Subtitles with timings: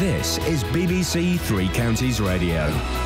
[0.00, 3.03] This is BBC Three Counties Radio.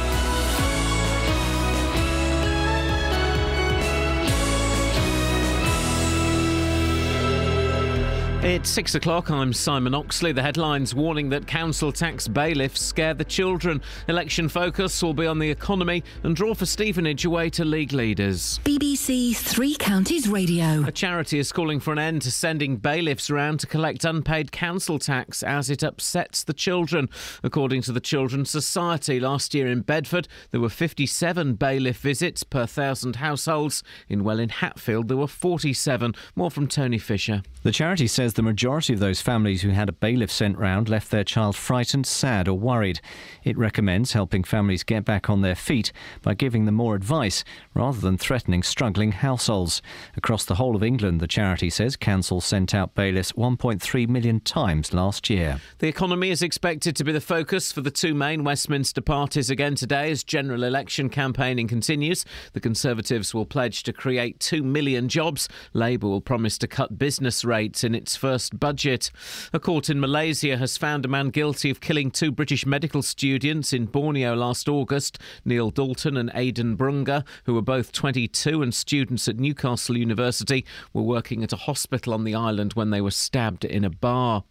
[8.49, 9.31] It's six o'clock.
[9.31, 10.33] I'm Simon Oxley.
[10.33, 13.83] The headlines warning that council tax bailiffs scare the children.
[14.09, 18.59] Election focus will be on the economy and draw for Stevenage away to league leaders.
[18.65, 20.83] BBC Three Counties Radio.
[20.87, 24.99] A charity is calling for an end to sending bailiffs around to collect unpaid council
[24.99, 27.11] tax as it upsets the children.
[27.45, 32.65] According to the Children's Society, last year in Bedford there were 57 bailiff visits per
[32.65, 33.83] thousand households.
[34.09, 36.15] In Welwyn Hatfield there were 47.
[36.35, 37.43] More from Tony Fisher.
[37.63, 41.11] The charity says the majority of those families who had a bailiff sent round left
[41.11, 43.01] their child frightened, sad, or worried.
[43.43, 45.91] It recommends helping families get back on their feet
[46.23, 47.43] by giving them more advice
[47.75, 49.83] rather than threatening struggling households.
[50.17, 54.95] Across the whole of England, the charity says councils sent out bailiffs 1.3 million times
[54.95, 55.61] last year.
[55.81, 59.75] The economy is expected to be the focus for the two main Westminster parties again
[59.75, 62.25] today as general election campaigning continues.
[62.53, 65.49] The Conservatives will pledge to create 2 million jobs.
[65.73, 68.28] Labour will promise to cut business rates in its first
[68.59, 69.11] budget.
[69.53, 73.73] A court in Malaysia has found a man guilty of killing two British medical students
[73.73, 79.29] in Borneo last August, Neil Dalton and Aidan Brunger, who were both 22 and students
[79.29, 83.65] at Newcastle University, were working at a hospital on the island when they were stabbed
[83.65, 84.45] in a bar.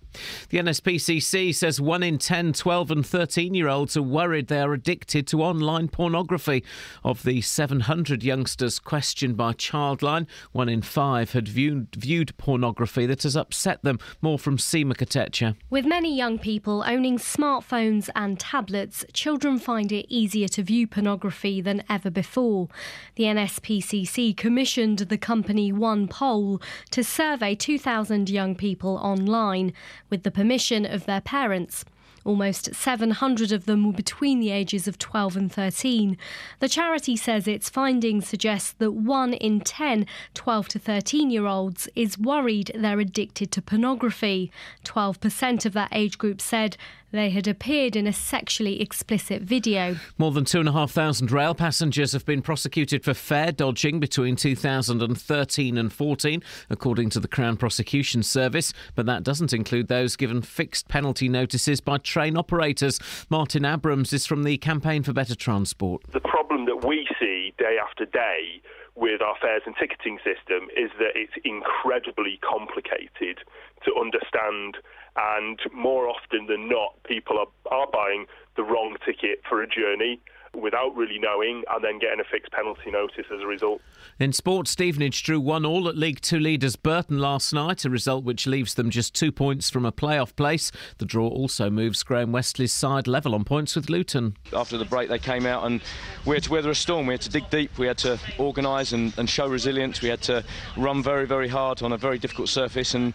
[0.49, 4.73] The NSPCC says 1 in 10 12 and 13 year olds are worried they are
[4.73, 6.63] addicted to online pornography.
[7.03, 13.23] Of the 700 youngsters questioned by Childline, 1 in 5 had viewed, viewed pornography that
[13.23, 13.99] has upset them.
[14.21, 15.55] More from Seema Kotecha.
[15.69, 21.61] With many young people owning smartphones and tablets, children find it easier to view pornography
[21.61, 22.67] than ever before.
[23.15, 29.73] The NSPCC commissioned the company One Poll to survey 2,000 young people online
[30.09, 31.85] with the permission of their parents.
[32.27, 36.17] Almost 700 of them were between the ages of 12 and 13.
[36.59, 41.87] The charity says its findings suggest that 1 in 10 12 to 13 year olds
[41.95, 44.51] is worried they're addicted to pornography.
[44.83, 46.75] 12% of that age group said
[47.11, 49.95] they had appeared in a sexually explicit video.
[50.17, 56.43] More than 2,500 rail passengers have been prosecuted for fare dodging between 2013 and 14,
[56.69, 61.79] according to the Crown Prosecution Service, but that doesn't include those given fixed penalty notices
[61.81, 62.99] by train operators.
[63.29, 66.03] Martin Abrams is from the Campaign for Better Transport.
[66.11, 68.61] The problem that we see day after day
[68.95, 73.39] with our fares and ticketing system is that it's incredibly complicated
[73.85, 74.77] to understand
[75.17, 80.19] and more often than not, people are, are buying the wrong ticket for a journey
[80.53, 83.81] without really knowing and then getting a fixed penalty notice as a result.
[84.19, 88.23] In sport, Stevenage drew one all at League Two leaders Burton last night, a result
[88.23, 90.71] which leaves them just two points from a playoff place.
[90.97, 94.35] The draw also moves Graham Westley's side level on points with Luton.
[94.53, 95.81] After the break, they came out and
[96.25, 97.07] we had to weather a storm.
[97.07, 100.21] We had to dig deep, we had to organise and, and show resilience, we had
[100.23, 100.43] to
[100.75, 102.93] run very, very hard on a very difficult surface.
[102.93, 103.13] And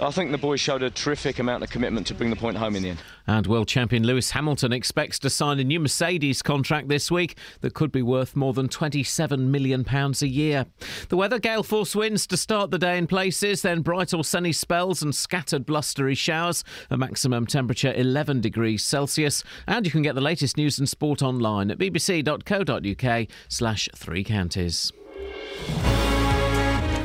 [0.00, 2.76] I think the boys showed a terrific amount of commitment to bring the point home
[2.76, 2.98] in the end.
[3.26, 7.74] And world champion Lewis Hamilton expects to sign a new Mercedes contract this week that
[7.74, 10.66] could be worth more than £27 million a year.
[11.08, 14.52] The weather gale force winds to start the day in places, then bright or sunny
[14.52, 16.64] spells and scattered blustery showers.
[16.90, 19.42] A maximum temperature 11 degrees Celsius.
[19.66, 24.92] And you can get the latest news and sport online at bbc.co.uk slash three counties.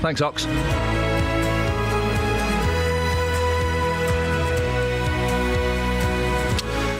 [0.01, 0.45] Thanks, Ox.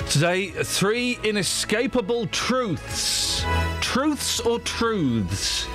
[0.10, 3.44] Today, three inescapable truths.
[3.80, 5.68] Truths or truths?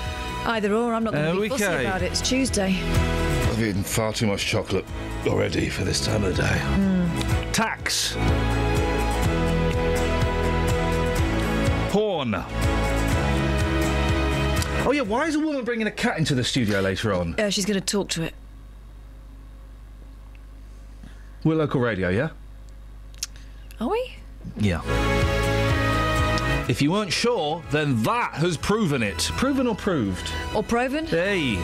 [0.44, 1.84] Either or, I'm not going to be fussy Okay.
[1.86, 2.10] about it.
[2.10, 2.76] It's Tuesday.
[2.82, 4.84] I've eaten far too much chocolate
[5.28, 7.50] already for this time of the day.
[7.52, 8.14] Tax.
[11.92, 12.34] Porn.
[14.86, 17.38] Oh yeah, why is a woman bringing a cat into the studio later on?
[17.38, 18.34] Uh, she's going to talk to it.
[21.44, 22.30] We're local radio, yeah?
[23.80, 24.16] Are we?
[24.56, 24.80] Yeah.
[26.68, 29.30] If you weren't sure, then that has proven it.
[29.36, 30.30] Proven or proved?
[30.54, 31.06] Or proven?
[31.06, 31.58] Hey.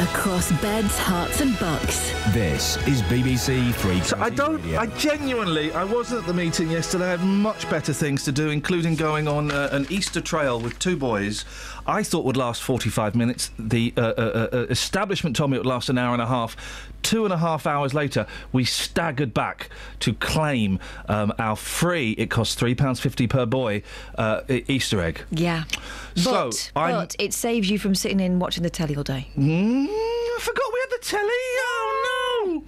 [0.00, 2.12] Across beds, hearts, and bucks.
[2.32, 4.60] This is BBC Three So I don't.
[4.62, 4.80] Radio.
[4.80, 5.72] I genuinely.
[5.72, 7.06] I wasn't at the meeting yesterday.
[7.06, 10.78] I had much better things to do, including going on uh, an Easter trail with
[10.78, 11.44] two boys.
[11.86, 13.50] I thought would last forty-five minutes.
[13.58, 16.56] The uh, uh, uh, establishment told me it would last an hour and a half.
[17.02, 19.68] Two and a half hours later, we staggered back
[20.00, 22.12] to claim um, our free.
[22.12, 23.82] It costs three pounds fifty per boy.
[24.16, 25.24] Uh, Easter egg.
[25.30, 25.64] Yeah.
[26.16, 29.28] So, But, but it saves you from sitting in watching the telly all day.
[29.36, 31.28] Mm, I forgot we had the telly.
[31.30, 32.64] Oh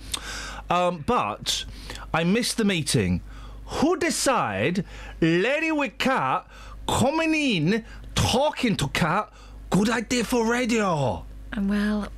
[0.70, 0.76] no!
[0.76, 1.64] Um, but
[2.12, 3.22] I missed the meeting.
[3.66, 4.84] Who decide
[5.20, 6.46] lady with cat
[6.86, 7.84] coming in
[8.16, 9.30] talking to cat?
[9.70, 11.24] Good idea for radio.
[11.52, 12.08] And well,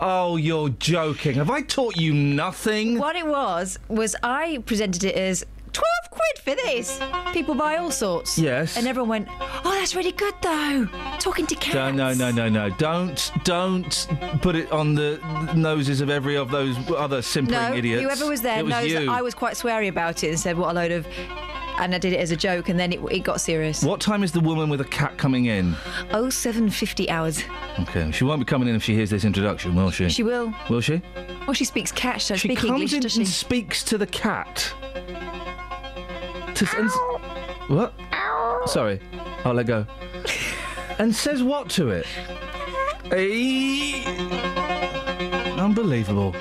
[0.00, 1.36] Oh, you're joking.
[1.36, 2.98] Have I taught you nothing?
[2.98, 7.00] what it was was I presented it as twelve quid for this.
[7.32, 8.36] People buy all sorts.
[8.36, 8.76] Yes.
[8.76, 9.28] And everyone went,
[9.64, 10.88] "Oh, that's really good though."
[11.20, 11.74] Talking to cats.
[11.74, 12.70] No, no, no, no, no.
[12.70, 14.08] Don't, don't
[14.42, 15.20] put it on the
[15.54, 18.02] noses of every of those other simpering No, idiots.
[18.02, 18.98] whoever was there it was knows you.
[19.06, 21.06] that I was quite sweary about it and said, "What a load of,"
[21.78, 23.82] and I did it as a joke, and then it, it got serious.
[23.82, 25.74] What time is the woman with a cat coming in?
[26.12, 27.42] Oh, seven fifty hours.
[27.80, 30.08] Okay, she won't be coming in if she hears this introduction, will she?
[30.08, 30.54] She will.
[30.70, 31.02] Will she?
[31.46, 32.20] Well, she speaks cat.
[32.22, 33.20] She, She comes English, in does she?
[33.20, 34.72] and speaks to the cat.
[36.54, 36.90] To, and,
[37.68, 37.92] what?
[38.68, 39.00] Sorry,
[39.44, 39.86] I'll let go.
[40.98, 42.06] and says what to it?
[43.12, 44.04] Eh,
[45.58, 46.32] Unbelievable.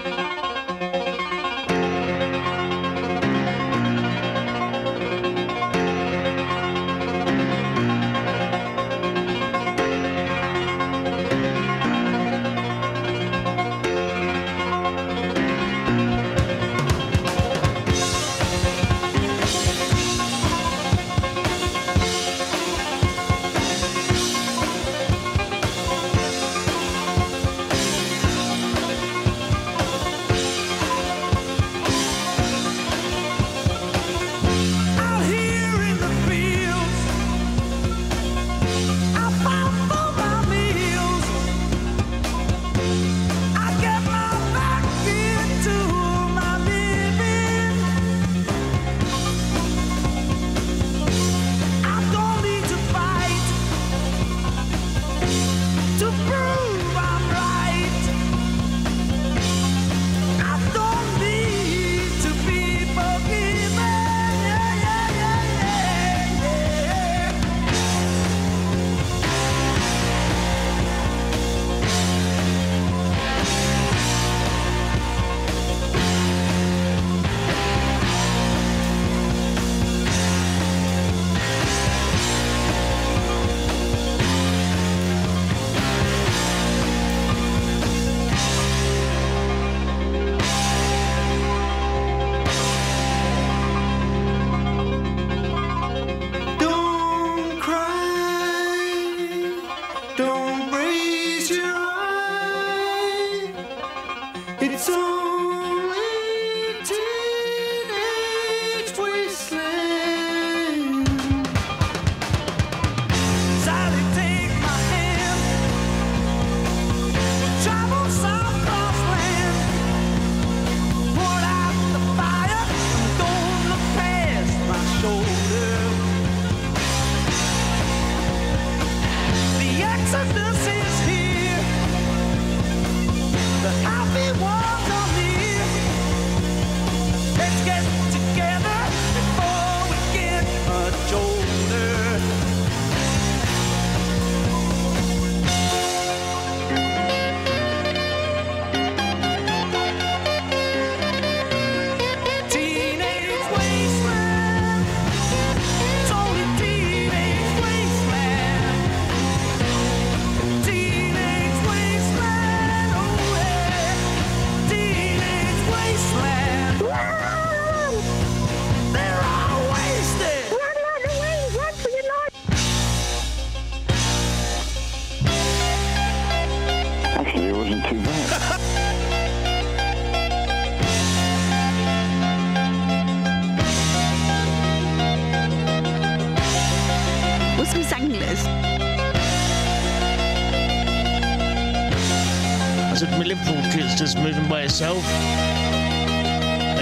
[194.64, 195.04] Just moving by itself.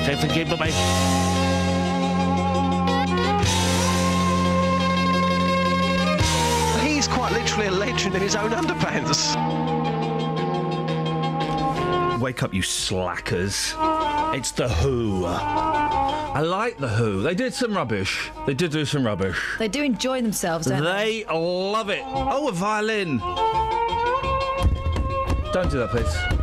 [0.02, 0.72] Okay, thank you, bye bye.
[6.82, 9.36] He's quite literally a legend in his own underpants.
[12.20, 13.74] Wake up, you slackers.
[14.34, 15.26] It's The Who.
[15.26, 17.22] I like The Who.
[17.22, 18.30] They did some rubbish.
[18.46, 19.38] They did do some rubbish.
[19.58, 21.24] They do enjoy themselves, don't they?
[21.24, 22.04] They love it.
[22.06, 23.18] Oh, a violin.
[25.52, 26.41] Don't do that, please.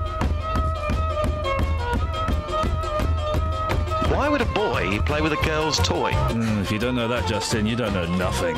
[4.58, 6.10] Boy play with a girl's toy?
[6.10, 8.56] Mm, if you don't know that, Justin, you don't know nothing.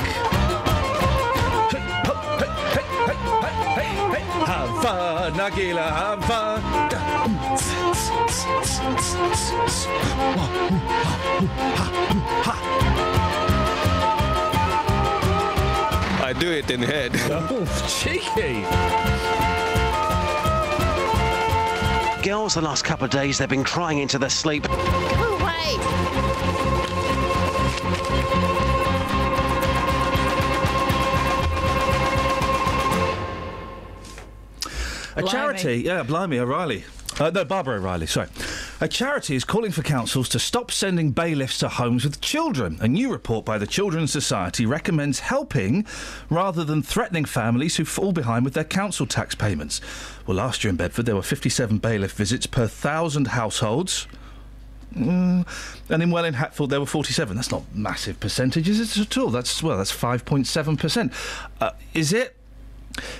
[4.46, 6.62] Have fun, Nagila, have fun.
[16.22, 17.12] I do it in head.
[17.52, 17.66] Oh,
[18.00, 18.64] cheeky.
[22.22, 24.66] Girls, the last couple of days, they've been crying into their sleep.
[35.24, 36.84] A charity, yeah, blimey, O'Reilly.
[37.18, 38.28] Uh, no, Barbara O'Reilly, sorry.
[38.80, 42.78] A charity is calling for councils to stop sending bailiffs to homes with children.
[42.80, 45.84] A new report by the Children's Society recommends helping
[46.30, 49.80] rather than threatening families who fall behind with their council tax payments.
[50.26, 54.06] Well, last year in Bedford, there were 57 bailiff visits per thousand households.
[54.94, 55.46] Mm,
[55.88, 57.36] and in Welwyn Hatfield, there were 47.
[57.36, 59.28] That's not massive percentages at all.
[59.28, 61.12] That's, well, that's 5.7%.
[61.60, 62.36] Uh, is it?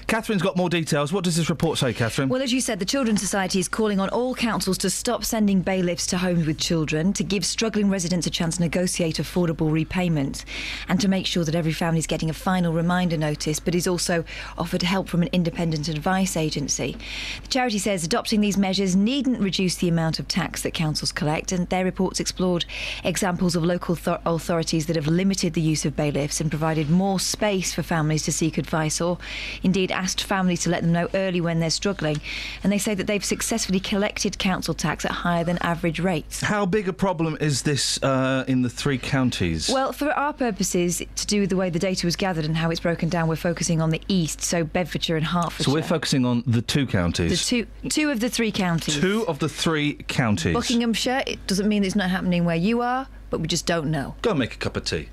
[0.06, 1.12] Catherine's got more details.
[1.12, 2.28] What does this report say, Catherine?
[2.28, 5.60] Well, as you said, the Children's Society is calling on all councils to stop sending
[5.60, 10.44] bailiffs to homes with children, to give struggling residents a chance to negotiate affordable repayment,
[10.88, 13.86] and to make sure that every family is getting a final reminder notice, but is
[13.86, 14.24] also
[14.58, 16.96] offered help from an independent advice agency.
[17.42, 21.52] The charity says adopting these measures needn't reduce the amount of tax that councils collect,
[21.52, 22.64] and their reports explored
[23.04, 27.20] examples of local thor- authorities that have limited the use of bailiffs and provided more
[27.20, 29.18] space for families to seek advice or
[29.62, 32.20] indeed asked families to let them know early when they're struggling.
[32.62, 36.40] And they say that they've successfully collected council tax at higher than average rates.
[36.40, 39.68] How big a problem is this uh, in the three counties?
[39.68, 42.70] Well, for our purposes, to do with the way the data was gathered and how
[42.70, 45.64] it's broken down, we're focusing on the east, so Bedfordshire and Hertfordshire.
[45.64, 47.30] so we're focusing on the two counties.
[47.30, 48.98] the two two of the three counties.
[48.98, 50.54] Two of the three counties.
[50.54, 51.22] Buckinghamshire.
[51.26, 54.14] It doesn't mean it's not happening where you are, but we just don't know.
[54.22, 55.08] Go and make a cup of tea.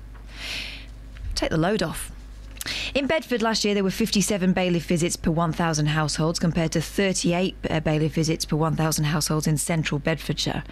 [1.34, 2.10] Take the load off.
[2.94, 7.54] In Bedford last year, there were 57 bailiff visits per 1,000 households compared to 38
[7.70, 10.64] uh, bailiff visits per 1,000 households in central Bedfordshire.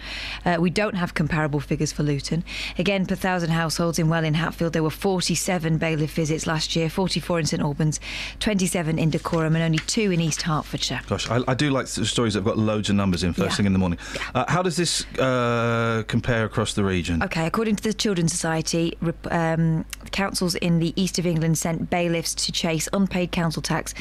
[0.45, 2.43] Uh, we don't have comparable figures for Luton.
[2.77, 7.39] Again, per 1,000 households in Welwyn Hatfield, there were 47 bailiff visits last year, 44
[7.39, 7.99] in St Albans,
[8.39, 11.01] 27 in Dacorum, and only two in East Hertfordshire.
[11.07, 13.55] Gosh, I, I do like stories that have got loads of numbers in first Yeah.
[13.57, 13.99] thing in the morning.
[14.35, 17.23] Uh, how does this uh, compare across the region?
[17.23, 18.97] Okay, according to the Children's Society,
[19.31, 23.93] um, councils in the east of England sent bailiffs to chase unpaid council tax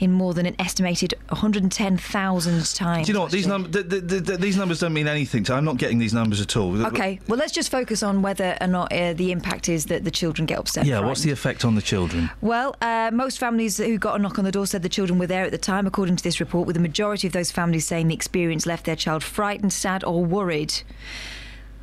[0.00, 3.06] in more than an estimated 110,000 times.
[3.06, 3.72] Do you know what these numbers?
[3.72, 5.44] Th- th- th- th- these numbers don't mean anything.
[5.44, 6.84] To, I'm not getting these numbers at all.
[6.86, 10.10] Okay, well, let's just focus on whether or not uh, the impact is that the
[10.10, 10.86] children get upset.
[10.86, 11.00] Yeah.
[11.00, 12.30] What's the effect on the children?
[12.40, 15.26] Well, uh, most families who got a knock on the door said the children were
[15.26, 18.08] there at the time, according to this report, with the majority of those families saying
[18.08, 20.82] the experience left their child frightened, sad, or worried.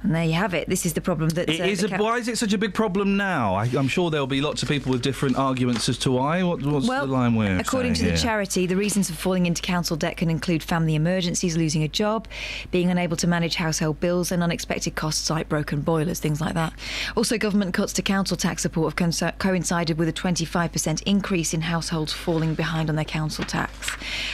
[0.04, 0.68] And there you have it.
[0.68, 1.50] This is the problem that.
[1.50, 3.56] It uh, is a, why is it such a big problem now?
[3.56, 6.44] I, I'm sure there'll be lots of people with different arguments as to why.
[6.44, 8.18] What, what's well, the line we're according to the here?
[8.18, 12.28] charity, the reasons for falling into council debt can include family emergencies, losing a job,
[12.72, 16.74] being unable to manage household bills, and unexpected costs like broken boilers, things like that.
[17.16, 22.12] Also, government cuts to council tax support have coincided with a 25% increase in households
[22.12, 23.92] falling behind on their council tax.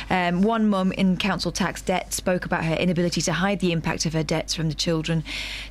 [0.09, 4.05] Um, one mum in council tax debt spoke about her inability to hide the impact
[4.05, 5.23] of her debts from the children,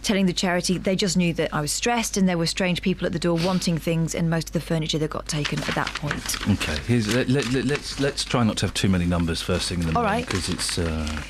[0.03, 3.07] telling the charity they just knew that I was stressed and there were strange people
[3.07, 5.89] at the door wanting things, and most of the furniture that got taken at that
[5.95, 6.37] point.
[6.49, 9.69] Okay, here's, let, let, let, let's let's try not to have too many numbers first
[9.69, 10.27] thing in the All morning right.
[10.27, 11.23] because it's uh,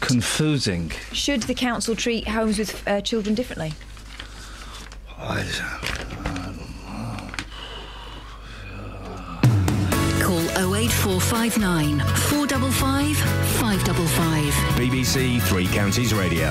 [0.00, 0.90] confusing.
[1.12, 3.72] Should the council treat homes with uh, children differently?
[10.20, 10.40] Call
[10.76, 14.54] 08459 455 555.
[14.76, 16.50] BBC Three Counties Radio.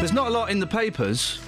[0.00, 1.38] There's not a lot in the papers.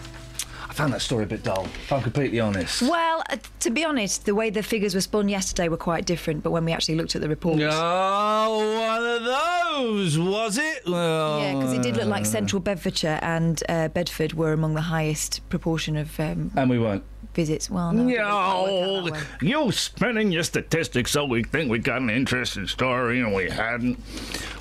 [0.69, 1.65] I found that story a bit dull.
[1.65, 2.83] If I'm completely honest.
[2.83, 6.43] Well, uh, to be honest, the way the figures were spun yesterday were quite different,
[6.43, 7.61] but when we actually looked at the report.
[7.63, 10.83] Oh, one of those, was it?
[10.87, 14.83] Well, Yeah, because it did look like Central Bedfordshire and uh, Bedford were among the
[14.83, 17.05] highest proportion of um, And we weren't.
[17.35, 17.71] Visits.
[17.71, 18.05] Well, no.
[18.05, 19.11] No,
[19.41, 23.99] you're spinning your statistics so we think we got an interesting story and we hadn't.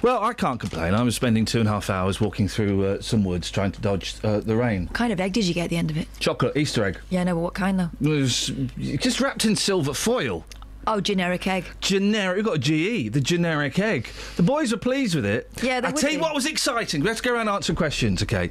[0.01, 0.93] Well, I can't complain.
[0.93, 3.81] I was spending two and a half hours walking through uh, some woods trying to
[3.81, 4.87] dodge uh, the rain.
[4.87, 6.07] What kind of egg did you get at the end of it?
[6.19, 6.99] Chocolate Easter egg.
[7.09, 7.89] Yeah, no, but what kind though?
[8.01, 10.45] It was just wrapped in silver foil.
[10.87, 11.65] Oh, generic egg.
[11.79, 12.37] Generic.
[12.37, 14.09] We've got a GE, the generic egg.
[14.35, 15.47] The boys were pleased with it.
[15.61, 17.03] Yeah, they I tell you what was exciting.
[17.03, 18.49] Let's go around and answer questions, okay?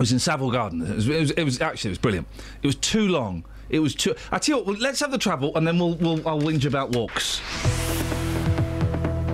[0.00, 0.80] It was in Savill Garden.
[0.80, 2.26] It was, it was, it was actually it was brilliant.
[2.62, 3.44] It was too long.
[3.68, 4.14] It was too.
[4.32, 4.80] I tell you what.
[4.80, 7.42] Let's have the travel, and then we'll, we'll I'll whinge about walks.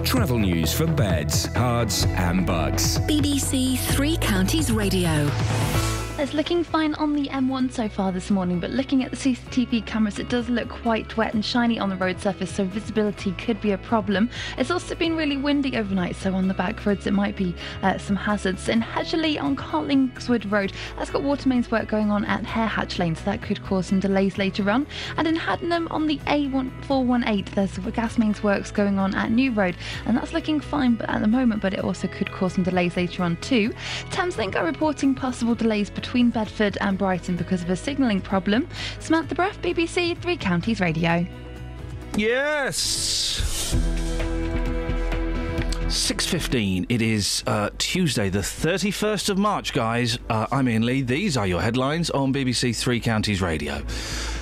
[0.05, 2.99] Travel news for beds, cards, and bugs.
[3.03, 5.31] BBC Three Counties Radio.
[6.19, 9.85] It's looking fine on the M1 so far this morning, but looking at the CCTV
[9.85, 13.61] cameras, it does look quite wet and shiny on the road surface, so visibility could
[13.61, 14.31] be a problem.
[14.57, 17.99] It's also been really windy overnight, so on the back roads it might be uh,
[17.99, 18.71] some hazards.
[18.71, 22.99] In Hedgerley on Carlingswood Road, that's got water mains work going on at Hare Hatch
[22.99, 24.87] Lane, so that could cause some delays later on.
[25.19, 29.77] And in Haddenham on the A418, there's gas mains works going on at New Road,
[30.07, 33.23] and that's looking fine at the moment, but it also could cause some delays later
[33.23, 33.71] on too.
[34.13, 38.69] Thameslink are reporting possible delays between Bedford and Brighton because of a signalling problem.
[39.01, 41.27] Samantha Bruff, BBC Three Counties Radio.
[42.17, 43.75] Yes.
[45.87, 51.37] 6.15 it is uh, tuesday the 31st of march guys uh, i'm Iain Lee these
[51.37, 53.81] are your headlines on bbc three counties radio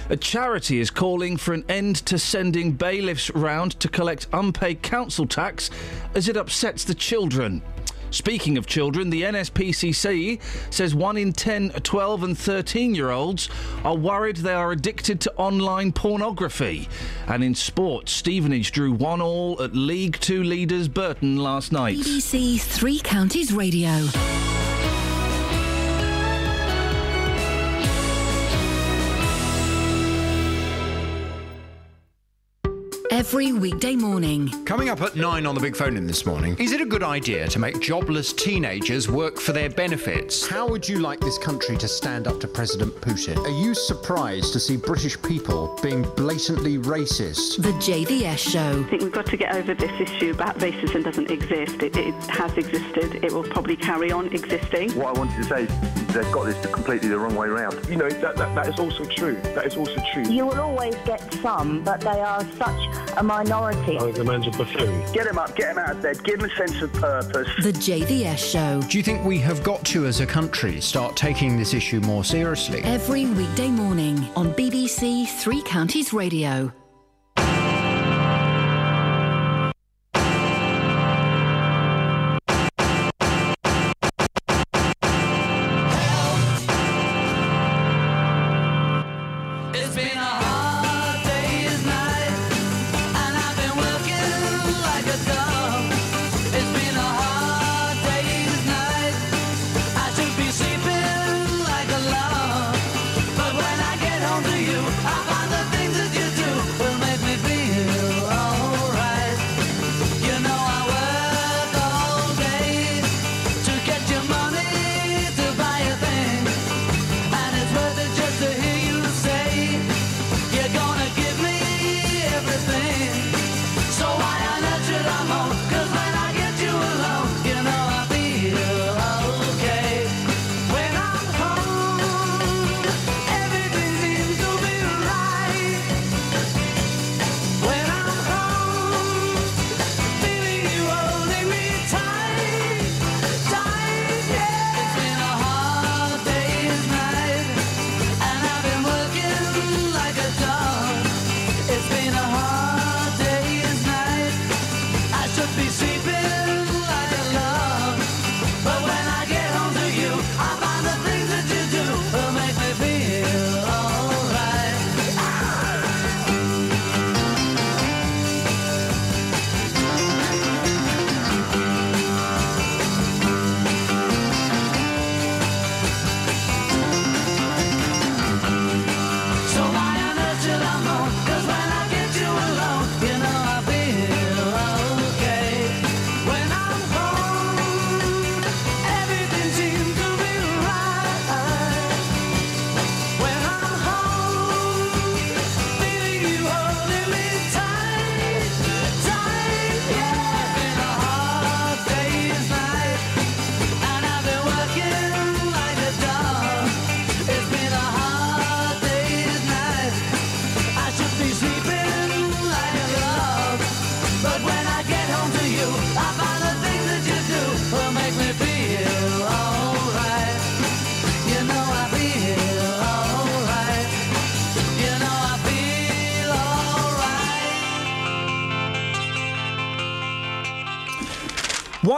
[0.09, 5.27] a charity is calling for an end to sending bailiffs round to collect unpaid council
[5.27, 5.69] tax
[6.15, 7.63] as it upsets the children
[8.15, 10.41] Speaking of children, the NSPCC
[10.71, 13.49] says 1 in 10, 12, and 13 year olds
[13.85, 16.89] are worried they are addicted to online pornography.
[17.27, 21.97] And in sports, Stevenage drew 1 all at League Two leaders Burton last night.
[21.97, 24.07] BBC Three Counties Radio.
[33.15, 34.51] Every weekday morning.
[34.65, 37.05] Coming up at 9 on the big phone in this morning, is it a good
[37.05, 40.45] idea to make jobless teenagers work for their benefits?
[40.49, 43.39] How would you like this country to stand up to President Putin?
[43.39, 47.63] Are you surprised to see British people being blatantly racist?
[47.63, 48.81] The JVS Show.
[48.81, 51.85] I think we've got to get over this issue about racism doesn't exist.
[51.85, 53.25] It, it has existed.
[53.25, 54.91] It will probably carry on existing.
[54.95, 57.79] What I wanted to say is they've got this completely the wrong way around.
[57.89, 59.41] You know, that, that, that is also true.
[59.55, 60.25] That is also true.
[60.29, 63.97] You will always get some, but they are such a minority.
[63.99, 65.13] Oh, I think the man's a buffoon.
[65.13, 67.49] Get him up, get him out of bed, give him a sense of purpose.
[67.63, 68.83] The JVS Show.
[68.89, 72.25] Do you think we have got to, as a country, start taking this issue more
[72.25, 72.83] seriously?
[72.83, 76.73] Every weekday morning on BBC Three Counties Radio.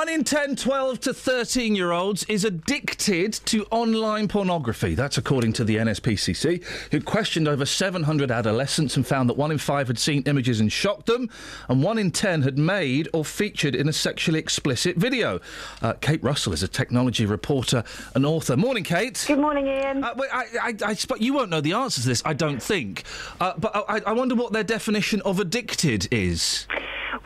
[0.07, 4.95] One in 10, 12 to 13 year olds is addicted to online pornography.
[4.95, 9.59] That's according to the NSPCC, who questioned over 700 adolescents and found that one in
[9.59, 11.29] five had seen images and shocked them,
[11.69, 15.41] and one in 10 had made or featured in a sexually explicit video.
[15.83, 17.83] Uh, Kate Russell is a technology reporter
[18.15, 18.57] and author.
[18.57, 19.25] Morning, Kate.
[19.27, 20.05] Good morning, Iain.
[20.05, 23.03] Uh, wait, I, I, I, you won't know the answer to this, I don't think.
[23.41, 26.69] Uh, but I, I wonder what their definition of addicted is.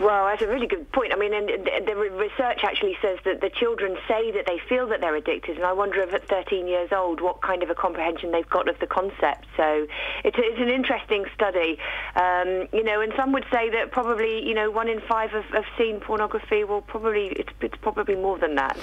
[0.01, 1.13] Well, that's a really good point.
[1.13, 1.47] I mean, and
[1.87, 5.67] the, research actually says that the children say that they feel that they're addicted, and
[5.67, 8.79] I wonder if at 13 years old what kind of a comprehension they've got of
[8.79, 9.47] the concept.
[9.59, 9.87] So
[10.25, 11.79] it's, it's an interesting study,
[12.17, 13.03] um, you know.
[13.03, 16.65] And some would say that probably, you know, one in five have, have seen pornography.
[16.65, 18.79] Well, probably it's, it's probably more than that.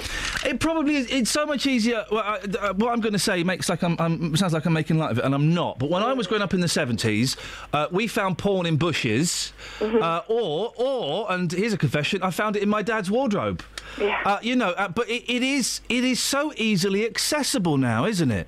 [0.45, 1.08] It probably is.
[1.10, 2.06] It's so much easier.
[2.12, 4.73] Well, I, uh, what I'm going to say makes like I'm, I'm sounds like I'm
[4.73, 5.80] making light of it, and I'm not.
[5.80, 7.38] But when I was growing up in the 70s,
[7.73, 9.51] uh, we found porn in bushes,
[9.82, 13.63] uh, or or and here's a confession: I found it in my dad's wardrobe.
[14.00, 14.22] Yeah.
[14.26, 18.32] Uh, you know, uh, but it, it is it is so easily accessible now, isn't
[18.32, 18.48] it?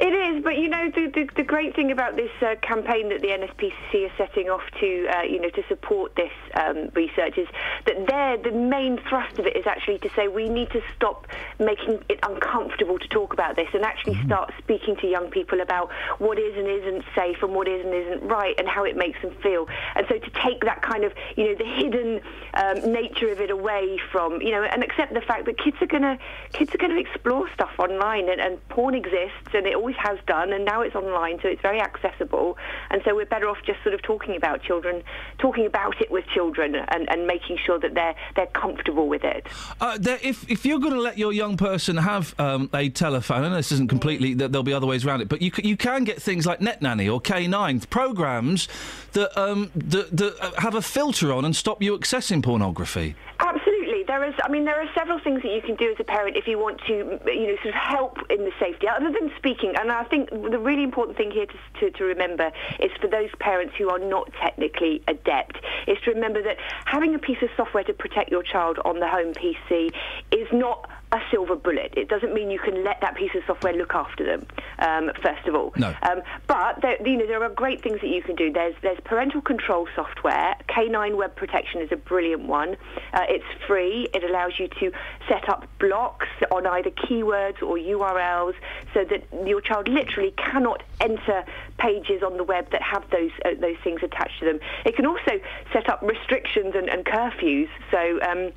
[0.00, 3.20] It is, but you know the, the, the great thing about this uh, campaign that
[3.20, 7.46] the NSPCC is setting off to, uh, you know, to support this um, research is
[7.86, 11.28] that there the main thrust of it is actually to say we need to stop
[11.60, 15.92] making it uncomfortable to talk about this and actually start speaking to young people about
[16.18, 19.20] what is and isn't safe and what is and isn't right and how it makes
[19.22, 19.68] them feel.
[19.94, 22.20] And so to take that kind of, you know, the hidden
[22.54, 25.86] um, nature of it away from, you know, and accept the fact that kids are
[25.86, 26.18] gonna
[26.52, 30.50] kids are gonna explore stuff online and, and porn exists and it always has done
[30.54, 32.56] and now it's online so it's very accessible
[32.90, 35.02] and so we're better off just sort of talking about children
[35.36, 39.46] talking about it with children and, and making sure that they're they're comfortable with it
[39.82, 43.56] Uh, if if you're going to let your young person have um, a telephone, know
[43.56, 46.04] this isn't completely that there'll be other ways around it, but you c- you can
[46.04, 48.68] get things like Net Nanny or K9 programs
[49.12, 53.14] that um, that, that uh, have a filter on and stop you accessing pornography.
[53.40, 53.63] Absolutely.
[54.06, 54.34] There is.
[54.42, 56.58] I mean, there are several things that you can do as a parent if you
[56.58, 59.74] want to, you know, sort of help in the safety, other than speaking.
[59.78, 63.30] And I think the really important thing here to, to, to remember is for those
[63.40, 67.84] parents who are not technically adept, is to remember that having a piece of software
[67.84, 69.90] to protect your child on the home PC
[70.32, 71.94] is not a silver bullet.
[71.96, 74.46] It doesn't mean you can let that piece of software look after them.
[74.80, 75.94] Um, first of all, no.
[76.02, 78.52] Um, but there, you know there are great things that you can do.
[78.52, 80.56] There's there's parental control software.
[80.68, 82.76] K9 Web Protection is a brilliant one.
[83.12, 84.08] Uh, it's free.
[84.12, 84.90] It allows you to
[85.28, 88.54] set up blocks on either keywords or URLs,
[88.92, 91.44] so that your child literally cannot enter
[91.78, 94.58] pages on the web that have those uh, those things attached to them.
[94.84, 95.38] It can also
[95.72, 97.68] set up restrictions and, and curfews.
[97.92, 98.20] So.
[98.20, 98.52] Um,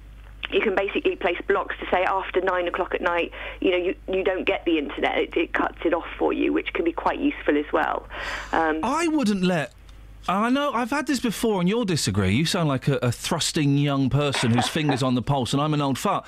[0.51, 3.95] you can basically place blocks to say after nine o'clock at night, you know, you,
[4.07, 5.17] you don't get the internet.
[5.17, 8.07] It, it cuts it off for you, which can be quite useful as well.
[8.51, 9.73] Um, I wouldn't let.
[10.29, 12.35] I know I've had this before, and you'll disagree.
[12.35, 15.73] You sound like a, a thrusting young person whose fingers on the pulse, and I'm
[15.73, 16.25] an old fart.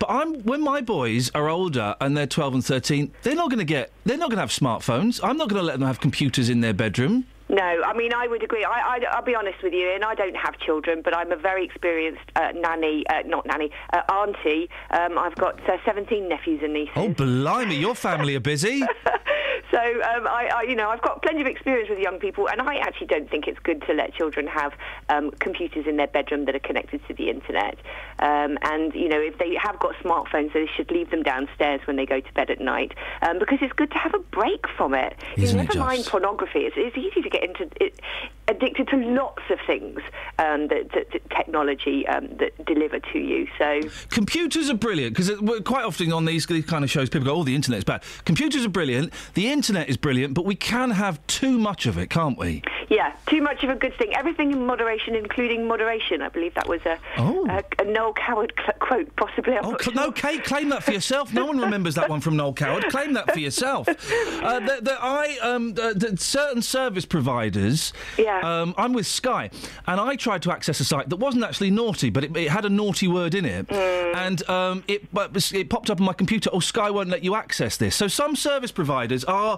[0.00, 3.60] But I'm when my boys are older and they're 12 and 13, they're not going
[3.60, 3.92] to get.
[4.04, 5.20] They're not going to have smartphones.
[5.22, 7.26] I'm not going to let them have computers in their bedroom.
[7.48, 8.64] No, I mean I would agree.
[8.64, 11.36] I, I, I'll be honest with you, and I don't have children, but I'm a
[11.36, 14.68] very experienced uh, nanny, uh, not nanny, uh, auntie.
[14.90, 16.94] Um, I've got uh, 17 nephews and nieces.
[16.96, 18.82] Oh, blimey, your family are busy.
[19.76, 22.62] So, um, I, I, you know, I've got plenty of experience with young people, and
[22.62, 24.72] I actually don't think it's good to let children have
[25.10, 27.76] um, computers in their bedroom that are connected to the internet.
[28.18, 31.96] Um, and you know, if they have got smartphones, they should leave them downstairs when
[31.96, 34.94] they go to bed at night, um, because it's good to have a break from
[34.94, 35.14] it.
[35.36, 38.00] Isn't you it never mind pornography; it's, it's easy to get into it,
[38.48, 40.00] addicted to lots of things
[40.38, 43.46] um, that, that, that technology um, that deliver to you.
[43.58, 43.82] So.
[44.08, 45.30] Computers are brilliant because
[45.64, 48.64] quite often on these, these kind of shows, people go, "Oh, the internet's bad." Computers
[48.64, 49.12] are brilliant.
[49.34, 52.62] The internet is brilliant, but we can have too much of it, can't we?
[52.88, 54.14] Yeah, too much of a good thing.
[54.14, 56.22] Everything in moderation, including moderation.
[56.22, 57.46] I believe that was a, Oh.
[57.48, 59.54] a, a Noel Coward cl- quote, possibly.
[59.56, 59.94] I'm Oh, cl- sure.
[59.94, 61.32] no, Kate, claim that for yourself.
[61.32, 62.84] No one remembers that one from Noel Coward.
[62.90, 63.88] Claim that for yourself.
[63.88, 65.74] Uh, the, the, I, um,
[66.16, 67.92] certain service providers.
[68.18, 68.40] Yeah.
[68.40, 69.50] Um, I'm with Sky,
[69.86, 72.64] and I tried to access a site that wasn't actually naughty, but it, it had
[72.64, 75.04] a naughty word in it, and um, it,
[75.52, 76.50] it popped up on my computer.
[76.52, 77.96] Oh, Sky won't let you access this.
[77.96, 79.55] So some service providers are.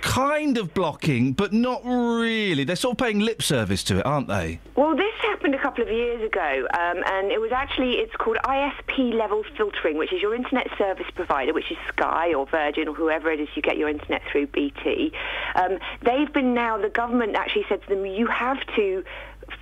[0.00, 2.64] Kind of blocking, but not really.
[2.64, 4.58] They're sort of paying lip service to it, aren't they?
[4.74, 8.38] Well, this happened a couple of years ago, um, and it was actually it's called
[8.44, 12.94] ISP level filtering, which is your internet service provider, which is Sky or Virgin or
[12.94, 15.12] whoever it is you get your internet through, BT.
[15.54, 19.04] Um, they've been now the government actually said to them, you have to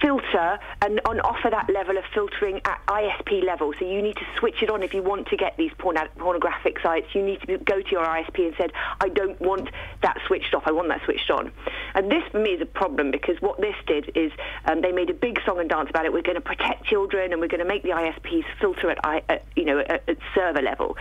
[0.00, 3.72] filter and, and offer that level of filtering at ISP level.
[3.78, 6.78] So you need to switch it on if you want to get these porno- pornographic
[6.82, 7.06] sites.
[7.14, 9.68] You need to go to your ISP and said, I don't want
[10.02, 10.64] that switched off.
[10.66, 11.52] I want that switched on.
[11.94, 14.32] And this for me is a problem because what this did is
[14.64, 16.12] um, they made a big song and dance about it.
[16.12, 19.22] We're going to protect children and we're going to make the ISPs filter at, I,
[19.28, 20.96] at you know at, at server level.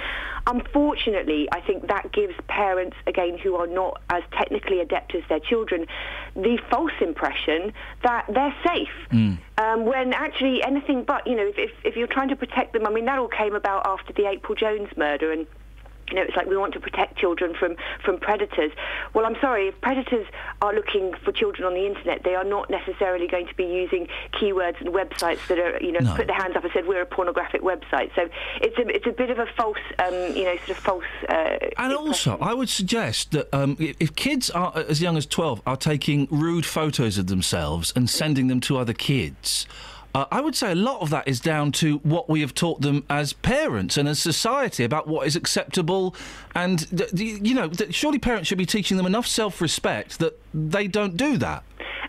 [0.47, 5.39] Unfortunately, I think that gives parents again who are not as technically adept as their
[5.39, 5.85] children
[6.35, 8.89] the false impression that they're safe.
[9.57, 12.87] Um, when actually anything but, you know, if, if, if you're trying to protect them,
[12.87, 15.45] I mean, that all came about after the April Jones murder and
[16.11, 18.71] you know, it's like we want to protect children from, from predators.
[19.13, 20.27] Well, I'm sorry, if predators
[20.61, 24.07] are looking for children on the internet, they are not necessarily going to be using
[24.33, 26.15] keywords and websites that are, you know, No.
[26.15, 28.13] put their hands up and said we're a pornographic website.
[28.15, 28.29] So
[28.61, 31.03] it's a, it's a bit of a false, um, you know, sort of false.
[31.29, 35.61] Uh, And also, I would suggest that um, if kids are as young as 12
[35.65, 39.65] are taking rude photos of themselves and sending them to other kids,
[40.13, 42.81] uh, I would say a lot of that is down to what we have taught
[42.81, 46.15] them as parents and as society about what is acceptable.
[46.53, 50.19] And, th- th- you know, th- surely parents should be teaching them enough self respect
[50.19, 51.63] that they don't do that.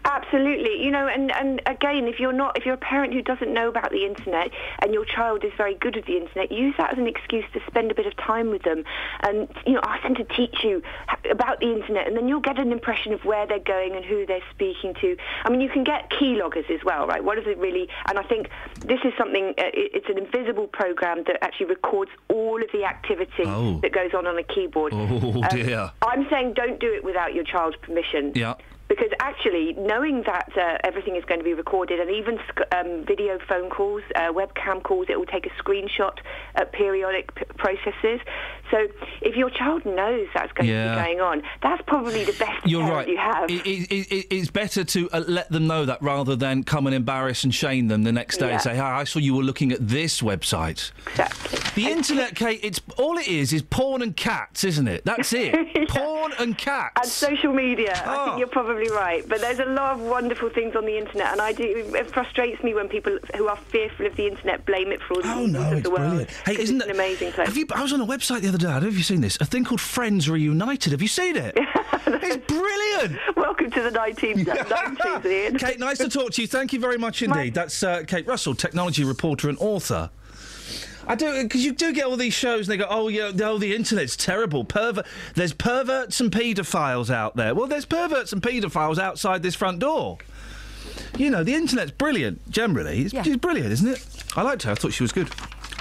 [0.05, 3.53] Absolutely, you know, and, and again, if you're not, if you're a parent who doesn't
[3.53, 4.51] know about the internet
[4.83, 7.61] and your child is very good at the internet, use that as an excuse to
[7.67, 8.85] spend a bit of time with them,
[9.23, 10.83] and you know, ask them to teach you
[11.31, 14.27] about the internet, and then you'll get an impression of where they're going and who
[14.27, 15.17] they're speaking to.
[15.45, 17.23] I mean, you can get keyloggers as well, right?
[17.23, 17.89] What is it really?
[18.09, 18.49] And I think
[18.81, 19.55] this is something.
[19.59, 23.79] Uh, it, it's an invisible program that actually records all of the activity Oh.
[23.81, 24.93] that goes on on a keyboard.
[24.95, 25.91] Oh, Um, dear.
[26.03, 28.55] I'm saying don't do it without your child's permission Yeah.
[28.93, 33.07] Because actually knowing that uh, everything is going to be recorded and even sc- um,
[33.07, 36.19] video phone calls, uh, webcam calls, it will take a screenshot
[36.57, 38.21] at periodic p- processes.
[38.73, 38.89] So
[39.21, 42.83] if your child knows that's going to be going on, that's probably the best You're
[42.89, 43.07] right.
[43.07, 43.49] you have.
[43.49, 46.97] It, it, it, it's better to uh, let them know that rather than come and
[46.97, 48.53] embarrass and shame them the next day Yeah.
[48.55, 51.59] and say, "Hey, I saw you were looking at this website." Exactly.
[51.85, 52.61] The internet, Kate.
[52.63, 55.05] It's all it is is porn and cats, isn't it?
[55.05, 55.55] That's it.
[55.91, 56.93] Porn and cats.
[57.03, 57.93] And social media.
[58.07, 58.25] I Oh.
[58.25, 59.27] think you're probably right.
[59.29, 61.65] But there's a lot of wonderful things on the internet, and I do.
[61.95, 65.23] It frustrates me when people who are fearful of the internet blame it for all
[65.23, 66.01] the Oh no, of the world.
[66.03, 66.31] brilliant.
[66.47, 67.49] Hey, isn't an amazing place?
[67.49, 68.62] Have you, I was on a website the other day.
[68.65, 69.39] I don't know if you've seen this.
[69.41, 70.93] A thing called Friends Reunited.
[70.93, 71.55] Have you seen it?
[72.07, 73.19] it's brilliant.
[73.37, 75.59] Welcome to the 19th, 90s, Iain.
[75.59, 76.47] Kate, nice to talk to you.
[76.47, 77.55] Thank you very much indeed.
[77.55, 80.11] That's uh, Kate Russell, technology reporter and author.
[81.09, 83.59] I do because you do get all these shows and they go, oh yeah, oh
[83.59, 84.65] the internet's terrible.
[84.65, 87.57] Perver- there's perverts and paedophiles out there.
[87.57, 90.19] Well, there's perverts and paedophiles outside this front door.
[91.19, 92.49] You know, the internet's brilliant.
[92.51, 94.07] Generally, it's, it's brilliant, isn't it?
[94.37, 94.71] I liked her.
[94.71, 95.29] I thought she was good.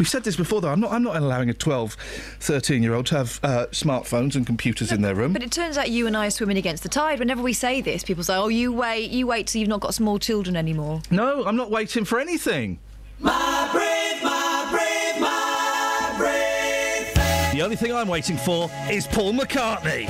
[0.02, 0.70] We've said this before, though.
[0.70, 0.92] I'm not.
[0.94, 1.96] I'm not allowing a 12,
[2.40, 5.32] 13 year old to have uh, smartphones and computers in their room.
[5.32, 7.20] But it turns out you and I are swimming against the tide.
[7.20, 9.94] Whenever we say this, people say, "Oh, you wait, you wait till you've not got
[9.94, 12.80] small children anymore." No, I'm not waiting for anything.
[13.20, 17.54] My brave, my brave, my brave.
[17.54, 20.08] The only thing I'm waiting for is Paul McCartney.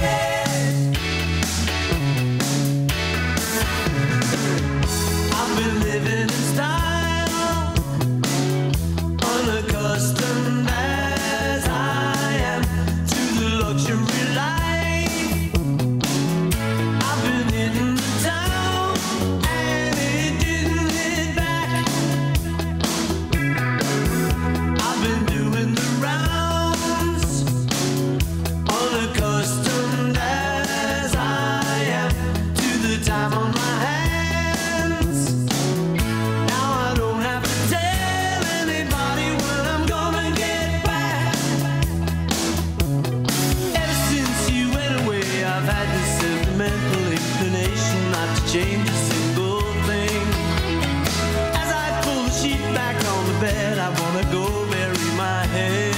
[53.83, 55.90] I wanna go bury my head.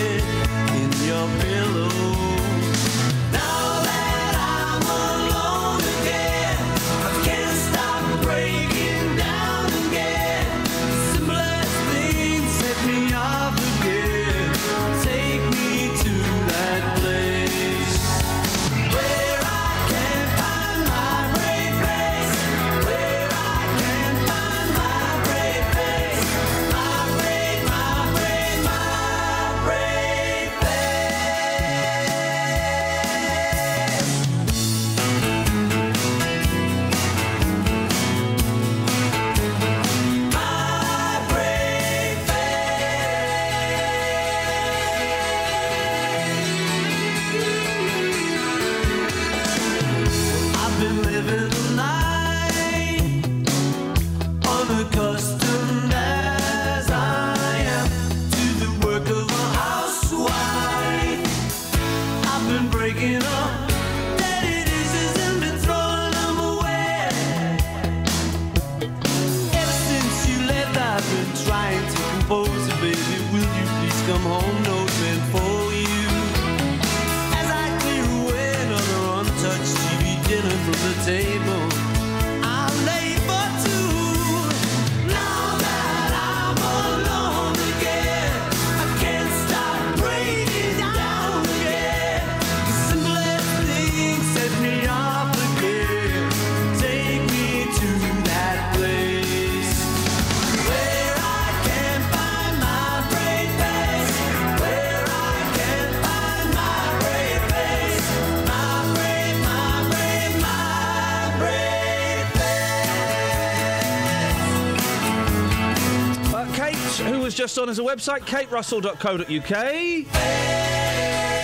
[117.80, 120.08] Was just on as a website, katerussell.co.uk.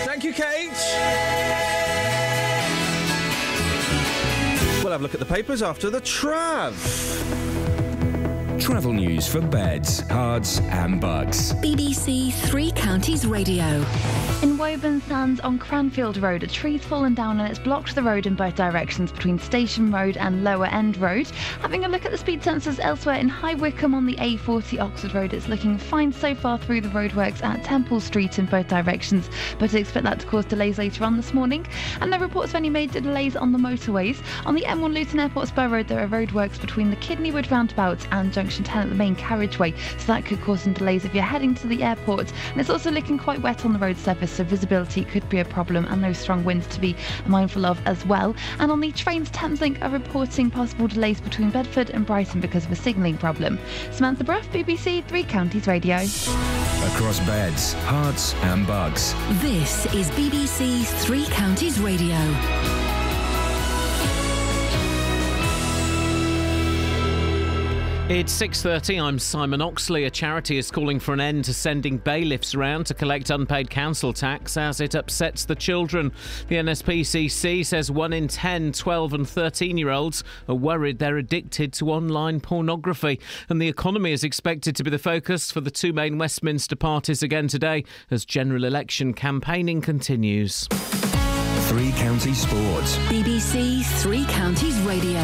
[0.06, 0.70] Thank you, Kate.
[4.84, 6.74] We'll have a look at the papers after the Trav.
[8.60, 11.54] Travel news for beds, cards, and bugs.
[11.56, 13.84] BBC Three Counties Radio.
[14.42, 18.26] In Woburn Sands on Cranfield Road, a tree's fallen down and it's blocked the road
[18.26, 21.30] in both directions between Station Road and Lower End Road.
[21.62, 25.14] Having a look at the speed sensors elsewhere in High Wycombe on the A40 Oxford
[25.14, 29.30] Road, it's looking fine so far through the roadworks at Temple Street in both directions,
[29.58, 31.68] but expect that to cause delays later on this morning.
[32.00, 34.24] And no reports of any major delays on the motorways.
[34.46, 38.32] On the M1 Luton Airport Spur Road, there are roadworks between the Kidneywood roundabout and
[38.32, 41.54] Junction 10 at the main carriageway, so that could cause some delays if you're heading
[41.56, 42.32] to the airport.
[42.52, 45.46] And it's also looking quite wet on the road surface, so visibility could be a
[45.46, 48.36] problem, and those strong winds to be mindful of as well.
[48.60, 52.72] And on the trains, Thameslink are reporting possible delays between Bedford and Brighton because of
[52.72, 53.60] a signalling problem.
[53.92, 55.98] Samantha Bruff, BBC Three Counties Radio.
[55.98, 59.14] Across beds, Herts, and bugs.
[59.42, 62.18] This is BBC Three Counties Radio.
[68.10, 69.00] It's 6:30.
[69.00, 70.06] I'm Simon Oxley.
[70.06, 74.14] A charity is calling for an end to sending bailiffs around to collect unpaid council
[74.14, 76.12] tax as it upsets the children.
[76.48, 82.40] The NSPCC says 1 in 10 12 and 13-year-olds are worried they're addicted to online
[82.40, 86.76] pornography, and the economy is expected to be the focus for the two main Westminster
[86.76, 90.68] parties again today as general election campaigning continues.
[91.68, 92.98] Three Counties Sports.
[93.10, 95.22] BBC Three Counties Radio.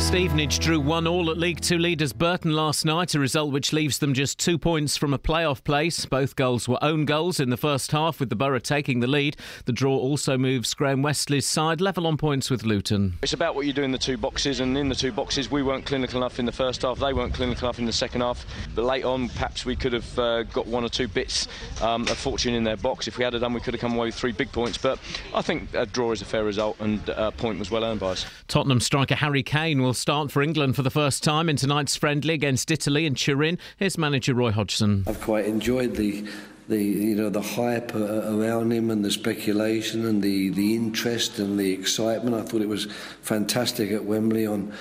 [0.00, 3.98] Stevenage drew one all at League Two leaders Burton last night, a result which leaves
[3.98, 6.04] them just two points from a playoff place.
[6.04, 9.36] Both goals were own goals in the first half, with the Borough taking the lead.
[9.66, 13.18] The draw also moves Graham Westley's side level on points with Luton.
[13.22, 15.62] It's about what you do in the two boxes, and in the two boxes, we
[15.62, 16.98] weren't clinical enough in the first half.
[16.98, 18.44] They weren't clinical enough in the second half.
[18.74, 21.46] But late on, perhaps we could have uh, got one or two bits
[21.82, 23.06] um, of fortune in their box.
[23.06, 24.76] If we had done, we could have come away with three big points.
[24.76, 24.98] But
[25.32, 28.08] I think a draw is a fair result, and a point was well earned by
[28.08, 28.26] us.
[28.48, 32.34] Tottenham striker Harry Kane will start for England for the first time in tonight's friendly
[32.34, 33.58] against Italy in Turin.
[33.76, 35.04] Here's manager Roy Hodgson.
[35.06, 36.24] I've quite enjoyed the
[36.70, 41.38] the you know the hype uh, around him and the speculation and the the interest
[41.38, 42.36] and the excitement.
[42.36, 42.86] I thought it was
[43.22, 44.72] fantastic at Wembley on.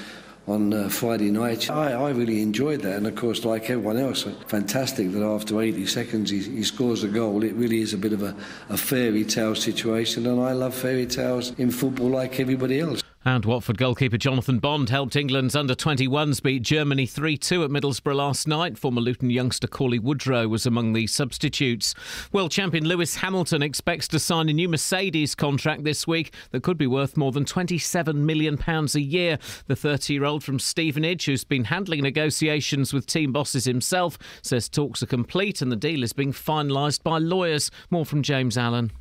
[0.48, 4.26] On uh, Friday night, I, I really enjoyed that, and of course, like everyone else,
[4.48, 7.44] fantastic that after 80 seconds he, he scores a goal.
[7.44, 8.36] It really is a bit of a,
[8.70, 13.04] a fairy tale situation, and I love fairy tales in football like everybody else.
[13.26, 18.16] And Watford goalkeeper Jonathan Bond helped England's under 21s beat Germany 3 2 at Middlesbrough
[18.16, 18.78] last night.
[18.78, 21.94] Former Luton youngster Cauley Woodrow was among the substitutes.
[22.32, 26.78] World champion Lewis Hamilton expects to sign a new Mercedes contract this week that could
[26.78, 29.38] be worth more than £27 million a year.
[29.68, 34.70] The 30 year old from Stevenage, who's been handling negotiations with team bosses himself, says
[34.70, 37.70] talks are complete and the deal is being finalised by lawyers.
[37.90, 38.92] More from James Allen.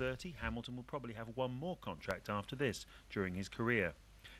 [0.00, 3.94] At 30, Hamilton will probably have one more contract after this during his career.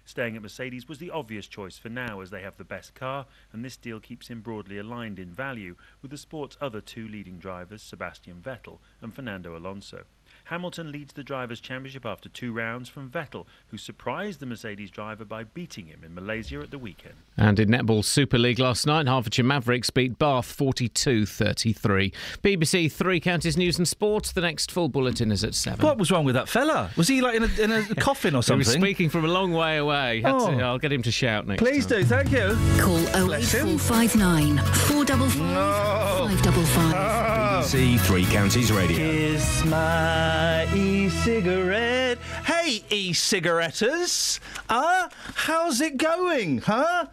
[0.05, 3.27] Staying at Mercedes was the obvious choice for now as they have the best car,
[3.53, 7.38] and this deal keeps him broadly aligned in value with the sport's other two leading
[7.38, 10.05] drivers, Sebastian Vettel and Fernando Alonso.
[10.49, 15.25] Hamilton leads the Drivers' Championship after two rounds from Vettel, who surprised the Mercedes driver
[15.27, 17.15] by beating him in Malaysia at the weekend.
[17.37, 22.13] And in Netball Super League last night, Hertfordshire Mavericks beat Bath 42 33.
[22.43, 24.33] BBC Three Counties News and Sports.
[24.33, 25.85] The next full bulletin is at 7.
[25.85, 26.91] What was wrong with that fella?
[26.97, 28.61] Was he like in a, in a coffin or something?
[28.61, 28.81] He something?
[28.81, 30.23] was speaking from a long way away.
[30.23, 30.59] Had to- Oh.
[30.61, 31.99] I'll get him to shout next Please time.
[32.01, 32.57] do, thank you.
[32.81, 33.69] Call Bless him.
[33.69, 37.65] 08459 455 555.
[37.65, 38.97] BBC Three Counties Radio.
[38.97, 40.38] Kiss my
[40.74, 42.18] e-cigarette.
[42.44, 44.40] Hey, e-cigaretters.
[44.68, 47.07] Ah, how's it going, huh?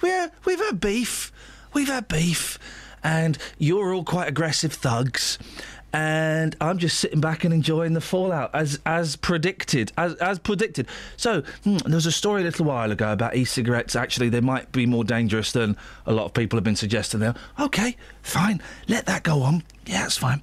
[0.00, 1.30] We're, we've had beef.
[1.74, 2.58] We've had beef.
[3.02, 5.38] And you're all quite aggressive thugs.
[5.92, 10.86] and I'm just sitting back and enjoying the fallout as as predicted, as as predicted.
[11.16, 13.96] So hmm, there was a story a little while ago about e-cigarettes.
[13.96, 15.76] Actually, they might be more dangerous than
[16.06, 17.20] a lot of people have been suggesting.
[17.20, 19.64] There, okay, fine, let that go on.
[19.86, 20.42] Yeah, that's fine.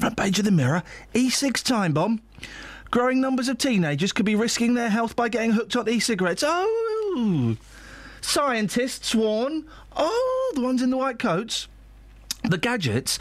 [0.00, 0.82] Front page of the Mirror:
[1.12, 2.22] e-cigs time bomb.
[2.90, 6.42] Growing numbers of teenagers could be risking their health by getting hooked on e-cigarettes.
[6.44, 7.58] Oh,
[8.22, 9.66] scientists warn.
[9.94, 11.68] Oh, the ones in the white coats.
[12.42, 13.18] The gadgets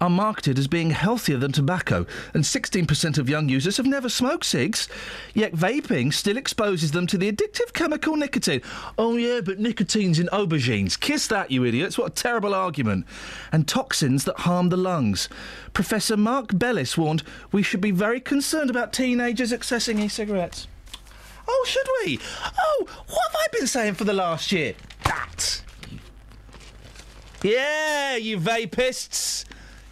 [0.00, 4.44] are marketed as being healthier than tobacco, and 16% of young users have never smoked
[4.44, 4.88] cigs.
[5.34, 8.62] Yet vaping still exposes them to the addictive chemical nicotine.
[8.98, 10.98] Oh, yeah, but nicotine's in aubergines.
[10.98, 11.98] Kiss that, you idiots.
[11.98, 13.06] What a terrible argument.
[13.52, 15.28] And toxins that harm the lungs.
[15.72, 17.22] Professor Mark Bellis warned
[17.52, 20.68] we should be very concerned about teenagers accessing e cigarettes.
[21.48, 22.18] Oh, should we?
[22.58, 24.74] Oh, what have I been saying for the last year?
[25.04, 25.62] That.
[27.42, 29.44] Yeah, you vapists.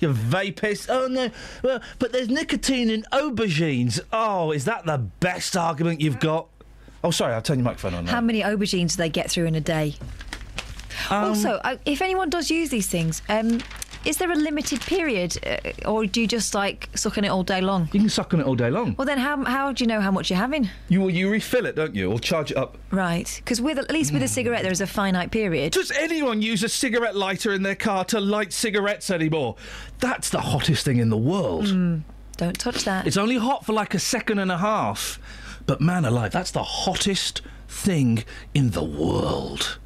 [0.04, 0.86] You vapists.
[0.90, 1.30] Oh, no.
[1.62, 4.00] Well, but there's nicotine in aubergines.
[4.12, 6.48] Oh, is that the best argument you've got?
[7.02, 8.10] Oh, sorry, I'll turn your microphone on now.
[8.10, 9.94] How many aubergines do they get through in a day?
[11.08, 13.60] Um, also, uh, if anyone does use these things, um,
[14.04, 17.42] is there a limited period, uh, or do you just like suck on it all
[17.42, 17.88] day long?
[17.92, 18.94] You can suck on it all day long.
[18.96, 20.68] Well, then how how do you know how much you're having?
[20.88, 22.78] You well, you refill it, don't you, or charge it up?
[22.90, 25.72] Right, because with at least with a cigarette, there is a finite period.
[25.72, 29.56] Does anyone use a cigarette lighter in their car to light cigarettes anymore?
[30.00, 31.66] That's the hottest thing in the world.
[31.66, 32.02] Mm,
[32.36, 33.06] don't touch that.
[33.06, 35.18] It's only hot for like a second and a half.
[35.66, 39.78] But man alive, that's the hottest thing in the world.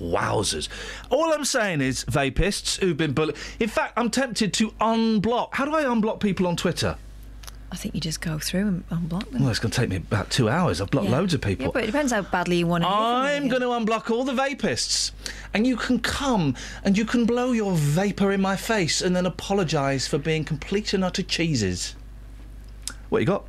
[0.00, 0.68] Wowzers.
[1.10, 3.36] All I'm saying is, vapists who've been bullied.
[3.60, 5.50] In fact, I'm tempted to unblock.
[5.52, 6.96] How do I unblock people on Twitter?
[7.72, 9.40] I think you just go through and unblock them.
[9.42, 10.80] Well, it's going to take me about two hours.
[10.80, 11.16] I've blocked Yeah.
[11.16, 11.66] loads of people.
[11.66, 12.88] Yeah, but it depends how badly you want to.
[12.88, 15.10] I'm going to unblock all the vapists.
[15.52, 19.26] And you can come and you can blow your vapour in my face and then
[19.26, 21.96] apologise for being complete and utter cheeses.
[23.08, 23.44] What you got?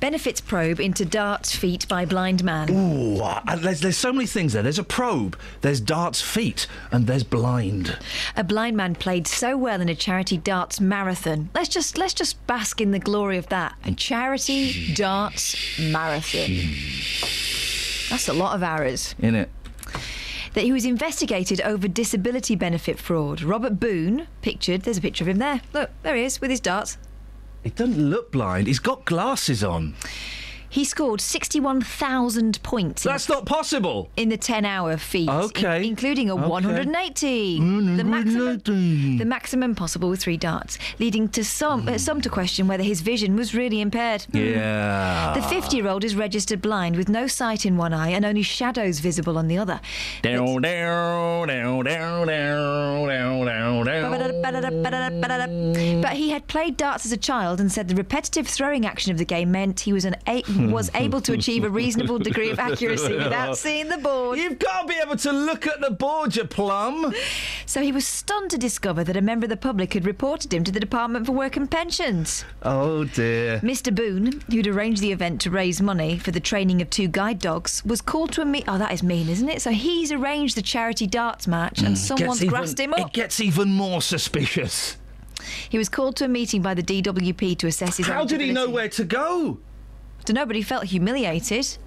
[0.00, 2.70] Benefits probe into darts feet by blind man.
[2.70, 4.62] Ooh, uh, there's, there's so many things there.
[4.62, 7.98] There's a probe, there's darts feet, and there's blind.
[8.36, 11.50] A blind man played so well in a charity darts marathon.
[11.54, 13.74] Let's just let's just bask in the glory of that.
[13.84, 16.74] A charity darts marathon.
[18.10, 19.14] That's a lot of hours.
[19.18, 19.50] In it.
[20.54, 23.42] That he was investigated over disability benefit fraud.
[23.42, 24.82] Robert Boone, pictured.
[24.82, 25.60] There's a picture of him there.
[25.72, 26.98] Look, there he is with his darts.
[27.62, 28.66] He doesn't look blind.
[28.66, 29.94] He's got glasses on.
[30.70, 33.04] He scored 61,000 points.
[33.04, 34.10] in- That's not possible.
[34.16, 35.28] In the 10 hour feat.
[35.28, 35.78] Okay.
[35.78, 36.46] in- including a Okay.
[36.46, 37.58] 180.
[37.96, 42.68] The maximum, the maximum possible with three darts, leading to some, uh, some to question
[42.68, 44.26] whether his vision was really impaired.
[44.32, 45.32] Yeah.
[45.34, 48.42] The 50 year old is registered blind with no sight in one eye and only
[48.42, 49.80] shadows visible on the other.
[50.22, 56.00] Down, down, down, down, down, down, down, down.
[56.02, 59.18] But he had played darts as a child and said the repetitive throwing action of
[59.18, 62.58] the game meant he was an a- was able to achieve a reasonable degree of
[62.58, 64.38] accuracy without seeing the board.
[64.38, 67.14] You've got to be able to look at the board, you plum.
[67.66, 70.64] So he was stunned to discover that a member of the public had reported him
[70.64, 72.44] to the Department for Work and Pensions.
[72.62, 73.60] Oh dear.
[73.60, 73.94] Mr.
[73.94, 77.84] Boone, who'd arranged the event to raise money for the training of two guide dogs,
[77.84, 78.64] was called to a meet.
[78.68, 79.62] Oh, that is mean, isn't it?
[79.62, 81.98] So he's arranged the charity darts match, and mm.
[81.98, 83.00] someone's Gets even- grassed him up.
[83.00, 84.96] It gets even more suspicious.
[85.68, 88.06] He was called to a meeting by the DWP to assess his.
[88.06, 89.58] How did he know where to go?
[90.34, 91.78] But he felt humiliated.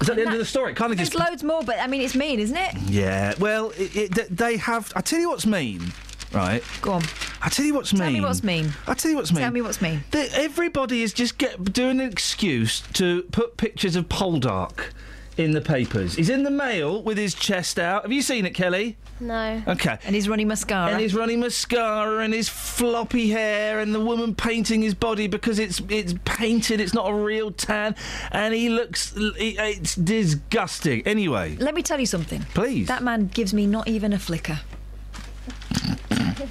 [0.00, 0.72] Is that the end of the story?
[0.72, 2.74] They There's just loads more, but I mean, it's mean, isn't it?
[2.88, 4.92] Yeah, well, it, it, they have.
[4.96, 5.92] I tell you what's mean,
[6.32, 6.62] right?
[6.80, 7.02] Go on.
[7.42, 8.14] I tell you what's Tell mean.
[8.14, 8.72] Tell me what's mean.
[8.86, 9.42] I tell you what's mean.
[9.42, 10.04] Tell me what's mean.
[10.12, 14.92] That everybody is just get doing an excuse to put pictures of Poldark
[15.36, 16.14] in the papers.
[16.14, 18.02] He's in the mail with his chest out.
[18.02, 18.96] Have you seen it, Kelly?
[19.20, 19.62] No.
[19.68, 19.98] Okay.
[20.04, 20.90] And he's running mascara.
[20.92, 25.58] And he's running mascara and his floppy hair and the woman painting his body because
[25.58, 27.94] it's it's painted, it's not a real tan,
[28.32, 31.06] and he looks it's disgusting.
[31.06, 32.42] Anyway, Let me tell you something.
[32.54, 32.88] Please.
[32.88, 34.60] That man gives me not even a flicker.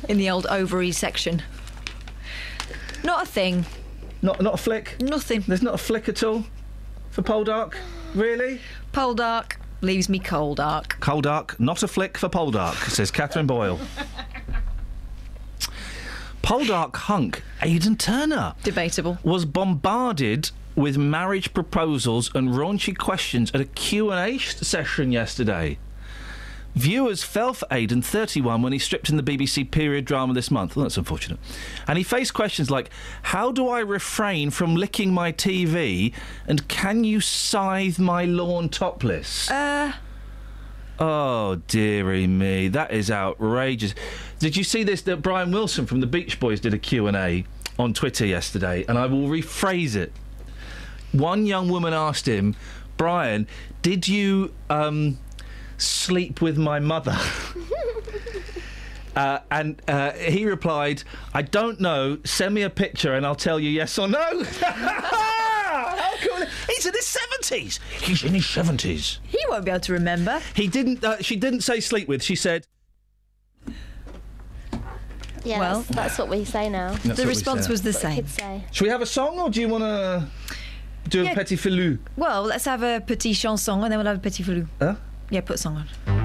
[0.08, 1.42] in the old ovaries section.
[3.04, 3.66] Not a thing.
[4.22, 5.02] not not a flick.
[5.02, 5.44] Nothing.
[5.48, 6.46] There's not a flick at all
[7.12, 7.76] for Poldark.
[8.16, 8.60] Really?
[8.92, 10.98] Poldark leaves me cold dark.
[11.00, 13.80] Poldark, not a flick for Poldark, says Catherine Boyle.
[16.44, 19.20] Poldark hunk Aidan Turner Debatable.
[19.24, 25.78] was bombarded with marriage proposals and raunchy questions at a Q&A session yesterday.
[26.80, 30.78] Viewers fell for Aidan, 31, when he stripped in the BBC period drama this month.
[30.78, 31.38] Well, that's unfortunate.
[31.86, 32.90] And he faced questions like
[33.22, 36.14] How do I refrain from licking my TV?
[36.48, 39.52] And can you scythe my lawn topless?
[39.52, 39.92] Uh,
[41.02, 43.94] Oh dearie me, that is outrageous.
[44.40, 45.02] Did you see this?
[45.02, 47.44] That Brian Wilson from the Beach Boys did a Q and A
[47.78, 50.14] on Twitter yesterday, and I will rephrase it.
[51.12, 52.56] One young woman asked him,
[52.96, 53.48] Brian,
[53.82, 55.18] did you um,
[55.80, 57.18] sleep with my mother?
[59.16, 61.04] Uh, and uh, he replied,
[61.34, 62.20] I don't know.
[62.24, 64.44] Send me a picture and I'll tell you yes or no.
[64.62, 66.46] How cool.
[66.70, 67.80] He's in his 70s.
[68.02, 69.18] He's in his 70s.
[69.24, 70.40] He won't be able to remember.
[70.56, 71.04] He didn't.
[71.04, 72.24] Uh, she didn't say sleep with.
[72.24, 72.66] She said.
[75.44, 76.94] Yeah, Well- that's, that's what we say now.
[76.94, 78.26] The response was the same.
[78.72, 80.28] Should we have a song or do you want to
[81.10, 81.32] do Yeah.
[81.32, 81.98] a petit filou?
[82.16, 84.68] Well, let's have a petit chanson and then we'll have a petit filou.
[84.80, 84.96] Huh?
[85.30, 85.78] Yeah, put a song
[86.08, 86.19] on.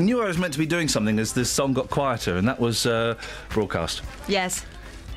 [0.00, 2.58] Knew I was meant to be doing something as the song got quieter, and that
[2.58, 3.14] was uh,
[3.50, 4.02] broadcast.
[4.26, 4.64] Yes.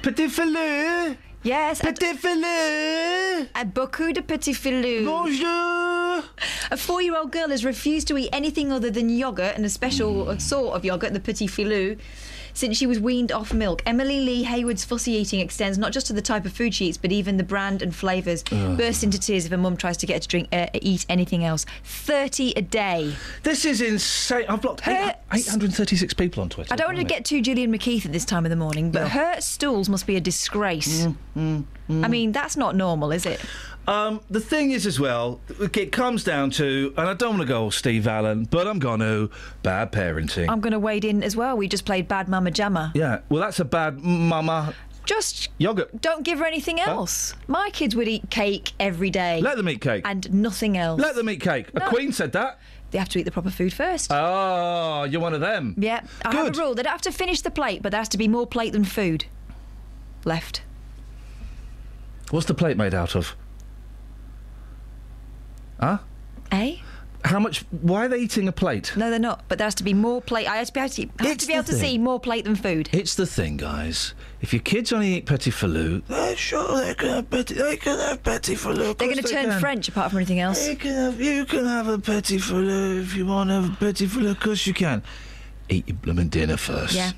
[0.02, 1.18] Petit filou.
[1.44, 1.82] Yes.
[1.82, 3.48] Petit filou.
[3.56, 5.06] A beaucoup de petit filou.
[5.06, 6.24] Bonjour.
[6.72, 10.38] A four-year-old girl has refused to eat anything other than yogurt and a special uh,
[10.38, 11.98] sort of yogurt, the petit filou.
[12.64, 13.84] Since she was weaned off milk.
[13.86, 16.98] Emily Lee Hayward's fussy eating extends not just to the type of food she eats,
[16.98, 18.42] but even the brand and flavours.
[18.54, 18.78] Ugh.
[18.78, 21.44] Bursts into tears if her mum tries to get her to drink, uh, eat anything
[21.44, 21.66] else.
[21.84, 23.16] 30 a day.
[23.44, 24.46] This is insane.
[24.48, 26.74] I've blocked eight, 836 people on Twitter.
[26.74, 29.10] I don't want to get too Gillian McKeith at this time of the morning, but
[29.10, 31.06] her stools must be a disgrace.
[31.38, 33.42] Mm, I mean, that's not normal, is it?
[33.88, 37.48] Um, the thing is, as well, it comes down to, and I don't want to
[37.48, 39.30] go all Steve Allen, but I'm going to
[39.62, 40.48] bad parenting.
[40.50, 41.58] I'm going to wade in as well.
[41.58, 42.92] We just played Bad Mama Jamma.
[42.96, 44.74] yeah, well, that's a bad mama
[45.06, 46.02] Just yogurt.
[46.02, 47.34] don't give her anything else.
[47.48, 49.42] My kids would eat cake every day.
[49.42, 50.04] Let them eat cake.
[50.06, 51.02] And nothing else.
[51.02, 51.74] Let them eat cake.
[51.74, 51.86] No.
[51.86, 52.60] A queen said that.
[52.92, 54.12] They have to eat the proper food first.
[54.14, 55.76] Oh, you're one of them.
[55.78, 56.74] Yeah, I have a rule.
[56.74, 58.86] They don't have to finish the plate, but there has to be more plate than
[58.86, 59.26] food
[60.24, 60.62] left.
[62.30, 63.36] What's the plate made out of?
[65.84, 65.98] Huh?
[66.52, 66.78] Eh?
[67.26, 67.66] How much?
[67.72, 68.96] Why are they eating a plate?
[68.96, 69.44] No, they're not.
[69.50, 70.48] But there has to be more plate.
[70.48, 72.56] I have to be able to, have to, be able to see more plate than
[72.56, 72.90] food.
[72.94, 74.14] It's the thing, guys.
[74.42, 77.56] If your kids only eat petit filou, they're sure they can have petit.
[77.56, 78.98] They can have petit filou.
[78.98, 79.60] They're going to they turn can.
[79.60, 80.68] French apart from anything else.
[80.68, 83.76] You can have you can have a petit filou if you want to have a
[83.76, 84.32] petit filou.
[84.32, 85.04] Of course you can.
[85.68, 86.94] Eat your blooming dinner first.
[86.94, 87.12] Yeah.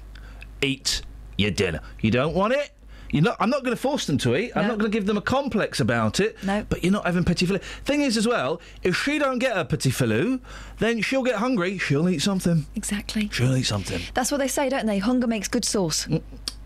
[0.61, 1.01] Eat
[1.38, 1.82] your dinner.
[2.01, 2.72] You don't want it.
[3.12, 4.51] You're not, I'm not going to force them to eat.
[4.56, 6.41] I'm not going to give them a complex about it.
[6.43, 6.66] No.
[6.68, 7.62] But you're not having petit filou.
[7.62, 10.39] Thing is, as well, if she don't get a petit filou,
[10.80, 11.78] then she'll get hungry.
[11.78, 12.66] She'll eat something.
[12.76, 13.30] Exactly.
[13.32, 14.01] She'll eat something.
[14.14, 14.97] That's what they say, don't they?
[14.97, 16.08] Hunger makes good sauce.
[16.08, 16.22] Mm,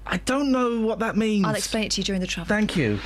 [0.05, 1.45] I don't know what that means.
[1.45, 2.47] I'll explain it to you during the travel.
[2.47, 2.99] Thank you.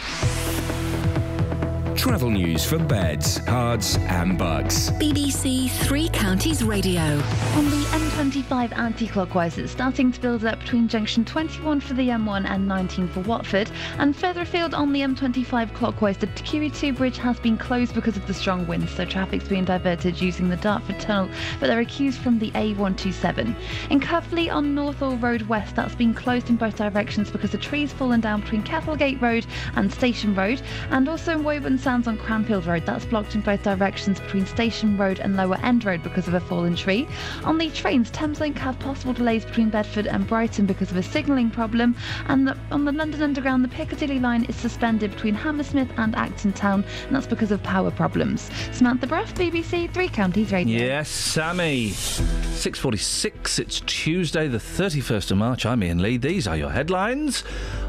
[1.96, 4.90] Travel news for beds, cards, and bugs.
[4.92, 7.02] BBC Three Counties Radio.
[7.02, 12.50] On the M25 anti-clockwise, it's starting to build up between junction 21 for the M1
[12.50, 13.70] and 19 for Watford.
[14.00, 18.26] And further afield on the M25 clockwise, the QE2 bridge has been closed because of
[18.26, 21.30] the strong winds, so traffic's being diverted using the Dartford Tunnel,
[21.60, 23.56] but there are queues from the A127.
[23.92, 27.94] In Cuffley on Northaw Road West, that's been closed in both directions because the trees
[27.94, 30.62] fallen down between Cattlegate Road and Station Road.
[30.90, 34.98] And also in Woburn Sands on Cranfield Road, that's blocked in both directions between Station
[34.98, 37.06] Road and Lower End Road because of a fallen tree.
[37.44, 41.52] On the trains, Thameslink have possible delays between Bedford and Brighton because of a signalling
[41.52, 41.94] problem.
[42.30, 46.54] And the, on the London Underground, the Piccadilly line is suspended between Hammersmith and Acton
[46.54, 48.50] Town, and that's because of power problems.
[48.72, 50.80] Samantha Bruff, BBC Three Counties Radio.
[50.80, 51.90] Yes, Sammy.
[51.90, 55.66] 6.46, it's Tuesday, the 31st of March.
[55.66, 56.16] I'm Iain Lee.
[56.16, 57.44] These are your headlines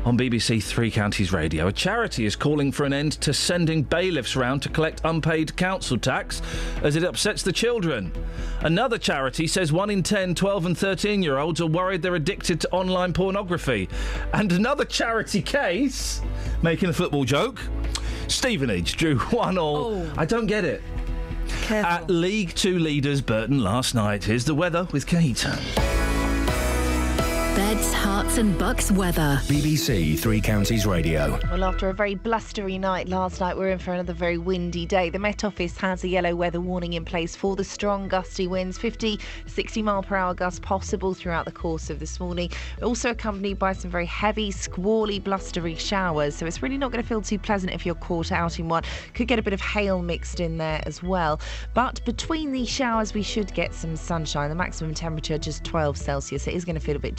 [0.04, 1.68] on BBC Three Counties Radio.
[1.68, 5.98] A charity is calling for an end to sending bailiffs round to collect unpaid council
[5.98, 6.42] tax
[6.82, 8.12] as it upsets the children.
[8.60, 12.60] Another charity says one in 10 12 and 13 year olds are worried they're addicted
[12.62, 13.88] to online pornography.
[14.32, 16.20] And another charity case,
[16.62, 17.60] making a football joke,
[18.28, 19.76] Stevenage drew one all.
[19.76, 20.12] Oh.
[20.16, 20.82] I don't get it.
[21.70, 24.24] At League Two leaders Burton last night.
[24.24, 25.46] Here's the weather with Kate.
[27.54, 29.40] Beds, Herts, and bucks weather.
[29.44, 31.38] BBC Three Counties Radio.
[31.52, 35.08] Well, after a very blustery night last night, we're in for another very windy day.
[35.08, 38.76] The Met Office has a yellow weather warning in place for the strong gusty winds,
[38.76, 42.50] 50, 60 mile per hour gusts possible throughout the course of this morning.
[42.82, 46.34] Also accompanied by some very heavy, squally, blustery showers.
[46.34, 48.82] So it's really not going to feel too pleasant if you're caught out in one.
[49.14, 51.40] Could get a bit of hail mixed in there as well.
[51.72, 54.48] But between these showers, we should get some sunshine.
[54.48, 56.48] The maximum temperature just 12 Celsius.
[56.48, 57.14] It is going to feel a bit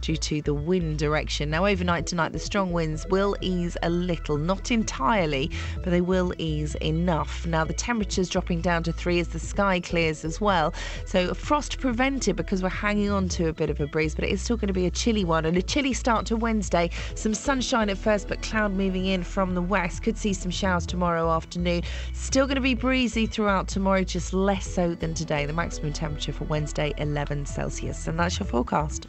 [0.00, 1.50] due to the wind direction.
[1.50, 6.32] Now, overnight tonight, the strong winds will ease a little, not entirely, but they will
[6.38, 7.46] ease enough.
[7.46, 10.74] Now, the temperature's dropping down to three as the sky clears as well.
[11.06, 14.30] So, frost prevented because we're hanging on to a bit of a breeze, but it
[14.30, 16.90] is still going to be a chilly one and a chilly start to Wednesday.
[17.14, 20.02] Some sunshine at first, but cloud moving in from the west.
[20.02, 21.82] Could see some showers tomorrow afternoon.
[22.12, 25.46] Still going to be breezy throughout tomorrow, just less so than today.
[25.46, 28.06] The maximum temperature for Wednesday, 11 Celsius.
[28.06, 29.06] And that's your forecast.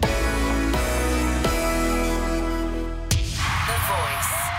[0.00, 0.47] Thank you.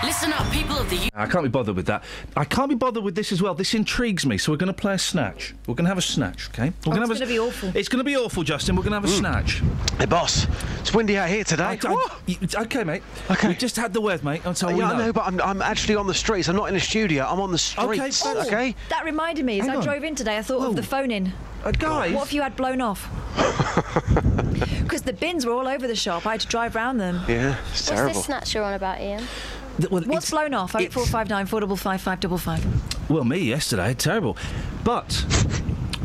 [0.02, 2.02] Listen up, people of the I can't be bothered with that.
[2.34, 3.54] I can't be bothered with this as well.
[3.54, 5.54] This intrigues me, so we're going to play a snatch.
[5.66, 6.72] We're going to have a snatch, okay?
[6.86, 7.72] We're Oh, gonna it's have a- gonna be awful.
[7.74, 8.76] It's going to be awful, Justin.
[8.76, 9.62] We're going to have a snatch.
[9.98, 10.46] Hey, boss.
[10.80, 11.64] It's windy out here today.
[11.64, 13.02] I- I- y- okay, mate.
[13.30, 13.48] Okay.
[13.48, 14.42] We just had the weather, mate.
[14.42, 15.06] That's all we yeah, I know.
[15.06, 16.48] know, but I'm, I'm actually on the streets.
[16.48, 17.26] I'm not in the studio.
[17.28, 18.22] I'm on the streets.
[18.24, 18.74] Oh, okay?
[18.88, 19.84] That reminded me, as Hang I on.
[19.84, 21.30] drove in today, I thought of the phone in.
[21.62, 22.14] Uh, guys.
[22.14, 23.06] What if you had blown off?
[24.90, 26.26] Because the bins were all over the shop.
[26.26, 27.20] I had to drive round them.
[27.28, 29.22] Yeah, it's What's this snatch you're on about, Ian?
[29.88, 30.74] What's blown off?
[30.74, 32.64] Oh eight four five nine four double five five double five.
[33.10, 34.36] Well, me yesterday, terrible.
[34.84, 35.24] But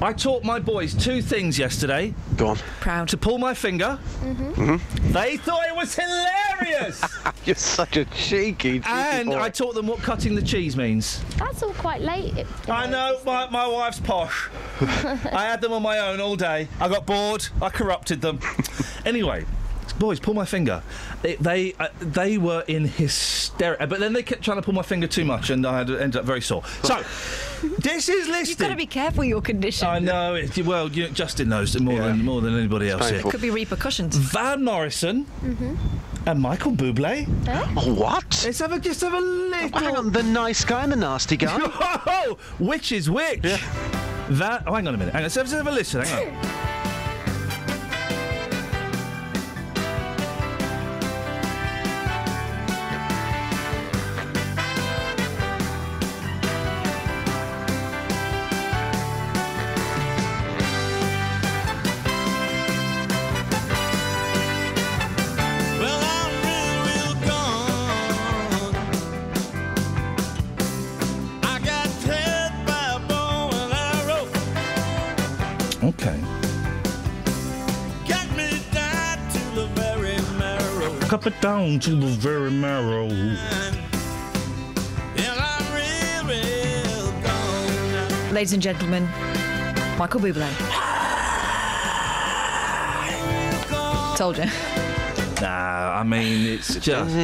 [0.02, 2.14] I taught my boys two things yesterday.
[2.36, 2.58] Go on.
[2.80, 3.08] Proud.
[3.10, 3.98] To pull my finger.
[4.22, 5.12] Mm-hmm.
[5.12, 7.02] They thought it was hilarious.
[7.46, 9.40] You're such a cheeky, cheeky and boy.
[9.40, 11.24] I taught them what cutting the cheese means.
[11.38, 12.46] That's all quite late.
[12.68, 14.50] I know, my, my wife's posh.
[14.82, 16.68] I had them on my own all day.
[16.82, 17.48] I got bored.
[17.62, 18.40] I corrupted them.
[19.06, 19.46] anyway,
[19.94, 20.82] Boys, pull my finger.
[21.24, 24.82] It, they uh, they were in hysteria, but then they kept trying to pull my
[24.82, 26.64] finger too much, and I had ended up very sore.
[26.84, 26.98] So
[27.80, 28.50] this is listed.
[28.50, 29.88] You've got to be careful with your condition.
[29.88, 30.36] I know.
[30.36, 33.22] It, well, you, Justin knows it more than more than anybody else here.
[33.22, 34.16] There could be repercussions.
[34.18, 35.76] Van Morrison Mm-hmm.
[36.28, 37.26] and Michael Bublé.
[37.48, 38.42] Oh, what?
[38.46, 39.80] Let's have a just have a little.
[39.80, 41.58] Hang on, the nice guy and the nasty guy.
[41.62, 43.42] oh, which is which?
[43.42, 44.64] That.
[44.68, 45.14] Oh, hang on a minute.
[45.14, 45.24] Hang on.
[45.24, 46.02] Let's have, let's have a listen.
[46.02, 46.72] Hang on.
[81.66, 83.08] down to the very marrow.
[83.08, 83.80] And
[85.18, 88.34] I'm real, real gone.
[88.34, 89.06] Ladies and gentlemen,
[89.98, 90.48] Michael Bublé.
[94.16, 94.46] Told you.
[95.42, 97.16] Nah, I mean it's just.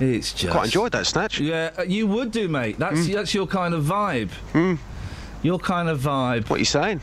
[0.00, 0.52] It's just.
[0.52, 1.40] Quite enjoyed that snatch.
[1.40, 2.78] Yeah, uh, you would do, mate.
[2.78, 4.30] That's that's your kind of vibe.
[5.42, 6.48] Your kind of vibe.
[6.48, 7.00] What are you saying?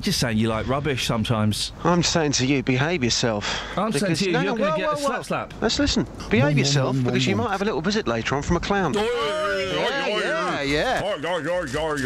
[0.00, 1.72] Just saying you like rubbish sometimes.
[1.82, 3.62] I'm saying to you, behave yourself.
[3.78, 5.54] I'm saying to you, no, you're no, going to get a whoa, slap slap.
[5.62, 6.06] Let's listen.
[6.30, 8.92] Behave yourself because you might have a little visit later on from a clown.
[8.94, 11.16] Yeah, yeah, yeah.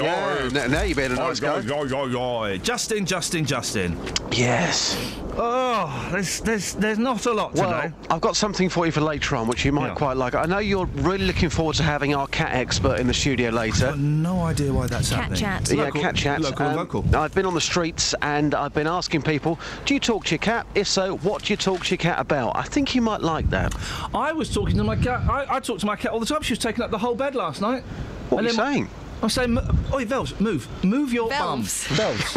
[0.02, 2.56] Yeah, n- now you better nice guy.
[2.58, 3.98] Justin, Justin, Justin.
[4.32, 4.96] Yes.
[5.42, 7.94] Oh, there's there's there's not a lot Well, today.
[8.10, 9.94] I've got something for you for later on, which you might Yeah.
[9.94, 10.34] quite like.
[10.34, 13.94] I know you're really looking forward to having our cat expert in the studio later.
[13.96, 15.40] no idea why that's Cat happening.
[15.40, 15.70] chat.
[15.70, 16.40] Yeah, Local- cat chat.
[16.40, 17.16] local, Um, local.
[17.16, 20.38] I've been on the streets and I've been asking people, do you talk to your
[20.38, 20.66] cat?
[20.74, 22.54] If so, what do you talk to your cat about?
[22.54, 23.74] I think you might like that.
[24.14, 25.22] I was talking to my cat.
[25.30, 26.42] I, I talk to my cat all the time.
[26.42, 27.82] She was taking up the whole bed last night.
[28.28, 28.88] What And are you saying?
[29.22, 29.58] I was saying,
[29.94, 31.88] oi, Velves, move, move your Velves.
[31.88, 31.96] bum.
[31.96, 32.34] Velves.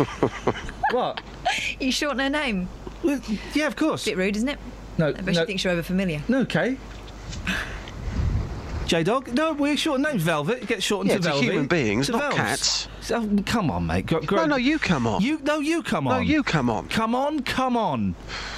[0.92, 1.20] what?
[1.82, 2.70] You shorten her name.
[3.04, 3.20] Well,
[3.54, 4.06] yeah, of course.
[4.06, 4.60] Bit rude, isn't it?
[4.98, 6.22] No, I bet no, she thinks you're over familiar.
[6.30, 6.78] no, Kay.
[8.86, 9.34] J Dog?
[9.34, 10.22] No, we're short names.
[10.24, 10.64] Velvet.
[10.64, 11.44] It gets shortened Yeah, to to Velvet.
[11.46, 12.36] human beings, To not Velves.
[12.36, 12.88] cats.
[13.02, 14.06] So, oh, come on, mate.
[14.06, 15.22] Go, No, no, you come on.
[15.22, 16.16] You no, you come on.
[16.16, 16.88] No, you come on.
[16.90, 18.16] Come on, come on,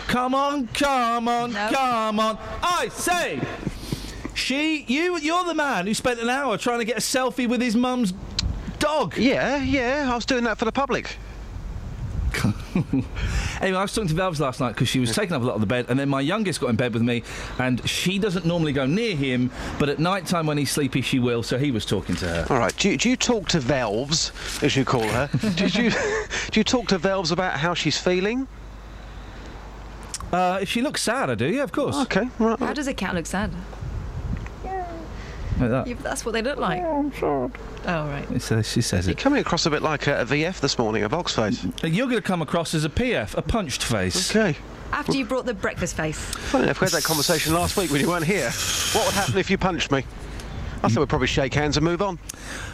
[0.08, 2.38] come on, come on, come on.
[2.64, 3.40] I say,
[4.34, 7.62] she, you, you're the man who spent an hour trying to get a selfie with
[7.62, 8.14] his mum's
[8.80, 9.18] dog.
[9.18, 11.18] Yeah, yeah, I was doing that for the public.
[13.62, 15.56] Anyway, I was talking to Velves last night because she was taking up a lot
[15.56, 17.24] of the bed, and then my youngest got in bed with me,
[17.58, 21.20] and she doesn't normally go near him, but at night time when he's sleepy, she
[21.20, 21.42] will.
[21.42, 22.48] So he was talking to her.
[22.50, 24.32] All right, do you, do you talk to Velves,
[24.62, 25.30] as you call her?
[25.56, 25.90] do, you,
[26.52, 28.48] do you talk to Velves about how she's feeling?
[30.32, 31.48] Uh, if she looks sad, I do.
[31.48, 31.98] Yeah, of course.
[31.98, 32.60] Okay, right.
[32.60, 33.52] How does a cat look sad?
[35.60, 35.88] Like that.
[35.88, 36.82] Yeah, but that's what they look like.
[36.84, 37.50] I'm sorry.
[37.86, 38.26] Oh, right.
[38.32, 39.18] It's, uh, she says You're it.
[39.18, 41.80] coming across a bit like a, a VF this morning, a Volksface.
[41.80, 41.92] face.
[41.94, 44.30] You're going to come across as a PF, a punched face.
[44.36, 44.58] Okay.
[44.92, 46.18] After you brought the breakfast face.
[46.18, 48.50] Funny enough, we had that conversation last week when you weren't here.
[48.94, 50.06] What would happen if you punched me?
[50.84, 52.20] I think we'd probably shake hands and move on.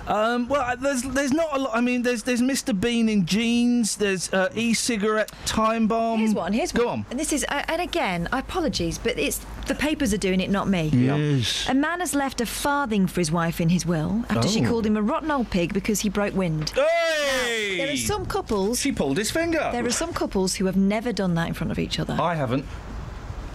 [0.07, 1.71] Um, well, there's there's not a lot.
[1.75, 2.77] I mean, there's there's Mr.
[2.79, 3.95] Bean in jeans.
[3.97, 6.19] There's uh, e-cigarette time bomb.
[6.19, 6.53] Here's one.
[6.53, 6.99] Here's Go one.
[6.99, 7.05] on.
[7.11, 10.49] And this is, uh, and again, I apologies, but it's the papers are doing it,
[10.49, 10.87] not me.
[10.87, 11.67] Yes.
[11.69, 14.69] A man has left a farthing for his wife in his will after she Oh.
[14.69, 16.71] called him a rotten old pig because he broke wind.
[16.71, 17.77] Hey!
[17.77, 18.79] There are some couples.
[18.79, 19.69] She pulled his finger.
[19.71, 22.17] There are some couples who have never done that in front of each other.
[22.19, 22.65] I haven't.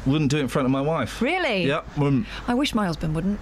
[0.07, 1.21] Wouldn't do it in front of my wife.
[1.21, 1.65] Really?
[1.67, 2.27] Yeah, wouldn't.
[2.47, 3.41] I wish my husband wouldn't.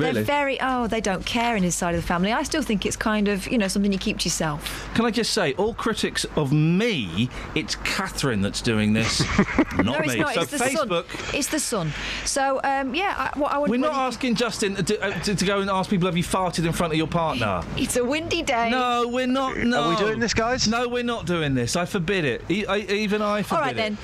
[0.00, 0.12] Really?
[0.12, 2.32] They're very oh, they don't care in his side of the family.
[2.32, 4.90] I still think it's kind of you know something you keep to yourself.
[4.94, 9.20] Can I just say, all critics of me, it's Catherine that's doing this,
[9.76, 10.20] not no, it's me.
[10.20, 10.34] not.
[10.34, 11.08] so it's the Facebook.
[11.10, 11.34] sun.
[11.38, 11.92] It's the sun.
[12.24, 13.70] So um, yeah, I, what I would.
[13.70, 16.24] We're not really- asking Justin to, uh, to, to go and ask people have you
[16.24, 17.62] farted in front of your partner.
[17.76, 18.70] It's a windy day.
[18.70, 19.56] No, we're not.
[19.56, 19.82] No.
[19.84, 20.66] Are we doing this, guys?
[20.68, 21.76] No, we're not doing this.
[21.76, 22.44] I forbid it.
[22.50, 23.52] E- I, even I forbid it.
[23.58, 23.76] All right it.
[23.76, 23.98] then.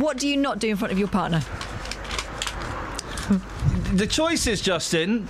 [0.00, 1.42] What do you not do in front of your partner?
[3.94, 5.26] The choice is, Justin,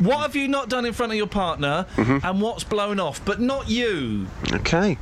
[0.00, 2.24] what have you not done in front of your partner Mm-hmm.
[2.24, 4.28] and what's blown off, but not you?
[4.52, 4.96] Okay.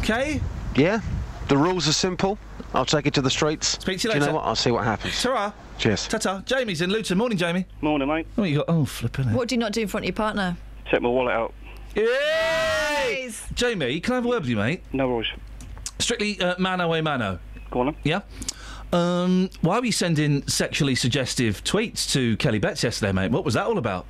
[0.00, 0.40] Okay?
[0.76, 1.00] Yeah.
[1.48, 2.38] The rules are simple.
[2.72, 3.66] I'll take it to the streets.
[3.80, 4.20] Speak to you later.
[4.20, 4.46] Do you know what?
[4.46, 5.20] I'll see what happens.
[5.20, 5.52] Ta-ra.
[5.78, 6.06] Cheers.
[6.06, 6.42] Ta-ta.
[6.46, 7.18] Jamie's in Luton.
[7.18, 7.66] Morning, Jamie.
[7.80, 8.26] Morning, mate.
[8.38, 8.66] Oh, you got...
[8.68, 9.32] Oh, flipping it.
[9.34, 10.56] What do you not do in front of your partner?
[10.90, 11.52] Take my wallet out.
[11.96, 13.30] Yay!
[13.54, 14.82] Jamie, can I have a word with you, mate?
[14.92, 15.28] No worries.
[15.98, 17.38] Strictly uh, mano a mano.
[17.70, 17.96] Go on then.
[18.04, 18.20] Yeah?
[18.92, 23.30] Um, why were you sending sexually suggestive tweets to Kelly Betts yesterday, mate?
[23.30, 24.06] What was that all about?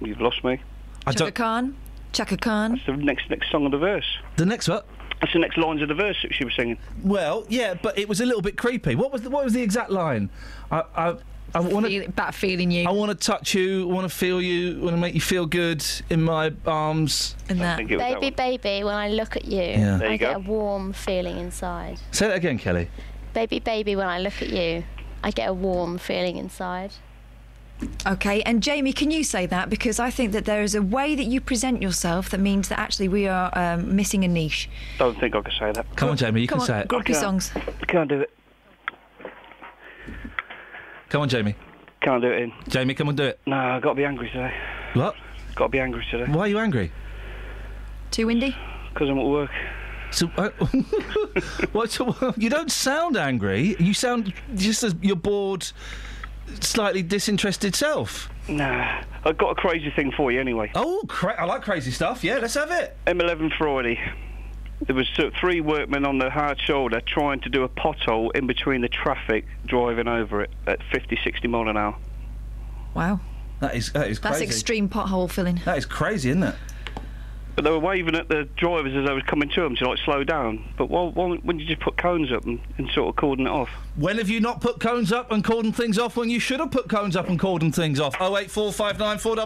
[0.00, 0.60] You've lost me.
[1.06, 1.34] I Chaka don't...
[1.34, 1.76] Khan.
[2.12, 2.76] Chaka Khan.
[2.76, 4.18] It's the next next song of the verse.
[4.36, 4.86] The next what?
[5.20, 6.76] That's the next lines of the verse that she was singing.
[7.02, 8.94] Well, yeah, but it was a little bit creepy.
[8.94, 10.28] What was the, what was the exact line?
[10.70, 11.16] I I,
[11.54, 12.88] I want to bat feeling you.
[12.88, 13.88] I want to touch you.
[13.88, 14.80] I want to feel you.
[14.80, 17.36] I want to make you feel good in my arms.
[17.48, 17.78] And that.
[17.86, 19.96] Baby, baby, when I look at you, Yeah.
[19.98, 22.00] There I you get a warm feeling inside.
[22.10, 22.88] Say that again, Kelly.
[23.34, 24.84] Baby, baby, when I look at you,
[25.22, 26.92] I get a warm feeling inside.
[28.06, 29.68] Okay, and Jamie, can you say that?
[29.68, 32.78] Because I think that there is a way that you present yourself that means that
[32.78, 34.68] actually we are um, missing a niche.
[34.98, 35.84] Don't think I can say that.
[35.96, 36.88] Come on, Jamie, you Come can on, say it.
[36.88, 37.50] grumpy I songs.
[37.88, 38.30] Can't do it.
[41.08, 41.54] Come on, Jamie.
[42.00, 42.52] Can't do it in.
[42.68, 43.40] Jamie, come on, do it.
[43.46, 44.52] No, I've got to be angry today.
[44.94, 45.14] What?
[45.54, 46.30] Got to be angry today.
[46.30, 46.92] Why are you angry?
[48.10, 48.54] Too windy?
[48.92, 49.50] Because I'm at work.
[50.10, 50.50] So, uh,
[51.72, 53.74] what, so, you don't sound angry.
[53.78, 55.66] You sound just as your bored,
[56.60, 58.28] slightly disinterested self.
[58.48, 60.70] Nah, I've got a crazy thing for you anyway.
[60.74, 62.22] Oh, cra- I like crazy stuff.
[62.22, 62.96] Yeah, let's have it.
[63.06, 63.98] M11 Friday.
[64.86, 65.08] There was
[65.40, 69.46] three workmen on the hard shoulder trying to do a pothole in between the traffic,
[69.66, 71.96] driving over it at 50, 60 mile an hour.
[72.92, 73.20] Wow.
[73.60, 74.20] That is that is crazy.
[74.20, 74.44] That's crazy.
[74.44, 75.60] extreme pothole filling.
[75.64, 76.54] That is crazy, isn't it?
[77.54, 79.98] But they were waving at the drivers as they was coming to them to like
[80.04, 80.64] slow down.
[80.76, 83.50] But why, why wouldn't you just put cones up and, and sort of cordon it
[83.50, 83.68] off?
[83.94, 86.72] When have you not put cones up and cordoned things off when you should have
[86.72, 88.16] put cones up and cordoned things off?
[88.18, 89.36] Oh eight four five nine four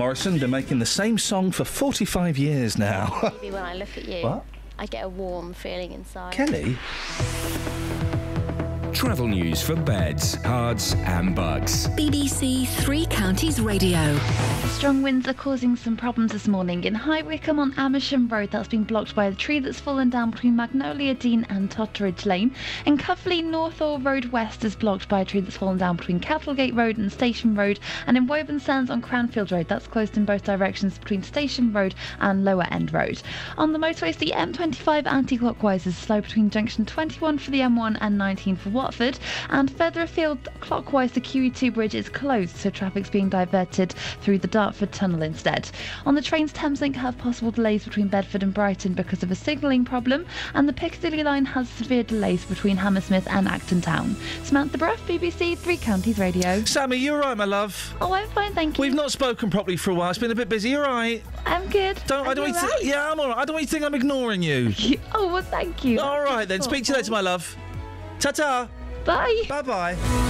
[0.00, 3.18] Morrison been making the same song for 45 years now.
[3.42, 4.46] Baby, when I look at you, What?
[4.78, 6.32] I get a warm feeling inside.
[6.32, 6.78] Kelly?
[8.94, 11.86] Travel news for beds, cards, and bugs.
[11.88, 14.18] BBC Three Counties Radio.
[14.80, 18.50] Strong winds are causing some problems this morning in High Wycombe on Amersham Road.
[18.50, 22.54] That's been blocked by a tree that's fallen down between Magnolia Dean and Totteridge Lane.
[22.86, 26.74] In Cuffley, Northaw Road West is blocked by a tree that's fallen down between Cattlegate
[26.74, 27.78] Road and Station Road.
[28.06, 31.94] And in Woburn Sands on Cranfield Road, that's closed in both directions between Station Road
[32.18, 33.20] and Lower End Road.
[33.58, 38.16] On the motorways, the M25 anti-clockwise is slow between junction 21 for the M1 and
[38.16, 39.18] 19 for Watford.
[39.50, 44.48] And further afield, clockwise, the QE2 bridge is closed, so traffic's being diverted through the
[44.70, 45.68] Dartford Tunnel instead.
[46.06, 49.84] On the trains, Thameslink have possible delays between Bedford and Brighton because of a signalling
[49.84, 54.14] problem, and the Piccadilly line has severe delays between Hammersmith and Acton Town.
[54.44, 56.64] Samantha Bruff, BBC Three Counties Radio.
[56.66, 57.96] Sammy, you all right, my love?
[58.00, 58.82] Oh, I'm fine, thank you.
[58.82, 60.10] We've not spoken properly for a while.
[60.10, 60.70] It's been a bit busy.
[60.70, 61.20] You all right?
[61.46, 62.00] I'm good.
[62.06, 62.90] Don't, I Are don't you?
[62.90, 63.38] Yeah, I'm all right.
[63.38, 64.72] I don't want you to think I'm ignoring you.
[65.16, 65.98] Oh, well, thank you.
[65.98, 66.60] all right, then.
[66.60, 67.56] Oh, Speak to you later, my love.
[68.20, 68.68] Ta-ta.
[69.04, 69.42] Bye.
[69.48, 70.29] Bye-bye.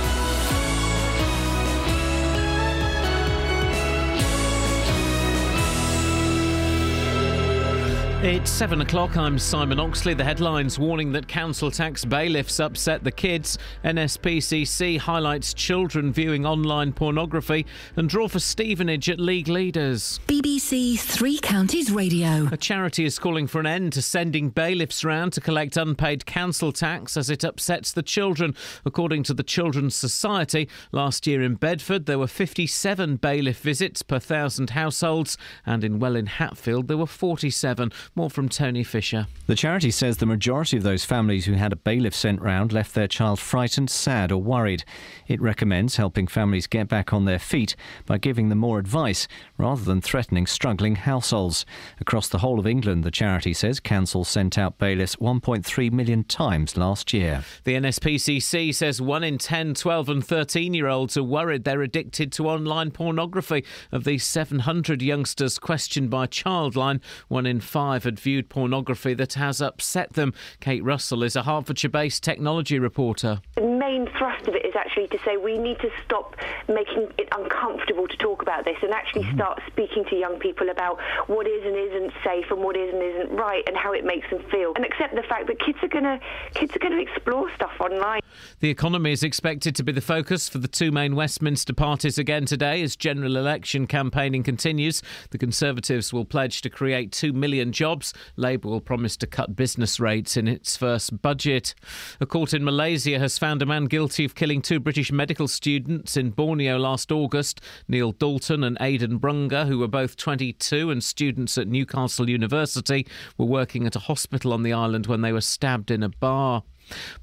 [8.23, 9.17] It's seven o'clock.
[9.17, 10.13] I'm Simon Oxley.
[10.13, 13.57] The headlines warning that council tax bailiffs upset the kids.
[13.83, 17.65] NSPCC highlights children viewing online pornography
[17.95, 20.19] and draw for Stevenage at league leaders.
[20.27, 22.47] BBC Three Counties Radio.
[22.51, 26.71] A charity is calling for an end to sending bailiffs round to collect unpaid council
[26.71, 28.53] tax as it upsets the children.
[28.85, 34.19] According to the Children's Society, last year in Bedford there were 57 bailiff visits per
[34.19, 37.91] thousand households, and in Welwyn Hatfield there were 47.
[38.13, 39.27] More from Tony Fisher.
[39.47, 42.93] The charity says the majority of those families who had a bailiff sent round left
[42.93, 44.83] their child frightened, sad, or worried.
[45.29, 47.73] It recommends helping families get back on their feet
[48.05, 51.65] by giving them more advice rather than threatening struggling households.
[52.01, 56.75] Across the whole of England, the charity says council sent out bailiffs 1.3 million times
[56.75, 57.45] last year.
[57.63, 62.33] The NSPCC says 1 in 10, 12, and 13 year olds are worried they're addicted
[62.33, 63.63] to online pornography.
[63.89, 66.99] Of these 700 youngsters questioned by Childline,
[67.29, 70.33] 1 in 5 had viewed pornography that has upset them.
[70.59, 73.41] Kate Russell is a Hertfordshire based technology reporter.
[73.55, 76.35] The main thrust of it is actually to say we need to stop
[76.67, 79.37] making it uncomfortable to talk about this and actually mm-hmm.
[79.37, 83.01] start speaking to young people about what is and isn't safe and what is and
[83.01, 85.87] isn't right and how it makes them feel and accept the fact that kids are
[85.87, 86.19] going to
[86.53, 88.21] kids are going to explore stuff online.
[88.59, 92.45] The economy is expected to be the focus for the two main Westminster parties again
[92.45, 95.01] today as general election campaigning continues.
[95.31, 97.90] The Conservatives will pledge to create 2 million jobs.
[98.35, 101.75] Labour will promise to cut business rates in its first budget.
[102.19, 106.15] A court in Malaysia has found a man guilty of killing two British medical students
[106.15, 107.61] in Borneo last August.
[107.87, 113.05] Neil Dalton and Aidan Brunger, who were both 22 and students at Newcastle University,
[113.37, 116.63] were working at a hospital on the island when they were stabbed in a bar.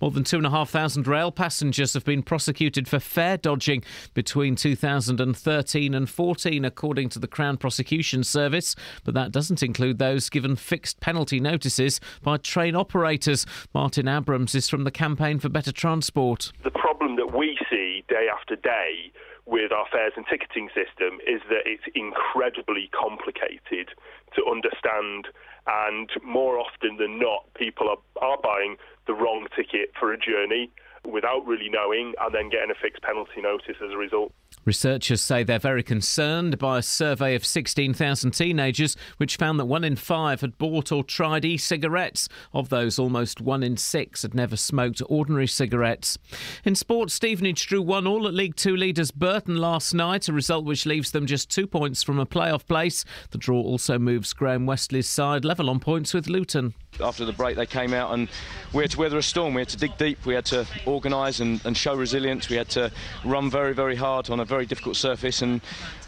[0.01, 3.83] More than 2,500 rail passengers have been prosecuted for fare dodging
[4.15, 8.75] between 2013 and 14, according to the Crown Prosecution Service.
[9.05, 13.47] But that doesn't include those given fixed penalty notices by train operators.
[13.75, 16.53] Martin Abrams is from the Campaign for Better Transport.
[16.65, 19.13] The problem that we see day after day
[19.49, 23.89] with our fares and ticketing system is that it's incredibly complicated
[24.37, 25.27] to understand,
[25.67, 28.77] and more often than not, people are, are buying
[29.09, 30.71] the wrong ticket for a journey
[31.05, 34.33] without really knowing and then getting a fixed penalty notice as a result.
[34.65, 39.85] Researchers say they're very concerned by a survey of 16,000 teenagers, which found that one
[39.85, 42.29] in five had bought or tried e cigarettes.
[42.53, 46.19] Of those, almost one in six had never smoked ordinary cigarettes.
[46.65, 50.65] In sport, Stevenage drew one all at League Two leaders Burton last night, a result
[50.65, 53.05] which leaves them just two points from a playoff place.
[53.31, 56.75] The draw also moves Graham Westley's side level on points with Luton.
[57.01, 58.29] After the break, they came out and
[58.75, 59.55] we had to weather a storm.
[59.55, 60.27] We had to dig deep.
[60.27, 62.49] We had to organise and, and show resilience.
[62.49, 62.91] We had to
[63.25, 65.43] run very, very hard on a very difficult surface.
[65.43, 65.61] And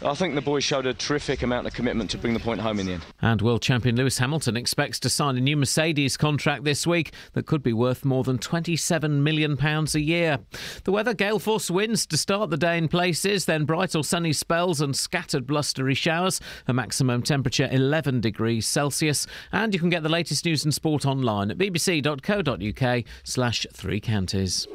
[0.03, 2.79] I think the boys showed a terrific amount of commitment to bring the point home
[2.79, 3.05] in the end.
[3.21, 7.45] And world champion Lewis Hamilton expects to sign a new Mercedes contract this week that
[7.45, 10.39] could be worth more than £27 million a year.
[10.83, 14.33] The weather gale force winds to start the day in places, then bright or sunny
[14.33, 16.41] spells and scattered blustery showers.
[16.67, 19.27] A maximum temperature 11 degrees Celsius.
[19.51, 24.67] And you can get the latest news and sport online at bbc.co.uk slash three counties.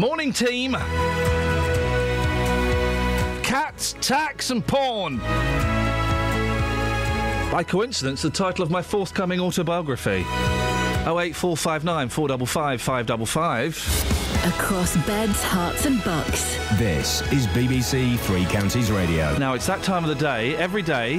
[0.00, 0.72] Morning, team.
[3.42, 5.18] Cats, tax, and porn.
[7.50, 10.24] By coincidence, the title of my forthcoming autobiography.
[11.06, 14.20] 08459 455 555.
[14.46, 16.56] Across beds, Herts, and bucks.
[16.78, 19.36] This is BBC Three Counties Radio.
[19.36, 20.56] Now, it's that time of the day.
[20.56, 21.16] Every day,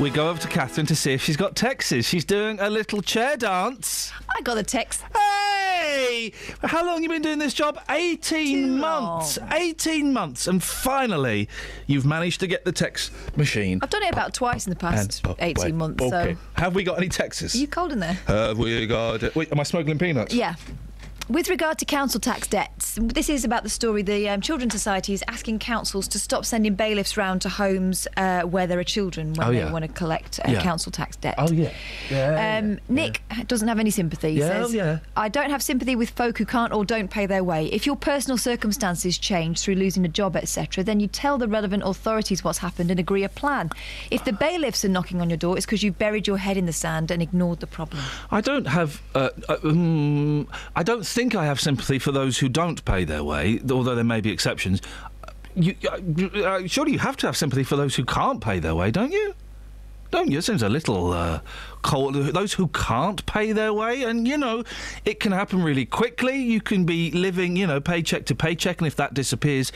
[0.00, 1.92] we go over to Catherine to see if she's got texts.
[2.08, 4.12] She's doing a little chair dance.
[4.36, 5.02] I got a text.
[5.14, 6.32] Hey!
[6.62, 7.78] How long you been doing this job?
[7.88, 9.38] 18 months.
[9.52, 10.48] 18 months.
[10.48, 11.48] And finally,
[11.86, 13.78] you've managed to get the text machine.
[13.80, 16.32] I've done it about twice in the past And- oh, 18 wait, months, Okay.
[16.34, 16.60] so.
[16.60, 17.54] Have we got any texts?
[17.54, 18.18] Are you cold in there?
[18.26, 19.36] Have we got?
[19.36, 20.34] Wait, am I smuggling peanuts?
[20.34, 20.54] Yeah.
[21.28, 24.02] With regard to council tax debts, this is about the story.
[24.02, 28.42] The um, Children's Society is asking councils to stop sending bailiffs round to homes uh,
[28.42, 30.60] where there are children when Oh, they want to collect uh, Yeah.
[30.62, 31.36] council tax debt.
[31.38, 31.70] Oh, yeah.
[32.10, 32.58] Yeah.
[32.58, 34.32] Um, Nick doesn't have any sympathy.
[34.34, 34.98] He Yeah, says, yeah.
[35.16, 37.66] I don't have sympathy with folk who can't or don't pay their way.
[37.66, 41.84] If your personal circumstances change through losing a job, etc., then you tell the relevant
[41.86, 43.70] authorities what's happened and agree a plan.
[44.10, 46.66] If the bailiffs are knocking on your door, it's because you've buried your head in
[46.66, 48.02] the sand and ignored the problem.
[48.30, 49.00] I don't have.
[49.14, 53.22] Uh, uh, um, I don't think I have sympathy for those who don't pay their
[53.22, 54.80] way, although there may be exceptions.
[55.54, 58.74] You, uh, uh, surely you have to have sympathy for those who can't pay their
[58.74, 59.34] way, don't you?
[60.10, 60.38] Don't you?
[60.38, 61.40] It seems a little uh,
[61.80, 62.14] cold.
[62.14, 64.62] Those who can't pay their way, and you know,
[65.06, 66.36] it can happen really quickly.
[66.36, 69.72] You can be living, you know, paycheck to paycheck, and if that disappears,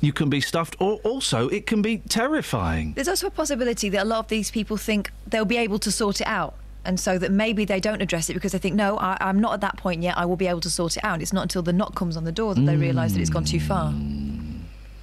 [0.00, 0.76] you can be stuffed.
[0.78, 2.92] Or also, it can be terrifying.
[2.94, 5.90] There's also a possibility that a lot of these people think they'll be able to
[5.90, 6.54] sort it out.
[6.84, 9.52] And so that maybe they don't address it because they think, no, I, I'm not
[9.52, 10.16] at that point yet.
[10.16, 11.20] I will be able to sort it out.
[11.20, 13.44] It's not until the knock comes on the door that they realise that it's gone
[13.44, 13.90] too far.
[13.90, 14.62] Hmm.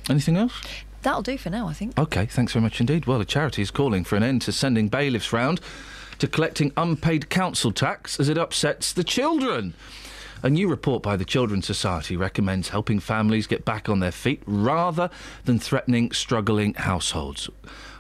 [0.10, 0.54] Anything else?
[1.04, 1.98] That'll do for now, I think.
[1.98, 3.06] Okay, thanks very much indeed.
[3.06, 5.62] Well, a charity is calling for an end to sending bailiffs round
[6.20, 9.74] to collecting unpaid council tax as it upsets the children.
[10.44, 14.42] A new report by the Children's Society recommends helping families get back on their feet
[14.46, 15.10] rather
[15.46, 17.50] than threatening struggling households.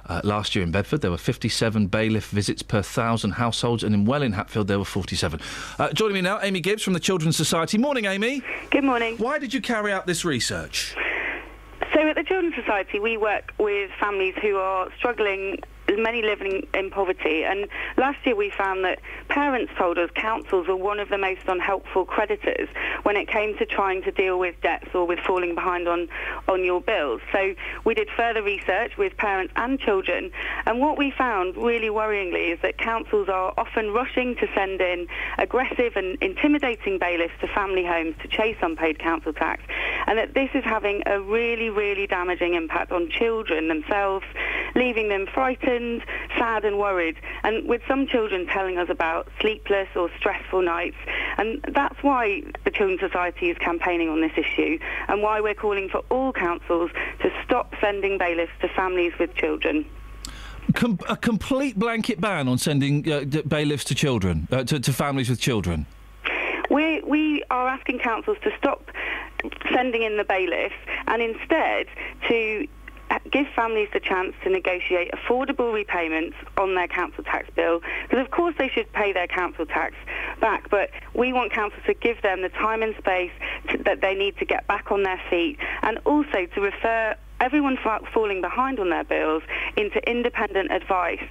[0.08, 4.05] Uh, last year in Bedford, there were 57 bailiff visits per thousand households, and in
[4.05, 5.39] Welwyn Hatfield, there were 47.
[5.78, 7.78] Uh, joining me now, Amy Gibbs from the Children's Society.
[7.78, 8.41] Morning, Amy.
[8.72, 9.18] Good morning.
[9.18, 10.95] Why did you carry out this research?
[11.93, 15.60] So at the Children's Society, we work with families who are struggling,
[15.95, 17.43] many living in poverty.
[17.45, 17.67] And
[17.97, 22.05] last year we found that parents told us councils were one of the most unhelpful
[22.05, 22.67] creditors
[23.03, 26.09] when it came to trying to deal with debts or with falling behind on,
[26.47, 27.21] on your bills.
[27.31, 27.53] So
[27.85, 30.31] we did further research with parents and children.
[30.65, 35.07] And what we found, really worryingly, is that councils are often rushing to send in
[35.38, 39.63] aggressive and intimidating bailiffs to family homes to chase unpaid council tax.
[40.07, 44.25] And that this is having a really, really damaging impact on children themselves,
[44.75, 45.76] leaving them frightened,
[46.38, 47.15] sad and worried.
[47.43, 50.97] And with some children telling us about sleepless or stressful nights.
[51.38, 55.89] And that's why the Children's Society is campaigning on this issue and why we're calling
[55.89, 59.86] for all councils to stop sending bailiffs to families with children.
[60.73, 64.91] Com- a complete blanket ban on sending uh, d- bailiffs to children, uh, to, to
[64.91, 65.86] families with children.
[66.69, 68.91] We, we are asking councils to stop
[69.73, 70.75] sending in the bailiffs
[71.07, 71.88] and instead
[72.28, 72.67] to
[73.10, 78.24] Uh, give families the chance to negotiate affordable repayments on their council tax bill because
[78.24, 79.95] of course they should pay their council tax
[80.41, 83.32] back but we want councils to give them the time and space
[83.70, 87.77] to, that they need to get back on their feet and also to refer everyone
[87.77, 89.43] fa- falling behind on their bills
[89.75, 91.23] into independent advice.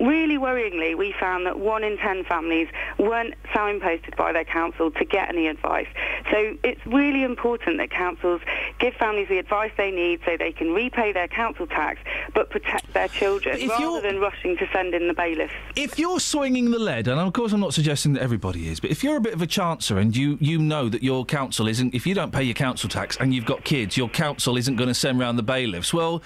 [0.00, 2.68] Really worryingly, we found that one in ten families
[2.98, 5.86] weren't signposted by their council to get any advice.
[6.30, 8.40] So it's really important that councils
[8.78, 12.00] give families the advice they need so they can repay their council tax
[12.34, 15.52] but protect their children rather than rushing to send in the bailiffs.
[15.76, 18.90] If you're swinging the lead, and of course I'm not suggesting that everybody is, but
[18.90, 21.94] if you're a bit of a chancer and you, you know that your council isn't,
[21.94, 24.88] if you don't pay your council tax and you've got kids, your council isn't going
[24.88, 26.22] to send round the bailiffs, well,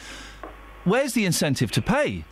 [0.84, 2.24] where's the incentive to pay?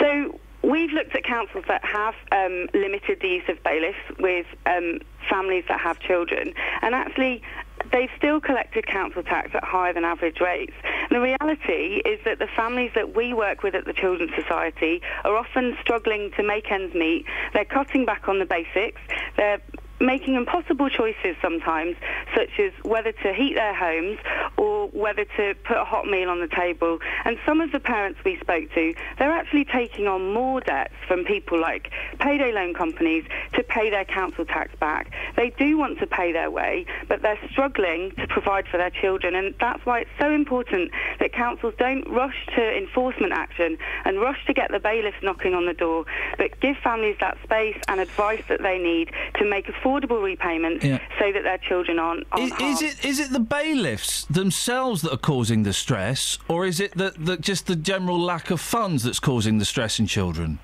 [0.00, 5.00] So we've looked at councils that have um, limited the use of bailiffs with um,
[5.28, 7.42] families that have children, and actually
[7.90, 10.72] they've still collected council tax at higher than average rates.
[10.84, 15.02] And the reality is that the families that we work with at the Children's Society
[15.24, 17.26] are often struggling to make ends meet.
[17.52, 19.00] They're cutting back on the basics.
[19.36, 19.60] They're
[20.02, 21.96] making impossible choices sometimes,
[22.34, 24.18] such as whether to heat their homes
[24.56, 26.98] or whether to put a hot meal on the table.
[27.24, 31.24] And some of the parents we spoke to, they're actually taking on more debts from
[31.24, 33.24] people like payday loan companies
[33.54, 35.12] to pay their council tax back.
[35.36, 39.34] They do want to pay their way, but they're struggling to provide for their children.
[39.34, 44.44] And that's why it's so important that councils don't rush to enforcement action and rush
[44.46, 46.04] to get the bailiffs knocking on the door,
[46.38, 50.98] but give families that space and advice that they need to make affordable repayments Yeah.
[51.18, 55.12] so that their children aren't, aren't Is, is it is it the bailiffs themselves that
[55.12, 59.02] are causing the stress, or is it that that just the general lack of funds
[59.02, 60.58] that's causing the stress in children?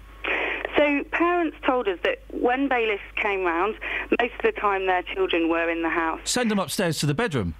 [0.76, 3.74] So parents told us that when bailiffs came round,
[4.20, 6.20] most of the time their children were in the house.
[6.24, 7.55] Send them upstairs to the bedroom.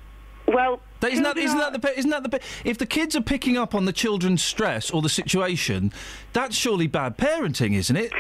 [0.47, 3.59] Well, That, isn't that isn't that the isn't that the if the kids are picking
[3.59, 5.93] up on the children's stress or the situation,
[6.33, 8.13] that's surely bad parenting, isn't it?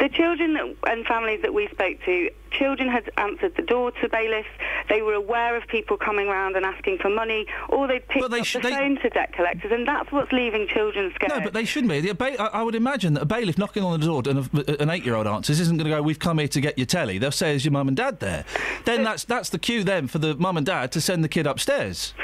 [0.00, 4.08] The children that, and families that we spoke to, children had answered the door to
[4.08, 4.48] bailiffs.
[4.88, 8.30] They were aware of people coming round and asking for money, or they'd picked up
[8.30, 11.32] the phone to debt collectors, and that's what's leaving children scared.
[11.32, 12.00] No, but they shouldn't be.
[12.00, 14.82] The ba- I I would imagine that a bailiff knocking on the door and a,
[14.82, 16.00] an eight-year-old answers isn't going to go.
[16.00, 17.18] We've come here to get your telly.
[17.18, 18.44] They'll say, "Is your mum and dad there?"
[18.84, 21.46] Then that's that's the cue then for the mum and dad to send the kid
[21.46, 22.14] upstairs.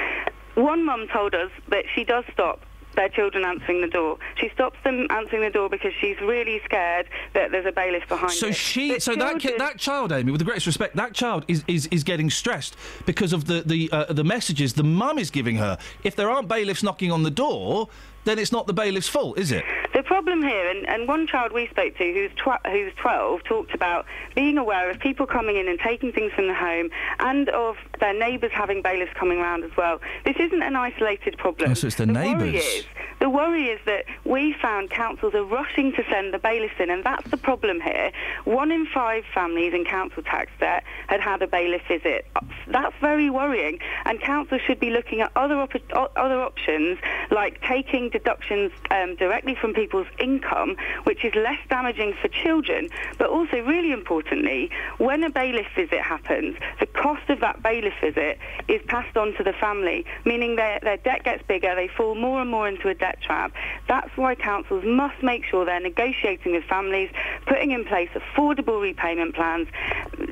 [0.55, 2.61] One mum told us that she does stop
[2.95, 4.19] their children answering the door.
[4.37, 8.33] She stops them answering the door because she's really scared that there's a bailiff behind
[8.33, 8.57] So it.
[8.57, 11.65] she, But so that ki- that child, Amy, with the greatest respect, that child is
[11.67, 12.77] is, is getting stressed
[13.07, 15.79] because of the the uh, the messages the mum is giving her.
[16.03, 17.89] If there aren't bailiffs knocking on the door,
[18.25, 19.65] then it's not the bailiff's fault, is it?
[19.95, 23.75] The problem here, and, and one child we spoke to who's, tw- who's 12 talked
[23.75, 26.91] about being aware of people coming in and taking things from the home
[27.21, 30.01] and of their neighbours having bailiffs coming round as well.
[30.25, 31.71] This isn't an isolated problem.
[31.71, 32.55] Oh, so it's the worry neighbours.
[32.65, 32.85] is-
[33.21, 37.03] The worry is that we found councils are rushing to send the bailiffs in, and
[37.05, 38.11] that's the problem here.
[38.45, 42.27] One in five families in council tax debt had had a bailiff visit.
[42.67, 46.99] That's very worrying, and councils should be looking at other op- other options
[47.31, 52.89] like taking deductions um, directly from people's income, which is less damaging for children,
[53.19, 58.39] but also really importantly, when a bailiff visit happens, the cost of that bailiff visit
[58.69, 62.41] is passed on to the family, meaning their, their debt gets bigger, they fall more
[62.41, 63.53] and more into a debt trap.
[63.89, 67.11] That's why councils must make sure they're negotiating with families,
[67.47, 69.67] putting in place affordable repayment plans,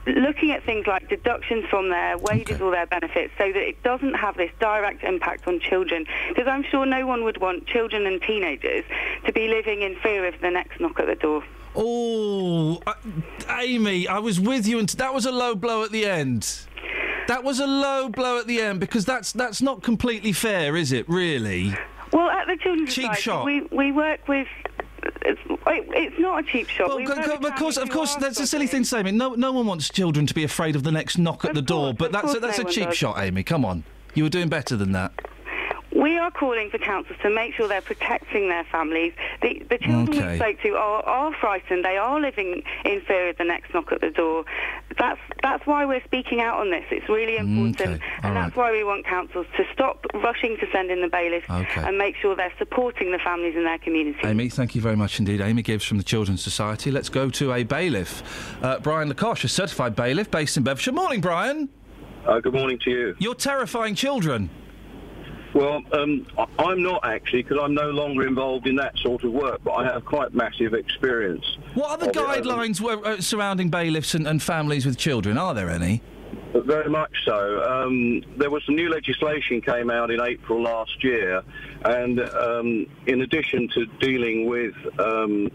[0.07, 4.15] looking at things like deductions from their wages or their benefits so that it doesn't
[4.15, 6.07] have this direct impact on children.
[6.29, 8.85] Because I'm sure no one would want children and teenagers
[9.27, 11.43] to be living in fear of the next knock at the door.
[11.75, 12.81] Oh,
[13.49, 16.67] Amy, I was with you, and that was a low blow at the end.
[17.29, 20.93] That was a low blow at the end because that's that's not completely fair, is
[20.93, 21.09] it?
[21.09, 21.75] Really?
[22.13, 23.47] Well, at the Children's Cheap shot.
[23.47, 24.47] we, we work with.
[25.23, 26.89] It's, it's not a cheap shot.
[26.89, 28.89] Well, We co- work co- with of course, of course, that's a silly thing to
[28.89, 28.99] say.
[28.99, 31.55] I mean, no, no one wants children to be afraid of the next knock at
[31.55, 31.95] the door.
[31.95, 32.97] But that's a, that's no a cheap does.
[32.97, 33.43] shot, Amy.
[33.43, 33.85] Come on,
[34.15, 35.13] you were doing better than that.
[35.95, 39.13] We are calling for councils to make sure they're protecting their families.
[39.43, 40.33] The, the children Okay.
[40.33, 41.85] we spoke to are, are frightened.
[41.85, 44.45] They are living in fear of the next knock at the door.
[44.99, 46.85] That's that's why we're speaking out on this.
[46.91, 48.05] It's really important, Okay.
[48.23, 51.49] and All that's why we want councils to stop rushing to send in the bailiffs
[51.51, 51.83] Okay.
[51.83, 54.19] and make sure they're supporting the families in their community.
[54.25, 55.41] Amy, thank you very much indeed.
[55.41, 56.91] Amy Gibbs from the Children's Society.
[56.91, 58.23] Let's go to a bailiff.
[58.63, 60.95] Uh, Brian Lacoche, a certified bailiff based in Bedfordshire.
[60.95, 61.69] Morning, Brian.
[62.27, 63.17] Uh, good morning to you.
[63.19, 64.49] You're terrifying children.
[65.55, 66.27] Well, um,
[66.59, 69.85] I'm not actually because I'm no longer involved in that sort of work, but I
[69.85, 71.45] have quite massive experience.
[71.75, 75.37] What are the um, guidelines were, uh, surrounding bailiffs and, and families with children?
[75.37, 76.01] Are there any?
[76.55, 77.63] Very much so.
[77.63, 81.43] Um, there was some new legislation came out in April last year,
[81.85, 85.51] and um, in addition to dealing with um,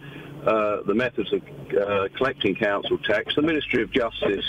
[0.48, 1.42] uh, the methods of
[1.78, 4.46] uh, collecting council tax, the Ministry of Justice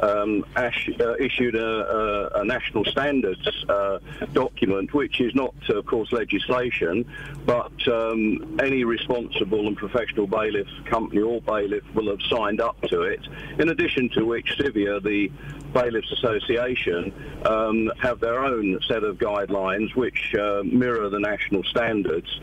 [0.00, 3.98] um, ash- uh, issued a, a, national standards uh,
[4.32, 7.04] document, which is not, of course, legislation,
[7.44, 13.02] but um, any responsible and professional bailiff company or bailiff will have signed up to
[13.02, 13.20] it.
[13.58, 15.30] In addition to which, CIVEA, the
[15.74, 17.12] Bailiffs Association,
[17.46, 22.40] um, have their own set of guidelines which uh, mirror the national standards.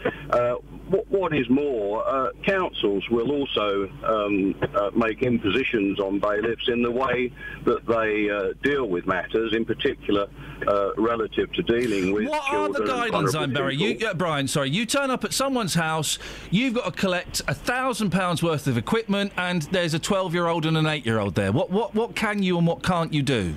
[0.90, 6.82] What, what is more, uh, councils will also um, uh, make impositions on bailiffs in
[6.82, 7.32] the way
[7.66, 10.28] that they uh, deal with matters, in particular
[10.68, 13.76] uh, relative to dealing with What are the guidelines, I'm Barry?
[13.76, 14.72] You, uh, Brian, sorry.
[14.72, 16.18] You turn up at someone's house,
[16.49, 20.48] you've got to collect a thousand pounds worth of equipment, and there's a 12 year
[20.48, 21.52] old and an 8 year old there.
[21.52, 23.56] What, what, what can you and what can't you do?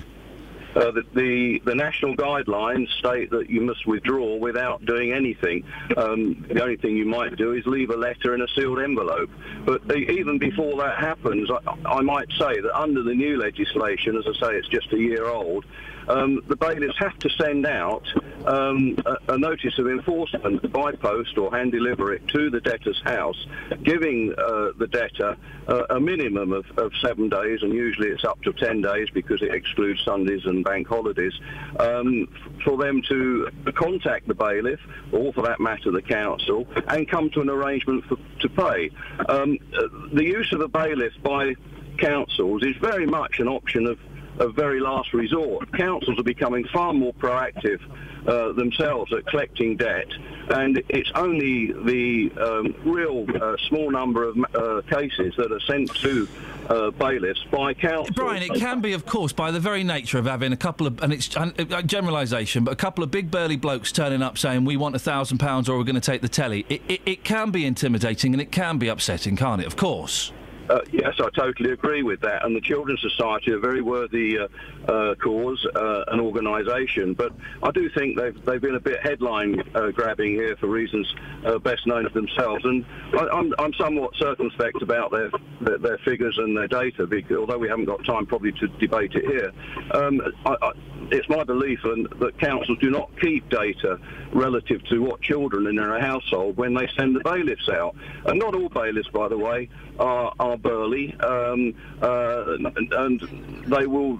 [0.75, 5.63] Uh, the, the the national guidelines state that you must withdraw without doing anything.
[5.95, 9.29] Um, the only thing you might do is leave a letter in a sealed envelope.
[9.65, 14.17] But e- even before that happens, I, I might say that under the new legislation,
[14.17, 15.65] as I say, it's just a year old.
[16.07, 18.05] Um, the bailiffs have to send out
[18.45, 23.01] um, a, a notice of enforcement by post or hand deliver it to the debtor's
[23.03, 23.45] house,
[23.83, 28.41] giving uh, the debtor uh, a minimum of, of seven days, and usually it's up
[28.43, 31.33] to ten days because it excludes Sundays and bank holidays,
[31.79, 32.27] um,
[32.63, 34.79] for them to contact the bailiff,
[35.11, 38.89] or for that matter the council, and come to an arrangement for, to pay.
[39.29, 41.55] Um, uh, the use of a bailiff by
[41.97, 43.99] councils is very much an option of
[44.39, 45.71] of very last resort.
[45.73, 47.79] Councils are becoming far more proactive
[48.27, 50.07] uh, themselves at collecting debt,
[50.49, 55.93] and it's only the um, real uh, small number of uh, cases that are sent
[55.95, 56.27] to
[56.69, 58.15] uh, bailiffs by councils.
[58.15, 61.01] Brian, it can be, of course, by the very nature of having a couple of,
[61.03, 61.51] and it's uh,
[61.85, 65.39] generalisation, but a couple of big burly blokes turning up saying we want a thousand
[65.39, 66.65] pounds or we're going to take the telly.
[66.69, 69.67] It, it, it can be intimidating and it can be upsetting, can't it?
[69.67, 70.31] Of course.
[70.69, 72.45] Uh, yes, I totally agree with that.
[72.45, 74.47] And the Children's Society are a very worthy uh,
[74.87, 77.13] uh, cause uh, and organisation.
[77.13, 81.13] But I do think they've, they've been a bit headline uh, grabbing here for reasons
[81.45, 82.63] uh, best known to themselves.
[82.63, 85.29] And I, I'm, I'm somewhat circumspect about their,
[85.61, 89.15] their, their figures and their data, because although we haven't got time probably to debate
[89.15, 89.51] it here.
[89.91, 90.71] Um, I, I,
[91.11, 93.99] it's my belief and, that councils do not keep data
[94.31, 97.95] relative to what children in their household when they send the bailiffs out.
[98.25, 99.69] And not all bailiffs, by the way,
[99.99, 102.55] are, are burly, um, uh,
[102.91, 103.21] and
[103.67, 104.19] they will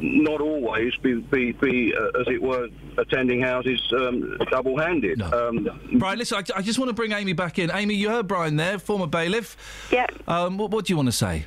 [0.00, 2.68] not always be, be, be uh, as it were,
[2.98, 5.22] attending houses um, double-handed.
[5.22, 5.68] Um,
[5.98, 7.70] Brian, listen, I, I just want to bring Amy back in.
[7.72, 9.56] Amy, you heard Brian there, former bailiff.
[9.92, 10.06] Yeah.
[10.26, 11.46] Um, what, what do you want to say?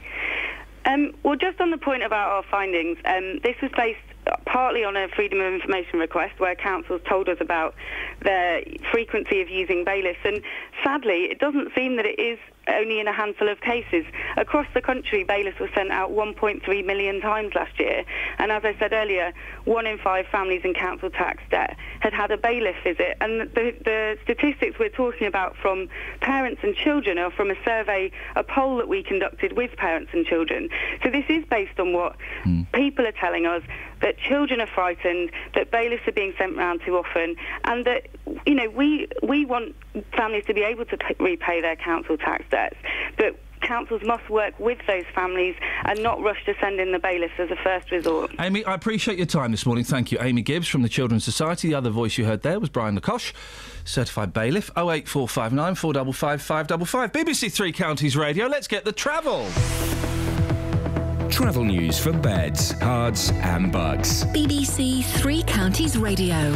[0.86, 4.00] Um, well, just on the point about our findings, um, this was based
[4.46, 7.76] partly on a freedom of information request where councils told us about
[8.22, 10.20] their frequency of using bailiffs.
[10.24, 10.42] And
[10.84, 14.06] sadly, it doesn't seem that it is only in a handful of cases.
[14.38, 18.04] Across the country, bailiffs were sent out 1.3 million times last year.
[18.38, 19.34] And as I said earlier,
[19.66, 23.18] one in five families in council tax debt had had a bailiff visit.
[23.22, 25.90] And the, the statistics we're talking about from
[26.22, 30.26] parents and children are from a survey, a poll that we conducted with parents and
[30.26, 30.70] children.
[31.04, 32.64] So this is based on what hmm.
[32.74, 33.64] people are telling us
[34.02, 38.08] that children are frightened, that bailiffs are being sent round too often, and that
[38.46, 39.76] you know we we want
[40.16, 42.78] families to be able to pay, repay their council tax debts,
[43.18, 45.56] but councils must work with those families
[45.86, 48.32] and not rush to send in the bailiffs as a first resort.
[48.40, 49.84] Amy, I appreciate your time this morning.
[49.84, 50.20] Thank you.
[50.22, 51.70] Amy Gibbs from the Children's Society.
[51.70, 53.34] The other voice you heard there was Brian Lacoche,
[53.84, 54.70] certified bailiff.
[54.78, 57.12] 08459 455 555.
[57.12, 58.48] BBC Three Counties Radio.
[58.48, 59.48] Let's get the travel.
[61.30, 64.24] Travel news for beds, cards, and bugs.
[64.26, 66.56] BBC Three Counties Radio.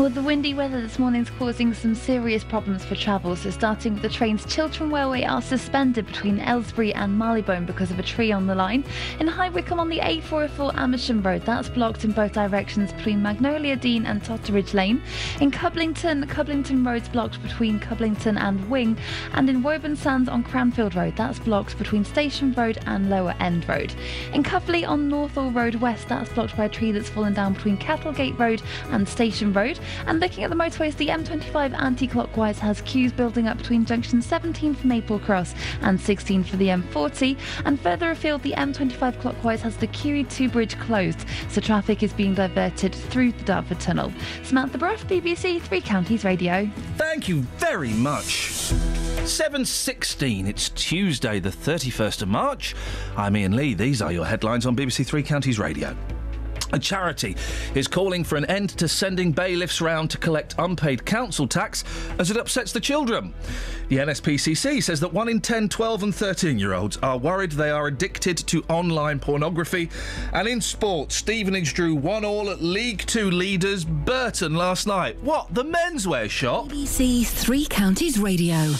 [0.00, 3.36] Well, the windy weather this morning is causing some serious problems for travel.
[3.36, 7.98] So, starting with the trains, Chiltern Railway are suspended between Aylesbury and Marylebone because of
[7.98, 8.82] a tree on the line.
[9.20, 13.76] In High Wycombe on the A404 Amersham Road, that's blocked in both directions between Magnolia
[13.76, 15.02] Dene and Totteridge Lane.
[15.42, 18.96] In Cublington, Cublington Road's blocked between Cublington and Wing.
[19.34, 23.68] And in Woburn Sands on Cranfield Road, that's blocked between Station Road and Lower End
[23.68, 23.92] Road.
[24.32, 27.76] In Cuffley on Northaw Road West, that's blocked by a tree that's fallen down between
[27.76, 28.62] Cattlegate Road
[28.92, 29.78] and Station Road.
[30.06, 34.74] And looking at the motorways, the M25 anti-clockwise has queues building up between junction 17
[34.74, 37.38] for Maple Cross and 16 for the M40.
[37.64, 42.34] And further afield, the M25 clockwise has the QE2 bridge closed, so traffic is being
[42.34, 44.12] diverted through the Dartford Tunnel.
[44.42, 46.68] Samantha Bruff, BBC Three Counties Radio.
[46.96, 48.70] Thank you very much.
[49.20, 52.74] 7.16, it's Tuesday, the 31st of March.
[53.16, 53.74] I'm Iain Lee.
[53.74, 55.96] These are your headlines on BBC Three Counties Radio.
[56.72, 57.36] A charity
[57.74, 61.84] is calling for an end to sending bailiffs round to collect unpaid council tax
[62.18, 63.34] as it upsets the children.
[63.88, 67.70] The NSPCC says that 1 in 10 12 and 13 year olds are worried they
[67.70, 69.90] are addicted to online pornography.
[70.32, 75.20] And in sport, Stevenage drew 1 all at League Two leaders Burton last night.
[75.22, 75.52] What?
[75.54, 76.68] The menswear shop?
[76.68, 78.74] BBC Three Counties Radio.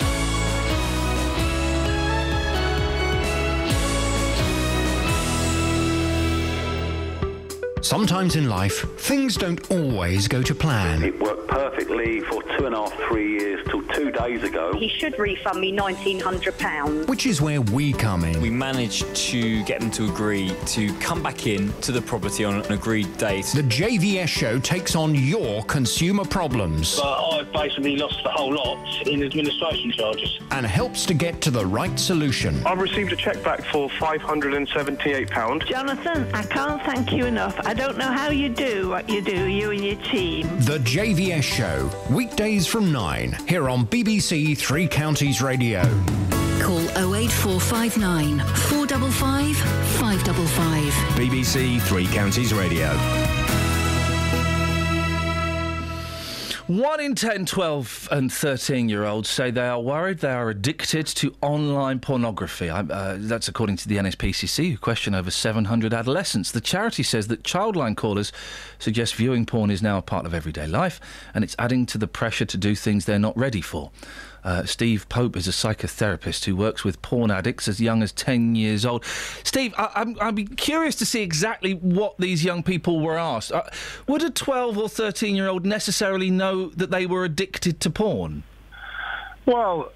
[7.82, 11.02] Sometimes in life, things don't always go to plan.
[11.02, 14.72] It worked perfectly for two and a half, three years till two days ago.
[14.76, 17.08] He should refund me £1,900.
[17.08, 18.40] Which is where we come in.
[18.42, 22.56] We managed to get them to agree to come back in to the property on
[22.62, 23.46] an agreed date.
[23.54, 29.06] The JVS show takes on your consumer problems But I've basically lost the whole lot
[29.06, 30.38] in administration charges.
[30.50, 32.62] and helps to get to the right solution.
[32.66, 35.66] I've received a cheque back for £578.
[35.66, 37.58] Jonathan, I can't thank you enough.
[37.70, 40.44] I don't know how you do what you do, you and your team.
[40.58, 45.82] The JVS show, weekdays from 9, here on BBC Three Counties Radio.
[46.60, 46.80] Call
[47.14, 50.92] 08459 455 555.
[51.16, 52.88] BBC Three Counties Radio.
[56.70, 61.04] 1 in 10, 12, and 13 year olds say they are worried they are addicted
[61.04, 62.70] to online pornography.
[62.70, 66.52] Uh, that's according to the NSPCC, who question over 700 adolescents.
[66.52, 68.30] The charity says that childline callers
[68.78, 71.00] suggest viewing porn is now a part of everyday life
[71.34, 73.90] and it's adding to the pressure to do things they're not ready for.
[74.44, 78.54] Uh, Steve Pope is a psychotherapist who works with porn addicts as young as 10
[78.54, 79.04] years old.
[79.44, 83.52] Steve, I, I'd be curious to see exactly what these young people were asked.
[83.52, 83.62] Uh,
[84.06, 88.42] would a 12 or 13 year old necessarily know that they were addicted to porn?
[89.46, 89.90] Well,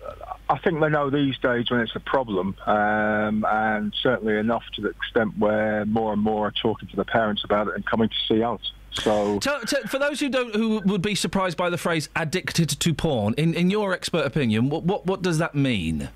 [0.48, 4.82] I think they know these days when it's a problem, um, and certainly enough to
[4.82, 8.08] the extent where more and more are talking to the parents about it and coming
[8.08, 8.60] to see us.
[8.94, 12.68] So, Tell, tell- for those who don't, who would be surprised by the phrase "addicted
[12.68, 16.08] to porn," in, in your expert opinion, what, what what does that mean?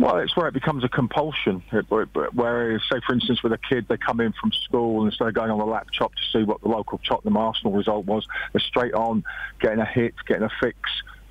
[0.00, 1.62] well, it's where it becomes a compulsion.
[1.72, 5.10] It, where- where, say, for instance, with a kid, they come in from school and
[5.10, 8.26] instead of going on the laptop to see what the local Tottenham Arsenal result was,
[8.52, 9.24] they're straight on
[9.60, 10.78] getting a hit, getting a fix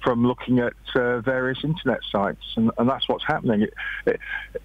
[0.04, 3.64] from looking at uh, various internet sites, and, and that's what's happening.
[3.64, 3.74] It,
[4.06, 4.20] it,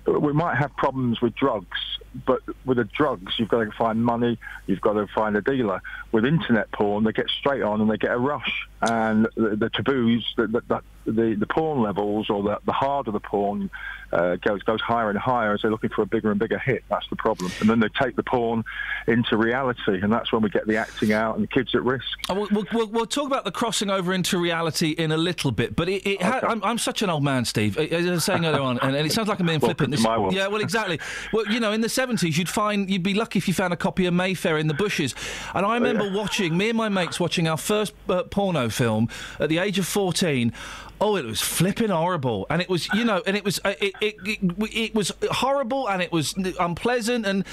[0.07, 1.79] we might have problems with drugs,
[2.27, 5.81] but with the drugs, you've got to find money, you've got to find a dealer.
[6.13, 9.71] With internet porn, they get straight on and they get a rush, and the, the
[9.71, 10.53] taboos, that.
[10.53, 10.83] the,
[11.13, 13.71] the, the porn levels, or the, the harder the porn
[14.13, 16.85] uh, goes goes higher and higher as they're looking for a bigger and bigger hit.
[16.89, 18.65] That's the problem, and then they take the porn
[19.07, 22.07] into reality, and that's when we get the acting out and the kids at risk.
[22.29, 25.75] Uh, We'll, we'll, we'll, talk about the crossing over into reality in a little bit,
[25.75, 27.77] but it, it ha- I'm, I'm such an old man, Steve.
[27.77, 29.99] As I was saying earlier on, and, and it sounds like I'm being flippant.
[30.01, 31.01] my yeah, well, exactly.
[31.33, 33.77] Well, you know, in the 70s, you'd find you'd be lucky if you found a
[33.77, 35.15] copy of Mayfair in the bushes.
[35.55, 39.09] And I remember watching me and my mates watching our first uh, porno film
[39.41, 40.53] at the age of 14.
[41.01, 43.93] Oh, it was flipping horrible, and it was, you know, and it was, uh, it,
[44.01, 44.39] it, it,
[44.75, 47.45] it was horrible, and it was unpleasant, and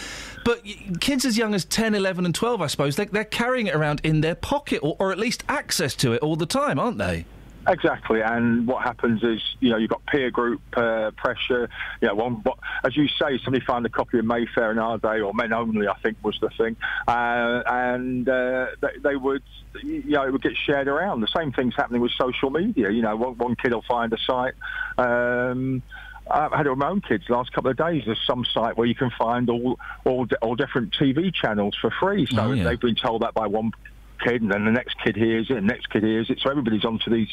[0.44, 0.64] but
[1.00, 4.02] kids as young as 10, 11 and 12, I suppose, they, they're carrying it around
[4.04, 7.26] in their pocket, or, or at least access to it all the time, aren't they?
[7.68, 11.68] Exactly, and what happens is, you know, you've got peer group uh, pressure.
[12.02, 14.98] You know, one, what, as you say, somebody found a copy of Mayfair in our
[14.98, 16.76] day, or Men Only, I think was the thing,
[17.08, 19.42] uh, and uh, they, they would,
[19.84, 21.22] you know, it would get shared around.
[21.22, 22.90] The same thing's happening with social media.
[22.92, 24.54] You know, one, one kid will find a site.
[24.98, 25.82] Um,
[26.30, 28.04] I've had it with my own kids the last couple of days.
[28.06, 32.26] There's some site where you can find all all, all different TV channels for free.
[32.26, 32.64] So Oh, yeah.
[32.64, 33.72] they've been told that by one
[34.20, 36.40] kid, and then the next kid hears it, and the next kid hears it.
[36.42, 37.30] So everybody's onto these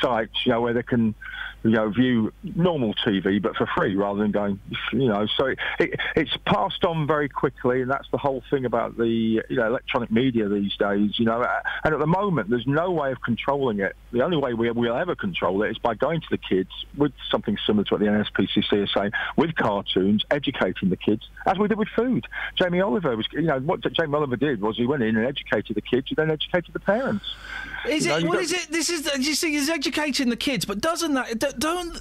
[0.00, 1.14] sites, you know, where they can,
[1.62, 4.60] you know, view normal TV but for free rather than going,
[4.92, 5.26] you know.
[5.36, 9.08] So it, it, it's passed on very quickly, and that's the whole thing about the
[9.48, 11.18] you know electronic media these days.
[11.18, 11.44] You know,
[11.84, 13.94] and at the moment there's no way of controlling it.
[14.12, 17.12] The only way we will ever control it is by going to the kids with
[17.30, 21.68] something similar to what the NSPCC is saying, with cartoons, educating the kids, as we
[21.68, 22.26] did with food.
[22.56, 25.76] Jamie Oliver was, you know, what Jamie Oliver did was he went in and educated
[25.76, 27.24] the kids, who then educated the parents.
[27.88, 28.20] Is it?
[28.22, 28.66] you What don't- is it?
[28.70, 29.08] This is.
[29.18, 31.58] You see, he's educating the kids, but doesn't that?
[31.58, 32.00] Don't.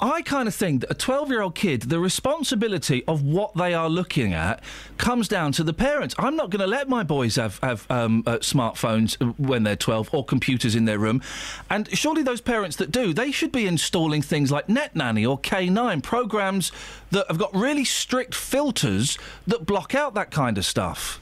[0.00, 4.32] I kind of think that a twelve-year-old kid, the responsibility of what they are looking
[4.32, 4.62] at,
[4.96, 6.14] comes down to the parents.
[6.18, 10.08] I'm not going to let my boys have have um, uh, smartphones when they're twelve
[10.12, 11.20] or computers in their room,
[11.68, 15.38] and surely those parents that do, they should be installing things like Net Nanny or
[15.38, 16.72] K9 programs
[17.10, 21.20] that have got really strict filters that block out that kind of stuff.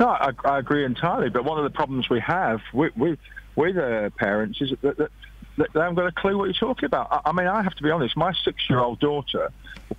[0.00, 1.28] No, I, I agree entirely.
[1.30, 3.18] But one of the problems we have with with,
[3.56, 5.10] with uh, parents is that, that,
[5.56, 7.08] that they haven't got a clue what you're talking about.
[7.10, 8.16] I, I mean, I have to be honest.
[8.16, 9.50] My six-year-old daughter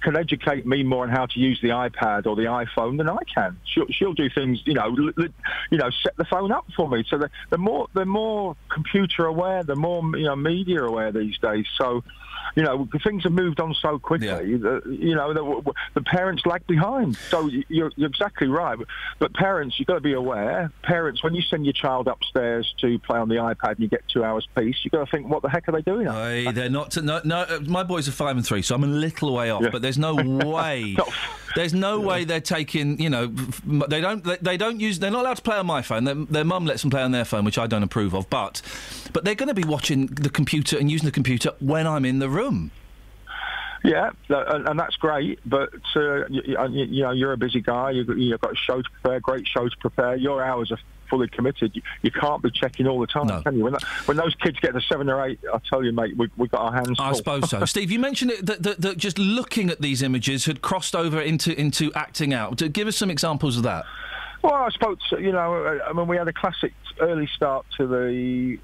[0.02, 3.18] can educate me more on how to use the iPad or the iPhone than I
[3.34, 3.58] can.
[3.66, 5.34] She'll, she'll do things, you know, li- li-
[5.72, 7.04] you know, set the phone up for me.
[7.10, 11.38] So the, the more the more computer aware, the more you know media aware these
[11.40, 11.66] days.
[11.78, 12.04] So.
[12.56, 14.28] You know, things have moved on so quickly.
[14.28, 17.16] That, you know, the, the parents lag behind.
[17.30, 18.78] So you're, you're exactly right.
[19.20, 20.72] But parents, you've got to be aware.
[20.84, 24.04] Parents, when you send your child upstairs to play on the iPad and you get
[24.08, 26.08] two hours peace, you've got to think, what the heck are they doing?
[26.08, 26.96] Hey, they're not.
[26.98, 27.38] No, no.
[27.42, 29.64] uh, My boys are five and three, so I'm a little way off.
[29.64, 29.70] Yeah.
[29.70, 30.16] But there's no
[30.48, 30.96] way.
[31.56, 33.00] there's no way they're taking.
[33.00, 34.24] You know, they don't.
[34.24, 35.00] They, they don't use.
[35.00, 36.04] They're not allowed to play on my phone.
[36.06, 38.30] Their, their mum lets them play on their phone, which I don't approve of.
[38.30, 38.62] But,
[39.14, 42.20] but they're going to be watching the computer and using the computer when I'm in
[42.20, 42.37] the room.
[43.84, 45.40] Yeah, and, that's great.
[45.46, 47.92] But uh, you, you, know, you're a busy guy.
[47.92, 50.16] You've got, you've got a show to prepare, great show to prepare.
[50.16, 51.76] Your hours are fully committed.
[51.76, 53.64] You, you can't be checking all the time, can you?
[53.64, 56.30] When, that, when those kids get to seven or eight, I tell you, mate, we,
[56.38, 56.98] we've got our hands.
[57.00, 57.16] I full.
[57.16, 57.66] suppose so.
[57.66, 61.22] Steve, you mentioned it, that, that, that just looking at these images had crossed over
[61.22, 62.58] into into acting out.
[62.74, 63.86] Give us some examples of that.
[64.44, 67.88] Well, I suppose you know, uh, I mean, we had a classic early start to
[67.88, 68.58] the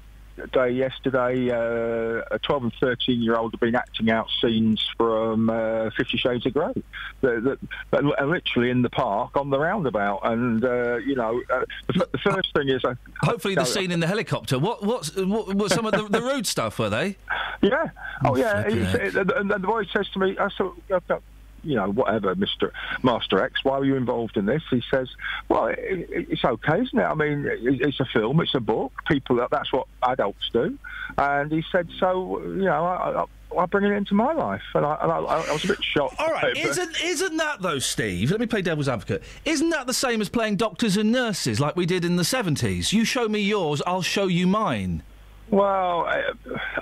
[0.52, 1.50] day yesterday.
[1.50, 6.16] Uh, a 12 and 13 year old have been acting out scenes from uh, Fifty
[6.18, 6.72] Shades of Grey.
[7.20, 7.58] That
[7.92, 10.20] literally in the park on the roundabout.
[10.24, 12.84] And, uh, you know, uh, the, the first thing is.
[12.84, 14.58] Uh, Hopefully, the scene in the helicopter.
[14.58, 17.16] What what's what, what some of the, the rude stuff were they?
[17.62, 17.88] Yeah.
[18.22, 18.62] Oh, yeah.
[18.64, 21.18] flipping He's- and, the boy says to me, I said, uh, uh,
[21.64, 22.70] you know, whatever, Mr.
[23.02, 24.62] Master X, why were you involved in this?
[24.70, 25.08] He says,
[25.48, 27.02] well, it, it, it's okay, isn't it?
[27.02, 28.92] I mean, it, it's a film, it's a book.
[29.08, 30.78] People, that's what adults do.
[31.18, 34.84] And he said, so, you know, I, I, I bring it into my life, and
[34.84, 36.16] I, and I, I was a bit shocked.
[36.18, 38.32] All right, isn't isn't that though, Steve?
[38.32, 39.22] Let me play devil's advocate.
[39.44, 42.92] Isn't that the same as playing doctors and nurses like we did in the seventies?
[42.92, 45.02] You show me yours, I'll show you mine.
[45.50, 46.22] Well, I,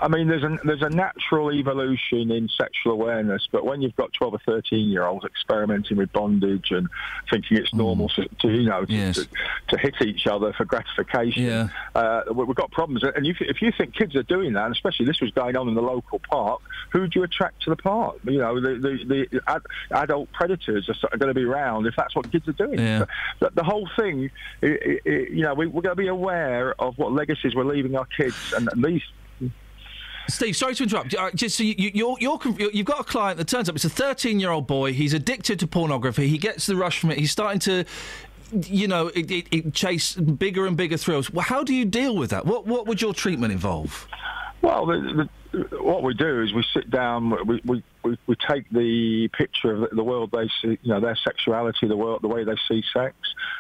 [0.01, 4.13] I mean, there's a there's a natural evolution in sexual awareness, but when you've got
[4.13, 6.89] 12 or 13 year olds experimenting with bondage and
[7.31, 9.29] thinking it's normal to, to you know to, to,
[9.69, 11.43] to hit each other for gratification,
[11.95, 13.03] uh, we- we've got problems.
[13.03, 15.69] And if, if you think kids are doing that, and especially this was going on
[15.69, 16.61] in the local park,
[16.91, 18.17] who do you attract to the park?
[18.25, 22.15] You know, the the, the ad, adult predators are, going to be around if that's
[22.15, 22.79] what kids are doing.
[22.79, 23.07] Yeah.
[23.41, 24.31] The, the whole thing,
[24.63, 27.65] i i i you know, we, we're going to be aware of what legacies we're
[27.65, 29.03] leaving our kids, and, and these
[30.29, 31.15] Steve, sorry to interrupt.
[31.15, 33.75] Uh, Just so you, you, you're, you're, you've got a client that turns up.
[33.75, 34.93] It's a 13 year old boy.
[34.93, 36.29] He's addicted to pornography.
[36.29, 37.19] He gets the rush from it.
[37.19, 37.85] He's starting to,
[38.53, 41.31] you know, it, it, it chase bigger and bigger thrills.
[41.31, 42.47] Well, how do you deal with that?
[42.47, 44.07] What What would your treatment involve?
[44.63, 48.69] Well, the, the, what we do is we sit down, we, we, we, we take
[48.71, 52.45] the picture of the, world they see, you know, their sexuality, the world, the way
[52.45, 53.15] they see sex,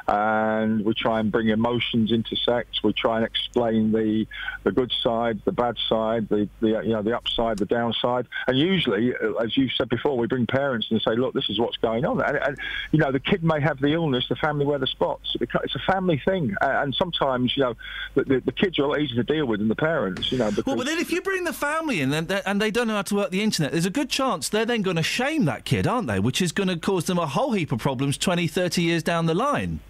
[0.09, 2.83] and we try and bring emotions into sex.
[2.83, 4.27] We try and explain the
[4.65, 8.59] the good side, the bad side, the, the you know the upside, the downside, and
[8.59, 11.77] usually, uh, as you said before, we bring parents and say, look, this is what's
[11.79, 12.59] going on, and, and
[12.91, 15.37] you know the kid may have the illness, the family wear the spots.
[15.41, 17.75] It's a family thing, and sometimes you know
[18.15, 20.39] the, the, the kids are a lot easier to deal with than the parents, you
[20.39, 20.51] know.
[20.51, 22.95] Because Well, but then if you bring the family in and, and they don't know
[22.95, 25.65] how to work the internet, there's a good chance they're then going to shame that
[25.65, 26.19] kid, aren't they?
[26.19, 29.27] Which is going to cause them a whole heap of problems 20, 30 years down
[29.27, 29.81] the line.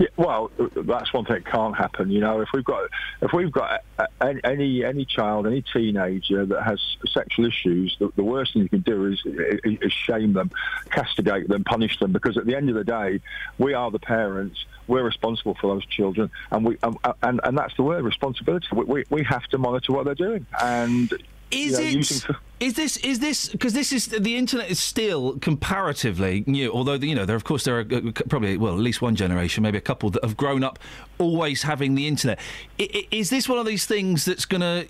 [0.00, 2.10] Yeah, well, that's one thing that can't happen.
[2.10, 2.88] You know, if we've got
[3.20, 3.82] if we've got
[4.22, 6.80] any any, child, any teenager that has
[7.12, 9.20] sexual issues, the, the worst thing you can do is,
[9.62, 10.50] is shame them,
[10.90, 12.12] castigate them, punish them.
[12.12, 13.20] Because at the end of the day,
[13.58, 14.64] we are the parents.
[14.88, 18.68] We're responsible for those children, and we uh, and and that's the word responsibility.
[18.72, 21.12] We, we, we have to monitor what they're doing, and
[21.50, 21.94] Is you know, it?
[21.94, 22.98] using Is this?
[22.98, 23.48] Is this?
[23.48, 26.70] Because this is the internet is still comparatively new.
[26.70, 29.62] Although you know there, of course, there are uh, probably well at least one generation,
[29.62, 30.78] maybe a couple that have grown up
[31.18, 32.38] always having the internet.
[32.78, 34.86] Is this one of these things that's going to?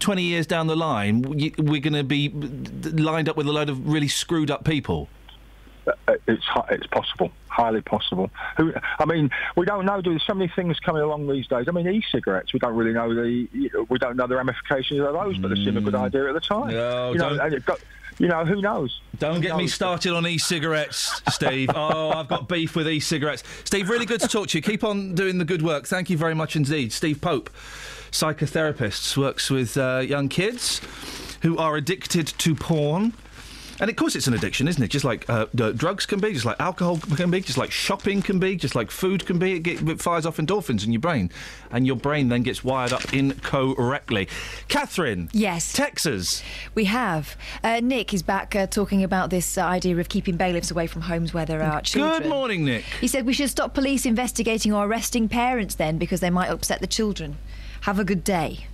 [0.00, 3.86] 20 years down the line, we're going to be lined up with a load of
[3.86, 5.08] really screwed up people.
[5.86, 5.92] Uh,
[6.28, 8.30] it's it's possible, highly possible.
[8.56, 10.00] Who, I mean, we don't know.
[10.02, 11.66] There's so many things coming along these days.
[11.68, 12.52] I mean, e-cigarettes.
[12.52, 13.48] We don't really know the
[13.88, 16.40] we don't know the ramifications of those, but they seem a good idea at the
[16.40, 16.70] time.
[16.70, 17.80] No, you know, don't- and it got,
[18.18, 19.00] you know, who knows?
[19.18, 21.70] Don't Who get me started on e-cigarettes, Steve.
[21.74, 23.42] oh, I've got beef with e-cigarettes.
[23.64, 24.62] Steve, really good to talk to you.
[24.62, 25.86] Keep on doing the good work.
[25.86, 26.92] Thank you very much indeed.
[26.92, 27.48] Steve Pope,
[28.12, 30.80] psychotherapist, works with uh, young kids
[31.42, 33.14] who are addicted to porn.
[33.80, 34.88] And of course, it's an addiction, isn't it?
[34.88, 38.38] Just like uh, drugs can be, just like alcohol can be, just like shopping can
[38.38, 39.54] be, just like food can be.
[39.54, 41.30] It, get, it fires off endorphins in your brain,
[41.70, 44.28] and your brain then gets wired up incorrectly.
[44.68, 45.72] Catherine, Yes.
[45.72, 46.42] Texas.
[46.74, 47.36] We have.
[47.64, 51.02] Uh, Nick is back uh, talking about this uh, idea of keeping bailiffs away from
[51.02, 52.22] homes where there are children.
[52.22, 52.84] Good morning, Nick.
[53.00, 56.80] He said we should stop police investigating or arresting parents then because they might upset
[56.80, 57.38] the children.
[57.82, 58.66] Have a good day.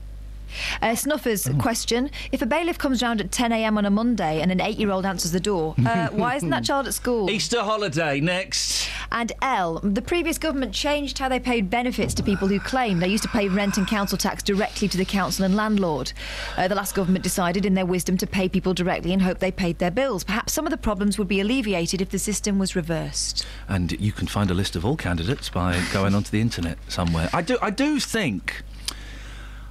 [0.83, 4.61] Uh, Snuffer's question If a bailiff comes round at 10am on a Monday and an
[4.61, 7.31] eight year old answers the door, uh, why isn't that child at school?
[7.31, 8.89] Easter holiday next.
[9.13, 13.09] And L, the previous government changed how they paid benefits to people who claim they
[13.09, 16.13] used to pay rent and council tax directly to the council and landlord.
[16.57, 19.53] Uh, the last government decided, in their wisdom, to pay people directly and hope they
[19.53, 20.25] paid their bills.
[20.25, 23.47] Perhaps some of the problems would be alleviated if the system was reversed.
[23.69, 27.29] And you can find a list of all candidates by going onto the internet somewhere.
[27.33, 27.59] I do.
[27.63, 28.63] I do think.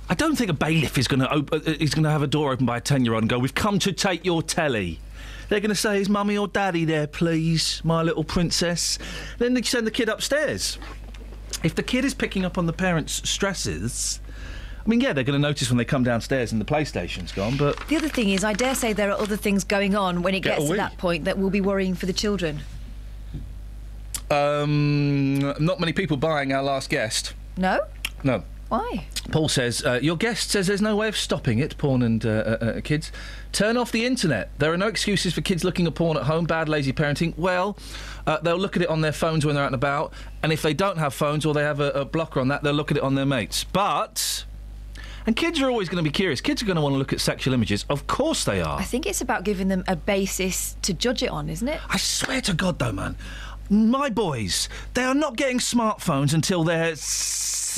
[0.09, 2.27] I don't think a bailiff is going to op- uh, is going to have a
[2.27, 4.99] door open by a ten-year-old and go, "We've come to take your telly."
[5.49, 8.97] They're going to say, "Is mummy or daddy there, please, my little princess?"
[9.39, 10.77] Then they send the kid upstairs.
[11.63, 14.19] If the kid is picking up on the parents' stresses,
[14.85, 17.57] I mean, yeah, they're going to notice when they come downstairs and the PlayStation's gone.
[17.57, 20.35] But The other thing is, I dare say there are other things going on when
[20.35, 22.59] it Get gets to that point that will be worrying for the children.
[24.29, 27.33] um, not many people buying our last guest.
[27.57, 27.79] No?
[28.23, 28.43] No.
[28.69, 29.05] Why?
[29.31, 32.29] Paul says, uh, Your guest says there's no way of stopping it, porn and uh,
[32.29, 33.11] uh, uh, kids.
[33.51, 34.49] Turn off the internet.
[34.57, 37.37] There are no excuses for kids looking at porn at home, bad, lazy parenting.
[37.37, 37.77] Well,
[38.25, 40.61] uh, they'll look at it on their phones when they're out and about, and if
[40.61, 42.97] they don't have phones or they have a, a blocker on that, they'll look at
[42.97, 43.63] it on their mates.
[43.63, 44.45] But.
[45.27, 46.39] And kids are always going to be curious.
[46.39, 47.83] Kids are going to want to look at sexual images.
[47.89, 48.77] Of course they are.
[48.77, 51.81] I think it's about giving them a basis to judge it on, isn't it?
[51.89, 53.15] I swear to God, though, man,
[53.67, 56.95] My boys, they are not getting smartphones until they're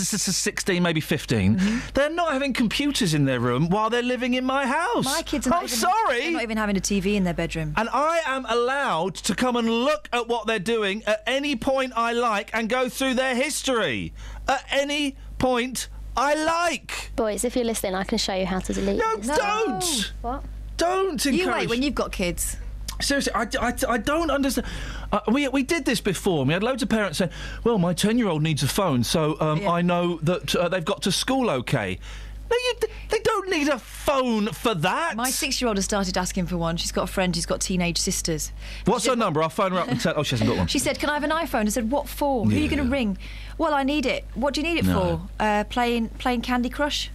[0.06, 1.56] 16, maybe 15.
[1.56, 1.80] Mm-hmm.
[1.94, 5.06] They're not having computers in their room while they're living in my house.
[5.06, 6.20] My kids are not I'm even, sorry.
[6.22, 7.74] They're not even having a TV in their bedroom.
[7.78, 11.94] And I am allowed to come and look at what they're doing at any point
[11.96, 14.14] I like and go through their history.
[14.48, 17.12] At any point I like.
[17.16, 18.98] Boys, if you're listening, I can show you how to delete.
[18.98, 19.38] No, this.
[19.38, 20.14] don't!
[20.22, 20.44] What?
[20.78, 21.40] Don't encourage.
[21.40, 22.58] You wait when you've got kids.
[23.00, 24.68] Seriously, I, I, I don't understand.
[25.12, 26.44] Uh, we, we did this before.
[26.46, 27.32] We had loads of parents saying,
[27.64, 30.84] well, my 10 year old needs a phone, so um, I know that uh, they've
[30.84, 32.00] got to school okay.
[32.50, 32.74] No, you,
[33.10, 35.18] they don't need a phone for that.
[35.18, 36.78] My six-year-old has started asking for one.
[36.78, 38.54] She's got a friend who's got teenage sisters.
[38.86, 39.44] What's her number?
[39.44, 40.14] I'll phone her up and tell.
[40.16, 40.68] Oh, she hasn't got one.
[40.70, 42.46] She said, "Can I have an iPhone?" I said, "What for?
[42.46, 43.18] Who are you going to ring?"
[43.58, 44.24] Well, I need it.
[44.34, 45.28] What do you need it No.
[45.38, 45.44] for?
[45.44, 47.12] Uh, playing playing Candy Crush.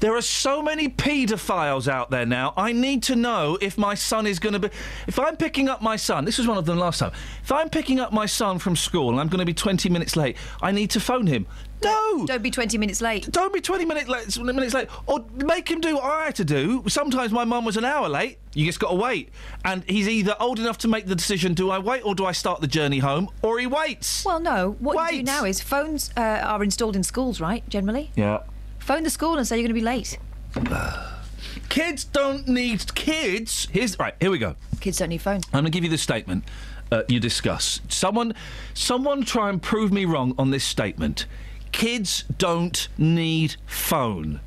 [0.00, 2.54] There are so many paedophiles out there now.
[2.56, 4.70] I need to know if my son is going to be.
[5.08, 7.10] If I'm picking up my son, this was one of them last time.
[7.42, 10.14] If I'm picking up my son from school and I'm going to be 20 minutes
[10.14, 11.46] late, I need to phone him.
[11.82, 12.26] No!
[12.26, 13.30] Don't be 20 minutes late.
[13.32, 14.88] Don't be 20 minutes late, minutes late.
[15.06, 16.84] Or make him do what I had to do.
[16.86, 18.38] Sometimes my mum was an hour late.
[18.54, 19.30] You just got to wait.
[19.64, 22.32] And he's either old enough to make the decision do I wait or do I
[22.32, 23.30] start the journey home?
[23.42, 24.24] Or he waits.
[24.24, 24.76] Well, no.
[24.78, 27.68] What you do now is phones uh, are installed in schools, right?
[27.68, 28.40] Generally, Yeah.
[28.88, 30.18] Phone the school and say you're going to be late.
[31.68, 33.68] Kids don't need kids.
[33.70, 34.14] Here's right.
[34.18, 34.56] Here we go.
[34.80, 35.44] Kids don't need phones.
[35.48, 36.44] I'm going to give you the statement
[36.90, 37.82] uh, you discuss.
[37.88, 38.34] Someone,
[38.72, 41.26] someone, try and prove me wrong on this statement.
[41.70, 44.40] Kids don't need phone.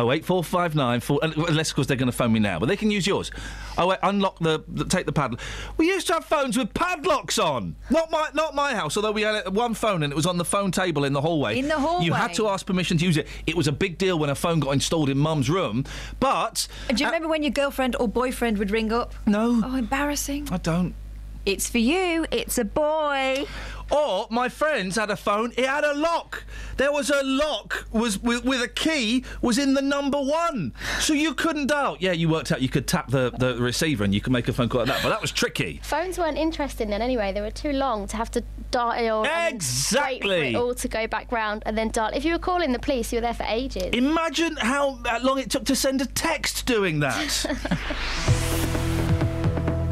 [0.00, 1.20] Oh eight four five nine four.
[1.22, 3.30] Unless, of course, they're going to phone me now, but they can use yours.
[3.76, 5.40] Oh wait, unlock the, the take the padlock.
[5.76, 7.76] We used to have phones with padlocks on.
[7.90, 8.96] Not my not my house.
[8.96, 11.20] Although we had uh, one phone and it was on the phone table in the
[11.20, 11.58] hallway.
[11.58, 13.28] In the hallway, You had to ask permission to use it.
[13.46, 15.84] It was a big deal when a phone got installed in Mum's room.
[16.18, 19.12] But And do you uh, remember when your girlfriend or boyfriend would ring up?
[19.26, 19.60] No.
[19.62, 20.48] Oh, embarrassing.
[20.50, 20.94] I don't.
[21.46, 22.26] It's for you.
[22.30, 23.44] It's a boy.
[23.90, 25.52] Or my friends had a phone.
[25.56, 26.44] It had a lock.
[26.76, 31.12] There was a lock was with, with a key was in the number one, so
[31.12, 31.96] you couldn't dial.
[32.00, 34.52] Yeah, you worked out you could tap the, the receiver and you could make a
[34.52, 35.80] phone call like that, but that was tricky.
[35.82, 37.32] Phones weren't interesting then anyway.
[37.32, 39.26] They were too long to have to dial.
[39.48, 40.28] Exactly.
[40.28, 42.10] Wait for it all to go back round and then dial.
[42.14, 43.90] If you were calling the police, you were there for ages.
[43.92, 48.66] Imagine how uh, long it took to send a text doing that.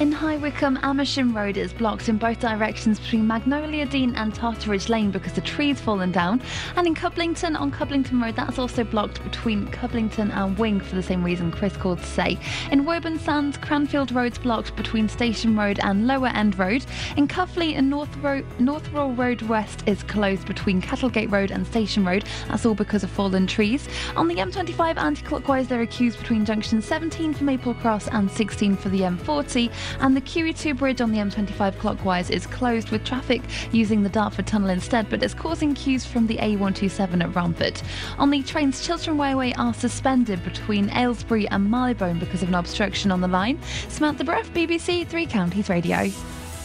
[0.00, 4.88] In High Wycombe, Amersham Road is blocked in both directions between Magnolia Dene and Totteridge
[4.88, 6.42] Lane because the tree's fallen down.
[6.74, 11.02] And in Cublington, on Cublington Road, that's also blocked between Cublington and Wing for the
[11.04, 12.36] same reason Chris called to say.
[12.72, 16.84] In Woburn Sands, Cranfield Road's blocked between Station Road and Lower End Road.
[17.16, 22.04] In Cuffley and North, Ro- Northaw Road West is closed between Cattlegate Road and Station
[22.04, 22.24] Road.
[22.48, 23.88] That's all because of fallen trees.
[24.16, 28.76] On the M25 anti-clockwise, there are queues between junction 17 for Maple Cross and 16
[28.76, 29.70] for the M40.
[30.00, 33.42] And the QE2 bridge on the M25 clockwise is closed with traffic
[33.72, 37.80] using the Dartford Tunnel instead, but it's causing queues from the A127 at Romford.
[38.18, 43.10] On the trains, Chiltern Railway are suspended between Aylesbury and Marylebone because of an obstruction
[43.10, 43.58] on the line.
[43.88, 46.10] Samantha Breff, BBC Three Counties Radio.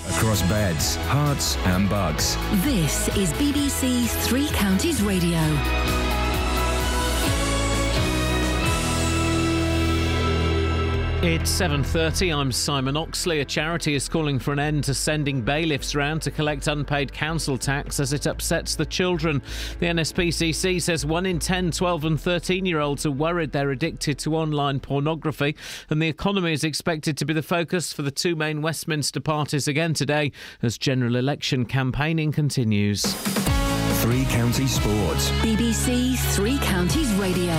[0.09, 2.37] Across beds, Herts, and Bucks.
[2.63, 5.37] This is BBC Three Counties Radio.
[11.23, 12.31] It's 7:30.
[12.31, 13.39] I'm Simon Oxley.
[13.39, 17.57] A charity is calling for an end to sending bailiffs round to collect unpaid council
[17.57, 19.41] tax as it upsets the children.
[19.79, 24.79] The NSPCC says 1 in 10 12 and 13-year-olds are worried they're addicted to online
[24.79, 25.55] pornography
[25.89, 29.67] and the economy is expected to be the focus for the two main Westminster parties
[29.67, 30.31] again today
[30.61, 33.01] as general election campaigning continues.
[34.01, 35.31] Three Counties Sports.
[35.41, 37.55] BBC Three Counties Radio.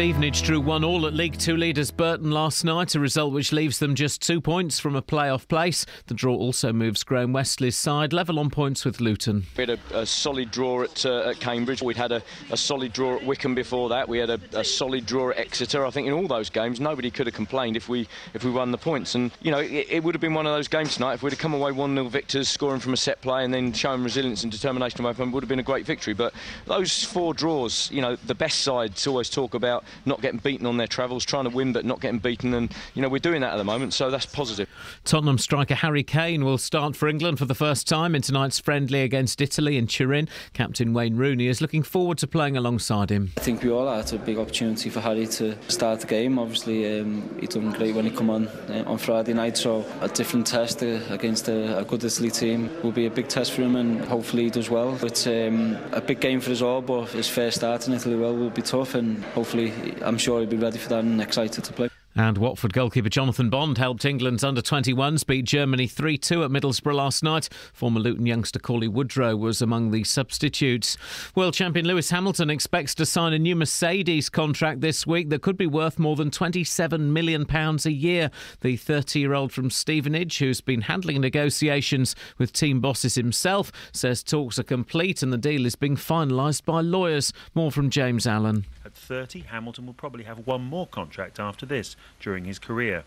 [0.00, 3.80] Stevenage drew one all at League Two leaders Burton last night, a result which leaves
[3.80, 5.84] them just two points from a playoff place.
[6.06, 9.44] The draw also moves Graham Westley's side level on points with Luton.
[9.58, 11.82] We had a, a solid draw at, uh, at Cambridge.
[11.82, 14.08] We'd had a, a solid draw at Wycombe before that.
[14.08, 15.84] We had a, a solid draw at Exeter.
[15.84, 18.70] I think in all those games, nobody could have complained if we if we won
[18.70, 19.14] the points.
[19.14, 21.34] And you know, it, it would have been one of those games tonight if we'd
[21.34, 24.44] have come away one 0 victors, scoring from a set play, and then showing resilience
[24.44, 25.28] and determination from.
[25.28, 26.14] It would have been a great victory.
[26.14, 26.32] But
[26.64, 30.76] those four draws, you know, the best sides always talk about not getting beaten on
[30.76, 33.52] their travels, trying to win but not getting beaten, and you know we're doing that
[33.52, 34.68] at the moment, so that's positive.
[35.04, 39.02] Tottenham striker Harry Kane will start for England for the first time in tonight's friendly
[39.02, 40.28] against Italy in Turin.
[40.52, 43.32] Captain Wayne Rooney is looking forward to playing alongside him.
[43.36, 44.00] I think we all are.
[44.00, 46.38] It's a big opportunity for Harry to start the game.
[46.38, 49.56] Obviously, um, he done great when he come on uh, on Friday night.
[49.56, 53.28] So a different test uh, against a, a good Italy team will be a big
[53.28, 54.98] test for him, and hopefully he does well.
[55.04, 58.34] It's um, a big game for us all, but his first start in Italy well
[58.34, 59.69] will be tough, and hopefully hopefully
[60.02, 61.90] I'm sure he'll be ready for that and excited to play.
[62.16, 66.94] And Watford goalkeeper Jonathan Bond helped England's under 21s beat Germany 3 2 at Middlesbrough
[66.94, 67.48] last night.
[67.72, 70.96] Former Luton youngster Cauley Woodrow was among the substitutes.
[71.36, 75.56] World champion Lewis Hamilton expects to sign a new Mercedes contract this week that could
[75.56, 78.32] be worth more than £27 million a year.
[78.60, 84.24] The 30 year old from Stevenage, who's been handling negotiations with team bosses himself, says
[84.24, 87.32] talks are complete and the deal is being finalised by lawyers.
[87.54, 88.66] More from James Allen.
[88.84, 93.04] At 30, Hamilton will probably have one more contract after this during his career.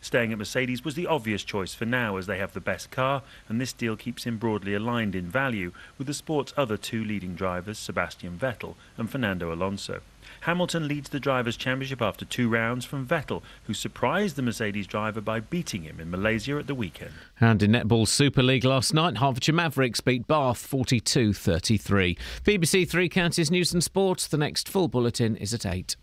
[0.00, 3.22] Staying at Mercedes was the obvious choice for now as they have the best car,
[3.48, 7.34] and this deal keeps him broadly aligned in value with the sport's other two leading
[7.34, 10.00] drivers, Sebastian Vettel and Fernando Alonso.
[10.42, 15.20] Hamilton leads the Drivers' Championship after two rounds from Vettel, who surprised the Mercedes driver
[15.20, 17.12] by beating him in Malaysia at the weekend.
[17.40, 22.16] And in Netball Super League last night, Hertfordshire Mavericks beat Bath 42 33.
[22.44, 24.28] BBC Three Counties News and Sports.
[24.28, 25.96] The next full bulletin is at 8.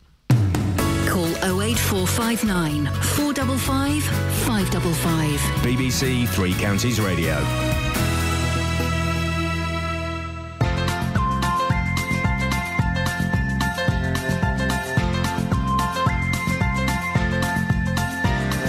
[1.13, 1.27] Call
[1.61, 5.39] 08459 455 555.
[5.61, 7.35] BBC Three Counties Radio.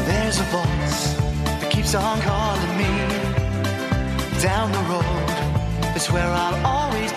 [0.04, 1.14] There's a voice
[1.62, 2.92] that keeps on calling me
[4.42, 5.96] down the road.
[5.96, 7.10] It's where I'll always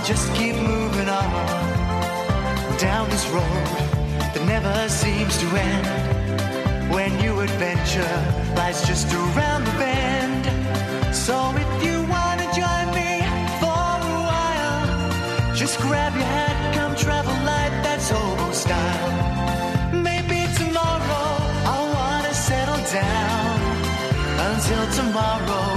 [0.00, 1.30] I'll just keep moving on
[2.78, 3.66] down this road
[4.32, 8.16] that never seems to end when new adventure
[8.56, 10.44] lies just around the bend.
[11.14, 13.20] So if you wanna join me
[13.60, 19.92] for a while, just grab your hat, come travel light, that's hobo style.
[19.92, 21.28] Maybe tomorrow
[21.72, 23.60] I'll wanna settle down.
[24.48, 25.69] Until tomorrow,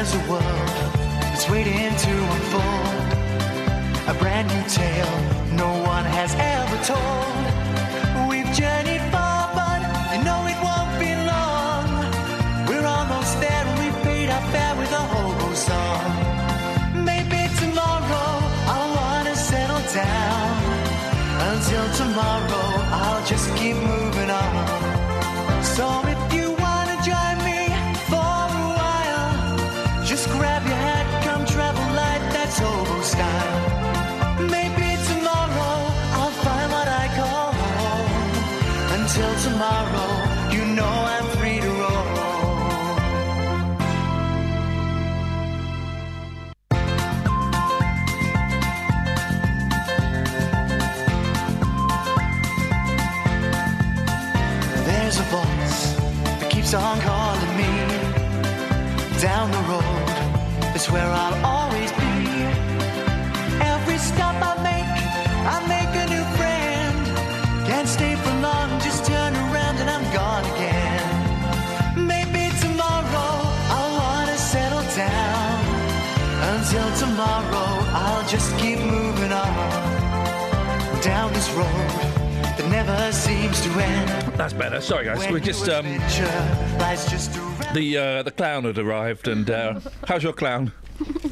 [0.00, 0.68] There's a world
[1.20, 3.08] that's waiting to unfold.
[4.08, 5.16] A brand new tale
[5.52, 7.42] no one has ever told.
[8.30, 9.80] We've journeyed far, but
[10.16, 11.84] you know it won't be long.
[12.66, 17.04] We're almost there and we've paid our fare with a hobo song.
[17.04, 18.30] Maybe tomorrow
[18.72, 20.50] I'll wanna settle down.
[21.50, 22.49] Until tomorrow,
[84.36, 84.80] That's better.
[84.80, 85.28] Sorry, guys.
[85.30, 85.84] We're just um,
[87.74, 90.72] the uh, the clown had arrived, and uh, how's your clown?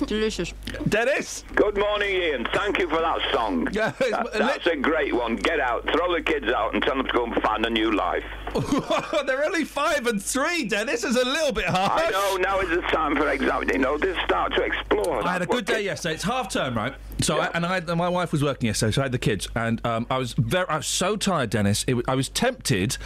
[0.06, 0.52] Delicious.
[0.88, 1.44] Dennis.
[1.54, 2.46] Good morning, Iain.
[2.54, 3.68] Thank you for that song.
[3.72, 5.36] Yeah, That- that's a great one.
[5.36, 7.92] Get out, throw the kids out, and tell them to go and find a new
[7.94, 8.24] life.
[9.26, 11.04] They're only five and three, Dennis.
[11.04, 12.02] Is a little bit harsh.
[12.04, 12.36] I know.
[12.36, 13.68] Now is the time for exam.
[13.70, 15.26] You know, they start to explore.
[15.26, 16.14] I had a good day yesterday.
[16.14, 16.94] It's half term, right?
[17.20, 19.48] So, I, and I, had- my wife was working yesterday, so I had the kids,
[19.56, 21.84] and um, I was very, I was so tired, Dennis.
[21.88, 22.96] It, I was tempted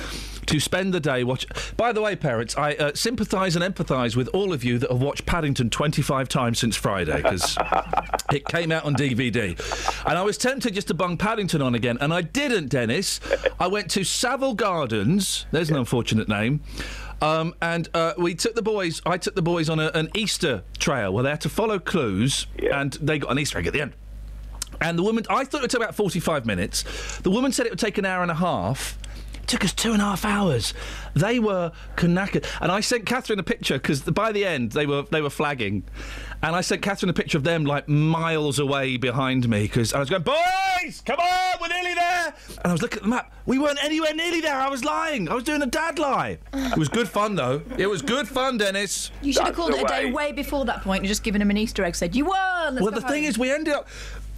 [0.47, 1.47] to spend the day watch.
[1.77, 5.01] By the way, parents, I uh, sympathise and empathise with all of you that have
[5.01, 7.57] watched Paddington 25 times since Friday because
[8.33, 9.59] it came out on DVD.
[10.07, 13.19] And I was tempted just to bung Paddington on again, and I didn't, Dennis.
[13.59, 15.42] I went to Savill Gardens.
[15.51, 16.61] There's an unfortunate name.
[17.21, 19.01] Um, and uh, we took the boys.
[19.07, 22.47] I took the boys on a, an Easter trail where they had to follow clues,
[22.73, 23.93] and they got an Easter egg at the end.
[24.81, 27.19] And the woman, I thought it would take about 45 minutes.
[27.21, 28.99] The woman said it would take an hour and a half.
[29.53, 30.73] It took us two and a half hours.
[31.13, 32.47] They were knackered.
[32.63, 35.83] And I sent Catherine a picture because by the end they were they were flagging.
[36.43, 40.01] And I sent Catherine a picture of them like miles away behind me because I
[40.01, 42.35] was going, boys, come on, we're nearly there.
[42.49, 43.31] And I was looking at the map.
[43.45, 44.57] We weren't anywhere nearly there.
[44.57, 45.29] I was lying.
[45.29, 46.39] I was doing a dad lie.
[46.55, 47.61] It was good fun though.
[47.77, 49.11] It was good fun, Dennis.
[49.21, 51.51] You should have called it a day way before that point and just given him
[51.51, 51.95] an Easter egg.
[51.95, 52.75] Said you won.
[52.75, 53.87] let's well, go the thing is, we ended up.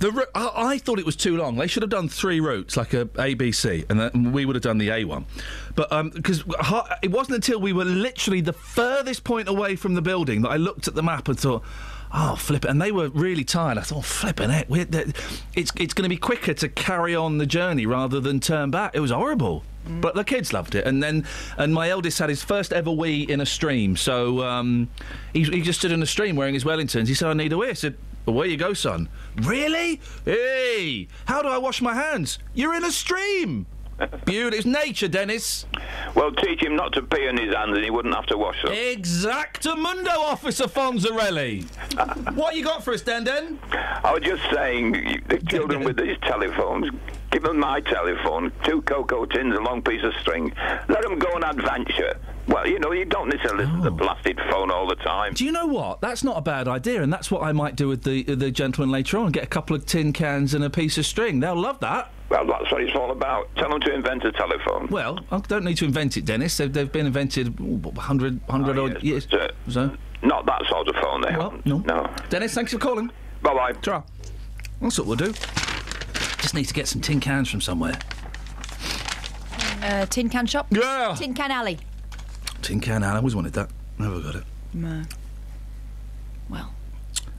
[0.05, 1.57] The I, I thought it was too long.
[1.57, 4.55] They should have done three routes, like a A, B, C, and then we would
[4.55, 5.25] have done the A one.
[5.75, 6.45] But because
[7.03, 10.57] it wasn't until we were literally the furthest point away from the building that I
[10.57, 11.63] looked at the map and thought.
[12.17, 12.71] Oh, flip it!
[12.71, 13.77] And they were really tired.
[13.77, 14.69] I thought, oh, flipping it.
[14.69, 14.87] We're,
[15.55, 18.95] it's it's going to be quicker to carry on the journey rather than turn back.
[18.95, 20.87] It was horrible, but the kids loved it.
[20.87, 21.27] And then,
[21.57, 23.97] and my eldest had his first ever wee in a stream.
[23.97, 24.91] So um,
[25.33, 27.09] he, he just stood in a stream wearing his Wellingtons.
[27.09, 27.97] He said, "I need a wee." I said,
[28.29, 29.09] "Away you go, son."
[29.43, 30.01] Really?
[30.25, 32.39] Hey, how do I wash my hands?
[32.55, 33.67] You're in a stream.
[34.25, 34.59] Beautiful.
[34.59, 35.67] It's nature, Dennis.
[36.15, 38.61] Well, teach him not to pee in his hands and he wouldn't have to wash
[38.63, 38.73] them.
[38.73, 41.65] Exactamundo, Officer Fonzarelli.
[42.35, 43.59] what you got for us, Den Den?
[43.73, 46.91] I was just saying, the children with these telephones,
[47.31, 50.53] give them my telephone, two cocoa tins, a long piece of string.
[50.89, 52.19] Let them go on adventure.
[52.47, 55.33] Well, you know, you don't need to listen to the blasted phone all the time.
[55.33, 56.01] Do you know what?
[56.03, 58.91] That's not a bad idea, and that's what I might do with the the gentleman
[58.93, 59.33] later on.
[59.33, 61.41] Get a couple of tin cans and a piece of string.
[61.41, 62.11] They'll love that.
[62.29, 63.49] Well, that's what it's all about.
[63.57, 64.89] Tell them to invent a telephone.
[64.91, 66.57] Well, I don't need to invent it, Dennis.
[66.57, 69.27] They've, they've been invented ooh, 100, 100 Oh, odd years.
[69.69, 71.65] So, Not that sort of phone, they haven't.
[71.67, 71.79] no.
[71.81, 72.11] No.
[72.31, 73.11] Dennis, thanks for calling.
[73.43, 73.73] Bye bye.
[73.73, 74.03] Try.
[74.81, 75.33] That's what we'll do.
[76.41, 77.99] Just need to get some tin cans from somewhere.
[79.83, 80.67] Uh, tin can shop.
[80.71, 81.15] Yeah.
[81.17, 81.79] Tin can alley.
[82.65, 83.69] Tin can, I always wanted that.
[83.99, 84.45] Never got it.
[84.73, 85.03] No.
[86.49, 86.73] Well.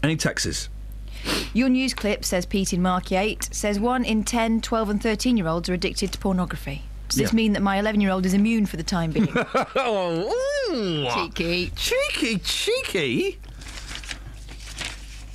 [0.04, 0.70] Any taxes?
[1.54, 5.48] Your news clip says Pete in Markyate says one in 10, 12 and 13 year
[5.48, 6.84] olds are addicted to pornography.
[7.10, 7.36] Does this Yeah.
[7.36, 9.28] mean that my 11 year old is immune for the time being?
[9.76, 11.12] oh.
[11.14, 11.72] Cheeky.
[11.76, 13.40] Cheeky, cheeky.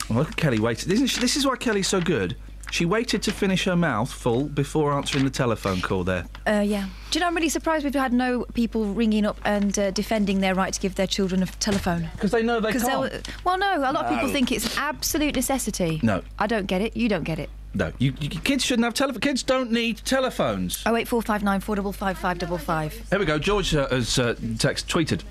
[0.09, 0.93] Oh, look at Kelly waited.
[0.93, 2.37] Isn't this is why Kelly's so good.
[2.71, 6.27] She waited to finish her mouth full before answering the telephone call there.
[6.47, 6.89] Uh, yeah.
[7.11, 10.41] Do you know, I'm really surprised we've had no people ringing up and uh, defending
[10.41, 12.09] their right to give their children a telephone.
[12.15, 13.29] Because they know they can't.
[13.45, 16.01] Well, no, a lot of people think it's an absolute necessity.
[16.03, 16.23] No.
[16.39, 16.97] I don't get it.
[16.97, 17.51] You don't get it.
[17.73, 19.23] No, you, you, kids shouldn't have telephones.
[19.23, 20.83] Kids don't need telephones.
[20.87, 22.93] Oh eight four five nine four double five five double five.
[23.11, 23.39] Here we go.
[23.39, 25.23] George uh, has uh, text tweeted.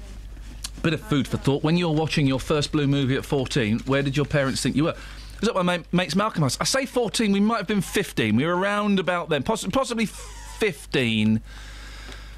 [0.82, 1.64] Bit of food for thought.
[1.64, 4.86] When you're watching your first blue movie at 14, where did your parents think you
[4.86, 4.95] were?
[5.41, 6.57] Is that my mate, mate's Malcolm house?
[6.60, 7.32] I say 14.
[7.32, 8.36] We might have been 15.
[8.36, 11.41] We were around about then, poss- possibly 15.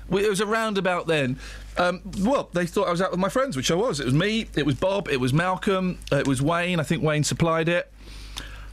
[0.10, 1.40] We, it was around about then.
[1.78, 4.00] Um, well, they thought I was out with my friends, which I was.
[4.00, 4.46] It was me.
[4.56, 5.08] It was Bob.
[5.10, 5.98] It was Malcolm.
[6.12, 6.80] Uh, it was Wayne.
[6.80, 7.92] I think Wayne supplied it.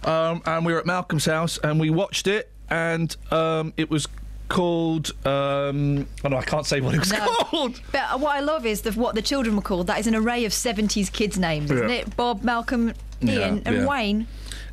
[0.05, 4.06] Um, and we were at Malcolm's house and we watched it, and um, it was
[4.48, 5.10] called.
[5.26, 7.18] Um, oh no, I can't say what it was No.
[7.26, 7.80] called.
[7.92, 9.86] But uh, what I love is the, what the children were called.
[9.88, 11.96] That is an array of 70s kids' names, isn't Yeah.
[11.96, 12.16] it?
[12.16, 13.86] Bob, Malcolm, Iain, Yeah, and yeah.
[13.86, 14.26] Wayne.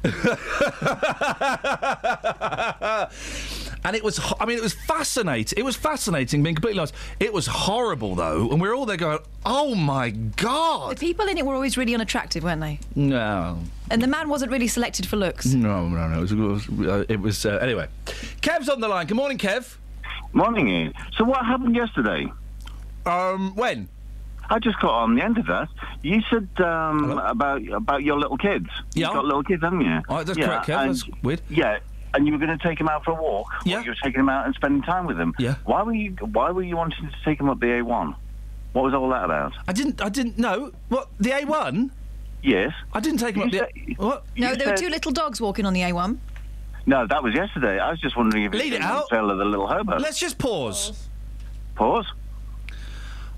[3.84, 5.57] and it was, ho- I mean, it was fascinating.
[5.57, 6.93] It was fascinating, being completely honest.
[7.19, 10.91] It was horrible, though, and we were all there going, oh my God.
[10.91, 12.80] The people in it were always really unattractive, weren't they?
[12.95, 13.59] No.
[13.89, 15.45] And the man wasn't really selected for looks.
[15.47, 16.17] No, no, no.
[16.19, 17.88] It was, it was, uh, it was uh, anyway.
[18.41, 19.07] Kev's on the line.
[19.07, 19.76] Good morning, Kev.
[20.34, 20.93] Morning, Iain.
[21.17, 22.31] So what happened yesterday?
[23.05, 23.88] Um, when?
[24.49, 25.69] I just caught on the end of that.
[26.03, 28.67] You said um, about about your little kids.
[28.93, 29.07] Yeah.
[29.07, 30.01] You've got little kids, haven't you?
[30.09, 30.77] Oh, that's yeah, correct, Kev.
[30.81, 31.41] and- That's weird.
[31.49, 31.80] Yeah,
[32.13, 33.47] and you were going to take them out for a walk.
[33.65, 33.81] Yeah.
[33.84, 35.34] You were taking them out and spending time with them.
[35.39, 35.55] Yeah.
[35.65, 38.15] Why were you Why were you wanting to take them up the A1?
[38.73, 39.53] What was all that about?
[39.67, 40.01] I didn't.
[40.01, 41.89] I didn't know what the A1.
[42.43, 42.72] Yes.
[42.93, 43.67] I didn't take him up You the.
[43.88, 44.26] said- what?
[44.38, 46.17] No, You there were two little dogs walking on the A1.
[46.85, 47.80] No, that was yesterday.
[47.80, 49.09] I was just wondering if Lead it was out.
[49.09, 49.97] Tale of the little hobo.
[49.97, 51.07] Let's just pause.
[51.73, 52.05] Pause.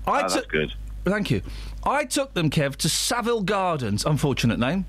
[0.06, 0.74] I Oh, that's took- good.
[1.08, 1.42] Thank you.
[1.84, 4.04] I took them, Kev, to Savill Gardens.
[4.04, 4.84] Unfortunate name.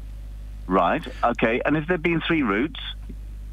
[0.68, 1.02] Right.
[1.24, 1.62] Okay.
[1.66, 2.80] And if there'd been three routes,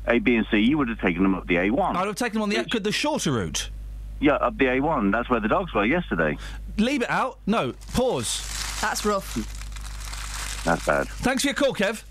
[0.06, 1.96] A, B, and C, you would have taken them up the A1.
[1.96, 3.70] I'd have taken them on the could the shorter route.
[4.20, 5.12] Yeah, up the A1.
[5.12, 6.36] That's where the dogs were yesterday.
[6.78, 7.38] Leave it out.
[7.46, 7.74] No.
[7.94, 8.78] Pause.
[8.80, 9.34] That's rough.
[10.64, 11.08] That's bad.
[11.08, 12.02] Thanks for your call, Kev.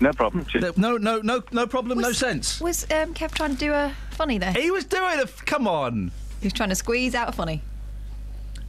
[0.00, 0.46] No problem.
[0.76, 1.98] No, no, no, no problem.
[1.98, 2.60] no Was- sense.
[2.60, 4.52] Was um, Kev trying to do a funny there?
[4.52, 5.22] He was doing a.
[5.22, 6.10] f- Come on.
[6.40, 7.62] He was trying to squeeze out a funny.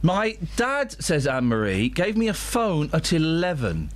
[0.06, 3.90] My dad, says Anne Marie, gave me a phone at 11.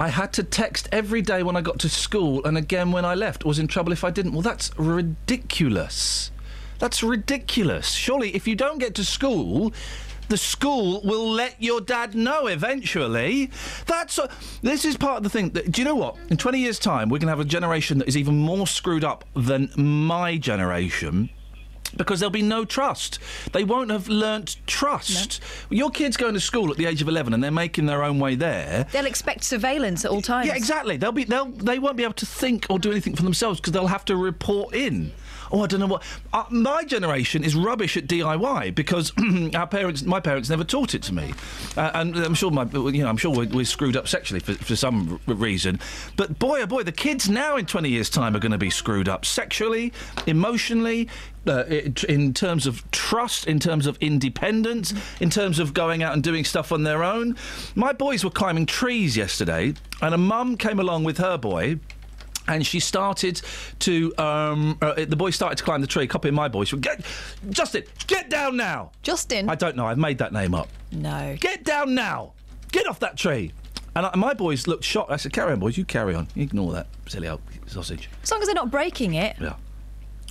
[0.00, 3.14] I had to text every day when I got to school and again when I
[3.14, 3.44] left.
[3.44, 4.32] Was in trouble if I didn't.
[4.32, 6.30] Well, that's ridiculous.
[6.78, 7.90] That's ridiculous.
[7.90, 9.74] Surely, if you don't get to school,
[10.30, 13.50] the school will let your dad know eventually.
[13.84, 14.30] That's a,
[14.62, 15.50] this is part of the thing.
[15.50, 16.16] That, do you know what?
[16.30, 19.04] In 20 years' time, we're going to have a generation that is even more screwed
[19.04, 21.28] up than my generation.
[21.96, 23.18] Because there'll be no trust.
[23.52, 25.40] They won't have learnt trust.
[25.70, 28.18] Your kids going to school at the age of 11 and they're making their own
[28.18, 28.86] way there.
[28.92, 30.48] They'll expect surveillance at all times.
[30.48, 30.96] Yeah, exactly.
[30.96, 33.72] They'll be they'll they won't be able to think or do anything for themselves because
[33.72, 35.12] they'll have to report in.
[35.52, 36.02] Oh, I don't know what.
[36.32, 39.12] Uh, my generation is rubbish at DIY because
[39.54, 41.34] our parents, my parents, never taught it to me,
[41.76, 44.54] uh, and I'm sure my, you know, I'm sure we're, we're screwed up sexually for,
[44.54, 45.80] for some r- reason.
[46.16, 48.70] But boy, oh boy, the kids now in 20 years' time are going to be
[48.70, 49.92] screwed up sexually,
[50.26, 51.08] emotionally,
[51.46, 51.64] uh,
[52.08, 56.44] in terms of trust, in terms of independence, in terms of going out and doing
[56.44, 57.36] stuff on their own.
[57.74, 61.78] My boys were climbing trees yesterday, and a mum came along with her boy.
[62.48, 63.40] And she started
[63.80, 66.72] to, um, uh, the boy started to climb the tree, copying my voice.
[66.72, 67.04] Get,
[67.50, 68.92] Justin, get down now!
[69.02, 69.48] Justin?
[69.48, 70.68] I don't know, I've made that name up.
[70.92, 71.36] No.
[71.40, 72.32] Get down now!
[72.72, 73.52] Get off that tree!
[73.96, 75.10] And I, my boys looked shocked.
[75.10, 76.28] I said, carry on, boys, you carry on.
[76.36, 78.10] Ignore that silly old sausage.
[78.22, 79.36] As long as they're not breaking it.
[79.40, 79.54] Yeah.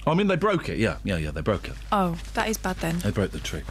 [0.07, 0.97] I mean, they broke it, yeah.
[1.03, 1.73] Yeah, yeah, they broke it.
[1.91, 2.99] Oh, that is bad then.
[2.99, 3.63] They broke the tree.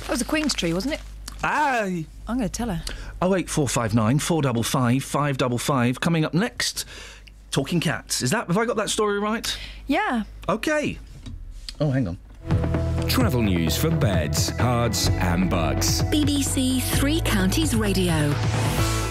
[0.00, 1.00] That was a Queen's tree, wasn't it?
[1.44, 2.06] Aye.
[2.26, 2.82] I'm going to tell her.
[3.22, 6.00] 08459 455 555.
[6.00, 6.84] Coming up next,
[7.52, 8.22] Talking Cats.
[8.22, 9.56] Is that, have I got that story right?
[9.86, 10.24] Yeah.
[10.48, 10.98] Okay.
[11.80, 12.18] Oh, hang on.
[13.08, 16.02] Travel news for beds, cards, and bugs.
[16.04, 18.32] BBC Three Counties Radio.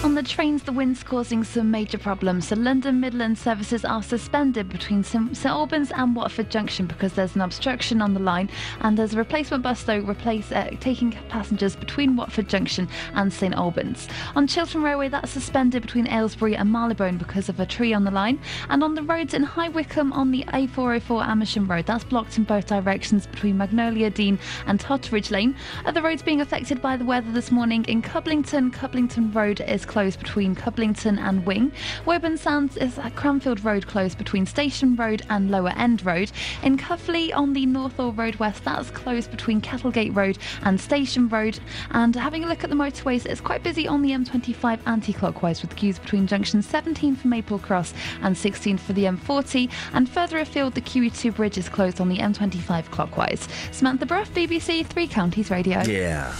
[0.04, 2.48] On the trains, the wind's causing some major problems.
[2.48, 7.40] So London Midland services are suspended between St Albans and Watford Junction because there's an
[7.40, 8.50] obstruction on the line,
[8.80, 13.54] and there's a replacement bus though replace uh, taking passengers between Watford Junction and St
[13.54, 14.08] Albans.
[14.34, 18.10] On Chiltern Railway, that's suspended between Aylesbury and Marylebone because of a tree on the
[18.10, 22.38] line, and on the roads in High Wycombe on the A404 Amersham Road, that's blocked
[22.38, 25.54] in both directions between Magnolia Dene and Totteridge Lane.
[25.84, 30.18] Other roads being affected by the weather this morning in Cublington, Cublington Road is closed
[30.18, 31.70] between Cublington and Wing.
[32.06, 36.32] Woburn Sands is at Cranfield Road closed between Station Road and Lower End Road.
[36.62, 41.60] In Cuffley on the Northaw Road West, that's closed between Cattlegate Road and Station Road.
[41.90, 45.76] And having a look at the motorways, it's quite busy on the M25 anti-clockwise with
[45.76, 47.92] queues between junction 17 for Maple Cross
[48.22, 49.70] and 16 for the M40.
[49.92, 53.46] And further afield, the QE2 bridge is closed on the M25 clockwise.
[53.72, 55.82] Samantha Bruff, BBC Three Counties Radio.
[55.82, 56.32] Yeah.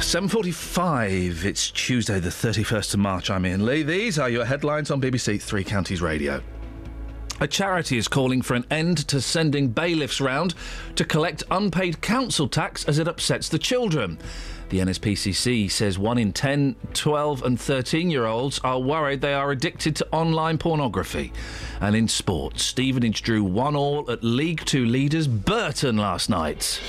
[0.00, 3.82] 7.45, it's Tuesday the 31st of March, I'm Iain Lee.
[3.82, 6.42] These are your headlines on BBC Three Counties Radio.
[7.40, 10.54] A charity is calling for an end to sending bailiffs round
[10.96, 14.18] to collect unpaid council tax as it upsets the children.
[14.68, 19.50] The NSPCC says 1 in 10, 12 and 13 year olds are worried they are
[19.52, 21.32] addicted to online pornography.
[21.80, 26.80] And in sport, Stevenage drew 1 all at League Two leaders Burton last night.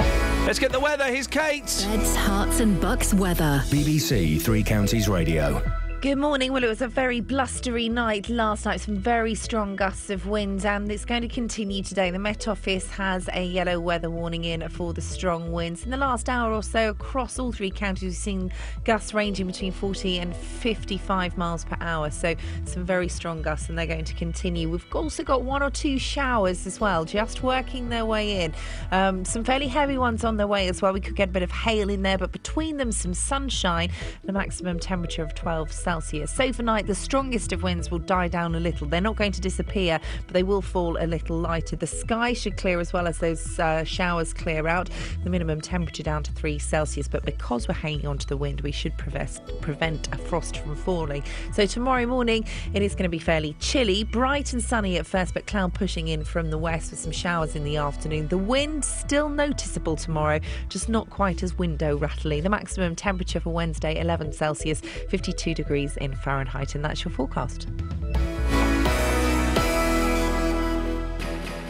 [0.45, 1.05] Let's get the weather.
[1.05, 1.63] Here's Kate.
[1.63, 3.61] Beds, Herts and Bucks weather.
[3.65, 5.61] BBC Three Counties Radio.
[6.07, 6.53] Good morning.
[6.53, 10.65] Well, it was a very blustery night last night, some very strong gusts of wind,
[10.65, 12.11] and it's going to continue today.
[12.11, 15.83] The Met Office has a yellow weather warning in for the strong winds.
[15.83, 18.53] In the last hour or so, across all three counties, we've seen
[18.85, 22.09] gusts ranging between 40 and 55 miles per hour.
[22.09, 24.69] So, some very strong gusts, and they're going to continue.
[24.69, 28.53] We've also got one or two showers as well, just working their way in.
[28.93, 30.93] Um, some fairly heavy ones on their way as well.
[30.93, 33.91] We could get a bit of hail in there, but between them, some sunshine,
[34.23, 35.96] the maximum temperature of 12 Celsius.
[35.99, 38.87] So for night, the strongest of winds will die down a little.
[38.87, 41.75] They're not going to disappear, but they will fall a little lighter.
[41.75, 44.89] The sky should clear as well as those uh, showers clear out.
[45.23, 48.61] The minimum temperature down to 3 Celsius, but because we're hanging on to the wind,
[48.61, 51.23] we should prevent, prevent a frost from falling.
[51.53, 55.33] So tomorrow morning, it is going to be fairly chilly, bright and sunny at first,
[55.33, 58.27] but cloud pushing in from the west with some showers in the afternoon.
[58.27, 62.41] The wind still noticeable tomorrow, just not quite as window rattly.
[62.41, 67.67] The maximum temperature for Wednesday, 11 Celsius, 52 degrees in Fahrenheit, and that's your forecast.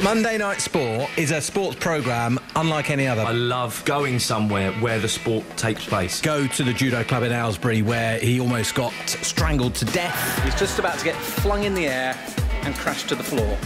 [0.04, 3.24] Monday Night Sport is a sports programme unlike any other.
[3.24, 6.22] I love going somewhere where the sport takes place.
[6.22, 10.44] Go to the judo club in Aylesbury where he almost got strangled to death.
[10.44, 12.16] He's just about to get flung in the air
[12.62, 13.58] and crash to the floor.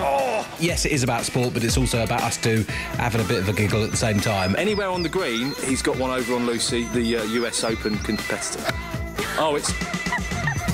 [0.00, 0.48] Oh!
[0.58, 2.64] Yes, it is about sport, but it's also about us two
[2.96, 4.56] having a bit of a giggle at the same time.
[4.56, 8.72] Anywhere on the green, he's got one over on Lucy, the uh, US Open competitor.
[9.38, 9.72] Oh, it's.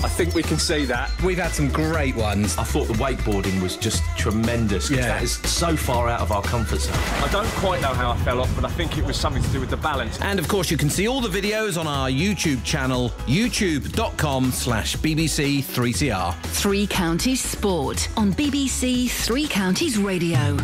[0.05, 1.11] I think we can see that.
[1.23, 2.59] We've had some great ones.
[2.59, 4.89] I thought the wakeboarding was just tremendous.
[4.89, 5.07] 'cause Yeah.
[5.09, 6.95] That is so far out of our comfort zone.
[7.23, 9.49] I don't quite know how I fell off, but I think it was something to
[9.49, 10.19] do with the balance.
[10.21, 14.95] And of course, you can see all the videos on our YouTube channel, youtube.com slash
[14.97, 16.35] BBC3CR.
[16.53, 20.59] Three Counties Sport on BBC Three Counties Radio.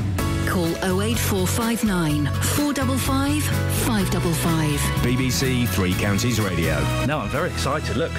[0.47, 0.69] Call
[1.01, 4.81] 08459 455 555.
[5.03, 6.81] BBC Three Counties Radio.
[7.07, 7.97] No, I'm very excited.
[7.97, 8.13] Look,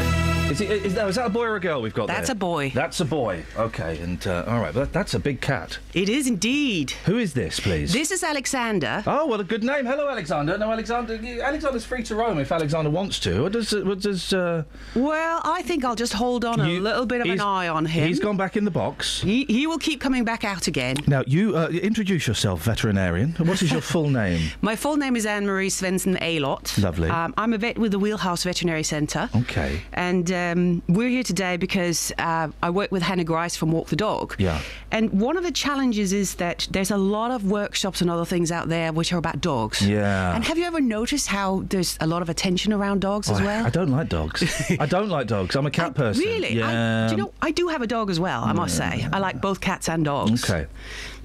[0.51, 2.15] is, it, is, that, is that a boy or a girl we've got there?
[2.17, 2.35] That's there?
[2.35, 2.71] a boy.
[2.75, 3.43] That's a boy.
[3.57, 5.79] Okay, and uh, all right, but that's a big cat.
[5.93, 6.91] It is indeed.
[7.05, 7.93] Who is this, please?
[7.93, 9.03] This is Alexander.
[9.07, 9.85] Oh, well, a good name.
[9.85, 10.57] Hello, Alexander.
[10.57, 11.19] No, Alexander.
[11.41, 13.43] Alexander's free to roam if Alexander wants to.
[13.43, 13.73] What does?
[13.73, 14.33] What does?
[14.33, 14.63] Uh,
[14.95, 17.85] Well, I think I'll just hold on You- a little bit of an eye on
[17.85, 18.07] him.
[18.07, 19.21] He's gone back in the box.
[19.21, 20.97] He, he will keep coming back out again.
[21.07, 23.33] Now, you uh, introduce yourself, veterinarian.
[23.33, 24.51] What is your full name?
[24.61, 26.77] My full name is Anne Marie Svensson Alot.
[26.81, 27.09] Lovely.
[27.09, 29.29] Um, I'm a vet with the Wheelhouse Veterinary Centre.
[29.35, 29.81] Okay.
[29.93, 33.95] And um, we're here today because uh, I work with Hannah Grice from Walk the
[33.95, 34.35] Dog.
[34.37, 34.61] Yeah.
[34.91, 38.51] And one of the challenges is that there's a lot of workshops and other things
[38.51, 39.85] out there which are about dogs.
[39.87, 40.35] Yeah.
[40.35, 43.41] And have you ever noticed how there's a lot of attention around dogs Oh, as
[43.41, 43.65] well?
[43.65, 44.43] I don't like dogs.
[44.79, 45.55] I don't like dogs.
[45.55, 46.23] I'm a cat person.
[46.23, 46.57] Really?
[46.57, 47.05] Yeah.
[47.05, 49.07] I, do you know, I do have a dog as well, I must say.
[49.11, 50.43] I like both cats and dogs.
[50.49, 50.67] Okay.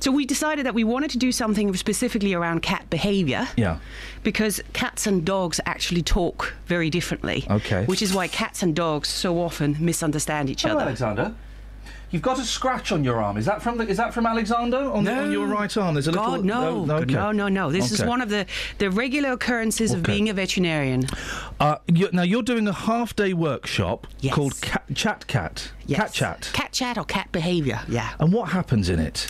[0.00, 3.48] So we decided that we wanted to do something specifically around cat behaviour.
[3.56, 3.78] Yeah.
[4.22, 7.46] Because cats and dogs actually talk very differently.
[7.50, 7.84] Okay.
[7.86, 10.84] Which is why cats and dogs so often misunderstand each Hello, other.
[10.86, 11.34] Alexander.
[12.12, 13.36] You've got a scratch on your arm.
[13.36, 15.24] Is that from the, is that from Alexander on, No.
[15.24, 15.94] on your right arm?
[15.94, 16.94] There's a God, little no.
[16.98, 17.12] okay.
[17.12, 17.72] no, no, no.
[17.72, 18.46] This is one of the,
[18.78, 20.12] the regular occurrences of Okay.
[20.12, 21.06] being a veterinarian.
[21.58, 24.34] Uh, you, now you're doing a half day workshop Yes.
[24.34, 25.72] called cat, Chat Cat.
[25.86, 25.98] Yes.
[25.98, 26.50] Cat Chat.
[26.52, 28.14] Cat chat or cat behaviour, yeah.
[28.20, 29.28] And what happens in it?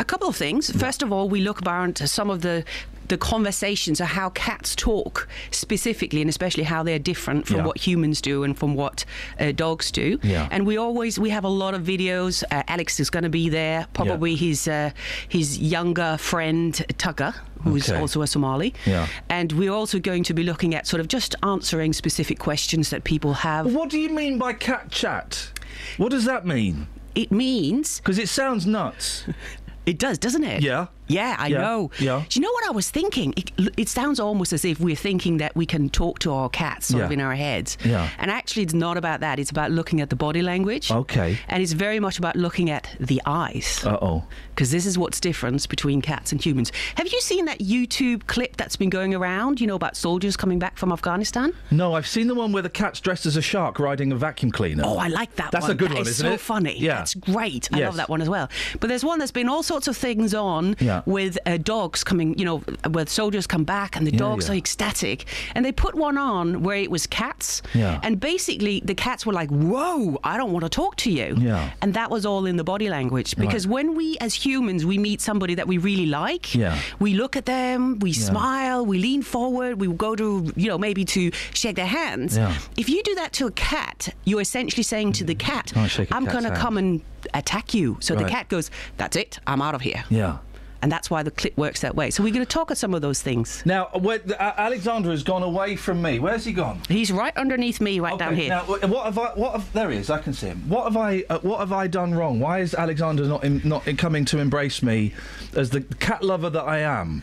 [0.00, 0.70] A couple of things.
[0.70, 2.64] First of all, we look around to some of the
[3.08, 7.66] the conversations of how cats talk specifically, and especially how they're different from Yeah.
[7.66, 9.04] what humans do and from what
[9.40, 10.20] uh, dogs do.
[10.22, 10.46] Yeah.
[10.52, 12.44] And we always we have a lot of videos.
[12.52, 13.86] Uh, Alex is going to be there.
[13.94, 14.90] Probably his uh,
[15.28, 18.00] his younger friend Tucker, who's Okay.
[18.00, 18.72] also a Somali.
[18.86, 19.06] Yeah.
[19.28, 23.02] And we're also going to be looking at sort of just answering specific questions that
[23.02, 23.66] people have.
[23.74, 25.50] What do you mean by cat chat?
[25.98, 26.86] What does that mean?
[27.16, 29.24] It means because it sounds nuts.
[29.90, 30.62] It does, doesn't it?
[30.62, 30.86] Yeah.
[31.10, 31.90] Yeah, I Yeah, know.
[31.98, 32.22] yeah.
[32.28, 33.34] Do you know what I was thinking?
[33.36, 36.86] It, it sounds almost as if we're thinking that we can talk to our cats
[36.88, 37.76] sort of in our heads.
[37.84, 38.08] Yeah.
[38.18, 39.38] And actually, it's not about that.
[39.38, 40.90] It's about looking at the body language.
[40.90, 41.38] Okay.
[41.48, 43.82] And it's very much about looking at the eyes.
[43.84, 44.24] Uh oh.
[44.54, 46.70] Because this is what's different between cats and humans.
[46.96, 50.58] Have you seen that YouTube clip that's been going around, you know, about soldiers coming
[50.58, 51.52] back from Afghanistan?
[51.70, 54.52] No, I've seen the one where the cat's dressed as a shark riding a vacuum
[54.52, 54.82] cleaner.
[54.86, 55.70] Oh, I like that That's one.
[55.70, 56.40] a good That one, is isn't so it?
[56.40, 56.78] funny.
[56.78, 56.96] Yeah.
[56.96, 57.68] That's great.
[57.72, 57.86] I Yes.
[57.86, 58.48] love that one as well.
[58.80, 60.99] But there's one that's been all sorts of things on Yeah.
[61.06, 62.58] With uh, dogs coming, you know,
[62.90, 64.52] where soldiers come back and the Yeah, dogs yeah.
[64.54, 65.26] are ecstatic.
[65.54, 67.62] And they put one on where it was cats.
[67.74, 68.00] Yeah.
[68.02, 71.36] And basically the cats were like, whoa, I don't want to talk to you.
[71.38, 71.70] Yeah.
[71.82, 73.34] And that was all in the body language.
[73.36, 73.46] Right.
[73.46, 76.78] Because when we as humans, we meet somebody that we really like, Yeah.
[76.98, 78.24] we look at them, we Yeah.
[78.30, 82.36] smile, we lean forward, we go to, you know, maybe to shake their hands.
[82.36, 82.54] Yeah.
[82.76, 86.10] If you do that to a cat, you're essentially saying to the cat, Can't shake
[86.10, 87.00] a I'm going to come and
[87.34, 87.96] attack you.
[88.00, 90.04] So the cat goes, That's it, I'm out of here.
[90.10, 90.38] Yeah.
[90.82, 92.10] And that's why the clip works that way.
[92.10, 93.62] So we're going to talk at some of those things.
[93.66, 96.18] Now, where, uh, Alexander has gone away from me.
[96.18, 96.80] Where's he gone?
[96.88, 98.48] He's right underneath me, right down here.
[98.48, 99.32] Now, what have I?
[99.34, 100.10] What have, there he is.
[100.10, 100.68] I can see him.
[100.68, 101.24] What have I?
[101.28, 102.40] Uh, what have I done wrong?
[102.40, 105.12] Why is Alexander not in, not in coming to embrace me
[105.54, 107.22] as the cat lover that I am?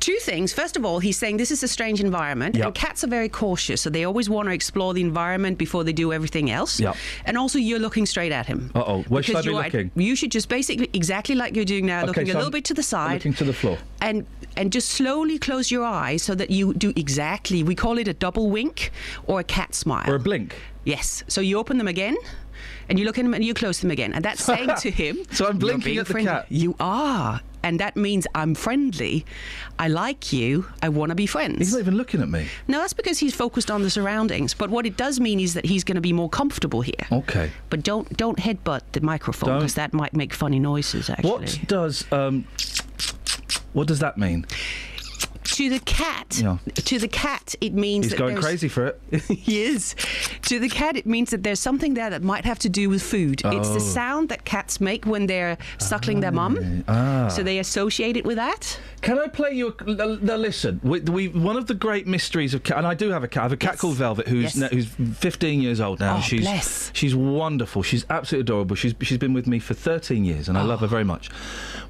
[0.00, 0.52] Two things.
[0.52, 2.66] First of all, he's saying this is a strange environment, Yep.
[2.66, 5.92] and cats are very cautious, so they always want to explore the environment before they
[5.92, 6.78] do everything else.
[6.78, 6.96] Yep.
[7.24, 8.70] And also, you're looking straight at him.
[8.74, 9.02] Uh oh.
[9.08, 9.90] Where should I be looking?
[9.96, 12.52] You should just basically exactly like you're doing now, Okay, looking so a little I'm
[12.52, 13.78] bit to the side, Looking to the floor.
[14.00, 17.62] and and just slowly close your eyes so that you do exactly.
[17.62, 18.90] We call it a double wink
[19.26, 20.54] or a cat smile Or a blink.
[20.84, 21.24] Yes.
[21.28, 22.16] So you open them again.
[22.88, 24.12] And you look at him and you close them again.
[24.14, 25.18] And that's saying to him.
[25.32, 26.46] So I'm blinking at the friendly." cat.
[26.48, 27.40] You are.
[27.66, 29.26] And that means I'm friendly.
[29.76, 30.66] I like you.
[30.82, 31.58] I want to be friends.
[31.58, 32.46] He's not even looking at me.
[32.68, 34.54] No, that's because he's focused on the surroundings.
[34.54, 36.94] But what it does mean is that he's going to be more comfortable here.
[37.10, 37.50] Okay.
[37.68, 41.10] But don't don't headbutt the microphone because that might make funny noises.
[41.10, 41.28] Actually.
[41.28, 42.46] What does um?
[43.72, 44.46] What does that mean?
[45.56, 46.58] To the cat, Yeah.
[46.74, 49.00] to the cat, it means He's that going there's- crazy for it.
[49.28, 49.94] he is.
[50.42, 53.02] To the cat, it means that there's something there that might have to do with
[53.02, 53.40] food.
[53.42, 53.72] It's Oh.
[53.74, 56.84] the sound that cats make when they're suckling their mum.
[56.88, 57.28] Ah.
[57.28, 58.78] So they associate it with that.
[59.00, 59.74] Can I play you?
[59.86, 59.90] A,
[60.32, 63.24] l- listen, we, we one of the great mysteries of cat, and I do have
[63.24, 63.40] a cat.
[63.40, 63.80] I have a cat Yes.
[63.80, 64.56] called Velvet, who's Yes.
[64.56, 64.86] now, who's
[65.18, 66.16] 15 years old now.
[66.18, 66.90] Oh, she's bless.
[66.92, 67.82] she's wonderful.
[67.82, 68.76] She's absolutely adorable.
[68.76, 70.86] She's she's been with me for 13 years, and I love Oh.
[70.86, 71.28] her very much.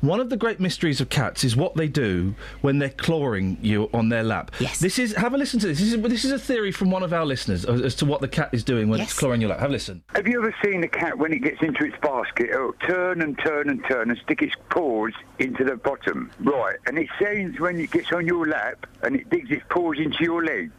[0.02, 3.64] One of the great mysteries of cats is what they do when they're clawing clawing
[3.64, 4.50] you on their lap.
[4.60, 4.78] Yes.
[4.80, 5.14] This is.
[5.16, 5.78] Have a listen to this.
[5.78, 8.20] This is this is a theory from one of our listeners as, as to what
[8.20, 9.10] the cat is doing when Yes.
[9.10, 9.60] it's clawing your lap.
[9.60, 10.02] Have a listen.
[10.14, 12.50] Have you ever seen a cat when it gets into its basket?
[12.50, 16.30] It'll turn and turn and turn and stick its paws into the bottom.
[16.40, 16.76] Right.
[16.86, 20.22] And it sounds when it gets on your lap and it digs its paws into
[20.24, 20.70] your leg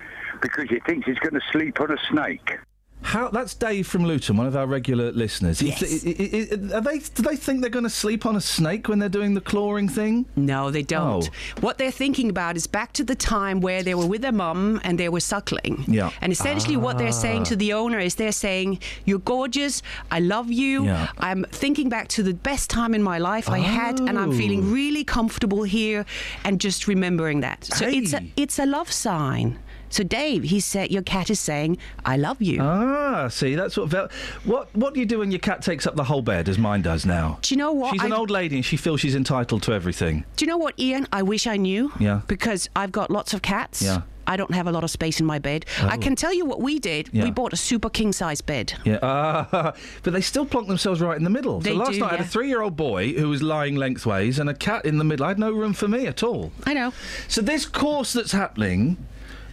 [0.41, 2.58] because it thinks it's going to sleep on a snake.
[3.08, 3.30] How?
[3.30, 5.62] That's Dave from Luton, one of our regular listeners.
[5.62, 5.82] Yes.
[5.82, 7.00] are they?
[7.00, 9.88] Do they think they're going to sleep on a snake when they're doing the clawing
[9.88, 10.26] thing?
[10.36, 11.26] No, they don't.
[11.26, 11.62] Oh.
[11.62, 14.82] What they're thinking about is back to the time where they were with their mum
[14.84, 15.86] and they were suckling.
[15.88, 16.12] Yeah.
[16.20, 17.58] And essentially, what they're saying to ah.
[17.58, 19.82] the owner is they're saying, You're gorgeous.
[20.12, 20.84] I love you.
[20.84, 21.08] Yeah.
[21.18, 24.66] I'm thinking back to the best time in my life I had, and I'm feeling
[24.66, 24.74] oh.
[24.74, 26.06] really comfortable here
[26.44, 27.64] and just remembering that.
[27.64, 29.60] So it's, a, it's a love sign.
[29.89, 32.59] So, Dave, he said, Your cat is saying, I love you.
[32.61, 33.89] Ah, see, that's what.
[33.89, 34.09] Vel-
[34.43, 36.81] what What do you do when your cat takes up the whole bed, as mine
[36.81, 37.39] does now?
[37.41, 37.93] Do you know what?
[37.93, 40.26] She's an I- old lady and she feels she's entitled to everything.
[40.35, 41.07] Do you know what, Iain?
[41.11, 41.91] I wish I knew.
[41.99, 42.22] Yeah.
[42.27, 43.81] Because I've got lots of cats.
[43.81, 44.01] Yeah.
[44.30, 45.65] I don't have a lot of space in my bed.
[45.81, 45.97] I Oh.
[45.99, 47.07] can tell you what we did.
[47.14, 47.23] Yeah.
[47.23, 48.73] We bought a super king size bed.
[48.84, 49.73] Yeah, ah,
[50.03, 51.61] but they still plonk themselves right in the middle.
[51.61, 54.49] They so last do, night I had a three-year-old boy who was lying lengthways and
[54.49, 55.26] a cat in the middle.
[55.26, 56.51] I had no room for me at all.
[56.65, 56.91] I know.
[57.30, 58.97] So this course that's happening.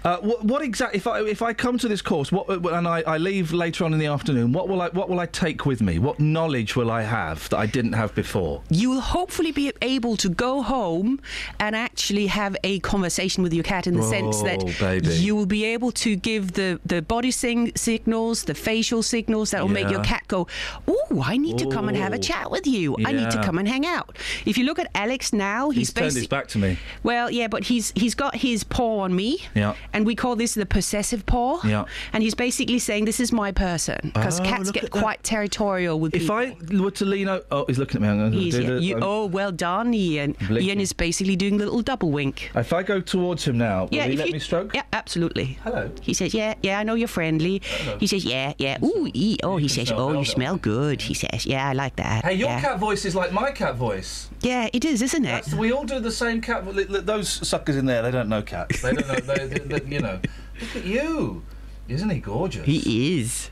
[0.05, 0.99] Uh, what, what exactly?
[0.99, 3.85] If I if I come to this course, what uh, and I, I leave later
[3.85, 5.99] on in the afternoon, what will I what will I take with me?
[5.99, 8.63] What knowledge will I have that I didn't have before?
[8.69, 11.21] You will hopefully be able to go home
[11.59, 15.09] and actually have a conversation with your cat in the sense that baby.
[15.09, 19.63] you will be able to give the, the body sing- signals, the facial signals that
[19.63, 20.47] will make your cat go,
[20.87, 22.97] Oh, I need to come and have a chat with you.
[23.07, 24.19] I need to come and hang out.
[24.45, 26.37] If you look at Alex now, he's, He's turned his basically.
[26.37, 26.79] back to me.
[27.03, 29.39] Well, yeah, but he's he's got his paw on me.
[29.55, 29.75] Yeah.
[29.95, 31.61] And we call this the possessive paw.
[31.65, 31.85] Yeah.
[32.13, 34.11] And he's basically saying, This is my person.
[34.13, 36.37] Because Oh, cats get quite territorial with If people.
[36.37, 38.09] I were to lean over, oh, he's looking at me.
[38.09, 40.33] I'm going to do yeah, the- you, I'm- oh, well done, Iain.
[40.49, 40.69] Blinking.
[40.69, 42.51] Iain is basically doing a little double wink.
[42.57, 44.75] If I go towards him now, will yeah, he if let you- me stroke?
[44.75, 45.59] Yeah, absolutely.
[45.63, 45.91] Hello.
[46.03, 47.63] He says, yeah, yeah, I know you're friendly.
[48.01, 48.79] He says, yeah, yeah.
[48.85, 51.01] Ooh, ee, oh, he says, oh, you smell good.
[51.03, 52.25] He says, yeah, I like that.
[52.25, 52.61] Hey, your yeah.
[52.61, 54.29] cat voice is like my cat voice.
[54.41, 55.29] Yeah, it is, isn't it?
[55.29, 56.65] That's, we all do the same cat.
[56.65, 58.83] vo- li- li- Those suckers in there, they don't know cats.
[58.83, 59.15] They don't know.
[59.35, 60.21] they, they, you know.
[60.61, 61.43] Look at you.
[61.87, 62.65] Isn't he gorgeous?
[62.65, 63.51] He is.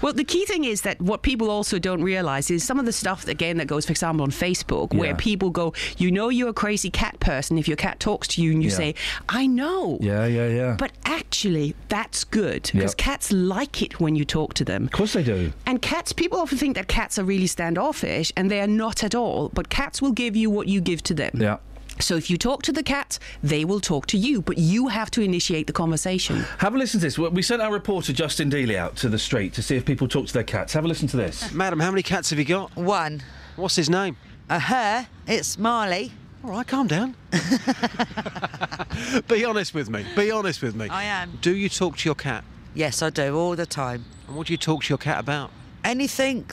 [0.00, 2.92] Well, the key thing is that what people also don't realize is some of the
[2.92, 6.52] stuff, again, that goes, for example, on Facebook, where people go, you know, you're a
[6.52, 8.76] crazy cat person if your cat talks to you and you Yeah.
[8.76, 8.94] say,
[9.28, 9.98] I know.
[10.00, 10.76] Yeah, yeah, yeah.
[10.78, 12.96] But actually, that's good because Yep.
[12.98, 14.84] cats like it when you talk to them.
[14.84, 15.52] of course they do.
[15.66, 19.14] And cats, people often think that cats are really standoffish, and they are not at
[19.16, 19.48] all.
[19.54, 21.32] But cats will give you what you give to them.
[21.34, 21.56] Yeah.
[22.02, 25.10] So if you talk to the cat, they will talk to you, but you have
[25.12, 26.44] to initiate the conversation.
[26.58, 27.18] Have a listen to this.
[27.18, 30.06] We- We sent our reporter Justin Dealey out to the street to see if people
[30.08, 30.72] talk to their cats.
[30.74, 31.52] Have a listen to this.
[31.54, 32.74] Madam, how many cats have you got?
[32.76, 33.22] One.
[33.56, 34.16] What's his name?
[34.50, 35.06] A her.
[35.26, 36.12] It's Marley.
[36.44, 37.14] All right, calm down.
[39.28, 40.04] Be honest with me.
[40.16, 40.88] Be honest with me.
[40.88, 41.38] I am.
[41.40, 42.44] Do you talk to your cat?
[42.74, 44.04] Yes, I do all the time.
[44.26, 45.50] And what do you talk to your cat about?
[45.84, 46.44] Anything,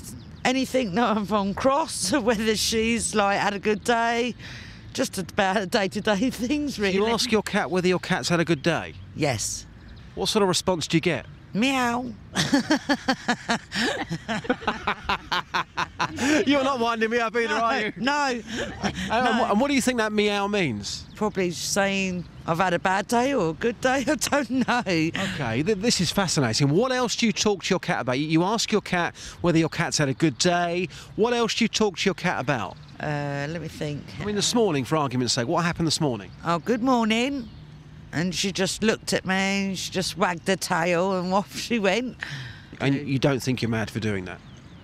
[0.46, 4.36] anything that I'm on cross, whether she's like had a good day,
[4.94, 6.80] just about day-to-day things.
[6.80, 6.96] Really.
[6.96, 8.94] You ask your cat whether your cat's had a good day.
[9.16, 9.66] Yes.
[10.16, 11.26] What sort of response do you get?
[11.54, 12.14] Meow.
[16.46, 17.94] You're not winding me up either, are you?
[17.98, 18.42] No.
[19.12, 21.06] And, and what- do you think that meow means?
[21.16, 24.06] Probably saying I've had a bad day or a good day.
[24.08, 24.84] I don't know.
[24.86, 26.70] Okay, th- this is fascinating.
[26.70, 28.20] What else do you talk to your cat about?
[28.20, 30.88] You ask your cat whether your cat's had a good day.
[31.16, 32.78] What else do you talk to your cat about?
[33.00, 34.04] Uh, let me think.
[34.20, 36.32] I mean, this morning, for argument's sake, what happened this morning?
[36.44, 37.48] Oh, good morning.
[38.12, 41.80] And she just looked at me and she just wagged her tail and off she
[41.80, 42.18] went.
[42.82, 44.40] And you don't think you're mad for doing that?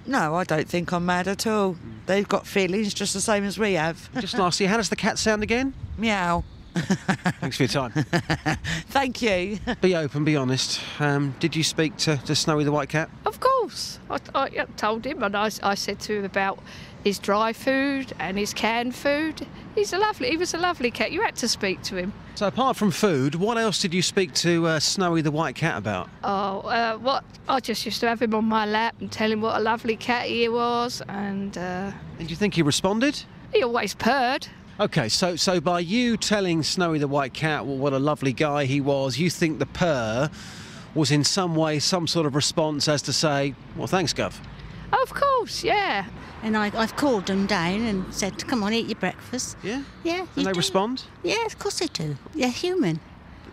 [0.05, 1.77] No, I don't think I'm mad at all.
[2.05, 4.09] They've got feelings just the same as we have.
[4.19, 5.73] Just lastly, how does the cat sound again?
[5.97, 6.43] Meow.
[6.75, 7.91] Thanks for your time.
[8.89, 9.59] Thank you.
[9.81, 10.79] be open, be honest.
[10.99, 13.09] Um, did you speak to, to Snowy the White Cat?
[13.25, 13.99] Of course.
[14.09, 16.59] I, I told him and I, I said to him about
[17.05, 19.45] his dry food and his canned food.
[19.75, 21.11] He's a lovely, he was a lovely cat.
[21.11, 22.11] You had to speak to him.
[22.33, 25.77] So, apart from food, what else did you speak to uh, Snowy the White Cat
[25.77, 26.09] about?
[26.23, 27.23] Oh, uh, what?
[27.47, 29.95] I just used to have him on my lap and tell him what a lovely
[29.95, 33.21] cat he was, and uh, And do you think he responded?
[33.53, 34.47] he always purred.
[34.79, 38.65] Okay, so so by you telling Snowy the White Cat well, what a lovely guy
[38.65, 40.29] he was, you think the purr
[40.95, 44.33] was in some way some sort of response as to say, well, thanks, Gov.
[45.01, 46.05] Of course, yeah.
[46.43, 49.57] And I, I've called them down and said, come on, eat your breakfast.
[49.63, 49.83] Yeah?
[50.03, 50.25] Yeah.
[50.35, 51.03] And they respond?
[51.23, 52.17] Yeah, of course they do.
[52.33, 52.99] They're human.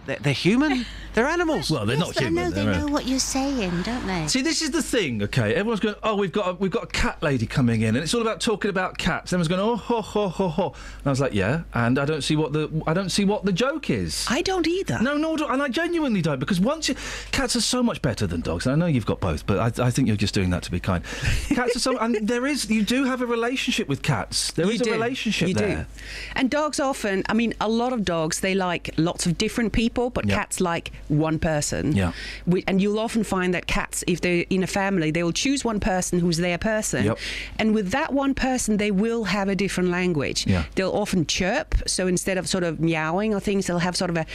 [0.06, 0.84] They're, they're human?
[1.14, 1.70] They're animals.
[1.70, 2.44] Well, they're Yes, not but I human.
[2.44, 4.26] know they know what you're saying, don't they?
[4.28, 5.54] See, this is the thing, okay?
[5.54, 8.14] Everyone's going, oh, we've got a, we've got a cat lady coming in, and it's
[8.14, 9.30] all about talking about cats.
[9.30, 10.68] Everyone's going, oh, ho, ho, ho, ho.
[10.68, 13.44] And I was like, yeah, and I don't see what the I don't see what
[13.44, 14.24] the joke is.
[14.30, 15.00] I don't either.
[15.02, 16.94] No, nor do, and I genuinely don't because once you,
[17.30, 18.64] cats are so much better than dogs.
[18.64, 20.70] And I know you've got both, but I, I think you're just doing that to
[20.70, 21.04] be kind.
[21.50, 24.50] Cats are so, and there is you do have a relationship with cats.
[24.52, 24.92] There is You a do.
[24.92, 25.76] relationship You there.
[25.76, 26.00] do.
[26.36, 29.91] And dogs often, I mean, a lot of dogs, they like lots of different people,
[29.92, 30.36] but Yeah.
[30.36, 31.92] cats like one person.
[31.94, 32.12] Yeah.
[32.46, 35.64] We- And you'll often find that cats, if they're in a family, they will choose
[35.64, 37.04] one person who's their person.
[37.04, 37.18] Yep.
[37.58, 40.46] And with that one person, they will have a different language.
[40.46, 40.64] Yeah.
[40.74, 41.74] They'll often chirp.
[41.86, 44.26] So instead of sort of meowing or things, they'll have sort of a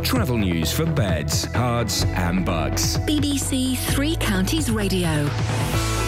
[0.03, 2.97] Travel news for beds, cards, and bugs.
[2.99, 5.27] BBC Three Counties Radio.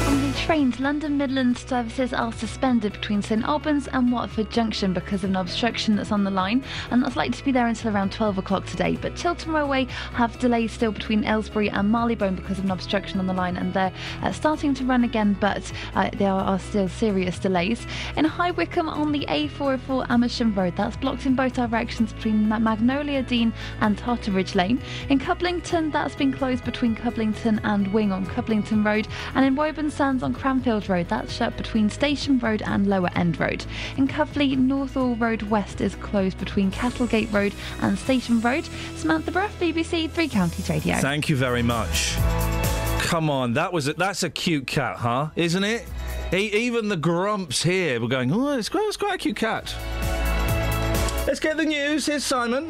[0.08, 5.24] On the trains, London Midland services are suspended between St Albans and Watford Junction because
[5.24, 8.12] of an obstruction that's on the line, and that's likely to be there until around
[8.12, 9.00] 12 o'clock today.
[9.02, 13.26] But Chiltern Railway have delays still between Aylesbury and Marylebone because of an obstruction on
[13.26, 13.92] the line, and they're
[14.22, 17.88] uh, starting to run again, but uh, there are still serious delays.
[18.16, 23.24] In High Wycombe on the A404 Amersham Road, that's blocked in both directions between Magnolia
[23.24, 23.52] Dene
[23.82, 24.80] and Totteridge Lane.
[25.10, 29.90] In Cublington, that's been closed between Cublington and Wing on Cublington Road, and in Woburn
[29.96, 33.66] Sands on Cranfield Road, that's shut between Station Road and Lower End Road.
[33.96, 38.68] In Cuffley, Northaw Road West is closed between Cattlegate Road and Station Road.
[38.98, 40.96] Samantha Bruff, BBC Three Counties Radio.
[40.98, 42.16] Thank you very much.
[43.00, 45.30] Come on, that was a, that's a cute cat, huh?
[45.38, 45.86] Isn't it?
[46.34, 49.74] E- even the grumps here were going, oh, it's quite, it's quite a cute cat.
[51.26, 52.06] Let's get the news.
[52.06, 52.70] Here's Simon.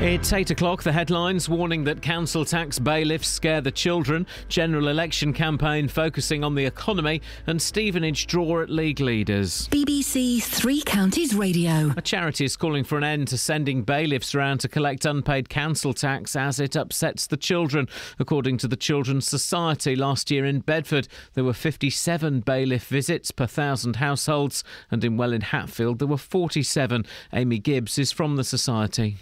[0.00, 0.84] It's 8 o'clock.
[0.84, 6.54] The headlines warning that council tax bailiffs scare the children, general election campaign focusing on
[6.54, 9.66] the economy, and Stevenage draw at league leaders.
[9.72, 11.92] BBC Three Counties Radio.
[11.96, 15.92] A charity is calling for an end to sending bailiffs around to collect unpaid council
[15.92, 17.88] tax as it upsets the children.
[18.20, 23.48] According to the Children's Society, last year in Bedford, there were 57 bailiff visits per
[23.48, 24.62] thousand households,
[24.92, 27.04] and in Welwyn Hatfield, there were 47.
[27.32, 29.16] Amy Gibbs is from the Society.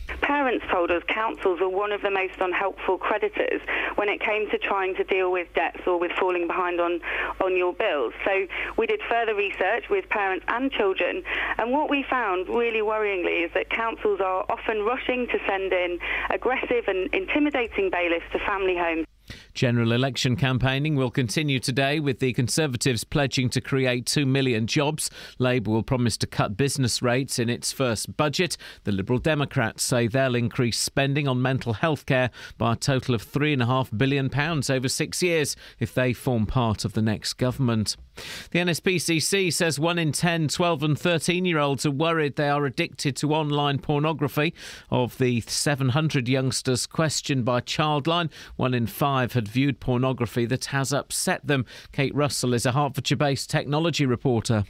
[0.85, 3.62] Us councils are one of the most unhelpful creditors
[3.94, 7.01] when it came to trying to deal with debts or with falling behind on,
[7.43, 8.12] on your bills.
[8.24, 8.47] So
[8.77, 11.23] we did further research with parents and children,
[11.59, 15.98] and what we found really worryingly is that councils are often rushing to send in
[16.31, 19.07] aggressive and intimidating bailiffs to family homes.
[19.57, 25.09] General election campaigning will continue today with the Conservatives pledging to create 2 million jobs.
[25.39, 28.59] Labour will promise to cut business rates in its first budget.
[28.85, 32.28] The Liberal Democrats say they'll increase spending on mental health care
[32.59, 34.31] by a total of £3.5 billion
[34.70, 37.97] over six years if they form part of the next government.
[38.51, 42.65] The NSPCC says 1 in 10 12 and 13 year olds are worried they are
[42.65, 44.55] addicted to online pornography.
[44.91, 50.93] Of the 700 youngsters questioned by Childline, 1 in 5 had viewed pornography that has
[50.93, 51.64] upset them.
[51.93, 54.64] Kate Russell is a Hertfordshire based technology reporter.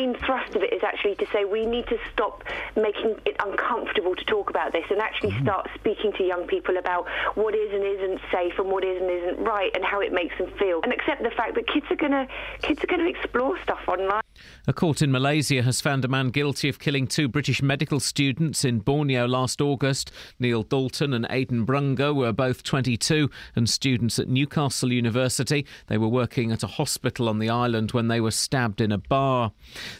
[0.00, 2.42] The main thrust of it is actually to say we need to stop
[2.74, 5.44] making it uncomfortable to talk about this and actually mm-hmm.
[5.44, 9.10] start speaking to young people about what is and isn't safe and what is and
[9.10, 11.96] isn't right and how it makes them feel and accept the fact that kids are
[11.96, 12.26] going to
[12.62, 14.22] kids are going to explore stuff online.
[14.66, 18.64] A court in Malaysia has found a man guilty of killing two British medical students
[18.64, 20.10] in Borneo last August.
[20.38, 25.66] Neil Dalton and Aidan Brunger were both 22 and students at Newcastle University.
[25.88, 28.98] They were working at a hospital on the island when they were stabbed in a
[28.98, 29.52] bar.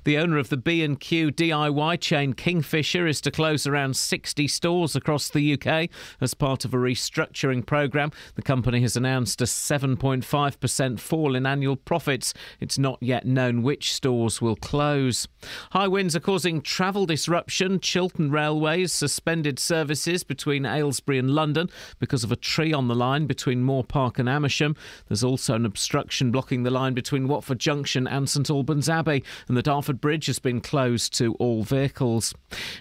[0.05, 5.29] The owner of the B&Q DIY chain Kingfisher is to close around 60 stores across
[5.29, 5.89] the UK
[6.21, 8.11] as part of a restructuring programme.
[8.35, 12.35] The company has announced a 7.5% fall in annual profits.
[12.61, 15.29] It's not yet known which stores will close.
[15.73, 17.81] High winds are causing travel disruption.
[17.81, 21.69] Chiltern Railways suspended services between Aylesbury and London
[21.99, 24.77] because of a tree on the line between Moor Park and Amersham.
[25.09, 29.57] There's also an obstruction blocking the line between Watford Junction and St Albans Abbey, and
[29.57, 32.35] the Dartford Bridge has been closed to all vehicles.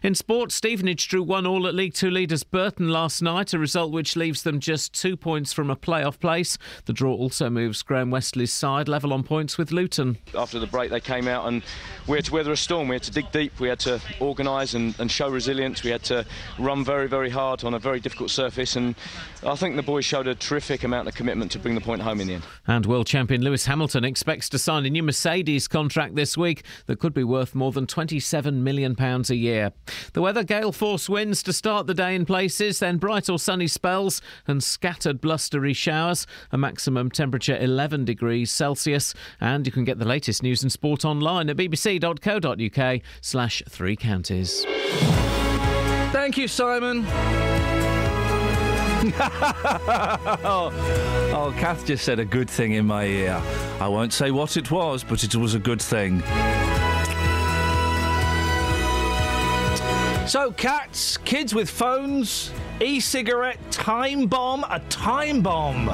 [0.03, 3.93] In sport, Stevenage drew one all at League Two leaders Burton last night, a result
[3.93, 6.57] which leaves them just two points from a playoff place.
[6.88, 10.17] The draw also moves Graham Westley's side level on points with Luton.
[10.35, 11.63] After the break, they came out and
[12.05, 12.89] we had to weather a storm.
[12.89, 13.57] We had to dig deep.
[13.61, 15.84] We had to organise and, and show resilience.
[15.84, 16.26] We had to
[16.57, 18.76] run very, very hard on a very difficult surface.
[18.76, 18.93] And
[19.45, 22.19] I think the boys showed a terrific amount of commitment to bring the point home
[22.19, 22.43] in the end.
[22.67, 26.99] And world champion Lewis Hamilton expects to sign a new Mercedes contract this week that
[26.99, 29.72] could be worth more than £27 million a year.
[30.14, 33.68] The weather gale force winds to start the day in places, then bright or sunny
[33.68, 36.26] spells and scattered blustery showers.
[36.51, 39.14] A maximum temperature 11 degrees Celsius.
[39.39, 44.65] And you can get the latest news and sport online at bbc.co.uk slash three counties.
[46.11, 47.06] Thank you, Simon.
[50.43, 53.41] oh, Kath just said a good thing in my ear.
[53.80, 56.21] I won't say what it was, but it was a good thing.
[60.27, 62.51] So, cats, kids with phones,
[62.81, 65.88] e cigarette, time bomb, a time bomb.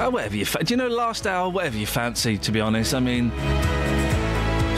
[0.00, 2.94] Oh, whatever you fa- do you know last hour, whatever you fancy, to be honest.
[2.94, 3.32] I mean,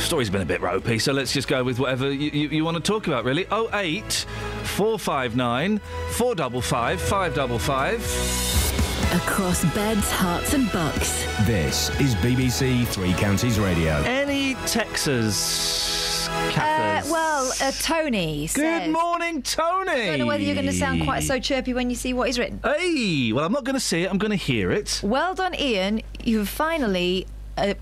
[0.05, 2.77] story's been a bit ropey, so let's just go with whatever you, you, you want
[2.77, 3.47] to talk about, really.
[3.53, 4.27] 08
[4.65, 5.79] 459
[6.13, 9.15] 455 555.
[9.15, 11.25] Across beds, Herts, and bucks.
[11.47, 13.93] This is BBC Three Counties Radio.
[14.03, 16.29] Any Texas?
[16.29, 19.91] Uh, well, uh, Tony Good morning, Tony.
[19.91, 22.27] I don't know whether you're going to sound quite so chirpy when you see what
[22.27, 22.61] he's written.
[22.65, 24.11] Hey, well, I'm not going to see it.
[24.11, 25.01] I'm going to hear it.
[25.05, 26.03] Well done, Iain.
[26.23, 27.27] You've finally,
[27.57, 27.75] uh,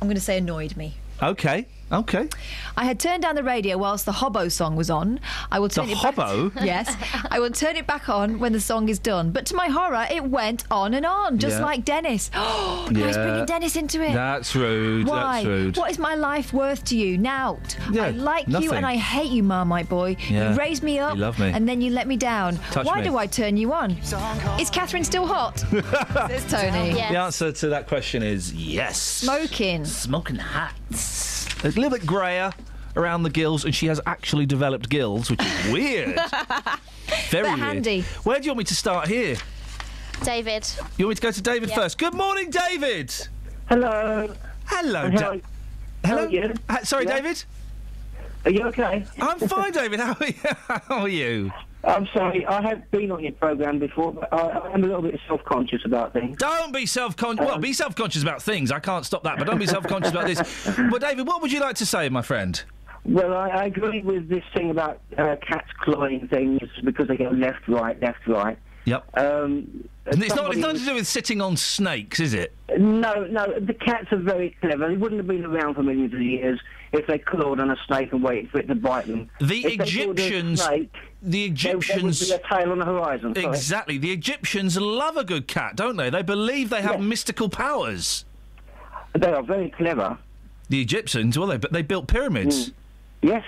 [0.00, 0.94] I'm going to say, annoyed me.
[1.22, 1.66] Okay.
[1.92, 2.28] Okay.
[2.76, 5.20] I had turned down the radio whilst the Hobbo song was on.
[5.50, 6.54] I will turn The it Hobbo?
[6.54, 6.64] back.
[6.64, 6.96] yes,
[7.30, 9.30] I will turn it back on when the song is done.
[9.30, 11.64] But to my horror, it went on and on, just Yeah.
[11.64, 12.30] like Dennis.
[12.34, 13.22] Oh, now he's Yeah.
[13.24, 14.14] bringing Dennis into it.
[14.14, 15.06] That's rude.
[15.06, 15.34] Why?
[15.34, 15.76] That's rude.
[15.76, 17.18] What is my life worth to you?
[17.18, 17.58] Now,
[17.90, 20.16] Yeah, I like you and I hate you, Marmite boy.
[20.30, 20.52] Yeah.
[20.52, 21.50] You raised me up, You love me.
[21.50, 22.58] and then you let me down.
[22.70, 23.04] Touch Why me.
[23.08, 23.90] do I turn you on?
[24.58, 25.58] Is Catherine still hot?
[26.28, 26.92] Says Tony.
[26.94, 28.98] The answer to that question is yes.
[29.00, 29.84] Smoking.
[29.84, 30.72] Smoking hot.
[31.64, 32.52] A little bit grayer
[32.96, 36.14] around the gills, and she has actually developed gills, which is weird.
[37.30, 37.58] Very They're weird.
[37.58, 38.00] handy.
[38.24, 39.36] Where do you want me to start here?
[40.24, 40.68] David.
[40.98, 41.74] You want me to go to David Yeah.
[41.76, 41.98] first?
[41.98, 43.12] Good morning, David.
[43.68, 44.32] Hello.
[44.66, 45.38] Hello, How- Da-
[46.04, 46.28] Hello.
[46.28, 46.52] you?
[46.68, 47.16] Uh, sorry, Yeah.
[47.16, 47.44] David.
[48.44, 49.06] Are you okay?
[49.20, 50.00] I'm fine, David.
[50.00, 50.34] How are you?
[50.68, 51.52] How are you?
[51.84, 55.18] I'm sorry, I have been on your programme before, but I, I'm a little bit
[55.26, 56.36] self-conscious about things.
[56.38, 57.44] Don't be self-conscious.
[57.44, 58.70] well, be self-conscious about things.
[58.70, 60.40] I can't stop that, but don't be self-conscious about this.
[60.90, 62.62] But David, what would you like to say, my friend?
[63.04, 67.30] Well, I, I agree with this thing about uh, cats clawing things because they go
[67.30, 68.58] left, right, left, right.
[68.84, 69.18] Yep.
[69.18, 70.50] Um, And it's not.
[70.50, 72.52] It's nothing to do with sitting on snakes, is it?
[72.76, 74.88] No, no, the cats are very clever.
[74.88, 76.58] They wouldn't have been around for millions of years
[76.92, 79.30] if they clawed on a snake and waited for it to bite them.
[79.40, 80.92] The If they clawed a Egyptians- snake,
[81.22, 82.28] The Egyptians.
[82.28, 83.34] There a tail on the horizon.
[83.34, 83.46] sorry.
[83.46, 83.98] Exactly.
[83.98, 86.10] The Egyptians love a good cat, don't they?
[86.10, 88.24] They believe they have mystical powers.
[89.16, 90.18] They are very clever.
[90.68, 92.70] The Egyptians, were they but they built pyramids.
[92.70, 92.72] Mm.
[93.22, 93.44] Yes.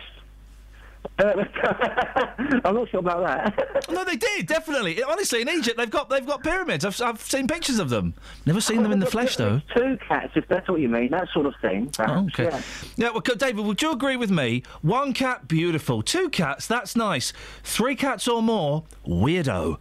[1.19, 3.87] I'm not sure about that.
[3.91, 5.03] no, they did definitely.
[5.03, 6.85] Honestly, in Egypt, they've got they've got pyramids.
[6.85, 8.15] I've, I've seen pictures of them.
[8.47, 9.61] Never seen them in the flesh, though.
[9.75, 11.87] Two cats, if that's what you mean, that sort of thing.
[11.91, 12.45] perhaps, Okay.
[12.45, 12.63] yeah.
[12.97, 14.63] Yeah, well, David, would you agree with me?
[14.83, 16.03] One cat, beautiful.
[16.03, 17.33] Two cats, that's nice.
[17.63, 19.79] Three cats or more, weirdo.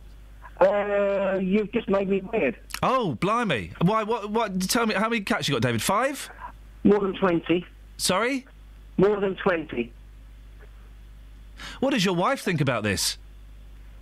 [0.61, 2.57] Uh, you've just made me weird.
[2.83, 3.71] Oh, blimey!
[3.81, 4.03] Why?
[4.03, 4.29] What?
[4.29, 4.61] What?
[4.69, 5.81] Tell me, how many cats you got, David?
[5.81, 6.29] Five?
[6.83, 7.65] More than twenty.
[7.97, 8.45] Sorry?
[8.97, 9.91] More than twenty.
[11.79, 13.17] What does your wife think about this?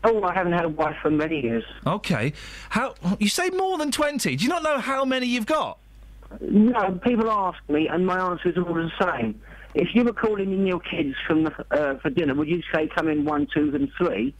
[0.04, 1.64] Oh, I haven't had a wife for many years.
[1.86, 2.34] Okay.
[2.70, 2.96] How?
[3.20, 4.36] You say more than twenty?
[4.36, 5.78] Do you not know how many you've got?
[6.40, 9.40] No, people ask me, and my answer is all the same.
[9.74, 12.88] If you were calling in your kids from the, uh, for dinner, would you say
[12.88, 14.34] come in one, two, and three?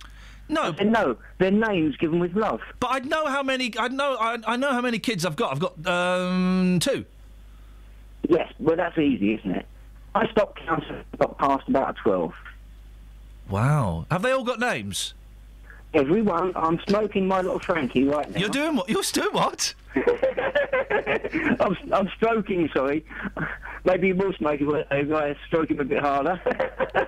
[0.50, 0.72] No.
[0.72, 2.60] no, their names given with love.
[2.80, 3.72] But I know how many.
[3.78, 4.18] I know.
[4.20, 5.52] I, I know how many kids I've got.
[5.52, 7.06] I've got um two.
[8.28, 9.66] Yes, well, that's easy, isn't it?
[10.14, 12.34] I stopped counting, got past about twelve.
[13.52, 14.06] Wow.
[14.10, 15.14] Have they all got names?
[15.94, 18.40] Everyone, I'm smoking my little Frankie right now.
[18.40, 18.90] You're doing what?
[18.90, 19.74] You're doing what?
[21.60, 23.04] I'm, I'm stroking, sorry.
[23.84, 26.38] Maybe you will smoke it if I stroke him a bit harder.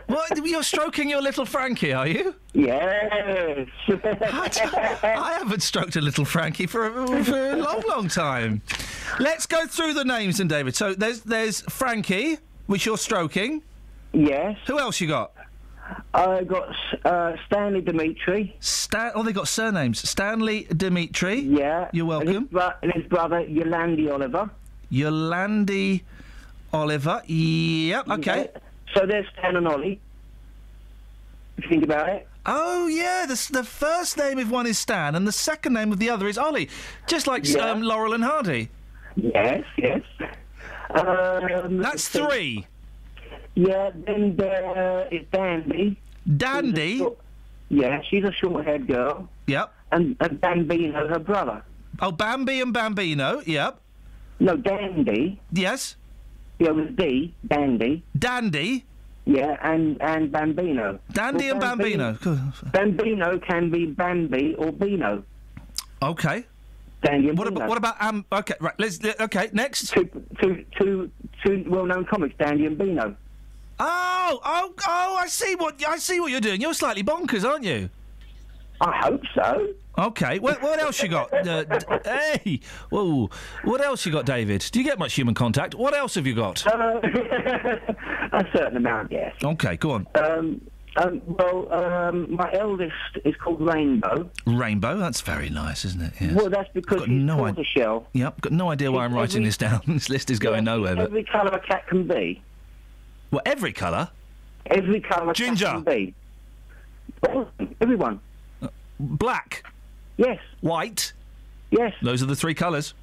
[0.08, 0.46] what?
[0.46, 2.36] You're stroking your little Frankie, are you?
[2.52, 3.70] Yes.
[3.88, 8.62] I haven't stroked a little Frankie for a, for a long, long time.
[9.18, 10.76] Let's go through the names, then, David.
[10.76, 13.62] So there's there's Frankie, which you're stroking.
[14.12, 14.58] Yes.
[14.68, 15.32] Who else you got?
[16.14, 16.70] I got
[17.06, 18.56] uh, Stanley Dimitri.
[18.60, 19.12] Stan.
[19.16, 20.08] Oh, they got surnames.
[20.08, 21.40] Stanley Dimitri.
[21.42, 21.90] Yeah.
[21.92, 22.46] You're And his, welcome.
[22.52, 24.50] bro- and his brother, Yolandi Oliver.
[24.92, 26.02] Yolandi
[26.72, 27.22] Oliver.
[27.28, 28.10] Yep.
[28.10, 28.50] Okay.
[28.54, 28.60] Yeah.
[28.96, 30.00] So there's Stan and Ollie.
[31.58, 32.28] If you think about it.
[32.46, 36.00] Oh yeah, the, the first name of one is Stan, and the second name of
[36.00, 36.70] the other is Ollie,
[37.08, 37.70] just like Yeah.
[37.72, 38.70] um, Laurel and Hardy.
[39.16, 40.02] Yes, yes.
[40.90, 42.68] Um, That's three.
[43.56, 45.98] Yeah, then there is Dandy.
[46.38, 47.06] Dandy?
[47.70, 49.30] Yeah, she's a short-haired girl.
[49.48, 49.74] Yep.
[49.92, 51.64] And, and Bambino, her brother.
[52.02, 53.42] Oh, Bambi and Bambino.
[53.46, 53.80] Yep.
[54.40, 55.40] No, Dandy.
[55.52, 55.96] Yes.
[56.60, 58.04] Yeah, with D, Dandy.
[58.18, 58.86] Dandy.
[59.26, 61.00] Yeah, and and Bambino.
[61.14, 62.18] Dandy and Bambino.
[62.74, 65.24] Bambino can be Bambi or Bino.
[66.02, 66.46] Okay.
[67.04, 67.58] Dandy and What Bino.
[67.58, 68.26] about what about um?
[68.32, 68.74] Okay, right.
[68.78, 69.50] Let's okay.
[69.54, 69.92] Next.
[69.94, 70.10] Two,
[70.42, 71.12] two, two,
[71.46, 73.16] two well-known comics, Dandy and Bino.
[73.80, 75.16] Oh, oh, oh!
[75.20, 76.62] I see what I see what you're doing.
[76.62, 77.90] You're slightly bonkers, aren't you?
[78.82, 79.68] I hope so.
[79.98, 80.40] Okay.
[80.40, 81.32] What, what else you got?
[81.48, 82.60] Uh, d- hey,
[82.90, 83.30] whoa!
[83.64, 84.68] What else you got, David?
[84.72, 85.76] Do you get much human contact?
[85.76, 86.66] What else have you got?
[86.66, 89.36] Uh, a certain amount, yes.
[89.44, 90.08] Okay, go on.
[90.16, 90.62] Um,
[90.98, 92.94] um, well, um, my eldest
[93.26, 94.30] is called Rainbow.
[94.46, 94.98] Rainbow.
[94.98, 96.14] That's very nice, isn't it?
[96.20, 96.34] Yes.
[96.34, 98.08] Well, that's because got he's no a shell.
[98.14, 98.42] Yep.
[98.42, 99.82] Got no idea why I'm writing Every- this down.
[99.88, 100.96] this list is going nowhere.
[100.96, 102.42] But Every colour a cat can be.
[103.34, 104.10] Well, every colour.
[104.68, 105.84] Every colour Ginger.
[107.82, 108.20] Everyone.
[109.00, 109.66] Black.
[110.18, 110.40] Yes.
[110.62, 111.14] White.
[111.72, 111.94] Yes.
[112.02, 112.94] Those are the three colours.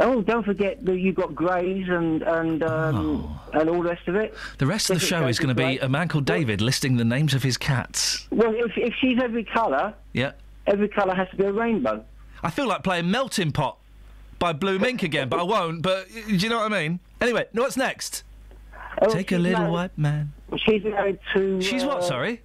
[0.00, 4.16] Oh, don't forget that you've got greys and and um, and all the rest of
[4.16, 4.34] it.
[4.58, 7.04] The rest of the show is going to be a man called David listing the
[7.04, 8.26] names of his cats.
[8.30, 10.32] Well, if if she's every colour, Yeah.
[10.66, 12.04] every colour has to be a rainbow.
[12.42, 13.76] I feel like playing Melting Pot
[14.38, 15.82] by Blue Mink again, but I won't.
[15.82, 16.98] But do you know what I mean?
[17.20, 18.24] Anyway, what's next?
[19.00, 20.32] Oh, Take a little married- white man.
[20.66, 21.60] She's married to.
[21.62, 21.98] She's what?
[21.98, 22.40] uh, Sorry.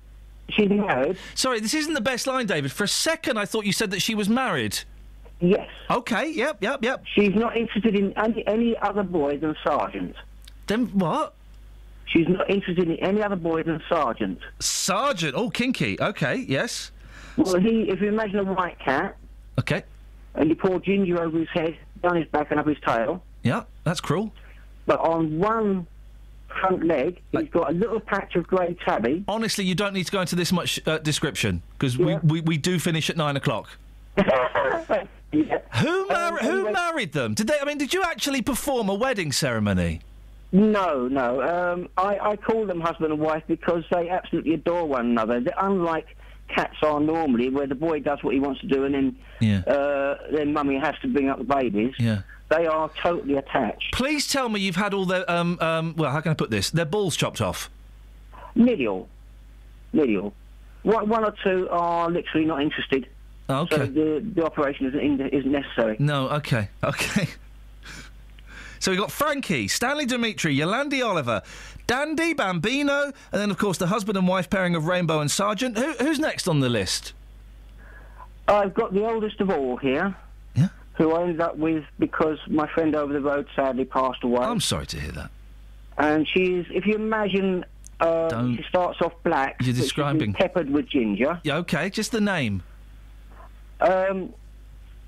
[0.50, 1.18] She's married.
[1.36, 2.72] Sorry, this isn't the best line, David.
[2.72, 4.80] For a second, I thought you said that she was married.
[5.42, 5.68] Yes.
[5.92, 6.32] Okay.
[6.32, 6.64] Yep.
[6.64, 6.84] Yep.
[6.84, 7.04] Yep.
[7.14, 10.16] She's not interested in any, any other boy than Sergeant.
[10.68, 11.34] Then what?
[12.06, 14.40] She's not interested in any other boy than Sergeant.
[14.60, 15.36] Sergeant.
[15.36, 16.00] Oh, kinky.
[16.00, 16.38] Okay.
[16.48, 16.92] Yes.
[17.36, 19.18] Well, he, if you imagine a white cat
[19.60, 19.84] Okay.
[20.34, 23.64] and you pour ginger over his head, down his back and up his tail, Yeah.
[23.84, 24.32] That's cruel.
[24.86, 25.86] but on one
[26.60, 29.24] front leg, he's got a little patch of grey tabby.
[29.28, 32.58] Honestly, you don't need to go into this much uh, description because we, we, we
[32.58, 33.70] do finish at nine o'clock.
[35.34, 37.34] Who mar- who married them?
[37.34, 37.60] Did they?
[37.60, 40.02] I mean, did you actually perform a wedding ceremony?
[40.54, 41.42] No, no.
[41.42, 45.42] Um, I, I call them husband and wife because they absolutely adore one another.
[45.42, 46.08] They're unlike
[46.48, 49.60] cats are normally, where the boy does what he wants to do and then Yeah.
[49.68, 51.94] uh, then mummy has to bring up the babies.
[52.00, 52.22] Yeah.
[52.50, 53.94] They are totally attached.
[53.94, 55.96] Please tell me you've had all their um um.
[55.98, 56.70] Well, how can I put this?
[56.70, 57.70] Their balls chopped off.
[58.56, 59.08] Nearly all.
[59.94, 60.34] Nearly all.
[60.84, 63.08] One, one or two are literally not interested.
[63.50, 63.76] Oh, okay.
[63.78, 65.96] So the, the operation isn't, in- isn't necessary.
[66.00, 66.30] No.
[66.30, 66.70] Okay.
[66.84, 67.28] Okay.
[68.80, 71.42] So we've got Frankie, Stanley Dimitri, Yolandi Oliver,
[71.88, 75.78] Dandy Bambino, and then of course the husband and wife pairing of Rainbow and Sergeant.
[75.78, 77.14] Who, who's next on the list?
[78.48, 80.16] I've got the oldest of all here.
[80.56, 80.68] Yeah.
[80.98, 84.42] Who I ended up with because my friend over the road sadly passed away.
[84.44, 85.30] I'm sorry to hear that.
[85.98, 87.66] And she's, if you imagine,
[88.00, 89.58] uh, she starts off black.
[89.62, 91.40] You're describing- peppered with ginger.
[91.44, 91.58] Yeah.
[91.58, 91.90] Okay.
[91.90, 92.64] Just the name.
[93.80, 94.34] Um,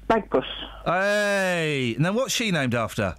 [0.09, 0.45] Bagpuss.
[0.85, 1.95] Hey.
[1.99, 3.15] Now what's she named after?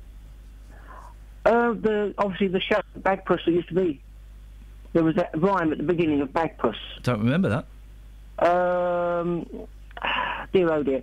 [1.45, 4.01] Uh, the obviously the show Bagpuss that used to be.
[4.93, 6.75] There was that rhyme at the beginning of Bagpuss.
[7.03, 8.47] Don't remember that.
[8.47, 9.47] Um,
[10.53, 11.03] dear oh dear,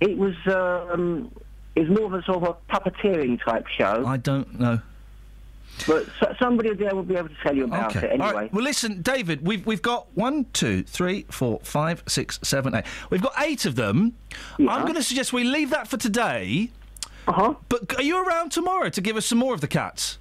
[0.00, 1.30] it was um,
[1.74, 4.04] it was more of a sort of a puppeteering type show.
[4.06, 4.80] I don't know.
[5.86, 8.06] But so, somebody there will be able to tell you about Okay.
[8.06, 8.26] it anyway.
[8.26, 8.52] All right.
[8.52, 9.46] Well, listen, David.
[9.46, 12.84] We've we've got one, two, three, four, five, six, seven, eight.
[13.10, 14.14] We've got eight of them.
[14.58, 16.70] I'm going to suggest we leave that for today.
[17.28, 17.54] Uh huh.
[17.68, 20.18] But are you around tomorrow to give us some more of the cats?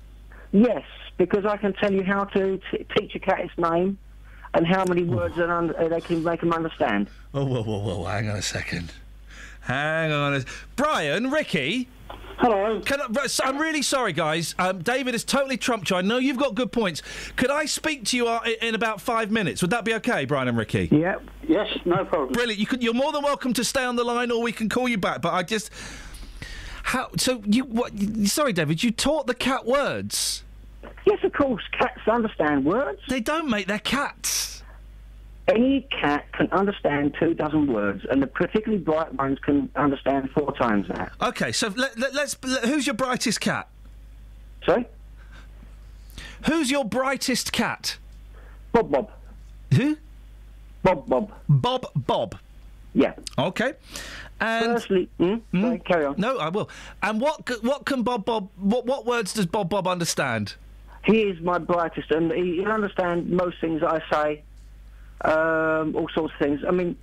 [0.52, 0.84] Yes,
[1.18, 3.98] because I can tell you how to t- teach a cat its name
[4.54, 7.10] and how many words that un- uh, they can make them understand.
[7.34, 8.04] Oh, whoa, whoa, whoa!
[8.06, 8.91] Hang on a second.
[9.68, 10.34] Hang on.
[10.34, 10.45] A...
[10.77, 11.89] Brian, Ricky.
[12.38, 12.80] Hello.
[12.85, 14.56] Can I, I'm really sorry, guys.
[14.57, 15.98] Um, David has totally trumped you.
[15.98, 17.02] I know you've got good points.
[17.35, 19.61] Could I speak to you uh, in about five minutes?
[19.61, 20.88] Would that be okay, Brian and Ricky?
[20.89, 21.15] Yeah.
[21.45, 22.31] Yes, no problem.
[22.31, 22.60] Brilliant.
[22.60, 24.88] You could, you're more than welcome to stay on the line, or we can call
[24.88, 25.22] you back.
[25.22, 25.69] But I just
[26.84, 27.91] how so you what?
[28.26, 28.84] Sorry, David.
[28.84, 30.45] You taught the cat words.
[31.06, 31.64] Yes, of course.
[31.77, 33.02] Cats understand words.
[33.10, 33.68] They don't, mate.
[33.68, 34.57] They're cats.
[35.48, 40.53] Any cat can understand two dozen words, and the particularly bright ones can understand four
[40.57, 41.14] times that.
[41.22, 42.36] Okay, so let, let, let's.
[42.44, 43.69] Let, who's your brightest cat?
[44.65, 44.86] Sorry.
[46.45, 47.98] Who's your brightest cat?
[48.74, 49.11] Bob Bob.
[49.74, 49.98] Who?
[50.84, 51.32] Bob Bob.
[51.48, 52.38] Bob Bob.
[52.94, 53.14] Yeah.
[53.38, 53.74] Okay.
[54.40, 55.36] And Firstly, hmm?
[55.53, 56.15] Sorry, carry on.
[56.18, 56.69] No, I will.
[57.02, 60.56] And what what can Bob Bob what what words does Bob Bob understand?
[61.06, 64.44] He is my brightest, and he, he'll understand most things that I say.
[65.22, 66.61] Um, all sorts of things.
[66.68, 66.95] I mean,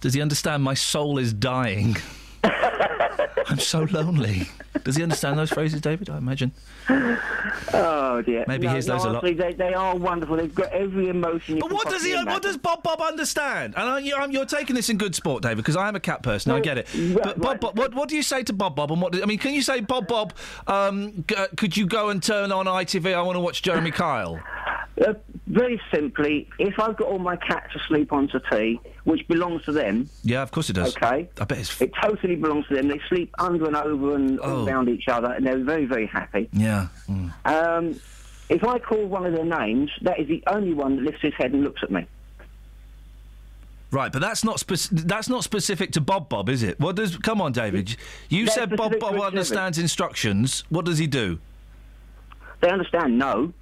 [0.00, 1.96] Does he understand my soul is dying?
[2.44, 4.48] I'm so lonely.
[4.84, 6.10] Does he understand those phrases, David?
[6.10, 6.50] I imagine.
[6.88, 8.44] oh dear.
[8.48, 9.22] Maybe no, hears those a lot.
[9.22, 10.36] They, they are wonderful.
[10.36, 11.56] They've got every emotion.
[11.56, 12.12] You But can what does he?
[12.12, 13.74] possibly What does Bob Bob understand?
[13.76, 16.00] And I, you, I'm, you're taking this in good sport, David, because I am a
[16.00, 16.52] cat person.
[16.52, 16.88] I get it.
[17.22, 18.90] but Bob, Bob, what, what do you say to Bob Bob?
[18.90, 19.12] And what?
[19.12, 20.32] do- I mean, can you say Bob Bob?
[20.66, 23.14] Um, g- uh, could you go and turn on ITV?
[23.14, 24.40] I want to watch Jeremy Kyle.
[25.06, 25.14] Uh,
[25.52, 29.72] very simply, if I've got all my cats asleep on to tea, which belongs to
[29.72, 30.96] them, Yeah, of course it does.
[30.96, 31.28] Okay.
[31.40, 31.80] I bet it's.
[31.80, 32.88] it totally belongs to them.
[32.88, 34.66] They sleep under and over and Oh.
[34.66, 36.48] around each other, and they're very, very happy.
[36.52, 36.88] Yeah.
[37.08, 37.30] mm.
[37.44, 38.00] Um,
[38.48, 41.34] if I call one of their names, that is the only one that lifts his
[41.34, 42.06] head and looks at me.
[43.90, 46.80] Right, but that's not spec- that's not specific to Bob Bob, is it?
[46.80, 47.18] What does?
[47.18, 47.94] Come on, David.
[48.30, 50.64] You That's said Bob Bob understands instructions.
[50.70, 51.38] What does he do?
[52.60, 53.52] They understand no,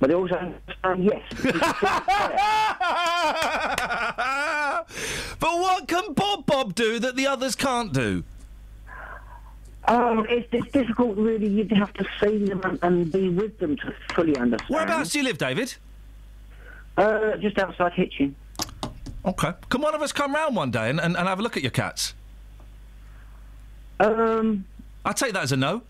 [0.00, 1.22] but they also understand yes.
[5.38, 8.24] But what can Bob Bob do that the others can't do?
[9.86, 11.48] Um, it's, it's difficult, really.
[11.48, 14.70] You'd have to see them and, and be with them to fully understand.
[14.70, 15.74] Whereabouts do you live, David?
[16.96, 18.34] Uh, just outside Hitchin.
[19.24, 19.52] Okay.
[19.68, 21.62] Can one of us come round one day and, and, and have a look at
[21.62, 22.14] your cats?
[23.98, 24.64] Um,
[25.04, 25.82] I take that as a no.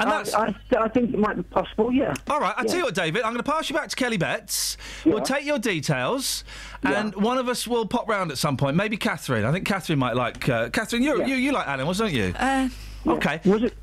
[0.00, 0.34] And I, that's.
[0.34, 1.92] I, I think it might be possible.
[1.92, 2.14] Yeah.
[2.28, 2.70] All right, I'll Yeah.
[2.70, 3.22] tell you what, David.
[3.22, 4.76] I'm going to pass you back to Kelly Betts.
[5.04, 6.44] We'll take your details,
[6.82, 8.76] and one of us will pop round at some point.
[8.76, 9.44] Maybe Catherine.
[9.44, 10.48] I think Catherine might like.
[10.48, 12.32] Uh, Catherine, you you you like animals, don't you?
[12.38, 12.68] Uh,
[13.06, 13.40] okay.
[13.44, 13.74] Was it?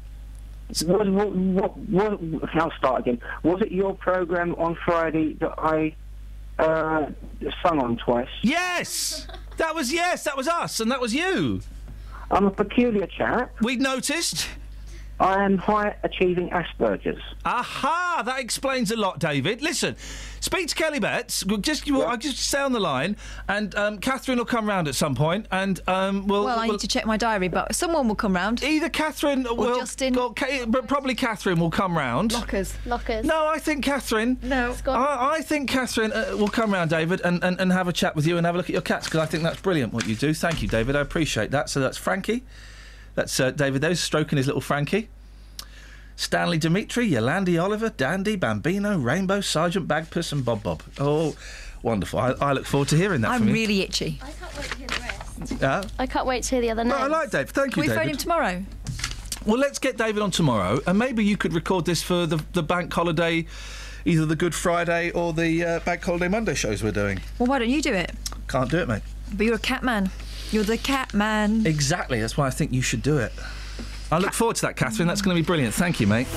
[0.69, 3.19] Was, what, what, what, I'll start again.
[3.43, 5.95] Was it your program on Friday that I
[6.57, 7.07] uh,
[7.61, 8.27] sung on twice?
[8.41, 9.27] Yes,
[9.57, 11.61] that was yes, that was us, and that was you.
[12.31, 13.51] I'm a peculiar chap.
[13.61, 14.47] We noticed.
[15.19, 17.21] I am high achieving Asperger's.
[17.45, 18.21] Aha!
[18.25, 19.61] That explains a lot, David.
[19.61, 19.95] Listen,
[20.41, 21.45] speak to Kelly Betts.
[21.45, 23.15] We'll just you, I'll just stay on the line,
[23.47, 26.43] and um, Catherine will come round at some point, and um, we'll.
[26.43, 28.61] well, I we'll- need to check my diary, but someone will come round.
[28.61, 30.17] Either Catherine or will, Justin.
[30.17, 32.33] or Ca- but probably Catherine will come round.
[32.33, 32.73] Lockers.
[32.85, 33.25] Lockers.
[33.25, 34.37] No, I think Catherine.
[34.41, 34.75] No.
[34.85, 38.17] I, I think Catherine uh, will come round, David, and, and, and have a chat
[38.17, 40.07] with you and have a look at your cats because I think that's brilliant what
[40.07, 40.33] you do.
[40.33, 40.97] Thank you, David.
[40.97, 41.69] I appreciate that.
[41.69, 42.43] So that's Frankie.
[43.15, 43.81] That's uh, David.
[43.81, 45.09] Those stroking his little Frankie.
[46.17, 50.81] Stanley Dimitri, Yolandi Oliver, Dandy, Bambino, Rainbow, Sergeant Bagpuss, and Bob Bob.
[50.97, 51.35] Oh,
[51.81, 52.19] wonderful.
[52.19, 53.53] I, I look forward to hearing that I'm from you.
[53.53, 54.21] really itchy.
[55.59, 55.83] Yeah.
[55.99, 57.03] I can't wait to hear the other No, names.
[57.03, 57.49] I like Dave.
[57.49, 58.63] Thank Can you, we phone him tomorrow?
[59.45, 62.63] Well, let's get David on tomorrow, and maybe you could record this for the, the
[62.63, 63.45] bank holiday,
[64.05, 67.19] either the Good Friday or the uh, bank holiday Monday shows we're doing.
[67.37, 68.13] Well, why don't you do it?
[68.47, 69.03] Can't do it, mate.
[69.33, 70.09] But you're a cat man.
[70.51, 71.65] You're the cat man.
[71.65, 72.19] Exactly.
[72.21, 73.33] That's why I think you should do it.
[74.11, 75.07] I look forward to that, Catherine.
[75.07, 75.73] That's going to be brilliant.
[75.73, 76.27] Thank you, mate.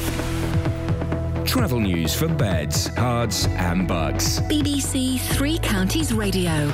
[1.48, 4.38] Travel news for beds, cards, and bugs.
[4.42, 6.70] BBC Three Counties Radio.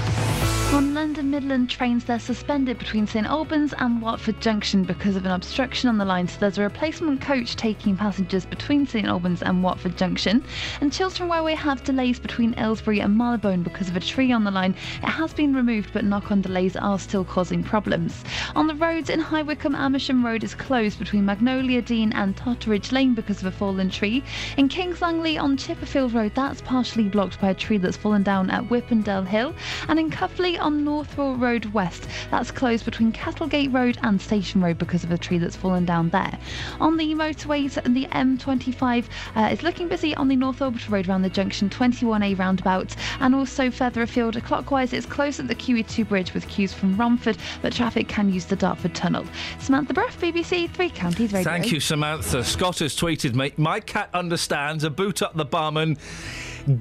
[0.73, 5.31] On London Midland trains, they're suspended between St Albans and Watford Junction because of an
[5.31, 6.27] obstruction on the line.
[6.27, 10.43] So there's a replacement coach taking passengers between St Albans and Watford Junction.
[10.81, 14.51] And Chiltern Railway have delays between Aylesbury and Marylebone because of a tree on the
[14.51, 14.75] line.
[15.01, 18.25] It has been removed, but knock-on delays are still causing problems.
[18.57, 22.91] On the roads in High Wycombe, Amersham Road is closed between Magnolia Dene and Totteridge
[22.91, 24.25] Lane because of a fallen tree.
[24.57, 28.51] In Kings Langley on Chipperfield Road, that's partially blocked by a tree that's fallen down
[28.51, 29.55] at Whippendale Hill.
[29.89, 34.79] And in Cuffley on Northaw Road West, that's closed between Cattlegate Road and Station Road
[34.79, 36.39] because of a tree that's fallen down there.
[36.81, 39.05] On the motorways, the M25
[39.37, 43.35] uh, is looking busy on the North Orbital Road around the junction 21A roundabout, and
[43.35, 47.73] also further afield clockwise, it's closed at the QE2 bridge with queues from Romford, but
[47.73, 49.27] traffic can use the Dartford Tunnel.
[49.59, 51.51] Samantha Bruff, BBC Three Counties Radio.
[51.51, 52.43] Thank you, Samantha.
[52.45, 53.53] Scott has tweeted me.
[53.57, 54.54] My cat understands.
[54.55, 55.99] A boot up the bum and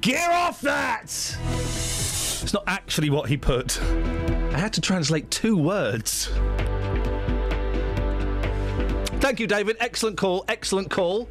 [0.00, 1.06] gear off that.
[1.06, 3.82] It's not actually what he put.
[3.82, 6.28] I had to translate two words.
[9.18, 9.76] Thank you, David.
[9.80, 10.44] Excellent call.
[10.46, 11.28] Excellent call.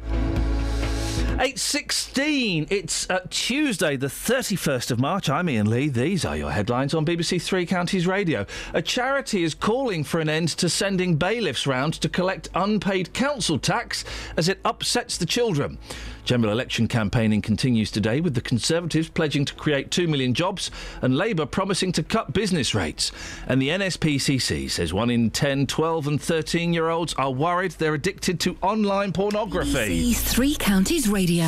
[1.38, 2.70] 8.16.
[2.70, 5.30] It's uh, Tuesday, the 31st of March.
[5.30, 5.88] I'm Iain Lee.
[5.88, 8.44] These are your headlines on BBC Three Counties Radio.
[8.74, 13.58] A charity is calling for an end to sending bailiffs round to collect unpaid council
[13.58, 14.04] tax
[14.36, 15.78] as it upsets the children.
[16.24, 20.70] General election campaigning continues today with the Conservatives pledging to create 2 million jobs
[21.02, 23.12] and Labour promising to cut business rates.
[23.46, 27.94] And the NSPCC says one in 10, 12 and 13 year olds are worried they're
[27.94, 30.02] addicted to online pornography.
[30.02, 31.44] BBC Three Counties Radio.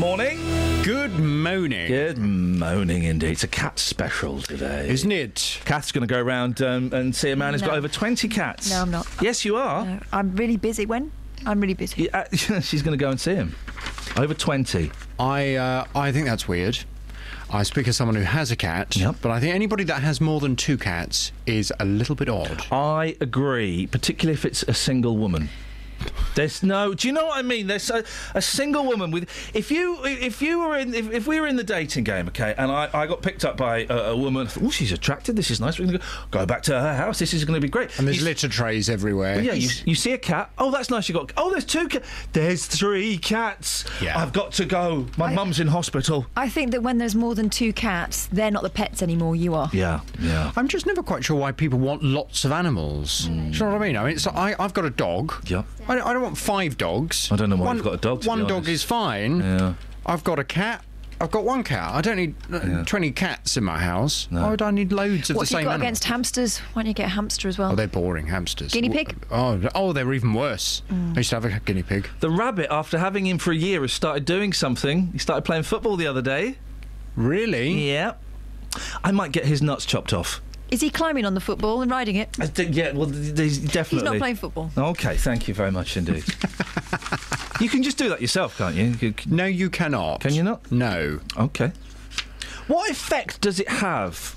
[0.00, 0.31] Morning.
[0.82, 1.86] Good morning.
[1.86, 3.30] Good morning indeed.
[3.30, 4.88] It's a cat special today.
[4.88, 5.60] Isn't it?
[5.64, 8.70] Kath's going to go around um, and see a man who's got over 20 cats.
[8.70, 9.06] No, I'm not.
[9.20, 9.84] Yes, you are.
[9.84, 10.84] No, I'm really busy.
[10.86, 11.12] When?
[11.46, 12.04] I'm really busy.
[12.04, 13.54] Yeah, uh, she's going to go and see him.
[14.16, 14.90] Over 20.
[15.20, 16.78] I uh, I think that's weird.
[17.50, 19.16] I speak as someone who has a cat, Yep.
[19.20, 22.64] but I think anybody that has more than two cats is a little bit odd.
[22.72, 25.48] I agree, particularly if it's a single woman.
[26.34, 26.94] There's no.
[26.94, 27.66] Do you know what I mean?
[27.66, 29.28] There's a, a single woman with.
[29.54, 32.54] If you if you were in if, if we were in the dating game, okay,
[32.56, 34.48] and I, I got picked up by a, a woman.
[34.62, 35.36] Oh, she's attractive.
[35.36, 35.78] This is nice.
[35.78, 37.18] We're going to go, go back to her house.
[37.18, 37.98] This is going to be great.
[37.98, 39.36] And there's litter trays everywhere.
[39.36, 40.50] Well, yeah, you, you see a cat.
[40.58, 41.08] Oh, that's nice.
[41.08, 41.32] You got.
[41.36, 42.08] Oh, there's two cats.
[42.32, 43.84] There's three cats.
[44.00, 44.18] Yeah.
[44.18, 45.06] I've got to go.
[45.16, 46.26] My mum's in hospital.
[46.36, 49.36] I think that when there's more than two cats, they're not the pets anymore.
[49.36, 49.70] You are.
[49.72, 50.52] Yeah, yeah.
[50.56, 53.28] I'm just never quite sure why people want lots of animals.
[53.28, 53.52] Mm.
[53.52, 53.96] Do you know what I mean?
[53.96, 55.32] I mean, it's, I, I've got a dog.
[55.48, 55.62] Yeah.
[55.92, 57.30] I don't, I don't want five dogs.
[57.30, 59.40] I don't know why one, you've got a dog, to be one dog is fine.
[59.40, 59.74] Yeah.
[60.06, 60.84] I've got a cat.
[61.20, 61.92] I've got one cat.
[61.94, 62.84] I don't need uh, Yeah.
[62.84, 64.26] 20 cats in my house.
[64.30, 65.86] Why would I need loads of What the have you got animal?
[65.86, 66.58] against hamsters?
[66.72, 67.72] Why don't you get a hamster as well?
[67.72, 68.72] Oh, they're boring hamsters.
[68.72, 69.14] Guinea pig?
[69.30, 70.82] Oh, oh, they're even worse.
[70.90, 71.12] Mm.
[71.14, 72.08] I used to have a guinea pig.
[72.20, 75.08] The rabbit, after having him for a year, has started doing something.
[75.12, 76.56] He started playing football the other day.
[77.14, 77.88] Really?
[77.90, 78.14] Yeah.
[79.04, 80.40] I might get his nuts chopped off.
[80.72, 82.34] Is he climbing on the football and riding it?
[82.40, 83.98] I think, yeah, well, th- there's definitely.
[83.98, 84.70] He's not playing football.
[84.76, 86.24] Okay, thank you very much indeed.
[87.60, 88.94] you can just do that yourself, can't you?
[89.00, 90.20] you c- No, you cannot.
[90.22, 90.72] Can you not?
[90.72, 91.20] No.
[91.36, 91.72] Okay.
[92.68, 94.34] What effect does it have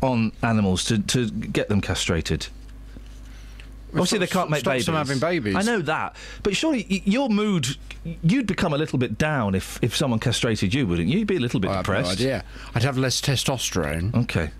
[0.00, 2.46] on animals to, to get them castrated?
[3.90, 4.86] Obviously, they can't make stops babies.
[4.86, 5.54] them having babies.
[5.54, 7.76] I know that, but surely y- your mood,
[8.22, 11.18] you'd become a little bit down if, if someone castrated you, wouldn't you?
[11.20, 12.20] You'd be a little bit I have no depressed.
[12.20, 12.42] idea.
[12.74, 14.14] I'd have less testosterone.
[14.22, 14.50] Okay.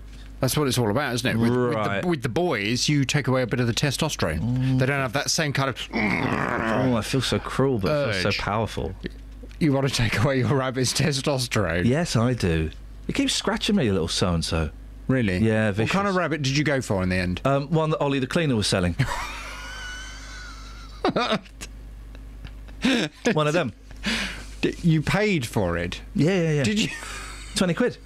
[0.45, 1.37] That's what it's all about, isn't it?
[1.39, 2.03] With, with, Right.
[2.03, 4.77] the, with the boys, you take away a bit of the testosterone.
[4.77, 5.89] They don't have that same kind of.
[5.91, 8.93] Oh, I feel so cruel, but I feel so powerful.
[9.59, 11.85] You want to take away your rabbit's testosterone?
[11.85, 12.69] Yes, I do.
[13.07, 14.69] It keeps scratching me, a little so and so.
[15.07, 15.39] Really?
[15.39, 17.41] Yeah, What kind of rabbit did you go for in the end?
[17.43, 18.95] Um, one that Ollie the cleaner was selling.
[23.33, 23.73] one of them.
[24.83, 26.01] You paid for it.
[26.13, 26.63] Yeah, yeah, yeah.
[26.63, 26.89] Did you?
[27.55, 27.97] Twenty quid.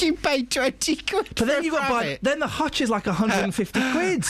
[0.00, 1.28] You paid twenty quid.
[1.36, 2.00] But then you got to buy.
[2.02, 2.18] rabbit.
[2.22, 4.24] Then the hutch is like 150 quid.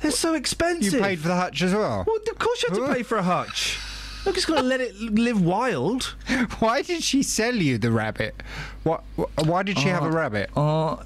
[0.00, 0.92] They're so expensive.
[0.94, 2.04] You paid for the hutch as well.
[2.06, 3.78] Well, of course you have to pay for a hutch.
[4.24, 6.04] Look, it's got to let it live wild.
[6.60, 8.40] Why did she sell you the rabbit?
[8.84, 9.02] What?
[9.44, 10.10] Why did she have a Oh.
[10.10, 10.50] rabbit?
[10.56, 11.02] Oh,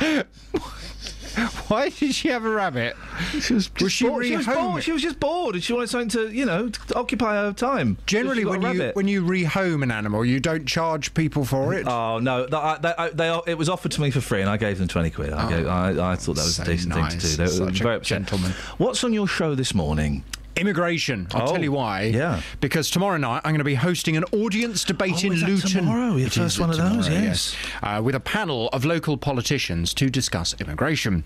[1.68, 2.96] Why did she have a rabbit?
[3.40, 4.24] she was, Was she bored.
[4.26, 4.82] she was bored.
[4.82, 7.96] She was just bored, and she wanted something to, you know, to occupy her time.
[8.06, 11.86] Generally, when you when you rehome an animal, you don't charge people for it.
[11.88, 12.46] Oh no!
[12.46, 14.78] They, I- they, I- they, it was offered to me for free, and I gave
[14.78, 15.32] them twenty quid.
[15.32, 17.26] I, oh, gave, I, I thought that was Oh, so a decent thing to do.
[17.36, 18.18] They were Such a very upset.
[18.20, 18.52] gentleman.
[18.78, 20.24] What's on your show this morning?
[20.56, 21.26] Immigration.
[21.32, 22.02] I'll Oh, tell you why.
[22.04, 22.40] yeah.
[22.60, 25.70] Because tomorrow night I'm going to be hosting an audience debate Oh, in Luton.
[25.70, 26.16] tomorrow?
[26.16, 27.56] Your It first one of those, tomorrow, yes.
[27.82, 31.24] Uh, with a panel of local politicians to discuss immigration.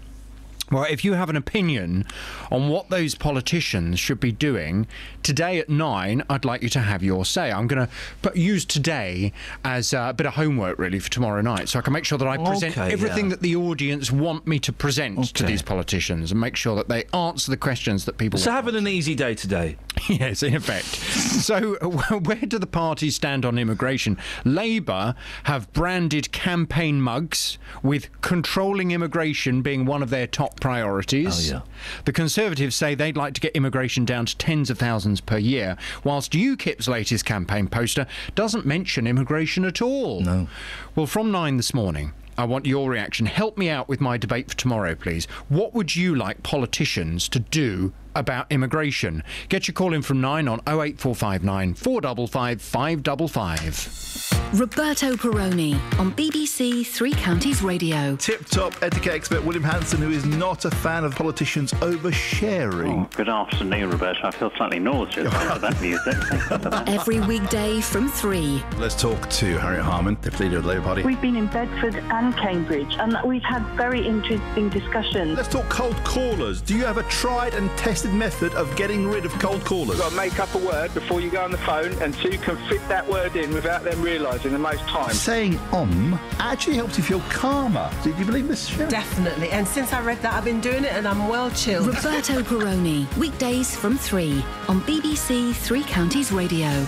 [0.70, 2.04] Well, if you have an opinion
[2.50, 4.86] on what those politicians should be doing,
[5.22, 7.50] today at nine, I'd like you to have your say.
[7.50, 9.32] I'm going to use today
[9.64, 12.18] as uh, a bit of homework, really, for tomorrow night, so I can make sure
[12.18, 13.30] that I present Okay, everything yeah.
[13.30, 17.04] that the audience want me to present to these politicians and make sure that they
[17.14, 19.76] answer the questions that people So having an easy day today.
[20.08, 20.86] Yes, in effect.
[20.86, 21.74] so,
[22.20, 24.16] where do the parties stand on immigration?
[24.44, 25.14] Labour
[25.44, 31.50] have branded campaign mugs with controlling immigration being one of their top priorities.
[31.50, 31.60] Oh, yeah.
[32.04, 35.76] The Conservatives say they'd like to get immigration down to tens of thousands per year,
[36.04, 40.20] whilst UKIP's latest campaign poster doesn't mention immigration at all.
[40.20, 40.48] No.
[40.94, 42.12] Well, from nine this morning.
[42.36, 43.26] I want your reaction.
[43.26, 45.26] Help me out with my debate for tomorrow, please.
[45.48, 49.22] What would you like politicians to do about immigration.
[49.48, 54.54] Get your call in from 9 on 08459 455 555.
[54.54, 58.16] Roberto Perrone on BBC Three Counties Radio.
[58.16, 63.04] Tip top etiquette expert William Hanson, who is not a fan of politicians oversharing.
[63.04, 64.20] Oh, good afternoon, Roberto.
[64.24, 66.14] I feel slightly nauseous after that music.
[66.14, 66.88] Thank you for that.
[66.88, 68.62] Every weekday from 3.
[68.78, 71.02] Let's talk to Harriet Harman, the leader of the Labour Party.
[71.02, 75.36] We've been in Bedford and Cambridge, and we've had very interesting discussions.
[75.36, 76.62] Let's talk cold callers.
[76.62, 79.88] Do you have a tried and tested method of getting rid of cold callers?
[79.90, 82.30] You've got to make up a word before you go on the phone, and two
[82.38, 85.12] can fit that word in without them realising the most time.
[85.14, 87.90] Saying um actually helps you feel calmer.
[88.02, 88.90] Did you believe this, Sharon?
[88.90, 89.50] Definitely.
[89.50, 91.86] And since I read that, I've been doing it and I'm well chilled.
[91.88, 96.86] Roberto Perrone, weekdays from 3 on BBC Three Counties Radio.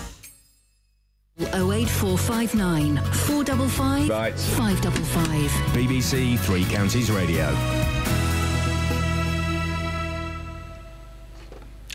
[1.39, 4.39] 08459 455 Right.
[4.39, 5.51] 555.
[5.75, 7.47] BBC Three Counties Radio.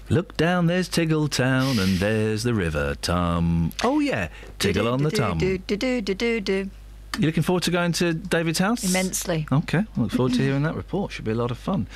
[0.08, 3.72] Look down, there's Tiggletown, and there's the River Tum.
[3.84, 5.40] Oh yeah, Tiggle on the Tum.
[5.40, 6.70] Do, do, do, do, do, do.
[7.18, 8.84] You looking forward to going to David's house?
[8.84, 9.48] Immensely.
[9.52, 11.12] Okay, I look forward to hearing that report.
[11.12, 11.88] Should be a lot of fun.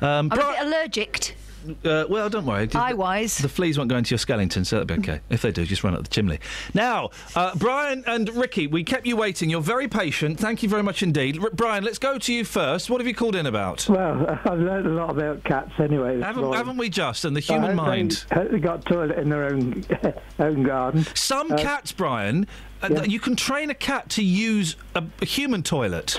[0.00, 1.36] Um, I'm a bit allergic.
[1.84, 2.68] Uh, well, don't worry.
[2.74, 3.38] Eye-wise.
[3.38, 5.20] The fleas won't go into your skeleton, so that'll be okay.
[5.30, 6.38] if they do, just run up the chimney.
[6.74, 9.50] Now, uh, Brian and Ricky, we kept you waiting.
[9.50, 10.38] You're very patient.
[10.38, 11.42] Thank you very much indeed.
[11.42, 12.88] R- Brian, let's go to you first.
[12.90, 13.86] What have you called in about?
[13.88, 16.20] Well, I've learned a lot about cats anyway.
[16.20, 17.24] Haven't, haven't we just?
[17.24, 18.24] And the human hope they- mind.
[18.32, 19.84] hope They got toilet in their own
[20.38, 21.04] own garden.
[21.14, 22.46] Some Uh, cats, Brian,
[22.82, 26.16] uh, you can train a cat to use a, a human toilet.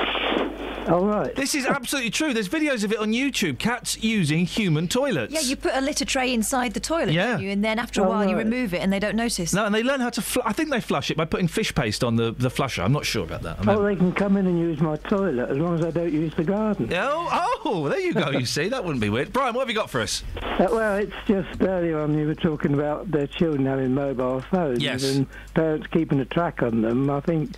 [0.87, 1.33] All right.
[1.35, 2.33] This is absolutely true.
[2.33, 3.59] There's videos of it on YouTube.
[3.59, 5.31] Cats using human toilets.
[5.33, 7.33] Yeah, you put a litter tray inside the toilet, Yeah.
[7.33, 7.49] don't you?
[7.51, 9.53] and then after a while you remove it and they don't notice.
[9.53, 10.21] No, and they learn how to.
[10.21, 12.81] Fl- I think they flush it by putting fish paste on the, the flusher.
[12.81, 13.59] I'm not sure about that.
[13.59, 15.91] I mean- Oh, they can come in and use my toilet as long as I
[15.91, 16.89] don't use the garden.
[16.93, 18.31] Oh, oh, there you go.
[18.31, 19.31] You see, that wouldn't be weird.
[19.31, 20.23] Brian, what have you got for us?
[20.37, 24.81] Uh, well, it's just earlier on you were talking about their children having mobile phones
[24.81, 25.03] Yes.
[25.03, 27.09] and parents keeping a track on them.
[27.09, 27.51] I think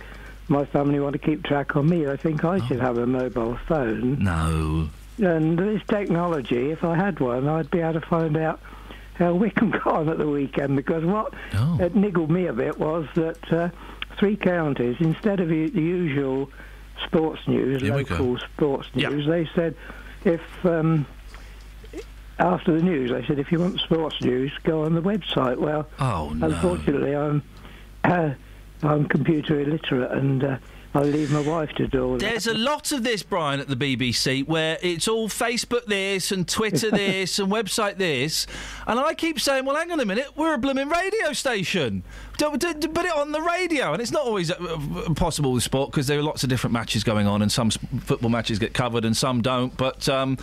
[0.48, 2.06] my family want to keep track on me.
[2.06, 4.18] I think I should have a mobile phone.
[4.22, 4.88] No.
[5.18, 8.60] And this technology, if I had one, I'd be able to find out
[9.14, 10.76] how Wycombe got on at the weekend.
[10.76, 11.78] Because what Oh.
[11.80, 13.68] it niggled me a bit was that uh,
[14.18, 16.50] three counties, instead of the the usual
[17.06, 19.76] sports news, Here local sports news, they said
[20.24, 21.06] if um,
[22.38, 25.58] after the news, they said if you want sports news, go on the website.
[25.58, 26.48] Well, Oh, no.
[26.48, 27.42] unfortunately, I'm
[28.04, 28.30] uh,
[28.82, 30.44] I'm computer illiterate and.
[30.44, 30.56] Uh,
[30.96, 32.20] I leave my wife to do all that.
[32.20, 36.46] There's a lot of this, Brian, at the BBC, where it's all Facebook this and
[36.46, 38.46] Twitter this and website this,
[38.86, 42.04] and I keep saying, "Well, hang on a minute, we're a blooming radio station.
[42.38, 45.52] Don't, do do- put it on the radio." And it's not always uh, uh, possible
[45.52, 48.60] with sport because there are lots of different matches going on, and some football matches
[48.60, 49.76] get covered and some don't.
[49.76, 50.38] But um,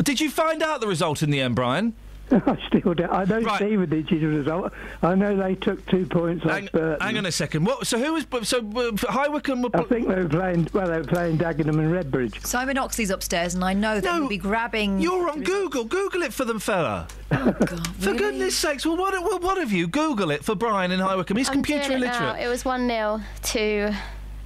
[0.00, 1.94] did you find out the result in the end, Brian?
[2.46, 3.10] I still don't.
[3.10, 4.72] I don't see with the digital result.
[5.02, 7.00] I know they took two points off Burton.
[7.00, 7.64] Hang on a second.
[7.64, 7.86] What?
[7.86, 8.26] So who was?
[8.48, 9.70] So uh, High Wycombe were.
[9.74, 10.68] I think they were playing.
[10.72, 12.44] Well, they were playing Dagenham and Redbridge.
[12.46, 15.00] Simon Oxley's upstairs, and I know that he'll be grabbing.
[15.00, 15.84] You're on Google.
[15.84, 17.08] Google it for them, fella.
[17.30, 17.52] Oh,
[17.98, 19.86] For goodness sakes, well, what, well, what have you?
[19.86, 21.36] Google it for Brian in High Wycombe.
[21.36, 22.24] He's I'm computer doing it now.
[22.30, 22.46] illiterate.
[22.46, 23.94] It was 1 0 to.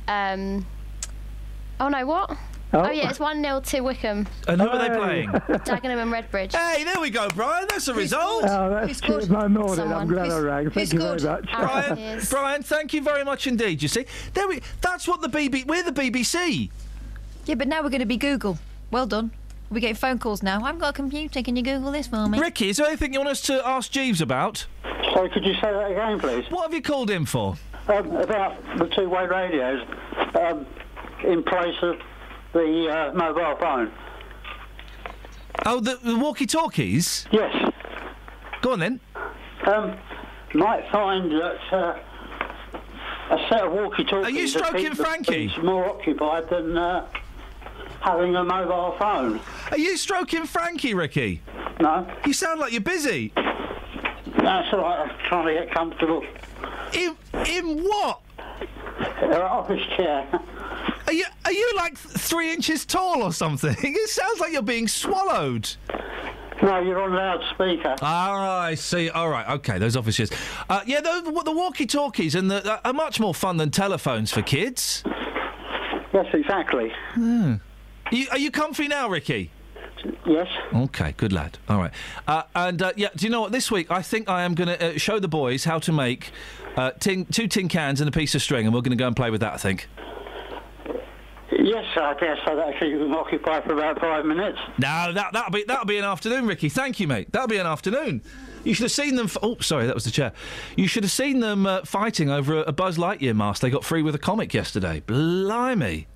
[0.09, 0.67] Um,
[1.78, 2.36] oh no, what?
[2.75, 2.84] Oh.
[2.86, 4.26] Oh, yeah, it's 1 0 to Wycombe.
[4.49, 5.28] And who are they playing?
[5.67, 6.55] Dagenham and Redbridge.
[6.55, 7.67] Hey, there we go, Brian.
[7.68, 8.44] That's the result.
[8.47, 9.92] Oh, that's cheered my morning.
[9.92, 10.70] I'm glad I rang.
[10.70, 11.44] Thank you very much.
[11.51, 13.83] Brian, Brian, thank you very much indeed.
[13.83, 14.62] You see, there we.
[14.81, 15.67] That's what the BBC.
[15.67, 16.70] We're the BBC.
[17.44, 18.59] Yeah, but now we're going to be Google.
[18.91, 19.33] Well done.
[19.70, 20.62] We're getting phone calls now.
[20.65, 21.42] I've got a computer.
[21.42, 22.39] Can you Google this for me?
[22.39, 24.67] Ricky, is there anything you want us to ask Jeeves about?
[25.12, 26.44] Sorry, could you say that again, please?
[26.51, 27.57] What have you called in for?
[27.89, 29.86] Um, about the two-way radios
[30.41, 30.67] um,
[31.25, 31.97] in place of
[32.52, 33.92] the uh, mobile phone.
[35.64, 37.26] Oh, the, the walkie-talkies.
[37.31, 37.72] Yes.
[38.60, 39.00] Go on then.
[39.66, 39.97] Um,
[40.55, 41.98] might find that uh,
[43.31, 44.26] a set of walkie-talkies.
[44.26, 45.52] Are you stroking Frankie?
[45.62, 47.08] More occupied than uh,
[48.00, 49.40] having a mobile phone.
[49.70, 51.42] Are you stroking Frankie, Ricky?
[51.81, 52.06] No.
[52.26, 53.32] You sound like you're busy.
[53.36, 55.08] That's all right.
[55.08, 56.24] I'm trying to get comfortable.
[56.92, 57.16] In
[57.48, 58.20] in what?
[59.20, 60.28] An office chair.
[61.06, 63.76] Are you are you like three inches tall or something?
[63.82, 65.68] It sounds like you're being swallowed.
[66.62, 67.97] No, you're on loudspeaker.
[68.02, 69.10] Ah, I see.
[69.10, 70.31] All right, okay, those offices.
[70.70, 74.42] Uh, yeah, the, the walkie-talkies and the, uh, are much more fun than telephones for
[74.42, 75.02] kids.
[76.14, 76.92] Yes, exactly.
[77.14, 77.55] Hmm.
[78.12, 79.50] You, are you comfy now, Ricky?
[80.24, 80.47] Yes.
[80.72, 81.58] Okay, good lad.
[81.68, 81.92] All right.
[82.28, 83.50] Uh, and uh, yeah, do you know what?
[83.52, 86.31] This week, I think I am going to uh, show the boys how to make
[86.76, 89.08] uh, tin, two tin cans and a piece of string, and we're going to go
[89.08, 89.55] and play with that.
[89.55, 89.89] I think.
[91.58, 94.58] Yes, I guess I'd actually occupy for about five minutes.
[94.78, 96.68] No, that that'll be that'll be an afternoon, Ricky.
[96.68, 97.31] Thank you, mate.
[97.32, 98.22] That'll be an afternoon.
[98.64, 99.26] You should have seen them.
[99.26, 100.32] F- oh, sorry, that was the chair.
[100.76, 103.84] You should have seen them uh, fighting over a, a Buzz Lightyear mask they got
[103.84, 105.00] free with a comic yesterday.
[105.00, 106.06] Blimey.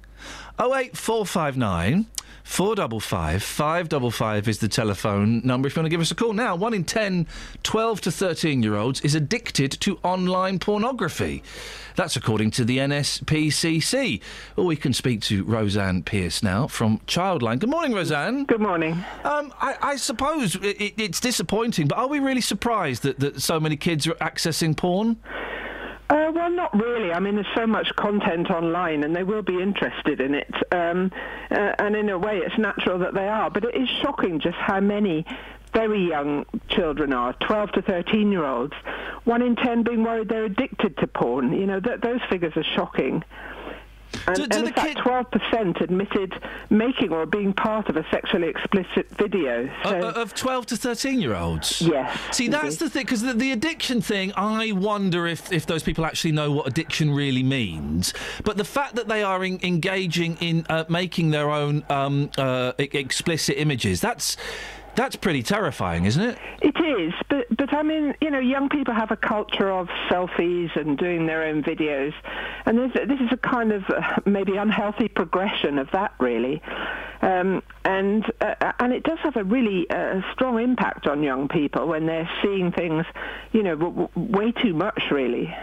[0.58, 2.06] Oh eight four five nine.
[2.46, 6.32] 455 555 is the telephone number if you want to give us a call.
[6.32, 7.26] Now, 1 in 10
[7.64, 11.42] 12 to 13 year olds is addicted to online pornography.
[11.96, 14.22] That's according to the NSPCC.
[14.54, 17.58] Well, we can speak to Roseanne Pierce now from Childline.
[17.58, 18.44] Good morning, Roseanne.
[18.44, 18.92] Good morning.
[19.24, 23.42] Um, I, I suppose it, it, it's disappointing, but are we really surprised that, that
[23.42, 25.16] so many kids are accessing porn?
[26.08, 27.12] Uh, well, not really.
[27.12, 30.54] I mean, there's so much content online, and they will be interested in it.
[30.70, 31.10] Um,
[31.50, 33.50] uh, and in a way, it's natural that they are.
[33.50, 35.24] But it is shocking just how many
[35.72, 38.72] very young children are, 12 to 13 year olds.
[39.24, 41.52] One in 10 being worried they're addicted to porn.
[41.52, 43.24] You know, th- those figures are shocking.
[44.26, 46.34] And, and in fact, 12% admitted
[46.70, 49.68] making or being part of a sexually explicit video.
[49.84, 51.80] So, Uh, of 12 to 13 year olds?
[51.80, 52.18] Yes.
[52.32, 52.78] See, that's indeed.
[52.78, 56.50] the thing, because the, the addiction thing, I wonder if, if those people actually know
[56.50, 58.14] what addiction really means.
[58.44, 62.72] But the fact that they are en- engaging in uh, making their own um, uh,
[62.78, 64.36] explicit images, that's.
[64.96, 66.38] That's pretty terrifying, isn't it?
[66.62, 70.74] It is, but but I mean, you know, young people have a culture of selfies
[70.74, 72.14] and doing their own videos,
[72.64, 76.62] and this is a kind of uh, maybe unhealthy progression of that, really,
[77.20, 81.86] um, and uh, and it does have a really uh, strong impact on young people
[81.86, 83.04] when they're seeing things,
[83.52, 85.54] you know, w- w- way too much, really.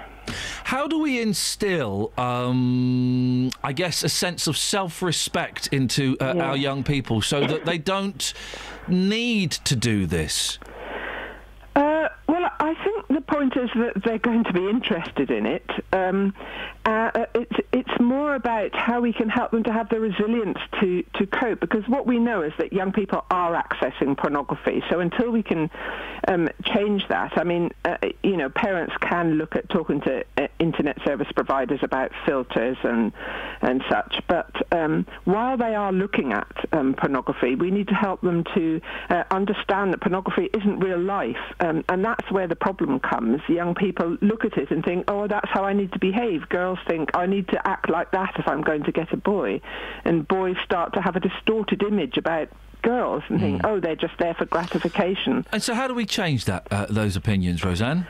[0.73, 6.49] How do we instill, um, I guess, a sense of self-respect into uh, Yeah.
[6.49, 8.33] our young people so that they don't
[8.87, 10.57] need to do this?
[11.75, 15.69] Uh, well, I think the point is that they're going to be interested in it.
[15.91, 16.33] Um,
[16.85, 21.03] uh, it's it's more about how we can help them to have the resilience to,
[21.15, 21.59] to cope.
[21.59, 24.83] Because what we know is that young people are accessing pornography.
[24.89, 25.69] So until we can
[26.27, 30.47] um, change that, I mean, uh, you know, parents can look at talking to uh,
[30.59, 33.13] internet service providers about filters and
[33.61, 34.21] and such.
[34.27, 38.81] But um, while they are looking at um, pornography, we need to help them to
[39.09, 43.41] uh, understand that pornography isn't real life, um, and that's where the problem comes.
[43.47, 46.72] Young people look at it and think, "Oh, that's how I need to behave." Girls
[46.87, 49.61] think, "I need to act like that if I'm going to get a boy,"
[50.05, 52.49] and boys start to have a distorted image about
[52.81, 56.45] girls and think, "Oh, they're just there for gratification." And so, how do we change
[56.45, 58.05] that uh, those opinions, Roseanne?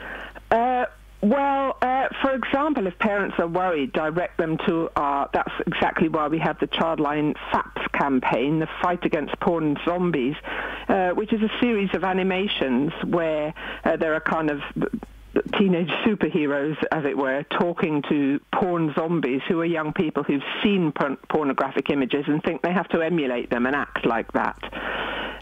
[0.52, 0.86] Uh,
[1.24, 5.30] well, uh, for example, if parents are worried, direct them to our.
[5.34, 10.36] That's exactly why we have the Childline FAPZ campaign, the Fight Against Porn and Zombies,
[10.90, 13.54] uh, which is a series of animations where
[13.86, 14.60] uh, there are kind of
[15.58, 20.92] teenage superheroes, as it were, talking to porn zombies who are young people who've seen
[20.92, 24.58] porn- pornographic images and think they have to emulate them and act like that.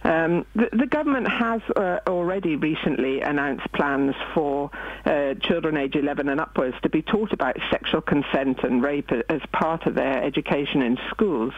[0.04, 4.72] Um, the, the government has uh, already recently announced plans for
[5.06, 9.42] uh, children age 11 and upwards to be taught about sexual consent and rape as
[9.52, 11.54] part of their education in schools.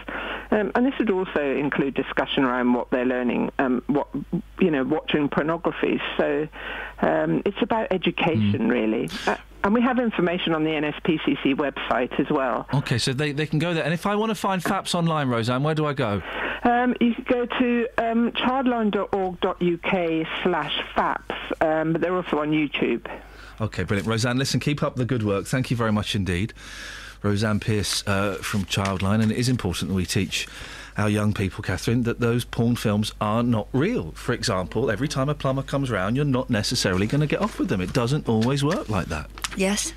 [0.51, 4.09] Um, and this would also include discussion around what they're learning, um, what
[4.59, 6.01] you know, watching pornography.
[6.17, 6.47] So
[7.03, 9.09] um, it's about education, really.
[9.27, 12.67] Uh, and we have information on the NSPCC website as well.
[12.73, 13.83] Okay, so they, they can go there.
[13.83, 16.21] And if I want to find FAPZ online, Roseanne, where do I go?
[16.63, 23.05] Um, you can go to um, childline.org.uk slash FAPZ, um, but they're also on YouTube.
[23.61, 24.07] Okay, brilliant.
[24.07, 25.45] Roseanne, listen, keep up the good work.
[25.45, 26.53] Thank you very much indeed.
[27.21, 29.21] Roseanne Pierce uh, from Childline.
[29.21, 30.47] And it is important that we teach
[30.97, 34.11] our young people, Catherine, that those porn films are not real.
[34.11, 37.59] For example, every time a plumber comes round, you're not necessarily going to get off
[37.59, 37.81] with them.
[37.81, 39.29] It doesn't always work like that.
[39.57, 39.93] Yes.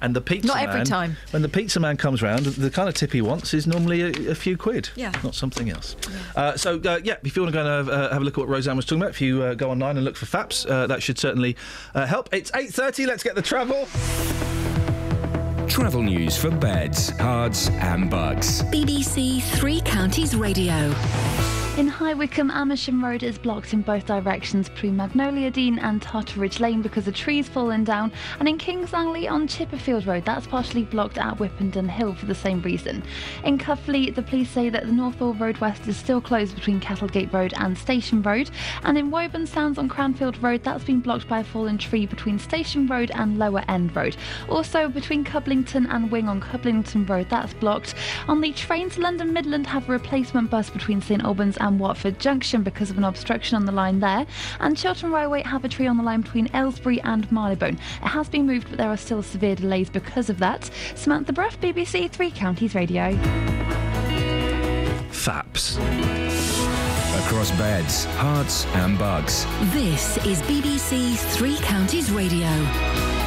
[0.00, 1.16] And the pizza Not every man, time.
[1.30, 4.30] When the pizza man comes round, the kind of tip he wants is normally a,
[4.30, 4.90] a few quid.
[4.94, 5.12] Yeah.
[5.24, 5.96] Not something else.
[6.36, 8.34] Uh, so, uh, yeah, if you want to go and have, uh, have a look
[8.34, 10.70] at what Roseanne was talking about, if you uh, go online and look for FAPZ,
[10.70, 11.56] uh, that should certainly
[11.94, 12.28] uh, help.
[12.32, 13.88] It's 8.30, let's get the travel.
[15.68, 18.62] Travel news for beds, cards, and Bucks.
[18.62, 20.94] BBC Three Counties Radio.
[21.78, 26.58] In High Wycombe, Amersham Road is blocked in both directions between Magnolia Dene and Totteridge
[26.58, 30.82] Lane because of trees fallen down, and in Kings Langley on Chipperfield Road, that's partially
[30.82, 33.04] blocked at Whippendell Hill for the same reason.
[33.44, 37.32] In Cuffley, the police say that the Northaw Road West is still closed between Cattlegate
[37.32, 38.50] Road and Station Road,
[38.82, 42.40] and in Woburn Sands on Cranfield Road, that's been blocked by a fallen tree between
[42.40, 44.16] Station Road and Lower End Road.
[44.48, 45.22] Also, between
[45.58, 47.94] Cublington and Wing on Cublington Road, that's blocked.
[48.26, 51.78] On the train to London Midland, have a replacement bus between St Albans and and
[51.78, 54.26] Watford Junction because of an obstruction on the line there.
[54.58, 57.74] And Chiltern Railway have a tree on the line between Aylesbury and Marylebone.
[58.02, 60.70] It has been moved, but there are still severe delays because of that.
[60.94, 63.12] Samantha Bruff, BBC Three Counties Radio.
[65.10, 65.76] Faps.
[67.26, 69.44] Across beds, Herts, and Bucks.
[69.74, 73.17] This is BBC Three Counties Radio.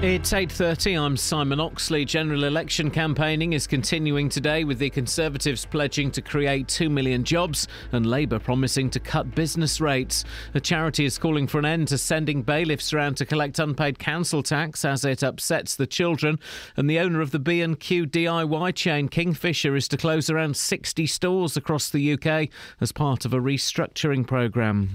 [0.00, 0.96] It's 8:30.
[0.96, 2.04] I'm Simon Oxley.
[2.04, 7.66] General election campaigning is continuing today with the Conservatives pledging to create 2 million jobs
[7.90, 10.24] and Labour promising to cut business rates.
[10.52, 14.40] The charity is calling for an end to sending bailiffs around to collect unpaid council
[14.40, 16.38] tax as it upsets the children.
[16.76, 21.56] And the owner of the B&Q DIY chain Kingfisher is to close around 60 stores
[21.56, 24.92] across the UK as part of a restructuring programme.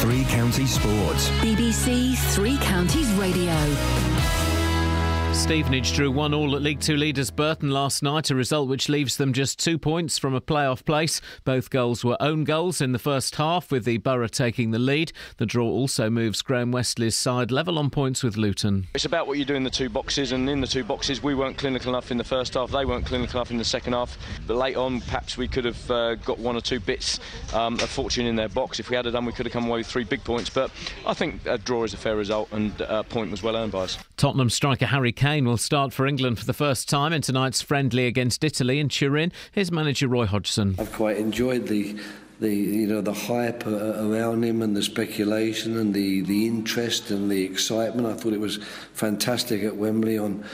[0.00, 1.30] Three Counties Sports.
[1.40, 3.52] BBC Three Counties Radio.
[5.46, 9.16] Stevenage drew one all at League Two leaders Burton last night, a result which leaves
[9.16, 11.20] them just two points from a playoff place.
[11.44, 15.12] Both goals were own goals in the first half, with the Borough taking the lead.
[15.36, 18.88] The draw also moves Graham Westley's side level on points with Luton.
[18.96, 21.36] It's about what you do in the two boxes, and in the two boxes, we
[21.36, 22.72] weren't clinical enough in the first half.
[22.72, 24.18] They weren't clinical enough in the second half.
[24.48, 27.20] But late on, perhaps we could have uh, got one or two bits
[27.54, 28.80] um, of fortune in their box.
[28.80, 30.50] If we had done, we could have come away with three big points.
[30.50, 30.72] But
[31.06, 33.82] I think a draw is a fair result, and a point was well earned by
[33.82, 33.96] us.
[34.16, 38.06] Tottenham striker Harry Kane will start for England for the first time in tonight's friendly
[38.06, 39.32] against Italy in Turin.
[39.52, 40.76] Here's manager Roy Hodgson.
[40.78, 41.98] I've quite enjoyed the
[42.40, 47.10] the you know the hype uh, around him and the speculation and the the interest
[47.10, 48.06] and the excitement.
[48.06, 48.58] I thought it was
[48.92, 50.44] fantastic at Wembley on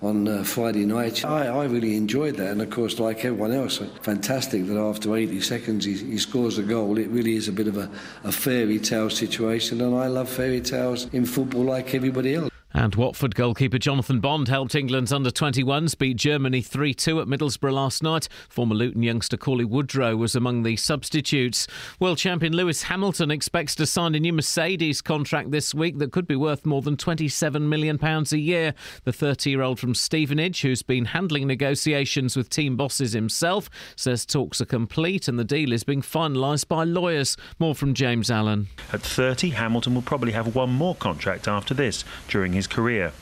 [0.00, 1.24] on uh, Friday night.
[1.24, 5.40] I, I really enjoyed that, and of course, like everyone else, fantastic that after 80
[5.40, 6.98] seconds he, he scores a goal.
[6.98, 7.90] It really is a bit of a,
[8.22, 12.50] a fairy tale situation, and I love fairy tales in football like everybody else.
[12.74, 17.72] And Watford goalkeeper Jonathan Bond helped England's under 21s beat Germany 3 2 at Middlesbrough
[17.72, 18.28] last night.
[18.50, 21.66] Former Luton youngster Cauley Woodrow was among the substitutes.
[21.98, 26.26] World champion Lewis Hamilton expects to sign a new Mercedes contract this week that could
[26.26, 28.74] be worth more than £27 million a year.
[29.04, 34.26] The 30 year old from Stevenage, who's been handling negotiations with team bosses himself, says
[34.26, 37.36] talks are complete and the deal is being finalised by lawyers.
[37.58, 38.68] More from James Allen.
[38.92, 43.12] At 30, Hamilton will probably have one more contract after this during his career.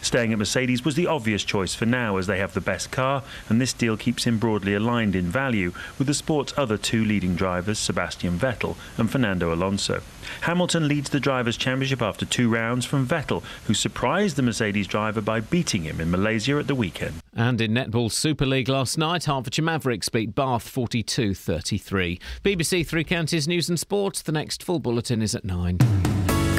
[0.00, 3.22] Staying at Mercedes was the obvious choice for now as they have the best car,
[3.48, 7.34] and this deal keeps him broadly aligned in value with the sport's other two leading
[7.34, 10.02] drivers, Sebastian Vettel and Fernando Alonso.
[10.42, 15.20] Hamilton leads the Drivers' Championship after two rounds from Vettel, who surprised the Mercedes driver
[15.20, 17.20] by beating him in Malaysia at the weekend.
[17.34, 22.18] And in Netball Super League last night, Hertfordshire Mavericks beat Bath 42 33.
[22.42, 24.22] BBC Three Counties News and Sport.
[24.24, 26.15] The next full bulletin is at 9.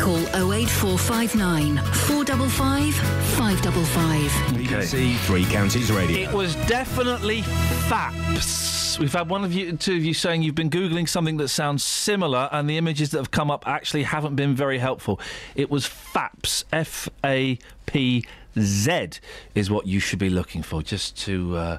[0.08, 4.32] Call 08459 455 555.
[4.56, 6.30] BBC Three Counties Radio.
[6.30, 7.42] It was definitely
[7.90, 9.00] FAPZ.
[9.00, 11.84] We've had one of you, two of you saying you've been Googling something that sounds
[11.84, 15.20] similar, and the images that have come up actually haven't been very helpful.
[15.56, 16.64] It was FAPZ.
[16.72, 18.24] F A P
[18.58, 19.10] Z
[19.56, 21.58] is what you should be looking for, just to.
[21.58, 21.78] Uh,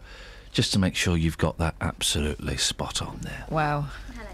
[0.52, 3.44] just to make sure you've got that absolutely spot on there.
[3.48, 3.86] Wow.
[4.14, 4.28] Hello,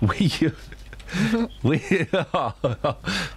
[0.00, 0.40] county.
[0.40, 0.52] We,
[1.62, 2.54] we are,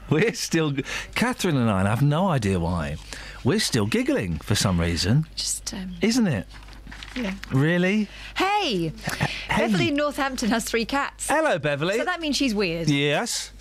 [0.10, 0.74] we're still.
[1.16, 2.98] Catherine and I, and I have no idea why,
[3.44, 5.26] we're still giggling for some reason.
[5.36, 6.48] Just, um, Isn't it?
[7.16, 7.34] yeah.
[7.52, 8.08] Really?
[8.36, 8.92] Hey!
[9.50, 11.28] Beverly in Northampton has three cats.
[11.30, 11.98] Hello, Beverly.
[11.98, 12.90] So that means she's weird.
[12.90, 13.52] Yes.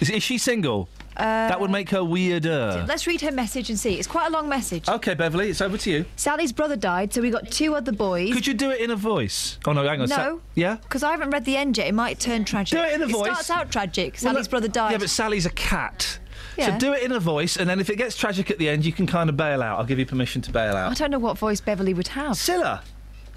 [0.00, 0.88] Is, is she single?
[1.18, 2.84] That would uh, make her weirder.
[2.88, 3.94] Let's read her message and see.
[3.94, 4.88] It's quite a long message.
[4.88, 6.04] Okay, Beverly, it's over to you.
[6.16, 8.32] Sally's brother died, so we got two other boys.
[8.32, 9.58] Could you do it in a voice?
[9.66, 10.08] Oh no, hang on.
[10.08, 10.40] Sa- No.
[10.54, 10.76] yeah.
[10.76, 11.86] Because I haven't read the end yet.
[11.88, 12.78] It might turn tragic.
[12.78, 13.26] Do it in a voice.
[13.32, 14.14] starts out tragic.
[14.14, 14.92] Well, Sally's look- brother died.
[14.92, 16.18] Yeah, but Sally's a cat.
[16.56, 16.74] Yeah.
[16.74, 18.84] So do it in a voice, and then if it gets tragic at the end,
[18.84, 19.78] you can kind of bail out.
[19.78, 20.90] I'll give you permission to bail out.
[20.90, 22.32] I don't know what voice Beverly would have.
[22.32, 22.80] Cilla.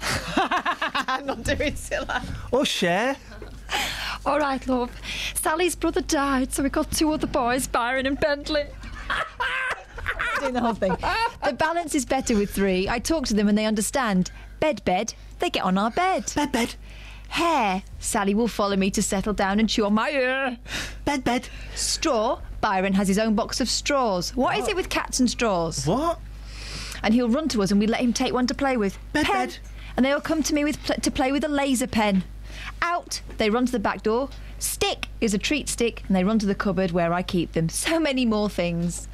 [0.36, 2.24] I'm not doing Cilla.
[2.50, 3.16] Or Cher.
[4.26, 4.90] All right, love.
[5.34, 8.64] Sally's brother died, so we got two other boys, Byron and Bentley.
[10.42, 10.96] doing the whole thing.
[11.44, 12.88] The balance is better with three.
[12.88, 14.30] I talk to them and they understand.
[14.60, 15.14] Bed, bed.
[15.38, 16.32] They get on our bed.
[16.34, 16.74] Bed, bed.
[17.28, 17.82] Hair.
[17.98, 20.58] Sally will follow me to settle down and chew on my ear.
[21.04, 21.48] Bed, bed.
[21.74, 22.40] Straw.
[22.60, 24.34] Byron has his own box of straws.
[24.36, 25.86] What is it with cats and straws?
[25.86, 26.20] What?
[27.02, 28.98] And he'll run to us and we let him take one to play with.
[29.12, 29.58] Bed, bed.
[29.96, 32.24] And they'll come to me with pl- to play with a laser pen.
[32.82, 34.28] Out, they run to the back door.
[34.58, 37.68] Stick is a treat stick, and they run to the cupboard where I keep them.
[37.82, 39.08] So many more things.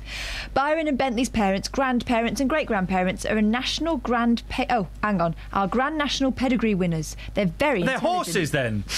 [0.54, 4.42] Byron and Bentley's parents, grandparents, and great grandparents are a national grand.
[4.48, 7.16] Pe- oh, hang on, our grand national pedigree winners.
[7.34, 7.82] They're very.
[7.82, 8.84] They're horses then.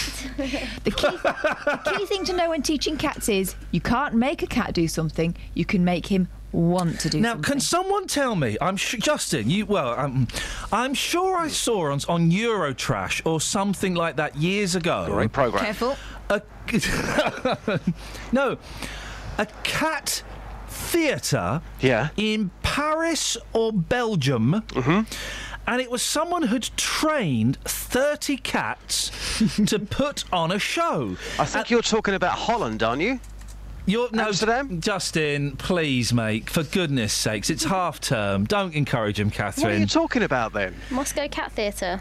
[0.85, 4.47] The key, the key thing to know when teaching cats is you can't make a
[4.47, 7.53] cat do something, you can make him want to do Now, something.
[7.53, 8.57] can someone tell me?
[8.61, 9.49] I'm sh- Justin.
[9.51, 10.27] You well, I'm,
[10.73, 15.07] I'm sure I saw on on Eurotrash or something like that years ago.
[15.09, 15.65] Great programme.
[15.65, 15.97] Careful.
[16.29, 16.41] A,
[18.33, 18.57] no,
[19.39, 20.23] a cat
[20.69, 21.61] theatre.
[21.81, 22.09] Yeah.
[22.17, 24.63] In Paris or Belgium.
[24.69, 25.01] Mm-hmm.
[25.67, 29.11] And it was someone who'd trained 30 cats
[29.67, 31.17] to put on a show.
[31.39, 33.21] I think you're talking about Holland, aren't you?
[33.87, 34.81] You're, no, Amsterdam?
[34.81, 38.45] Justin, please, mate, for goodness sakes, it's half term.
[38.45, 39.67] Don't encourage him, Catherine.
[39.67, 40.75] What are you talking about then?
[40.91, 42.01] Moscow Cat Theatre.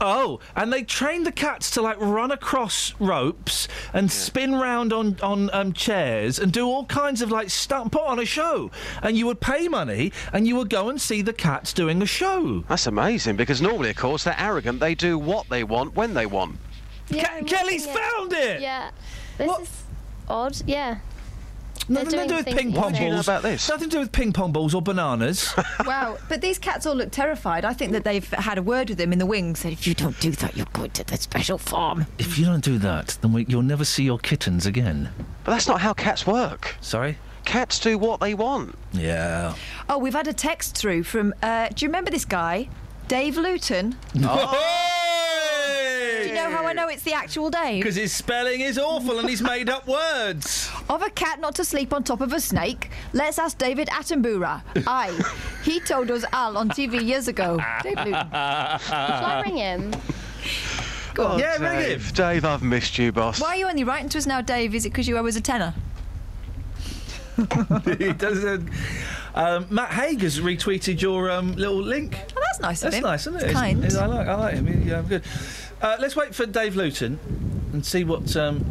[0.00, 5.16] Oh, and they trained the cats to like run across ropes and spin round on
[5.22, 8.70] on um, chairs and do all kinds of like stuff, put on a show.
[9.02, 12.06] And you would pay money and you would go and see the cats doing a
[12.06, 12.64] show.
[12.68, 14.80] That's amazing because normally, of course, they're arrogant.
[14.80, 16.58] They do what they want when they want.
[17.08, 17.94] Yeah, Kelly's yeah.
[17.94, 18.60] found it.
[18.60, 18.90] Yeah.
[19.38, 19.83] This is
[20.28, 20.60] odd.
[20.66, 20.98] Yeah.
[21.88, 23.26] Nothing to do with ping pong different.
[23.26, 23.68] balls.
[23.68, 25.54] Nothing to do with ping pong balls or bananas.
[25.86, 27.64] wow, but these cats all look terrified.
[27.64, 29.60] I think that they've had a word with them in the wings.
[29.60, 32.06] Said, if you don't do that, you're going to the special farm.
[32.18, 35.10] if you don't do that, then we, you'll never see your kittens again.
[35.44, 36.76] But that's not how cats work.
[36.80, 37.18] Sorry.
[37.44, 38.78] Cats do what they want.
[38.92, 39.54] Yeah.
[39.88, 41.34] Oh, we've had a text through from.
[41.42, 42.70] Uh, do you remember this guy,
[43.08, 43.96] Dave Luton?
[46.24, 47.82] Do you know how I know it's the actual Dave?
[47.82, 50.70] Because his spelling is awful and he's made up words.
[50.90, 54.60] Of a cat not to sleep on top of a snake, let's ask David Attenborough.
[54.86, 55.18] Aye,
[55.64, 57.58] he told us Al on TV years ago.
[57.82, 58.12] Dave Luton.
[58.30, 58.30] Shall
[58.90, 59.94] I ring him?
[61.14, 61.38] Go on.
[61.38, 61.88] Yeah, ring him.
[62.00, 63.40] Dave, Dave, I've missed you, boss.
[63.40, 64.74] Why are you only writing to us now, Dave?
[64.74, 65.72] Is it because you owe us a tenner?
[67.98, 68.44] he does.
[68.44, 68.58] Uh,
[69.34, 72.16] um, Matt Haig has retweeted your um, little link.
[72.36, 73.02] Oh, that's nice of That's him.
[73.02, 73.36] nice, isn't it?
[73.36, 73.78] It's It's- kind.
[73.84, 74.28] it's- I like.
[74.28, 74.88] I like him.
[74.88, 75.24] Yeah, I'm good.
[75.84, 77.18] Uh, let's wait for Dave Luton
[77.74, 78.34] and see what.
[78.34, 78.64] Um,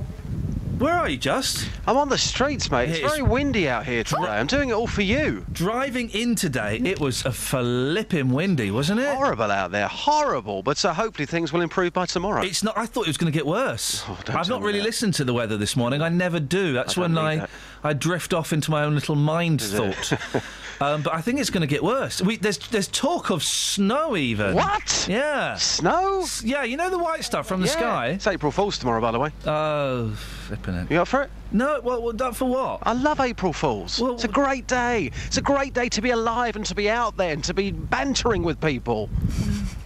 [0.84, 1.70] where are you, Just?
[1.88, 2.90] I'm on the streets, mate.
[2.90, 4.24] It's It is- very windy out here today.
[4.24, 5.46] I'm doing it all for you.
[5.52, 9.14] Driving in today, it was a flipping windy, wasn't it?
[9.16, 10.62] Horrible out there, horrible.
[10.62, 12.42] But uh, hopefully things will improve by tomorrow.
[12.44, 12.78] It's not.
[12.78, 14.04] I thought it was going to get worse.
[14.26, 14.86] don't I've not really that.
[14.86, 16.02] listened to the weather this morning.
[16.02, 16.74] I never do.
[16.74, 17.50] That's I when I that.
[17.84, 20.14] I drift off into my own little mind Is thought.
[20.82, 22.22] um, but I think it's going to get worse.
[22.22, 24.56] We, there's there's talk of snow even.
[24.56, 25.06] What?
[25.10, 25.56] Yeah.
[25.56, 26.26] Snow?
[26.44, 27.74] Yeah, you know the white stuff from the Yeah.
[27.74, 28.08] sky.
[28.10, 29.32] It's April Fool's tomorrow, by the way.
[29.46, 30.12] Oh,
[30.56, 30.92] flipping it.
[30.92, 31.32] You up for it?
[31.52, 32.80] No, well, well that for what?
[32.84, 34.00] I love April Fools.
[34.00, 35.12] Well- it's a great day.
[35.28, 37.72] It's a great day to be alive and to be out there and to be
[37.72, 39.10] bantering with people.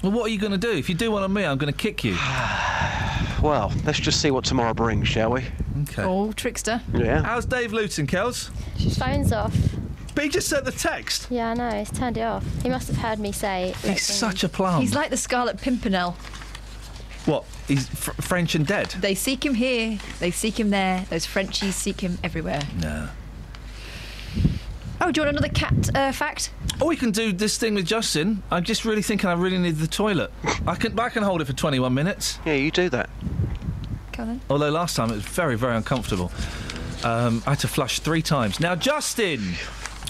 [0.02, 0.72] Well, what are you going to do?
[0.72, 2.18] If you do one on me, I'm going to kick you.
[3.40, 5.44] Well, let's just see what tomorrow brings, shall we?
[5.84, 6.02] Okay.
[6.02, 6.82] Oh, trickster.
[6.92, 7.22] Yeah.
[7.22, 8.50] How's Dave Luton, Kels?
[8.76, 9.56] His phone's off.
[10.16, 11.28] But he just sent the text.
[11.30, 11.70] Yeah, I know.
[11.70, 12.44] He's turned it off.
[12.64, 13.76] He must have heard me say.
[13.84, 14.82] He's such a plum.
[14.82, 16.16] He's like the Scarlet Pimpernel.
[17.28, 17.44] What?
[17.68, 18.88] He's fr- French and dead.
[19.00, 21.06] They seek him here, they seek him there.
[21.10, 22.62] Those Frenchies seek him everywhere.
[22.82, 23.10] No.
[25.00, 26.52] Oh, do you want another cat uh, fact?
[26.82, 28.42] Or we can do this thing with Justin.
[28.50, 30.32] I'm just really thinking I really need the toilet.
[30.66, 32.40] I can I can hold it for 21 minutes.
[32.46, 33.10] Yeah, you do that.
[34.14, 34.42] Go on then.
[34.50, 36.32] Although last time it was very very uncomfortable.
[37.04, 38.60] Um, I had to flush three times.
[38.60, 39.54] Now, Justin,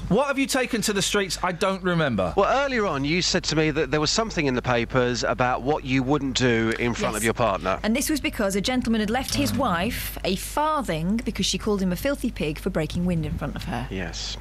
[0.09, 1.37] what have you taken to the streets?
[1.43, 2.33] I don't remember.
[2.37, 5.61] Well, earlier on, you said to me that there was something in the papers about
[5.63, 7.17] what you wouldn't do in front Yes.
[7.19, 7.79] of your partner.
[7.83, 11.81] And this was because a gentleman had left his wife a farthing because she called
[11.81, 13.87] him a filthy pig for breaking wind in front of her.
[13.89, 14.37] Yes.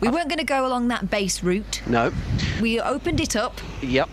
[0.00, 1.82] We weren't going to go along that base route.
[1.86, 2.12] No.
[2.60, 4.08] We opened it up Yep.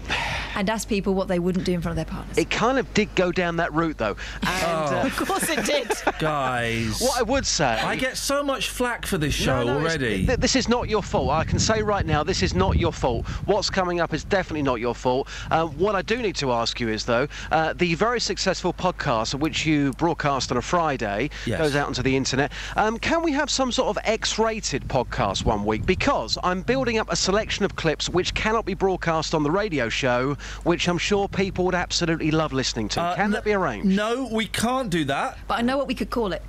[0.55, 2.37] and asked people what they wouldn't do in front of their partners.
[2.37, 4.15] It kind of did go down that route, though.
[4.43, 5.91] And uh, of course it did.
[6.19, 7.65] Guys, what I would say.
[7.65, 10.25] I get so much flack for this show no, it's- already.
[10.25, 11.29] th- this is not your fault.
[11.31, 13.27] I can say right now, this is not your fault.
[13.45, 15.27] What's coming up is definitely not your fault.
[15.51, 19.33] Uh, what I do need to ask you is, though, uh, the very successful podcast,
[19.35, 21.59] which you broadcast on a Friday, Yes.
[21.59, 22.51] goes out onto the internet.
[22.75, 25.74] Um, can we have some sort of X-rated podcast one week?
[25.83, 29.89] Because I'm building up a selection of clips which cannot be broadcast on the radio
[29.89, 33.01] show, which I'm sure people would absolutely love listening to.
[33.01, 33.87] Uh, can no- that be arranged?
[33.87, 35.37] No, we can't do that.
[35.47, 36.43] But I know what we could call it.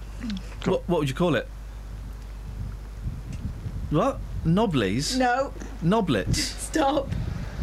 [0.64, 1.48] What, what would you call it?
[3.90, 4.18] What?
[4.44, 5.16] Nobblies?
[5.16, 5.52] No.
[5.82, 6.36] Noblets?
[6.36, 7.08] Stop.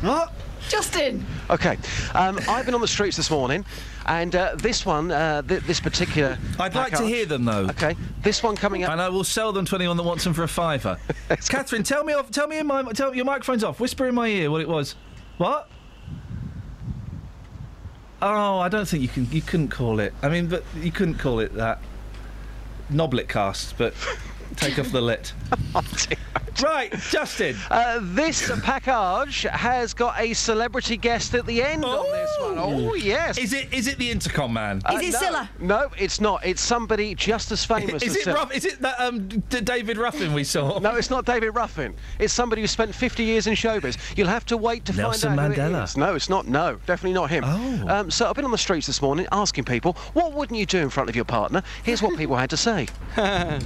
[0.01, 0.33] What?
[0.69, 1.25] Justin.
[1.50, 1.77] Okay,
[2.16, 3.66] um, I've been on the streets this morning,
[4.06, 6.38] and uh, this one, uh, th- this particular.
[6.59, 7.67] I'd like to hear them though.
[7.69, 8.91] Okay, this one coming up.
[8.91, 10.98] And I will sell them to anyone that wants them for a fiver.
[11.49, 12.32] Catherine, tell me off.
[12.32, 12.83] Tell me in my.
[12.93, 13.80] Tell your microphone's off.
[13.80, 14.95] Whisper in my ear what it was.
[15.38, 15.69] What?
[18.22, 19.30] Oh, I don't think you can.
[19.32, 20.14] You couldn't call it.
[20.22, 21.80] I mean, but you couldn't call it that.
[22.91, 23.93] Noblet cast, but
[24.57, 25.33] take off the lit.
[25.75, 27.56] Oh, dear, oh, Right, Justin.
[27.72, 32.57] Uh, this package has got a celebrity guest at the end on this one.
[32.57, 33.38] Oh, yes.
[33.38, 34.82] Is it is it the intercom man?
[34.85, 35.49] Uh, is it no, Cilla?
[35.59, 36.45] No, it's not.
[36.45, 39.98] It's somebody just as famous Is as it Ruff, is it that um D- David
[39.98, 40.80] Ruffin we saw?
[40.80, 41.95] No, it's not David Ruffin.
[42.19, 43.98] It's somebody who spent 50 years in showbiz.
[44.15, 45.83] You'll have to wait to Nelson find out who it Mandela.
[45.85, 45.98] is.
[45.98, 46.48] No, it's not.
[46.48, 47.43] No, definitely not him.
[47.45, 47.88] Oh.
[47.88, 50.80] Um, so I've been on the streets this morning asking people, what wouldn't you do
[50.80, 51.64] in front of your partner?
[51.83, 52.88] Here's what people had to say.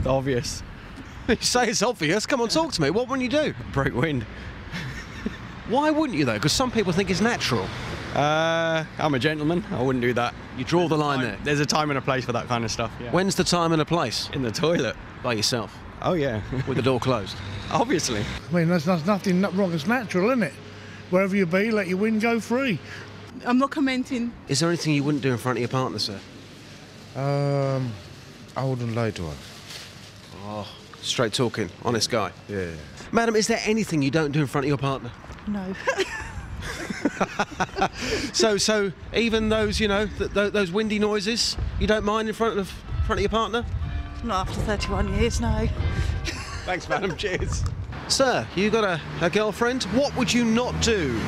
[0.06, 0.64] obvious.
[1.30, 2.26] You say it's obvious.
[2.26, 2.90] Come on, talk to me.
[2.90, 3.54] What wouldn't you do?
[3.74, 4.24] Break wind.
[5.68, 6.36] Why wouldn't you though?
[6.36, 7.68] Because some people think it's natural.
[8.16, 9.64] Uh, I'm a gentleman.
[9.72, 10.34] I wouldn't do that.
[10.58, 11.38] You draw the line there.
[11.44, 12.92] There's a time and a place for that kind of stuff.
[13.02, 13.12] Yeah.
[13.12, 14.30] When's the time and a place?
[14.32, 14.96] In the toilet.
[15.22, 15.78] By yourself.
[16.02, 16.42] Oh yeah.
[16.66, 17.36] With the door closed.
[17.72, 18.24] Obviously.
[18.50, 19.74] I mean, there's, there's nothing wrong.
[19.74, 20.54] It's natural, isn't it?
[21.10, 22.80] Wherever you be, let your wind go free.
[23.46, 24.32] I'm not commenting.
[24.48, 26.20] Is there anything you wouldn't do in front of your partner, sir?
[27.16, 27.92] Um,
[28.56, 29.36] I wouldn't lie to her.
[30.46, 30.68] Oh,
[31.08, 32.32] straight talking, honest guy.
[32.48, 32.72] Yeah.
[33.12, 35.12] Madam, is there anything you don't do in front of your partner?
[35.48, 35.74] No.
[38.34, 42.34] so, so even those, you know, th- th- those windy noises, you don't mind in
[42.34, 42.70] front of
[43.06, 43.66] front of your partner?
[44.24, 45.68] not after 31 years, no.
[46.66, 47.16] Thanks, madam.
[47.16, 47.64] Cheers.
[48.08, 49.84] Sir, you got a, a girlfriend?
[49.86, 51.20] What would you not do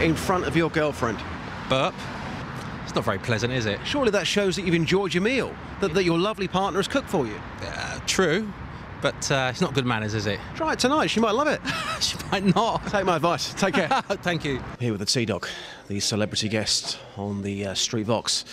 [0.00, 1.18] in front of your girlfriend?
[1.68, 1.94] Burp.
[2.84, 3.78] It's not very pleasant, is it?
[3.84, 7.08] Surely that shows that you've enjoyed your meal, that, that your lovely partner has cooked
[7.08, 7.40] for you.
[7.62, 8.52] Uh, true,
[9.02, 10.38] but uh, it's not good manners, is it?
[10.54, 11.60] Try it tonight, she might love it.
[12.00, 12.86] she might not.
[12.88, 13.52] Take my advice.
[13.54, 13.88] Take care.
[14.22, 14.62] Thank you.
[14.78, 15.46] Here with the T Dog,
[15.88, 18.44] the celebrity guest on the uh, Street Vox.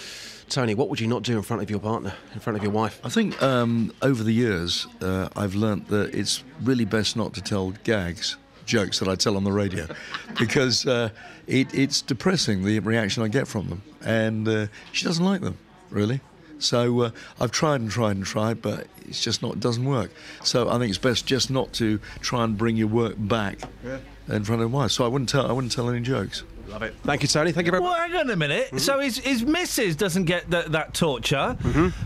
[0.50, 2.72] Tony, what would you not do in front of your partner, in front of your
[2.72, 3.02] wife?
[3.04, 7.42] I think um, over the years, uh, I've learnt that it's really best not to
[7.42, 9.88] tell gags, jokes that I tell on the radio,
[10.40, 11.10] because uh,
[11.48, 15.58] it, it's depressing the reaction I get from them, and uh, she doesn't like them
[15.90, 16.22] really.
[16.60, 20.12] So uh, I've tried and tried and tried, but it's just not it doesn't work.
[20.44, 23.98] So I think it's best just not to try and bring your work back Yeah.
[24.30, 24.92] in front of wife.
[24.92, 26.44] So I wouldn't tell I wouldn't tell any jokes.
[26.68, 26.94] Love it.
[27.06, 27.54] Thank you, Tony.
[27.54, 27.92] Thank you very much.
[27.98, 28.82] Well, hang on a minute.
[28.82, 31.56] So his, his missus doesn't get that that torture,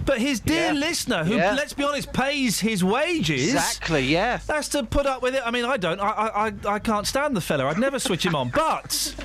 [0.05, 0.75] but his dear Mm-hmm.
[0.75, 0.87] Yeah.
[0.87, 1.53] listener, who, Yeah.
[1.55, 3.53] let's be honest, pays his wages.
[3.53, 4.39] Exactly, yeah.
[4.45, 5.41] That's to put up with it.
[5.43, 5.99] I mean, I don't.
[5.99, 7.65] I, I, I, I can't stand the fella.
[7.65, 8.49] I'd never switch him on.
[8.49, 9.15] But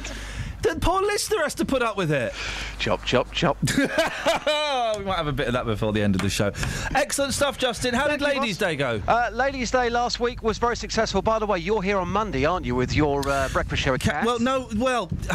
[0.62, 2.32] the poor listener has to put up with it.
[2.78, 3.56] Chop, chop, chop.
[3.76, 6.52] we might have a bit of that before the end of the show.
[6.94, 7.94] Excellent stuff, Justin.
[7.94, 9.00] How did Ladies' Day go?
[9.06, 11.22] Uh, Ladies' Day last week was very successful.
[11.22, 14.00] By the way, you're here on Monday, aren't you, with your uh, breakfast show at
[14.00, 14.26] Cats?
[14.26, 14.68] Well, no.
[14.76, 15.06] Well,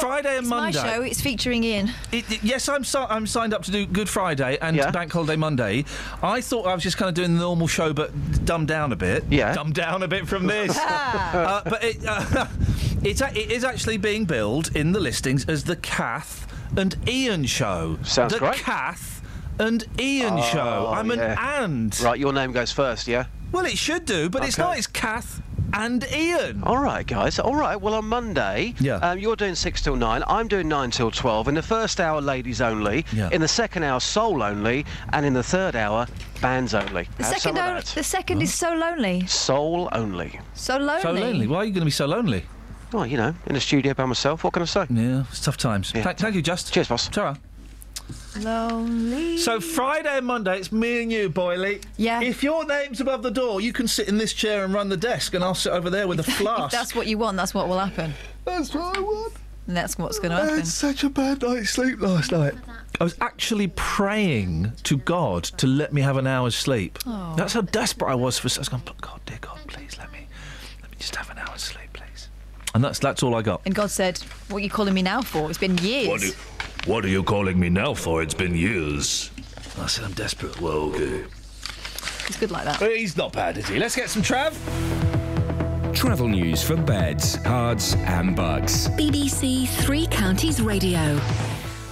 [0.00, 0.78] Friday and It's Monday.
[0.82, 1.02] my show.
[1.02, 1.92] It's featuring Iain.
[2.10, 5.36] It, it- yes, I'm si- I'm signed up to do Good Friday and Bank Holiday
[5.36, 5.84] Monday.
[6.22, 8.10] I thought I was just kind of doing the normal show, but
[8.44, 9.24] dumbed down a bit.
[9.30, 10.76] Yeah, dumbed down a bit from this.
[10.80, 12.46] uh, but it, uh,
[13.02, 17.44] it's a- it is actually being billed in the listings as the Kath and Iain
[17.44, 17.98] show.
[18.02, 18.54] Sounds the great.
[18.56, 19.22] Kath
[19.58, 20.92] and Iain Oh, show.
[20.94, 21.32] I'm yeah.
[21.58, 22.00] an and.
[22.00, 23.26] Right, your name goes first, yeah?
[23.52, 24.78] Well, it should do, but it's not.
[24.78, 25.42] It's Kath
[25.74, 26.62] and Iain.
[26.64, 27.38] All right, guys.
[27.38, 27.76] All right.
[27.78, 28.96] Well, on Monday, Yeah.
[28.96, 30.22] um, you're doing six till nine.
[30.26, 31.48] I'm doing nine till twelve.
[31.48, 33.04] In the first hour, ladies only.
[33.12, 33.28] Yeah.
[33.30, 36.06] In the second hour, soul only, and in the third hour,
[36.40, 37.08] bands only.
[37.18, 39.26] The Have some second, of o- the second is so lonely.
[39.26, 40.40] Soul only.
[40.54, 41.02] So lonely.
[41.02, 41.46] So lonely.
[41.46, 42.44] Why are you going to be so lonely?
[42.92, 44.44] Well, you know, in the studio by myself.
[44.44, 44.86] What can I say?
[44.90, 45.92] Yeah, it's tough times.
[45.92, 46.72] Thank, thank you, Just.
[46.72, 47.08] Cheers, boss.
[47.08, 47.36] Ta-ra.
[48.38, 49.38] Lonely.
[49.38, 51.80] So Friday and Monday, it's me and you, Boyley.
[51.96, 52.20] Yeah.
[52.20, 54.96] If your name's above the door, you can sit in this chair and run the
[54.96, 56.72] desk, and I'll sit over there with a if flask.
[56.72, 58.14] that's what you want, that's what will happen.
[58.44, 59.34] That's what I want.
[59.66, 60.48] And that's what's going to happen.
[60.48, 60.64] I happen.
[60.64, 62.54] had such a bad night's sleep last night.
[63.00, 66.98] I was actually praying to God to let me have an hour's sleep.
[67.06, 67.34] Oh.
[67.36, 68.48] That's how desperate I was for.
[68.48, 70.26] I was going, God, dear God, please let me,
[70.80, 71.81] let me just have an hour's sleep, please.
[72.74, 73.60] And that's that's all I got.
[73.66, 74.18] And God said,
[74.48, 75.48] What are you calling me now for?
[75.50, 76.08] It's been years.
[76.08, 76.32] What, do,
[76.90, 78.22] what are you calling me now for?
[78.22, 79.30] It's been years.
[79.78, 80.60] I said I'm desperate.
[80.60, 81.24] Well, okay.
[82.26, 82.80] It's good like that.
[82.80, 83.78] He's not bad, is he?
[83.78, 84.54] Let's get some Trav.
[85.94, 88.88] Travel news for beds, cards, and Bucks.
[88.88, 91.20] BBC Three Counties Radio.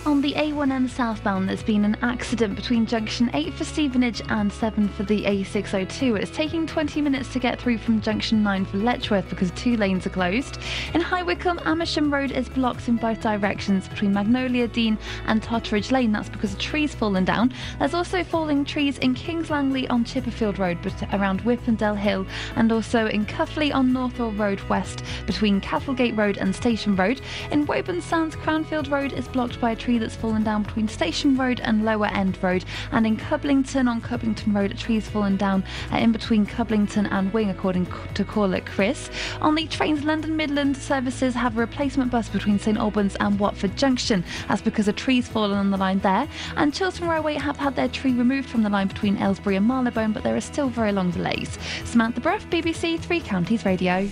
[0.06, 4.88] On the A1M southbound, there's been an accident between junction 8 for Stevenage and 7
[4.88, 6.18] for the A602.
[6.18, 10.06] It's taking 20 minutes to get through from junction 9 for Letchworth because two lanes
[10.06, 10.58] are closed.
[10.94, 14.96] In High Wycombe, Amersham Road is blocked in both directions between Magnolia Dene
[15.26, 16.12] and Totteridge Lane.
[16.12, 17.52] That's because a tree's fallen down.
[17.78, 22.72] There's also falling trees in Kings Langley on Chipperfield Road, but around Whippendell Hill, and
[22.72, 27.20] also in Cuffley on Northaw Road West between Cattlegate Road and Station Road.
[27.50, 30.88] In Woburn Sands, Cranfield Road is blocked by a tree that's that's fallen down between
[30.88, 32.64] Station Road and Lower End Road.
[32.90, 35.62] And in Cublington, on Cublington Road, a tree's fallen down
[35.92, 39.08] uh, in between Cublington and Wing, according to caller Chris.
[39.40, 43.76] On the trains, London Midland services have a replacement bus between St Albans and Watford
[43.76, 44.24] Junction.
[44.48, 46.26] That's because a tree's fallen on the line there.
[46.56, 50.12] And Chiltern Railway have had their tree removed from the line between Aylesbury and Marylebone,
[50.12, 51.56] but there are still very long delays.
[51.84, 54.08] Samantha Bruff, BBC Three Counties Radio.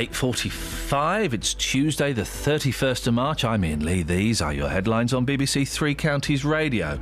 [0.00, 3.44] 8.45, it's Tuesday the 31st of March.
[3.44, 4.02] I'm Iain Lee.
[4.02, 6.98] These are your headlines on BBC Three Counties Radio.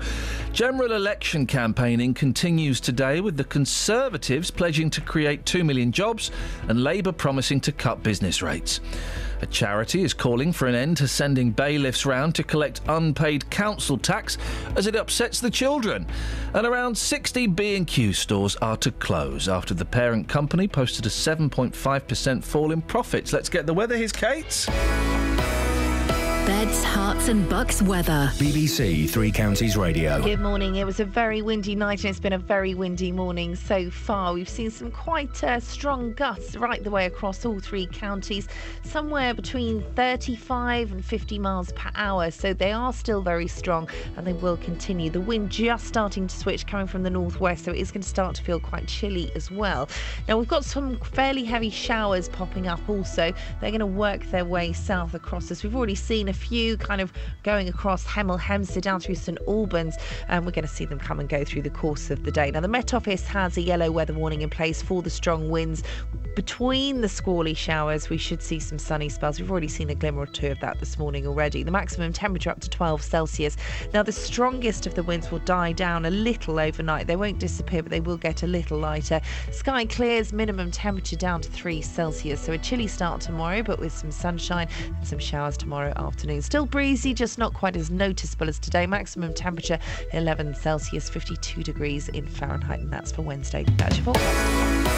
[0.52, 6.32] General election campaigning continues today with the Conservatives pledging to create 2 million jobs
[6.66, 8.80] and Labour promising to cut business rates.
[9.40, 13.96] A charity is calling for an end to sending bailiffs round to collect unpaid council
[13.96, 14.36] tax
[14.76, 16.06] as it upsets the children.
[16.54, 22.44] And around 60 B&Q stores are to close after the parent company posted a 7.5%
[22.44, 23.32] fall in profits.
[23.32, 23.96] Let's get the weather.
[23.96, 24.66] Here's Kate.
[26.48, 28.32] Beds, Herts and Bucks weather.
[28.36, 30.22] BBC Three Counties Radio.
[30.22, 30.76] Good morning.
[30.76, 34.32] It was a very windy night and it's been a very windy morning so far.
[34.32, 38.48] We've seen some quite uh, strong gusts right the way across all three counties,
[38.82, 42.30] somewhere between 35 and 50 miles per hour.
[42.30, 43.86] So they are still very strong
[44.16, 45.10] and they will continue.
[45.10, 48.08] The wind just starting to switch coming from the northwest, so it is going to
[48.08, 49.86] start to feel quite chilly as well.
[50.26, 53.34] Now we've got some fairly heavy showers popping up also.
[53.60, 55.62] They're going to work their way south across us.
[55.62, 59.96] We've already seen a few kind of going across Hemel Hempstead down through St Albans,
[60.28, 62.50] and we're going to see them come and go through the course of the day.
[62.50, 65.82] Now, the Met Office has a yellow weather warning in place for the strong winds.
[66.36, 69.40] Between the squally showers, we should see some sunny spells.
[69.40, 71.64] We've already seen a glimmer or two of that this morning already.
[71.64, 73.56] The maximum temperature up to 12 Celsius.
[73.92, 77.08] Now, the strongest of the winds will die down a little overnight.
[77.08, 79.20] They won't disappear, but they will get a little lighter.
[79.50, 82.40] Sky clears, minimum temperature down to 3 Celsius.
[82.40, 86.17] So a chilly start tomorrow, but with some sunshine and some showers tomorrow afternoon.
[86.40, 88.86] Still breezy, just not quite as noticeable as today.
[88.86, 89.78] Maximum temperature
[90.12, 93.64] 11 Celsius, 52 degrees in Fahrenheit, and that's for Wednesday.
[93.76, 94.88] That's your forecast.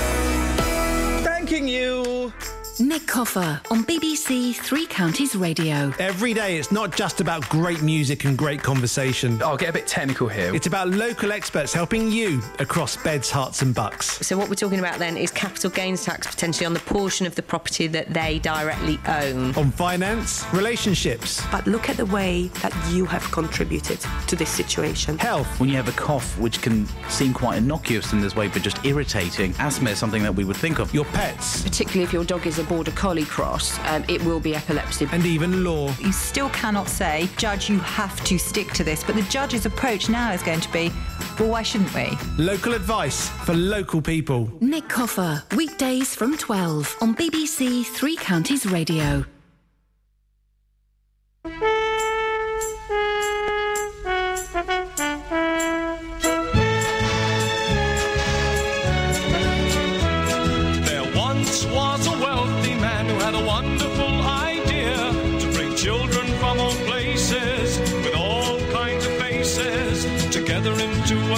[1.24, 2.32] Thanking you.
[2.80, 5.92] Nick Coffer on BBC Three Counties Radio.
[5.98, 9.42] Every day, it's not just about great music and great conversation.
[9.42, 10.54] I'll get a bit technical here.
[10.54, 14.26] It's about local experts helping you across beds, Herts, and bucks.
[14.26, 17.34] So, what we're talking about then is capital gains tax potentially on the portion of
[17.34, 19.54] the property that they directly own.
[19.56, 25.18] On finance, relationships, But look at the way that you have contributed to this situation.
[25.18, 28.62] health, When you have a cough, which can seem quite innocuous in this way, but
[28.62, 30.94] just irritating, asthma is something that we would think of.
[30.94, 34.54] your pets, particularly if your dog is a border collie cross, um, it will be
[34.54, 35.08] epilepsy.
[35.10, 35.92] and even law.
[35.98, 39.02] You still cannot say, Judge, you have to stick to this.
[39.02, 40.92] But the judge's approach now is going to be,
[41.38, 42.16] well, why shouldn't we?
[42.38, 44.48] Local advice for local people.
[44.60, 49.24] Nick Coffer, weekdays from 12 on BBC Three Counties Radio.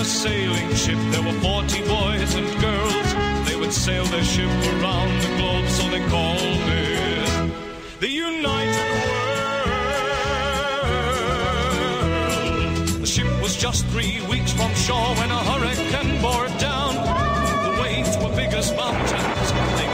[0.02, 0.98] A sailing ship.
[1.12, 3.14] There were 40 boys and girls.
[3.46, 9.30] They would sail their ship around the globe, so they called it the United World.
[13.02, 16.94] The ship was just three weeks from shore when a hurricane bore it down.
[17.66, 19.52] The waves were big as mountains.
[19.78, 19.88] They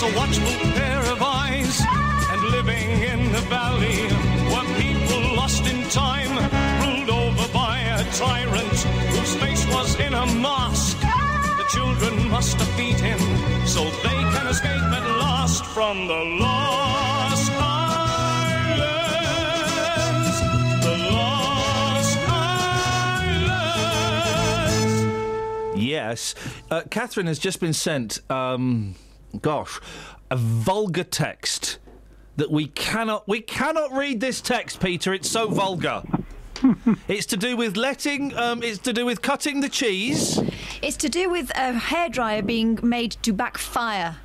[0.00, 1.80] was a watchful pair of eyes.
[2.30, 4.02] And living in the valley
[4.52, 6.32] were people lost in time,
[6.82, 8.78] ruled over by a tyrant
[9.14, 10.98] whose face was in a mask.
[11.00, 13.18] The children must defeat him
[13.66, 17.52] so they can escape at last from the lost.
[25.78, 26.34] Yes.
[26.70, 28.94] Uh, Catherine has just been sent, um,
[29.42, 29.80] gosh,
[30.30, 31.78] a vulgar text
[32.36, 35.14] that we cannot we cannot read this text, Peter.
[35.14, 36.02] It's so vulgar.
[37.08, 38.34] it's to do with letting.
[38.36, 40.40] Um, it's to do with cutting the cheese.
[40.82, 44.16] It's to do with a hairdryer being made to backfire.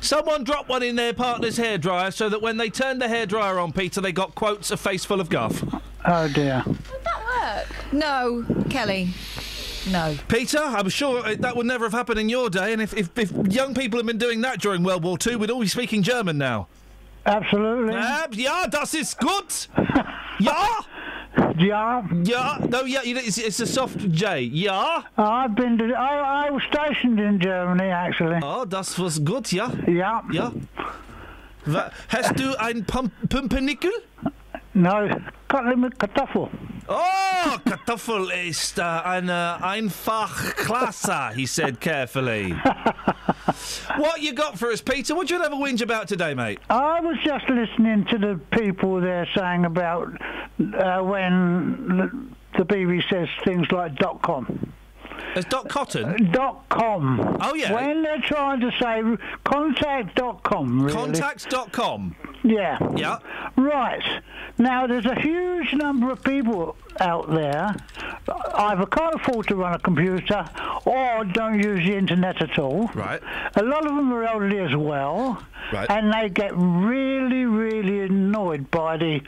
[0.00, 3.72] Someone dropped one in their partner's hairdryer so that when they turned the hairdryer on,
[3.72, 5.62] Peter, they got quotes a face full of guff.
[6.04, 6.62] Oh dear.
[6.66, 7.92] Would that work?
[7.92, 9.10] No, Kelly.
[9.90, 10.16] No.
[10.28, 13.32] Peter, I'm sure that would never have happened in your day, and if, if, if
[13.52, 16.38] young people had been doing that during World War II, we'd all be speaking German
[16.38, 16.68] now.
[17.26, 17.94] Absolutely.
[17.94, 19.68] Uh, ja, das ist gut.
[20.40, 20.66] ja.
[21.56, 22.02] Ja.
[22.24, 22.58] Ja.
[22.68, 24.40] No, yeah, you know, it's, it's a soft J.
[24.40, 25.02] Ja.
[25.16, 25.84] I've been to.
[25.94, 28.38] I, I was stationed in Germany actually.
[28.42, 29.70] Oh, das was gut, ja.
[29.86, 30.22] Ja.
[30.32, 30.52] Ja.
[31.64, 33.92] Wa- Hast du ein Pumpernickel?
[34.74, 35.06] No,
[35.76, 36.48] mit Kartoffel.
[36.88, 42.52] Oh, Kartoffel ist äh, eine einfach klasse, he said carefully.
[43.98, 45.14] what you got for us, Peter?
[45.14, 46.58] What do you have a whinge about today, mate?
[46.70, 50.08] I was just listening to the people there saying about
[50.78, 54.72] uh, when the, the BBC says things like dot com.
[55.34, 56.04] As dot Cotton?
[56.04, 57.38] Uh, dot com.
[57.40, 57.72] Oh, yeah.
[57.72, 59.02] When they're trying to say
[59.44, 60.82] contact dot com.
[60.82, 60.94] Really.
[61.72, 62.14] com.
[62.44, 62.78] Yeah.
[62.96, 63.18] Yeah.
[63.56, 64.02] Right.
[64.58, 67.74] Now, there's a huge number of people out there
[68.54, 70.48] either can't afford to run a computer
[70.84, 72.88] or don't use the internet at all.
[72.94, 73.20] Right.
[73.56, 75.42] A lot of them are elderly as well.
[75.72, 75.90] Right.
[75.90, 79.20] And they get really, really annoyed by the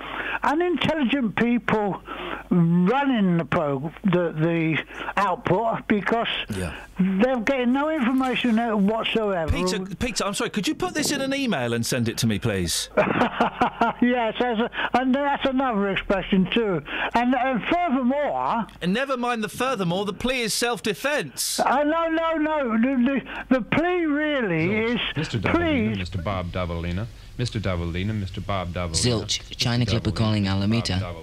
[0.43, 2.03] unintelligent people
[2.51, 4.85] running the pro the, the
[5.17, 6.29] output because
[6.99, 9.51] they're getting no information whatsoever.
[9.51, 12.27] Peter, Peter, I'm sorry, could you put this in an email and send it to
[12.27, 12.91] me, please?
[12.97, 16.83] yes, that's a, and that's another expression too.
[17.15, 21.61] And, uh, and furthermore, And never mind the furthermore, the plea is self-defence.
[21.61, 22.73] uh, no, no, no.
[22.79, 25.41] The, the, the plea really is Mr.
[25.41, 26.23] Davalina, Mr.
[26.23, 27.07] Bob Davalina,
[27.39, 27.61] Mr.
[27.61, 28.45] Davalina, Mr.
[28.45, 29.25] Bob Davalina.
[29.25, 31.15] Zilch, China Clipper calling Alameda.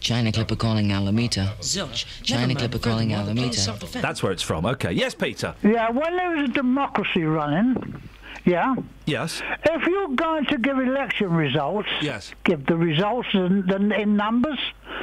[0.00, 1.52] China Clipper calling Alameda.
[1.60, 3.76] Zilch, China Clipper calling Alameda.
[4.00, 4.64] That's where it's from.
[4.66, 4.92] Okay.
[4.92, 5.54] Yes, Peter.
[5.62, 8.02] Yeah, when there was a democracy running,
[8.44, 8.74] yeah.
[9.06, 9.42] Yes.
[9.64, 12.32] If you're going to give election results, Yes.
[12.44, 14.58] give the results in, in, in numbers.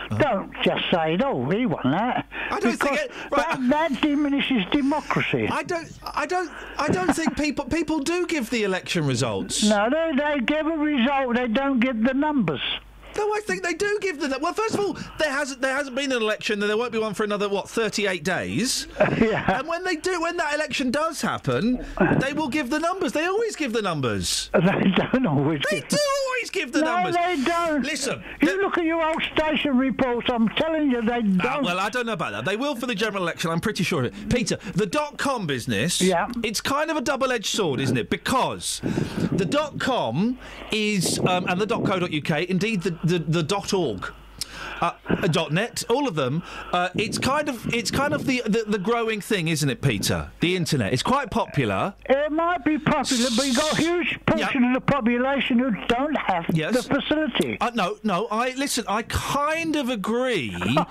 [0.10, 0.18] Uh-huh.
[0.20, 4.02] Don't just say, "Oh, he won that." I don't because think it- that, uh, that
[4.02, 5.48] diminishes democracy.
[5.52, 9.64] I don't, I don't, I don't think people people do give the election results.
[9.64, 11.36] No, they, they give a result.
[11.36, 12.62] They don't give the numbers.
[13.18, 14.38] No, I think they do give the.
[14.40, 17.00] Well, first of all, there hasn't there hasn't been an election, and there won't be
[17.00, 18.88] one for another what thirty eight days.
[19.18, 19.58] yeah.
[19.60, 21.84] And when they do, when that election does happen,
[22.20, 23.14] they will give the numbers.
[23.14, 24.50] They always give the numbers.
[24.78, 25.62] They don't always.
[25.72, 25.98] They give do
[26.28, 27.16] always give the no, numbers.
[27.16, 27.84] No, they don't.
[27.84, 30.30] Listen, you look at your old station reports.
[30.30, 31.42] I'm telling you, they don't.
[31.46, 32.46] Ah, well, I don't know about that.
[32.46, 33.50] They will for the general election.
[33.50, 34.30] I'm pretty sure of it.
[34.30, 36.02] Peter, the dot com business.
[36.02, 36.28] Yeah.
[36.44, 38.10] It's kind of a double-edged sword, isn't it?
[38.10, 38.82] Because
[39.32, 40.38] the dot com
[40.72, 44.12] is um, and the dot co.uk, indeed the the, the dot org.
[44.80, 46.44] Uh, uh, dot net, all of them.
[46.72, 50.30] Uh, it's kind of it's kind of the, the the growing thing, isn't it, Peter?
[50.40, 50.94] The internet.
[50.94, 51.96] It's quite popular.
[52.08, 56.16] It might be popular, but you've got a huge portion of the population who don't
[56.16, 57.58] have the facility.
[57.60, 58.28] Uh, no, no.
[58.30, 58.86] I listen.
[58.88, 60.56] I kind of agree.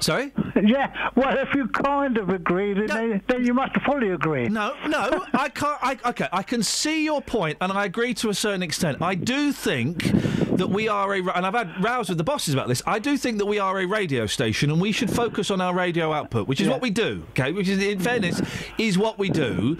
[0.00, 0.32] Sorry.
[0.60, 4.48] Yeah, well, if you kind of agree, then, they, then you must fully agree.
[4.48, 5.78] No, no, I can't.
[5.80, 9.00] I, okay, I can see your point, and I agree to a certain extent.
[9.00, 10.02] I do think
[10.56, 12.82] that we are a, and I've had rows with the bosses about this.
[12.86, 15.74] I do think that we are a radio station, and we should focus on our
[15.74, 17.24] radio output, which is what we do.
[17.30, 18.40] Okay, which is, in fairness,
[18.78, 19.76] is what we do.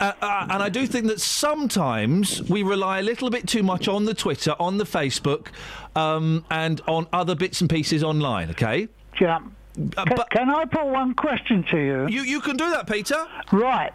[0.00, 3.88] Uh, uh, and I do think that sometimes we rely a little bit too much
[3.88, 5.48] on the Twitter, on the Facebook,
[5.94, 8.50] um, and on other bits and pieces online.
[8.50, 8.88] Okay.
[9.20, 9.40] Yeah.
[9.74, 12.06] Can, can I put one question to you?
[12.08, 13.26] You you can do that, Peter.
[13.52, 13.92] Right.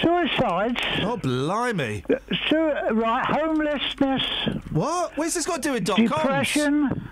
[0.00, 0.80] Suicides.
[1.02, 2.04] Oh, blimey.
[2.48, 4.22] Su- right, homelessness.
[4.70, 5.16] What?
[5.16, 6.10] Where's this got to do with dot coms?
[6.10, 7.08] Depression.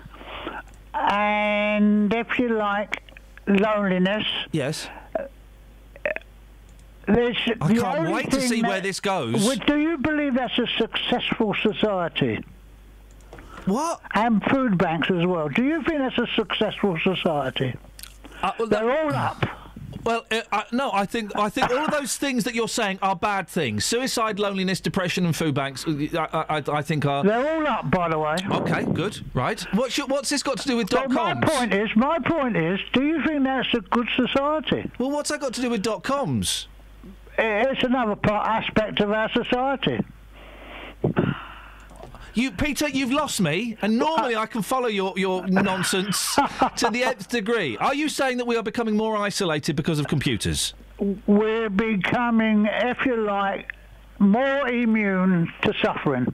[0.93, 3.03] And if you like,
[3.47, 4.25] loneliness.
[4.51, 4.87] Yes.
[5.17, 5.23] Uh,
[7.07, 9.57] there's I the can't wait to see where this goes.
[9.59, 12.43] Do you believe that's a successful society?
[13.65, 14.01] What?
[14.13, 15.49] And food banks as well.
[15.49, 17.75] Do you think that's a successful society?
[18.41, 19.45] Uh, well, They're all up.
[20.03, 22.99] Well, uh, uh, no, I think I think all of those things that you're saying
[23.01, 23.85] are bad things.
[23.85, 25.85] Suicide, loneliness, depression, and food banks.
[25.87, 27.23] uh, I, I, I think are.
[27.23, 28.35] They're all up, by the way.
[28.49, 29.19] Okay, good.
[29.33, 29.61] Right.
[29.73, 32.55] What's your, what's this got to do with dot Well, my point is, my point
[32.55, 34.89] is, do you think that's a good society?
[34.97, 36.67] Well, what's that got to do with dot coms?
[37.37, 39.99] It's another part aspect of our society.
[42.33, 46.35] You, Peter, you've lost me, and normally I can follow your, your nonsense
[46.77, 47.77] to the nth degree.
[47.77, 50.73] Are you saying that we are becoming more isolated because of computers?
[51.27, 53.73] We're becoming, if you like,
[54.19, 56.33] more immune to suffering.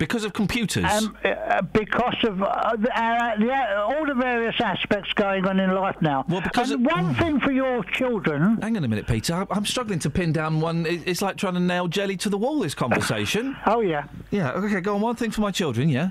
[0.00, 0.86] Because of computers?
[0.86, 5.60] Um, uh, because of uh, the, uh, the, uh, all the various aspects going on
[5.60, 6.24] in life now.
[6.26, 8.56] Well, because and one thing for your children.
[8.62, 9.46] Hang on a minute, Peter.
[9.50, 10.86] I'm struggling to pin down one.
[10.88, 12.60] It's like trying to nail jelly to the wall.
[12.60, 13.54] This conversation.
[13.66, 14.04] oh yeah.
[14.30, 14.52] Yeah.
[14.52, 14.80] Okay.
[14.80, 15.02] Go on.
[15.02, 15.90] One thing for my children.
[15.90, 16.08] Yeah.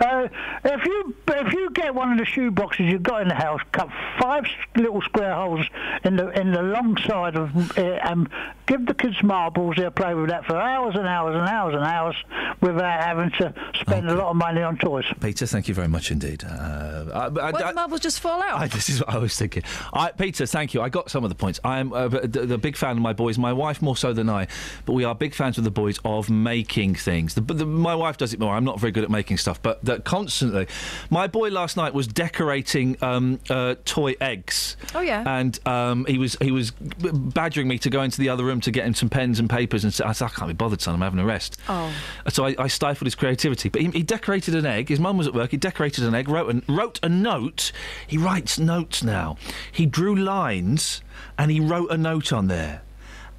[0.00, 0.26] Uh,
[0.64, 3.60] if you if you get one of the shoe boxes you've got in the house,
[3.70, 3.88] cut
[4.20, 5.64] five little square holes
[6.02, 8.28] in the in the long side of it, and
[8.68, 9.74] give the kids marbles.
[9.76, 12.14] They'll play with that for hours and hours and hours and hours
[12.60, 15.04] without having to spend a lot of money on toys.
[15.20, 16.44] Peter, thank you very much indeed.
[16.44, 18.60] Uh, I, I, Won't I- the marbles just fall out?
[18.60, 19.62] I, this is what I was thinking.
[19.92, 20.82] I, Peter, thank you.
[20.82, 21.58] I got some of the points.
[21.64, 23.38] I am uh, the, the big fan of my boys.
[23.38, 24.46] My wife more so than I,
[24.84, 27.34] but we are big fans of the boys of making things.
[27.34, 28.54] The, the, my wife does it more.
[28.54, 30.68] I'm not very good at making stuff, but that constantly.
[31.10, 34.76] My boy last night was decorating um, uh, toy eggs.
[34.94, 35.24] Oh, yeah.
[35.26, 38.70] And um, he was he was badgering me to go into the other room to
[38.70, 40.94] get him some pens and papers, and I said, I can't be bothered, son.
[40.94, 41.56] I'm having a rest.
[41.68, 41.92] Oh.
[42.28, 43.68] So I, I stifled his creativity.
[43.68, 44.88] But he, he decorated an egg.
[44.88, 45.50] His mum was at work.
[45.50, 47.72] He decorated an egg, wrote, an, wrote a note.
[48.06, 49.36] He writes notes now.
[49.72, 51.02] He drew lines
[51.36, 52.82] and he wrote a note on there.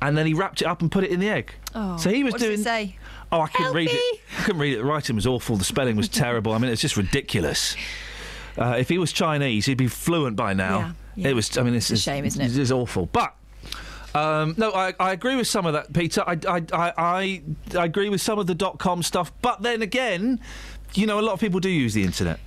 [0.01, 1.53] And then he wrapped it up and put it in the egg.
[1.75, 1.97] Oh.
[1.97, 2.59] So he was what does doing.
[2.61, 2.95] it say?
[3.31, 3.93] Oh, I couldn't Help read me.
[3.93, 4.19] it.
[4.37, 4.77] I couldn't read it.
[4.77, 5.57] The writing was awful.
[5.57, 6.53] The spelling was terrible.
[6.53, 7.75] I mean, it's just ridiculous.
[8.57, 10.79] Uh, if he was Chinese, he'd be fluent by now.
[10.79, 11.27] Yeah, yeah.
[11.29, 11.57] It was.
[11.57, 12.51] I mean, it's, It's a shame, isn't it?
[12.51, 13.05] It is awful.
[13.07, 13.35] But
[14.15, 16.23] um, no, I, I agree with some of that, Peter.
[16.25, 19.31] I, I, I, I, agree with some of the dot com stuff.
[19.41, 20.39] But then again,
[20.93, 22.39] you know, a lot of people do use the internet.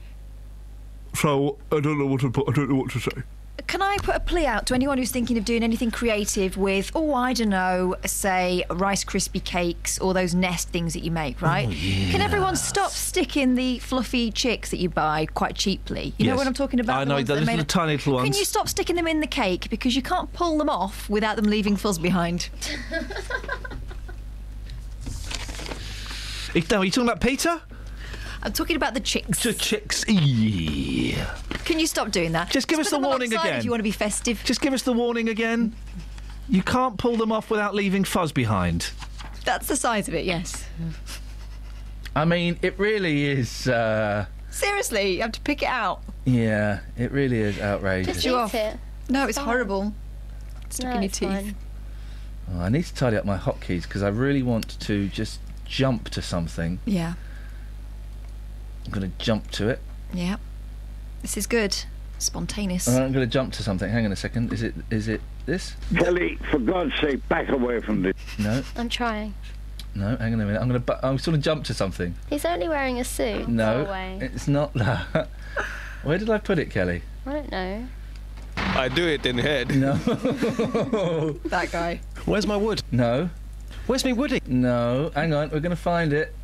[1.14, 3.22] So I don't know what to put, I don't know what to say.
[3.66, 6.90] Can I put a plea out to anyone who's thinking of doing anything creative with,
[6.94, 11.40] oh, I don't know, say Rice Krispie cakes or those nest things that you make,
[11.40, 11.70] right?
[11.70, 16.12] Can everyone stop sticking the fluffy chicks that you buy quite cheaply?
[16.18, 16.96] You know what I'm talking about?
[16.98, 18.30] I The know, ones the that are little made of- tiny little ones.
[18.30, 21.36] Can you stop sticking them in the cake because you can't pull them off without
[21.36, 22.48] them leaving fuzz behind?
[26.54, 27.62] Eh, No, are you talking about Peter?
[28.44, 29.42] I'm talking about the chicks.
[29.42, 30.04] The chicks.
[30.08, 31.24] Yeah.
[31.64, 32.50] Can you stop doing that?
[32.50, 33.58] Just give us the warning again.
[33.58, 34.42] If you want to be festive.
[34.44, 35.74] Just give us the warning again.
[36.48, 38.90] You can't pull them off without leaving fuzz behind.
[39.44, 40.64] That's the size of it, yes.
[42.16, 43.68] I mean, it really is.
[43.68, 46.02] Uh, Seriously, you have to pick it out.
[46.24, 48.16] yeah, it really is outrageous.
[48.16, 48.54] Piss you off.
[49.08, 49.94] No, it's horrible.
[50.68, 51.54] Stuck in your teeth.
[52.52, 56.10] Oh, I need to tidy up my hotkeys because I really want to just jump
[56.10, 56.80] to something.
[56.84, 57.14] Yeah,
[58.84, 59.80] I'm going to jump to it.
[60.12, 60.36] yeah.
[61.22, 61.76] This is good.
[62.18, 62.88] Spontaneous.
[62.88, 63.88] I'm going to jump to something.
[63.90, 64.52] Hang on a second.
[64.52, 64.74] Is it?
[64.90, 65.74] Is it this?
[65.96, 68.14] Kelly, for God's sake, back away from this.
[68.38, 69.34] No, I'm trying.
[69.94, 70.16] no.
[70.16, 70.60] Hang on a minute.
[70.60, 70.86] I'm going to.
[70.86, 72.14] Bu- I'm sort of jump to something.
[72.28, 73.46] He's only wearing a suit.
[73.48, 73.86] No,
[74.20, 75.28] it's not that.
[76.02, 77.02] Where did I put it, Kelly?
[77.24, 77.86] I don't know.
[78.56, 79.74] I do it in the head.
[79.76, 79.94] No.
[81.46, 82.00] that guy.
[82.24, 82.82] Where's my wood?
[82.90, 83.30] No.
[83.86, 84.40] Where's me woody?
[84.46, 85.10] No.
[85.14, 85.50] Hang on.
[85.50, 86.34] We're going to find it.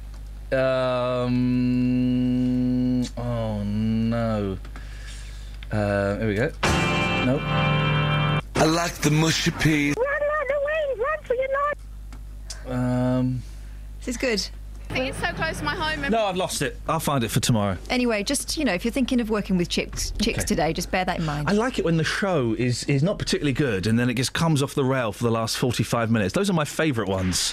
[0.50, 1.28] Um.
[3.16, 4.58] Oh no.
[5.70, 6.50] Uh, here we go.
[7.26, 7.40] Nope.
[7.42, 9.94] I like the mushy peas.
[9.96, 10.94] Run, run away!
[10.98, 11.78] Run for your life!
[12.70, 13.42] Um.
[13.98, 14.48] This is good.
[14.90, 16.02] It's so close to my home.
[16.04, 16.80] and- No, I've lost it.
[16.88, 17.76] I'll find it for tomorrow.
[17.90, 20.46] Anyway, just you know, if you're thinking of working with chicks, chicks Okay.
[20.46, 21.46] today, just bear that in mind.
[21.48, 24.32] I like it when the show is is not particularly good and then it just
[24.32, 26.32] comes off the rail for the last 45 minutes.
[26.32, 27.52] Those are my favourite ones.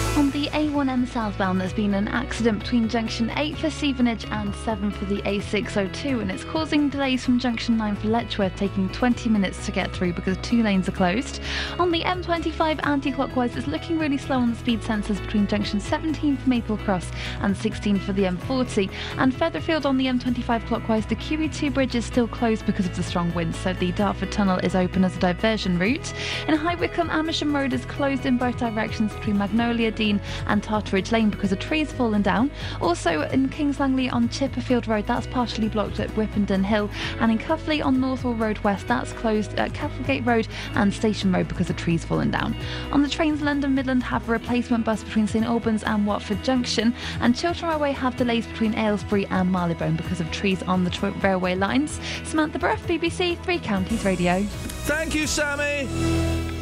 [0.17, 4.91] On the A1M southbound, there's been an accident between junction 8 for Stevenage and 7
[4.91, 9.65] for the A602, and it's causing delays from junction 9 for Letchworth, taking 20 minutes
[9.65, 11.39] to get through because two lanes are closed.
[11.79, 15.79] On the M25 anti clockwise, it's looking really slow on the speed sensors between junction
[15.79, 17.09] 17 for Maple Cross
[17.39, 18.91] and 16 for the M40.
[19.17, 23.03] And Featherfield on the M25 clockwise, the QE2 bridge is still closed because of the
[23.03, 26.13] strong winds, so the Dartford Tunnel is open as a diversion route.
[26.49, 31.11] In High Wycombe, Amersham Road is closed in both directions between Magnolia Dene and Totteridge
[31.11, 32.49] Lane because a tree's fallen down.
[32.81, 36.89] Also in Kings Langley on Chipperfield Road, that's partially blocked at Whippendell Hill.
[37.19, 41.47] And in Cuffley on Northaw Road West, that's closed at Cattlegate Road and Station Road
[41.47, 42.55] because a tree's fallen down.
[42.91, 46.95] On the trains, London Midland have a replacement bus between St Albans and Watford Junction.
[47.19, 51.09] And Chiltern Railway have delays between Aylesbury and Marylebone because of trees on the tr-
[51.21, 51.99] railway lines.
[52.23, 54.43] Samantha Bruff, BBC Three Counties Radio.
[54.87, 55.87] Thank you, Sammy.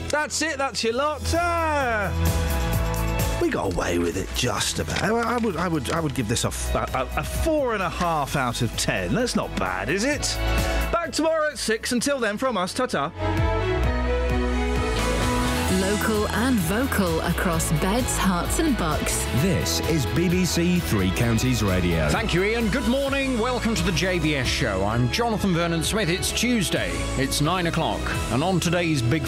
[0.10, 0.58] That's it.
[0.58, 1.22] That's your lot.
[1.36, 2.69] Ah.
[3.42, 5.02] We got away with it just about.
[5.02, 8.76] I would, I would, I would give this a four and a half out of
[8.76, 9.16] ten.
[9.16, 10.36] That's not bad, is it?
[10.92, 11.92] Back tomorrow at six.
[11.94, 13.12] Until then, from us, ta-ta.
[15.80, 19.26] Local and vocal across beds, Herts, and bucks.
[19.42, 22.10] This is BBC Three Counties Radio.
[22.10, 22.70] Thank you, Iain.
[22.70, 23.40] Good morning.
[23.40, 24.84] Welcome to the JBS show.
[24.84, 26.10] I'm Jonathan Vernon Smith.
[26.10, 26.92] It's Tuesday.
[27.18, 28.02] It's nine o'clock.
[28.32, 29.18] And on today's Big